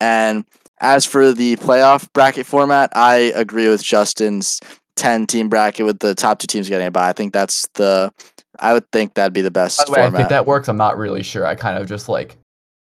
And 0.00 0.44
as 0.80 1.04
for 1.04 1.32
the 1.32 1.56
playoff 1.56 2.12
bracket 2.12 2.46
format, 2.46 2.90
I 2.94 3.32
agree 3.34 3.68
with 3.68 3.82
Justin's 3.82 4.60
10 4.96 5.26
team 5.26 5.48
bracket 5.48 5.86
with 5.86 5.98
the 5.98 6.14
top 6.14 6.38
two 6.38 6.46
teams 6.46 6.68
getting 6.68 6.86
it 6.86 6.92
by. 6.92 7.08
I 7.08 7.12
think 7.12 7.32
that's 7.32 7.66
the 7.74 8.12
I 8.58 8.72
would 8.72 8.90
think 8.92 9.14
that'd 9.14 9.32
be 9.32 9.42
the 9.42 9.50
best 9.50 9.78
By 9.78 9.84
the 9.84 9.92
way, 9.92 9.98
I 9.98 10.02
format. 10.04 10.18
think 10.18 10.28
that 10.30 10.46
works. 10.46 10.68
I'm 10.68 10.76
not 10.76 10.96
really 10.96 11.22
sure. 11.22 11.44
I 11.44 11.54
kind 11.54 11.78
of 11.78 11.86
just 11.88 12.08
like 12.08 12.36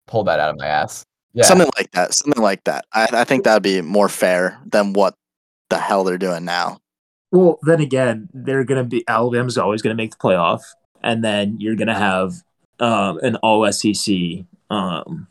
pulled 0.09 0.27
that 0.27 0.39
out 0.39 0.49
of 0.49 0.57
my 0.57 0.67
ass. 0.67 1.05
Yeah. 1.33 1.43
Something 1.43 1.69
like 1.77 1.91
that. 1.91 2.13
Something 2.13 2.43
like 2.43 2.63
that. 2.65 2.85
I, 2.93 3.07
I 3.13 3.23
think 3.23 3.43
that'd 3.43 3.63
be 3.63 3.81
more 3.81 4.09
fair 4.09 4.59
than 4.65 4.93
what 4.93 5.15
the 5.69 5.77
hell 5.77 6.03
they're 6.03 6.17
doing 6.17 6.43
now. 6.43 6.79
Well, 7.31 7.59
then 7.61 7.79
again, 7.79 8.27
they're 8.33 8.63
going 8.63 8.83
to 8.83 8.89
be 8.89 9.07
Alabama's 9.07 9.57
always 9.57 9.81
going 9.81 9.95
to 9.95 10.01
make 10.01 10.11
the 10.11 10.17
playoff, 10.17 10.61
and 11.03 11.23
then 11.23 11.57
you're 11.59 11.75
going 11.75 11.87
to 11.87 11.93
have 11.93 12.33
um, 12.79 13.19
an 13.19 13.35
All 13.37 13.71
SEC 13.71 14.15
um, 14.71 15.27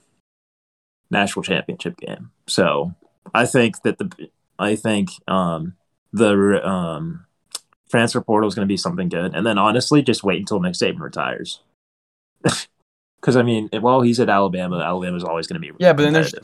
national 1.11 1.43
championship 1.43 1.97
game. 1.99 2.31
So 2.47 2.95
I 3.35 3.47
think 3.47 3.83
that 3.83 3.99
the 3.99 4.31
I 4.61 4.77
think 4.77 5.11
um, 5.27 5.75
the 6.13 6.65
um, 6.67 7.27
transfer 7.91 8.21
portal 8.21 8.49
is 8.49 8.55
going 8.55 8.67
to 8.67 8.73
be 8.73 8.77
something 8.77 9.09
good, 9.09 9.35
and 9.35 9.45
then 9.45 9.59
honestly, 9.59 10.01
just 10.01 10.23
wait 10.23 10.39
until 10.39 10.61
Nick 10.61 10.75
Saban 10.75 11.01
retires. 11.01 11.61
Because 13.21 13.37
I 13.37 13.43
mean, 13.43 13.69
while 13.81 14.01
he's 14.01 14.21
at 14.21 14.29
Alabama, 14.29 14.81
Alabama's 14.81 15.25
always 15.25 15.47
going 15.47 15.61
to 15.61 15.67
be 15.67 15.77
Yeah, 15.79 15.93
but 15.93 16.05
then 16.05 16.13
there's- 16.13 16.35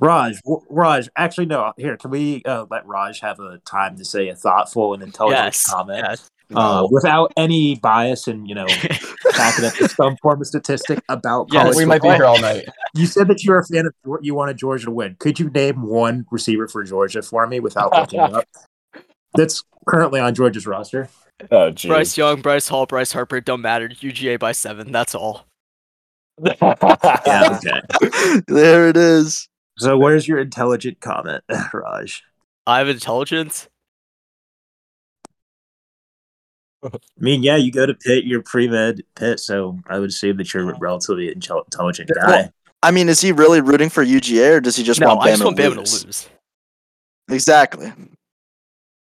Raj, 0.00 0.36
Raj. 0.68 1.08
Actually, 1.16 1.46
no. 1.46 1.72
Here, 1.76 1.96
can 1.96 2.10
we 2.10 2.42
uh, 2.44 2.66
let 2.70 2.86
Raj 2.86 3.20
have 3.20 3.40
a 3.40 3.58
time 3.58 3.96
to 3.96 4.04
say 4.04 4.28
a 4.28 4.36
thoughtful 4.36 4.94
and 4.94 5.02
intelligent 5.02 5.46
yes. 5.46 5.68
comment 5.68 6.04
yes. 6.08 6.30
uh, 6.54 6.86
without 6.88 7.32
any 7.36 7.74
bias 7.76 8.28
and 8.28 8.48
you 8.48 8.54
know 8.54 8.66
backing 9.32 9.64
up 9.64 9.78
with 9.80 9.90
some 9.90 10.16
form 10.22 10.40
of 10.40 10.46
statistic 10.46 11.00
about 11.08 11.48
Yes, 11.50 11.62
college 11.62 11.76
we 11.76 11.84
might 11.84 12.02
be 12.02 12.10
here 12.10 12.24
all 12.24 12.40
night. 12.40 12.66
You 12.94 13.06
said 13.06 13.26
that 13.26 13.42
you're 13.42 13.58
a 13.58 13.66
fan 13.66 13.86
of 13.86 13.94
you 14.22 14.34
wanted 14.34 14.56
Georgia 14.56 14.84
to 14.84 14.92
win. 14.92 15.16
Could 15.18 15.40
you 15.40 15.50
name 15.50 15.82
one 15.82 16.26
receiver 16.30 16.68
for 16.68 16.84
Georgia 16.84 17.20
for 17.20 17.46
me 17.48 17.58
without 17.58 17.92
looking 17.92 18.20
up? 18.20 18.44
That's 19.34 19.64
currently 19.88 20.20
on 20.20 20.34
Georgia's 20.34 20.66
roster. 20.66 21.08
Oh, 21.50 21.70
geez. 21.70 21.88
Bryce 21.88 22.16
Young, 22.16 22.40
Bryce 22.40 22.68
Hall, 22.68 22.86
Bryce 22.86 23.12
Harper 23.12 23.40
don't 23.40 23.60
matter. 23.60 23.88
UGA 23.88 24.38
by 24.38 24.52
seven. 24.52 24.90
That's 24.92 25.14
all. 25.14 25.47
Yeah, 26.42 27.58
okay. 27.64 28.42
there 28.46 28.88
it 28.88 28.96
is. 28.96 29.48
So 29.78 29.96
where's 29.96 30.26
your 30.26 30.38
intelligent 30.38 31.00
comment, 31.00 31.44
Raj? 31.72 32.22
I 32.66 32.78
have 32.78 32.88
intelligence. 32.88 33.68
I 36.84 36.90
mean, 37.18 37.42
yeah, 37.42 37.56
you 37.56 37.72
go 37.72 37.86
to 37.86 37.94
Pitt, 37.94 38.24
you're 38.24 38.42
pre-med 38.42 39.02
Pitt, 39.16 39.40
so 39.40 39.78
I 39.88 39.98
would 39.98 40.10
assume 40.10 40.36
that 40.36 40.52
you're 40.54 40.70
a 40.70 40.78
relatively 40.78 41.30
intelligent 41.32 42.10
guy. 42.14 42.26
Well, 42.26 42.52
I 42.82 42.90
mean, 42.92 43.08
is 43.08 43.20
he 43.20 43.32
really 43.32 43.60
rooting 43.60 43.88
for 43.88 44.04
UGA 44.04 44.56
or 44.56 44.60
does 44.60 44.76
he 44.76 44.84
just 44.84 45.00
no, 45.00 45.08
want 45.08 45.20
Bama 45.20 45.24
I 45.24 45.30
just 45.30 45.44
want 45.44 45.56
to 45.56 45.62
Bama 45.62 45.76
lose? 45.76 46.00
to 46.00 46.06
lose. 46.06 46.28
Exactly. 47.30 47.92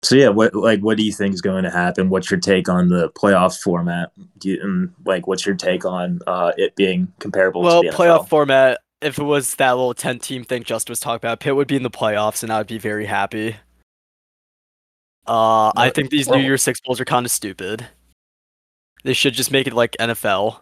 So 0.05 0.17
yeah, 0.17 0.29
what 0.29 0.55
like 0.55 0.81
what 0.81 0.99
do 0.99 1.03
you 1.03 1.13
think 1.13 1.33
is 1.33 1.41
going 1.41 1.65
to 1.65 1.71
happen? 1.71 2.11
What's 2.11 2.31
your 2.31 2.39
take 2.39 2.69
on 2.69 2.89
the 2.89 3.09
playoff 3.11 3.61
format? 3.61 4.13
Do 4.39 4.51
you, 4.51 4.63
and, 4.63 4.93
like, 5.07 5.27
what's 5.27 5.47
your 5.47 5.55
take 5.55 5.87
on 5.87 6.21
uh, 6.27 6.53
it 6.59 6.77
being 6.77 7.11
comparable 7.21 7.63
Well, 7.63 7.83
to 7.83 7.91
the 7.91 7.97
playoff 7.97 8.29
format. 8.29 8.81
If 9.01 9.19
it 9.19 9.25
was 9.25 9.55
that 9.57 9.71
little 9.73 9.95
ten 9.95 10.19
team 10.19 10.45
thing 10.45 10.63
Just 10.63 10.91
was 10.91 11.01
talking 11.01 11.17
about, 11.17 11.41
Pitt 11.41 11.57
would 11.57 11.69
be 11.69 11.77
in 11.77 11.83
the 11.83 11.91
playoffs, 11.91 12.43
and 12.43 12.53
I'd 12.53 12.67
be 12.67 12.79
very 12.79 13.07
happy. 13.07 13.57
Uh, 15.27 15.73
I 15.75 15.89
think 15.89 16.11
these 16.11 16.29
New 16.29 16.41
Year's 16.41 16.63
Six 16.63 16.81
bowls 16.83 17.01
are 17.01 17.07
kind 17.07 17.25
of 17.25 17.33
stupid. 17.33 17.87
They 19.05 19.15
should 19.15 19.33
just 19.33 19.51
make 19.51 19.67
it 19.67 19.73
like 19.73 19.97
NFL. 19.99 20.61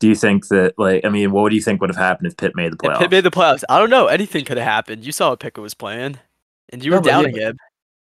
Do 0.00 0.08
you 0.08 0.14
think 0.16 0.48
that 0.48 0.74
like 0.78 1.04
I 1.04 1.08
mean, 1.10 1.30
what 1.30 1.50
do 1.50 1.54
you 1.56 1.62
think 1.62 1.80
would 1.80 1.90
have 1.90 1.96
happened 1.96 2.26
if 2.26 2.36
Pitt 2.36 2.56
made 2.56 2.72
the 2.72 2.76
playoffs? 2.76 2.94
If? 2.94 2.98
Pitt 3.00 3.10
made 3.10 3.24
the 3.24 3.30
playoffs, 3.30 3.62
I 3.68 3.78
don't 3.78 3.90
know. 3.90 4.06
Anything 4.06 4.44
could 4.44 4.56
have 4.56 4.66
happened. 4.66 5.04
You 5.04 5.12
saw 5.12 5.30
what 5.30 5.40
Pickett 5.40 5.62
was 5.62 5.74
playing, 5.74 6.18
and 6.70 6.82
you 6.84 6.90
No, 6.90 6.96
were 6.96 7.02
but 7.02 7.06
yeah, 7.08 7.12
doubting 7.16 7.32
but- 7.32 7.42
him. 7.42 7.56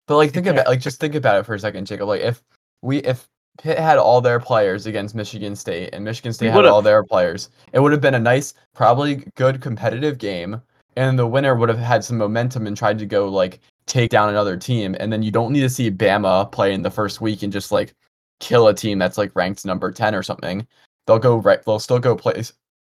But 0.08 0.18
like 0.18 0.32
think 0.32 0.48
about 0.48 0.68
like 0.68 0.80
just 0.82 1.00
think 1.00 1.16
about 1.16 1.40
it 1.40 1.46
for 1.46 1.54
a 1.56 1.60
second, 1.60 1.86
Jacob. 1.86 2.08
Like 2.08 2.22
if 2.22 2.42
we 2.82 2.98
if 3.00 3.28
Pitt 3.62 3.78
had 3.80 3.98
all 3.98 4.22
their 4.22 4.40
players 4.40 4.86
against 4.86 5.16
Michigan 5.16 5.56
State 5.56 5.90
and 5.94 6.04
Michigan 6.04 6.34
State 6.34 6.52
had 6.52 6.66
all 6.66 6.82
their 6.82 7.04
players, 7.04 7.50
it 7.74 7.80
would 7.80 7.92
have 7.92 8.02
been 8.02 8.16
a 8.16 8.20
nice, 8.20 8.54
probably 8.76 9.24
good 9.36 9.62
competitive 9.62 10.18
game, 10.18 10.62
and 10.98 11.18
the 11.18 11.28
winner 11.28 11.56
would 11.56 11.70
have 11.70 11.78
had 11.80 12.04
some 12.04 12.18
momentum 12.18 12.68
and 12.68 12.76
tried 12.78 13.00
to 13.00 13.06
go 13.06 13.28
like 13.30 13.60
take 13.88 14.10
down 14.12 14.30
another 14.30 14.58
team, 14.58 14.96
and 15.00 15.12
then 15.14 15.24
you 15.24 15.32
don't 15.32 15.52
need 15.54 15.62
to 15.62 15.70
see 15.70 15.90
Bama 15.90 16.52
play 16.52 16.74
in 16.74 16.82
the 16.82 16.92
first 16.92 17.22
week 17.22 17.42
and 17.44 17.52
just 17.54 17.72
like 17.72 17.94
kill 18.40 18.68
a 18.68 18.74
team 18.74 19.00
that's 19.00 19.18
like 19.18 19.36
ranked 19.36 19.66
number 19.66 19.92
ten 19.92 20.14
or 20.14 20.24
something. 20.24 20.68
They'll 21.08 21.20
go 21.20 21.38
right. 21.38 21.64
They'll 21.66 21.80
still 21.80 22.00
go 22.00 22.16
play 22.16 22.44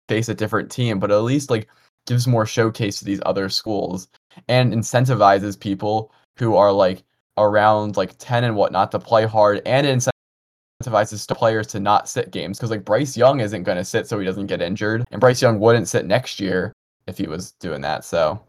face 0.09 0.29
a 0.29 0.35
different 0.35 0.71
team, 0.71 0.99
but 0.99 1.11
at 1.11 1.23
least 1.23 1.51
like 1.51 1.69
gives 2.07 2.27
more 2.27 2.47
showcase 2.47 2.99
to 2.99 3.05
these 3.05 3.21
other 3.25 3.49
schools 3.49 4.09
and 4.49 4.73
incentivizes 4.73 5.59
people 5.59 6.13
who 6.37 6.57
are 6.57 6.73
like 6.73 7.05
around 7.39 7.97
like 7.97 8.15
10 8.19 8.45
and 8.45 8.57
whatnot 8.57 8.91
to 8.91 8.99
play 8.99 9.25
hard 9.25 9.63
and 9.67 9.87
incentivizes 9.87 11.37
players 11.37 11.67
to 11.69 11.81
not 11.81 12.09
sit 12.09 12.31
games 12.31 12.59
because 12.59 12.71
like 12.71 12.85
Bryce 12.85 13.17
Young 13.17 13.41
isn't 13.41 13.63
going 13.63 13.79
to 13.79 13.85
sit 13.85 14.07
so 14.07 14.19
he 14.19 14.27
doesn't 14.27 14.47
get 14.47 14.61
injured 14.61 15.05
and 15.11 15.21
Bryce 15.21 15.41
Young 15.41 15.59
wouldn't 15.61 15.89
sit 15.89 16.07
next 16.07 16.41
year 16.41 16.73
if 17.07 17.19
he 17.19 17.27
was 17.27 17.53
doing 17.53 17.81
that 17.83 18.05
so 18.05 18.43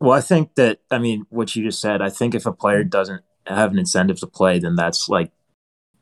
well 0.00 0.12
I 0.12 0.20
think 0.20 0.54
that 0.56 0.80
I 0.90 0.98
mean 0.98 1.24
what 1.30 1.54
you 1.54 1.64
just 1.64 1.80
said 1.80 2.02
I 2.02 2.10
think 2.10 2.34
if 2.34 2.44
a 2.44 2.52
player 2.52 2.84
mm. 2.84 2.90
doesn't 2.90 3.22
have 3.46 3.70
an 3.72 3.78
incentive 3.78 4.18
to 4.20 4.26
play 4.26 4.58
then 4.58 4.74
that's 4.74 5.08
like 5.08 5.30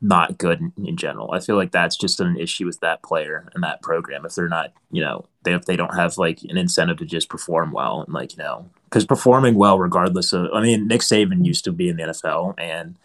not 0.01 0.37
good 0.37 0.59
in, 0.77 0.95
general. 0.95 1.31
I 1.31 1.39
feel 1.39 1.55
like 1.55 1.71
that's 1.71 1.97
just 1.97 2.19
an 2.19 2.37
issue 2.37 2.65
with 2.65 2.79
that 2.81 3.01
player 3.01 3.49
and 3.53 3.63
that 3.63 3.81
program 3.81 4.25
if 4.25 4.35
they're 4.35 4.47
not, 4.47 4.71
you 4.91 5.01
know, 5.01 5.25
they 5.47 5.53
if 5.53 5.65
they 5.65 5.75
don't 5.75 5.95
have 5.95 6.17
like 6.17 6.43
an 6.43 6.57
incentive 6.57 6.97
to 6.97 7.05
just 7.05 7.29
perform 7.29 7.71
well 7.71 8.01
and 8.01 8.13
like 8.13 8.35
you 8.35 8.43
know 8.43 8.69
because 8.85 9.05
performing 9.05 9.55
well 9.55 9.79
regardless 9.79 10.33
of 10.33 10.49
I 10.53 10.61
mean 10.61 10.87
Nick 10.87 11.01
Saban 11.01 11.45
used 11.45 11.63
to 11.65 11.71
be 11.71 11.89
in 11.89 11.97
the 11.97 12.03
NFL 12.03 12.53
and 12.57 12.95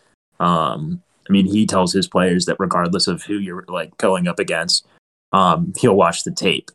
um 0.40 1.02
I 1.28 1.32
mean 1.32 1.46
he 1.46 1.66
tells 1.66 1.92
his 1.92 2.08
players 2.08 2.46
that 2.46 2.56
regardless 2.58 3.06
of 3.06 3.22
who 3.22 3.34
you're 3.34 3.64
like 3.68 3.96
going 3.96 4.26
up 4.26 4.38
against, 4.38 4.86
um 5.32 5.72
he'll 5.78 5.96
watch 5.96 6.24
the 6.24 6.32
tape 6.32 6.70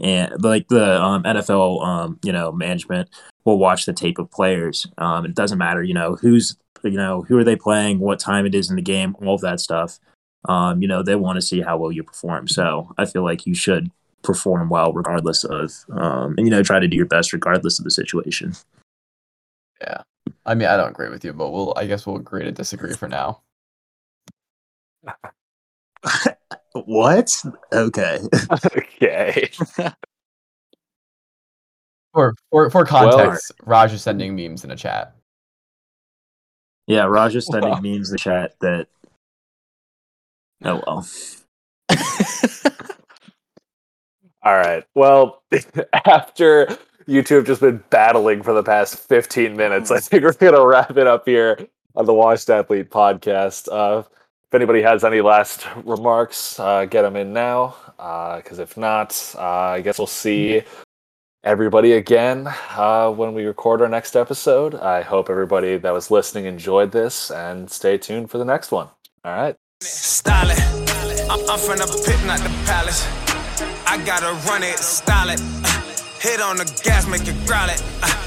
and 0.00 0.42
like 0.42 0.68
the 0.68 1.00
um, 1.00 1.22
NFL 1.22 1.84
um 1.84 2.18
you 2.22 2.32
know 2.32 2.52
management 2.52 3.08
will 3.44 3.58
watch 3.58 3.86
the 3.86 3.92
tape 3.92 4.20
of 4.20 4.30
players. 4.30 4.86
Um, 4.98 5.24
it 5.24 5.34
doesn't 5.34 5.58
matter 5.58 5.82
you 5.82 5.94
know 5.94 6.16
who's 6.16 6.56
you 6.90 6.98
know, 6.98 7.22
who 7.22 7.38
are 7.38 7.44
they 7.44 7.56
playing, 7.56 7.98
what 7.98 8.18
time 8.18 8.46
it 8.46 8.54
is 8.54 8.70
in 8.70 8.76
the 8.76 8.82
game, 8.82 9.16
all 9.20 9.34
of 9.34 9.40
that 9.42 9.60
stuff. 9.60 9.98
Um, 10.48 10.82
you 10.82 10.88
know, 10.88 11.02
they 11.02 11.14
want 11.14 11.36
to 11.36 11.42
see 11.42 11.60
how 11.60 11.76
well 11.78 11.92
you 11.92 12.02
perform. 12.02 12.48
So 12.48 12.92
I 12.98 13.04
feel 13.04 13.22
like 13.22 13.46
you 13.46 13.54
should 13.54 13.90
perform 14.22 14.68
well 14.68 14.92
regardless 14.92 15.44
of, 15.44 15.72
um, 15.92 16.34
and 16.36 16.46
you 16.46 16.50
know, 16.50 16.62
try 16.62 16.78
to 16.80 16.88
do 16.88 16.96
your 16.96 17.06
best 17.06 17.32
regardless 17.32 17.78
of 17.78 17.84
the 17.84 17.90
situation. 17.90 18.54
Yeah, 19.80 20.02
I 20.46 20.54
mean, 20.54 20.68
I 20.68 20.76
don't 20.76 20.90
agree 20.90 21.08
with 21.08 21.24
you, 21.24 21.32
but 21.32 21.50
we'll, 21.50 21.74
I 21.76 21.86
guess, 21.86 22.06
we'll 22.06 22.16
agree 22.16 22.44
to 22.44 22.52
disagree 22.52 22.94
for 22.94 23.08
now. 23.08 23.42
what? 26.72 27.32
Okay. 27.72 28.20
okay. 28.76 29.50
for 32.12 32.34
for 32.50 32.70
for 32.70 32.84
context, 32.84 33.52
well, 33.60 33.68
Raj 33.68 33.92
is 33.92 34.02
sending 34.02 34.36
memes 34.36 34.64
in 34.64 34.70
a 34.70 34.76
chat. 34.76 35.16
Yeah, 36.92 37.04
Raj 37.04 37.34
is 37.34 37.46
sending 37.46 37.72
memes 37.80 38.10
in 38.10 38.12
the 38.12 38.18
chat 38.18 38.54
that. 38.60 38.86
Oh 40.62 40.82
well. 40.86 41.06
All 44.42 44.54
right. 44.54 44.84
Well, 44.94 45.42
after 46.04 46.76
you 47.06 47.22
two 47.22 47.36
have 47.36 47.46
just 47.46 47.62
been 47.62 47.82
battling 47.88 48.42
for 48.42 48.52
the 48.52 48.62
past 48.62 48.98
15 48.98 49.56
minutes, 49.56 49.90
I 49.90 50.00
think 50.00 50.22
we're 50.22 50.34
going 50.34 50.52
to 50.52 50.66
wrap 50.66 50.98
it 50.98 51.06
up 51.06 51.24
here 51.24 51.66
on 51.96 52.04
the 52.04 52.12
Washed 52.12 52.50
Athlete 52.50 52.90
podcast. 52.90 53.68
Uh, 53.72 54.00
if 54.00 54.54
anybody 54.54 54.82
has 54.82 55.02
any 55.02 55.22
last 55.22 55.66
remarks, 55.84 56.60
uh, 56.60 56.84
get 56.84 57.02
them 57.02 57.16
in 57.16 57.32
now. 57.32 57.74
Because 57.96 58.58
uh, 58.58 58.64
if 58.64 58.76
not, 58.76 59.34
uh, 59.38 59.40
I 59.40 59.80
guess 59.80 59.96
we'll 59.96 60.06
see 60.06 60.62
everybody 61.44 61.92
again 61.92 62.48
uh, 62.76 63.10
when 63.10 63.34
we 63.34 63.44
record 63.44 63.82
our 63.82 63.88
next 63.88 64.14
episode. 64.14 64.74
I 64.74 65.02
hope 65.02 65.28
everybody 65.28 65.76
that 65.76 65.92
was 65.92 66.10
listening 66.10 66.46
enjoyed 66.46 66.92
this 66.92 67.30
and 67.30 67.70
stay 67.70 67.98
tuned 67.98 68.30
for 68.30 68.38
the 68.38 68.44
next 68.44 68.70
one. 68.70 68.88
All 69.24 69.34
right. 69.34 69.56
Style 69.80 70.50
I'm 70.50 71.58
from 71.58 71.78
the 71.78 72.02
pit, 72.06 72.24
not 72.26 72.38
the 72.40 72.48
palace. 72.66 73.06
I 73.86 74.00
gotta 74.04 74.32
run 74.48 74.62
it, 74.62 74.78
style 74.78 75.30
it. 75.30 75.40
Uh, 75.40 75.80
hit 76.20 76.40
on 76.40 76.56
the 76.56 76.80
gas, 76.84 77.06
make 77.08 77.26
it 77.26 77.46
growl 77.46 77.68
it. 77.68 77.82
Uh, 78.02 78.21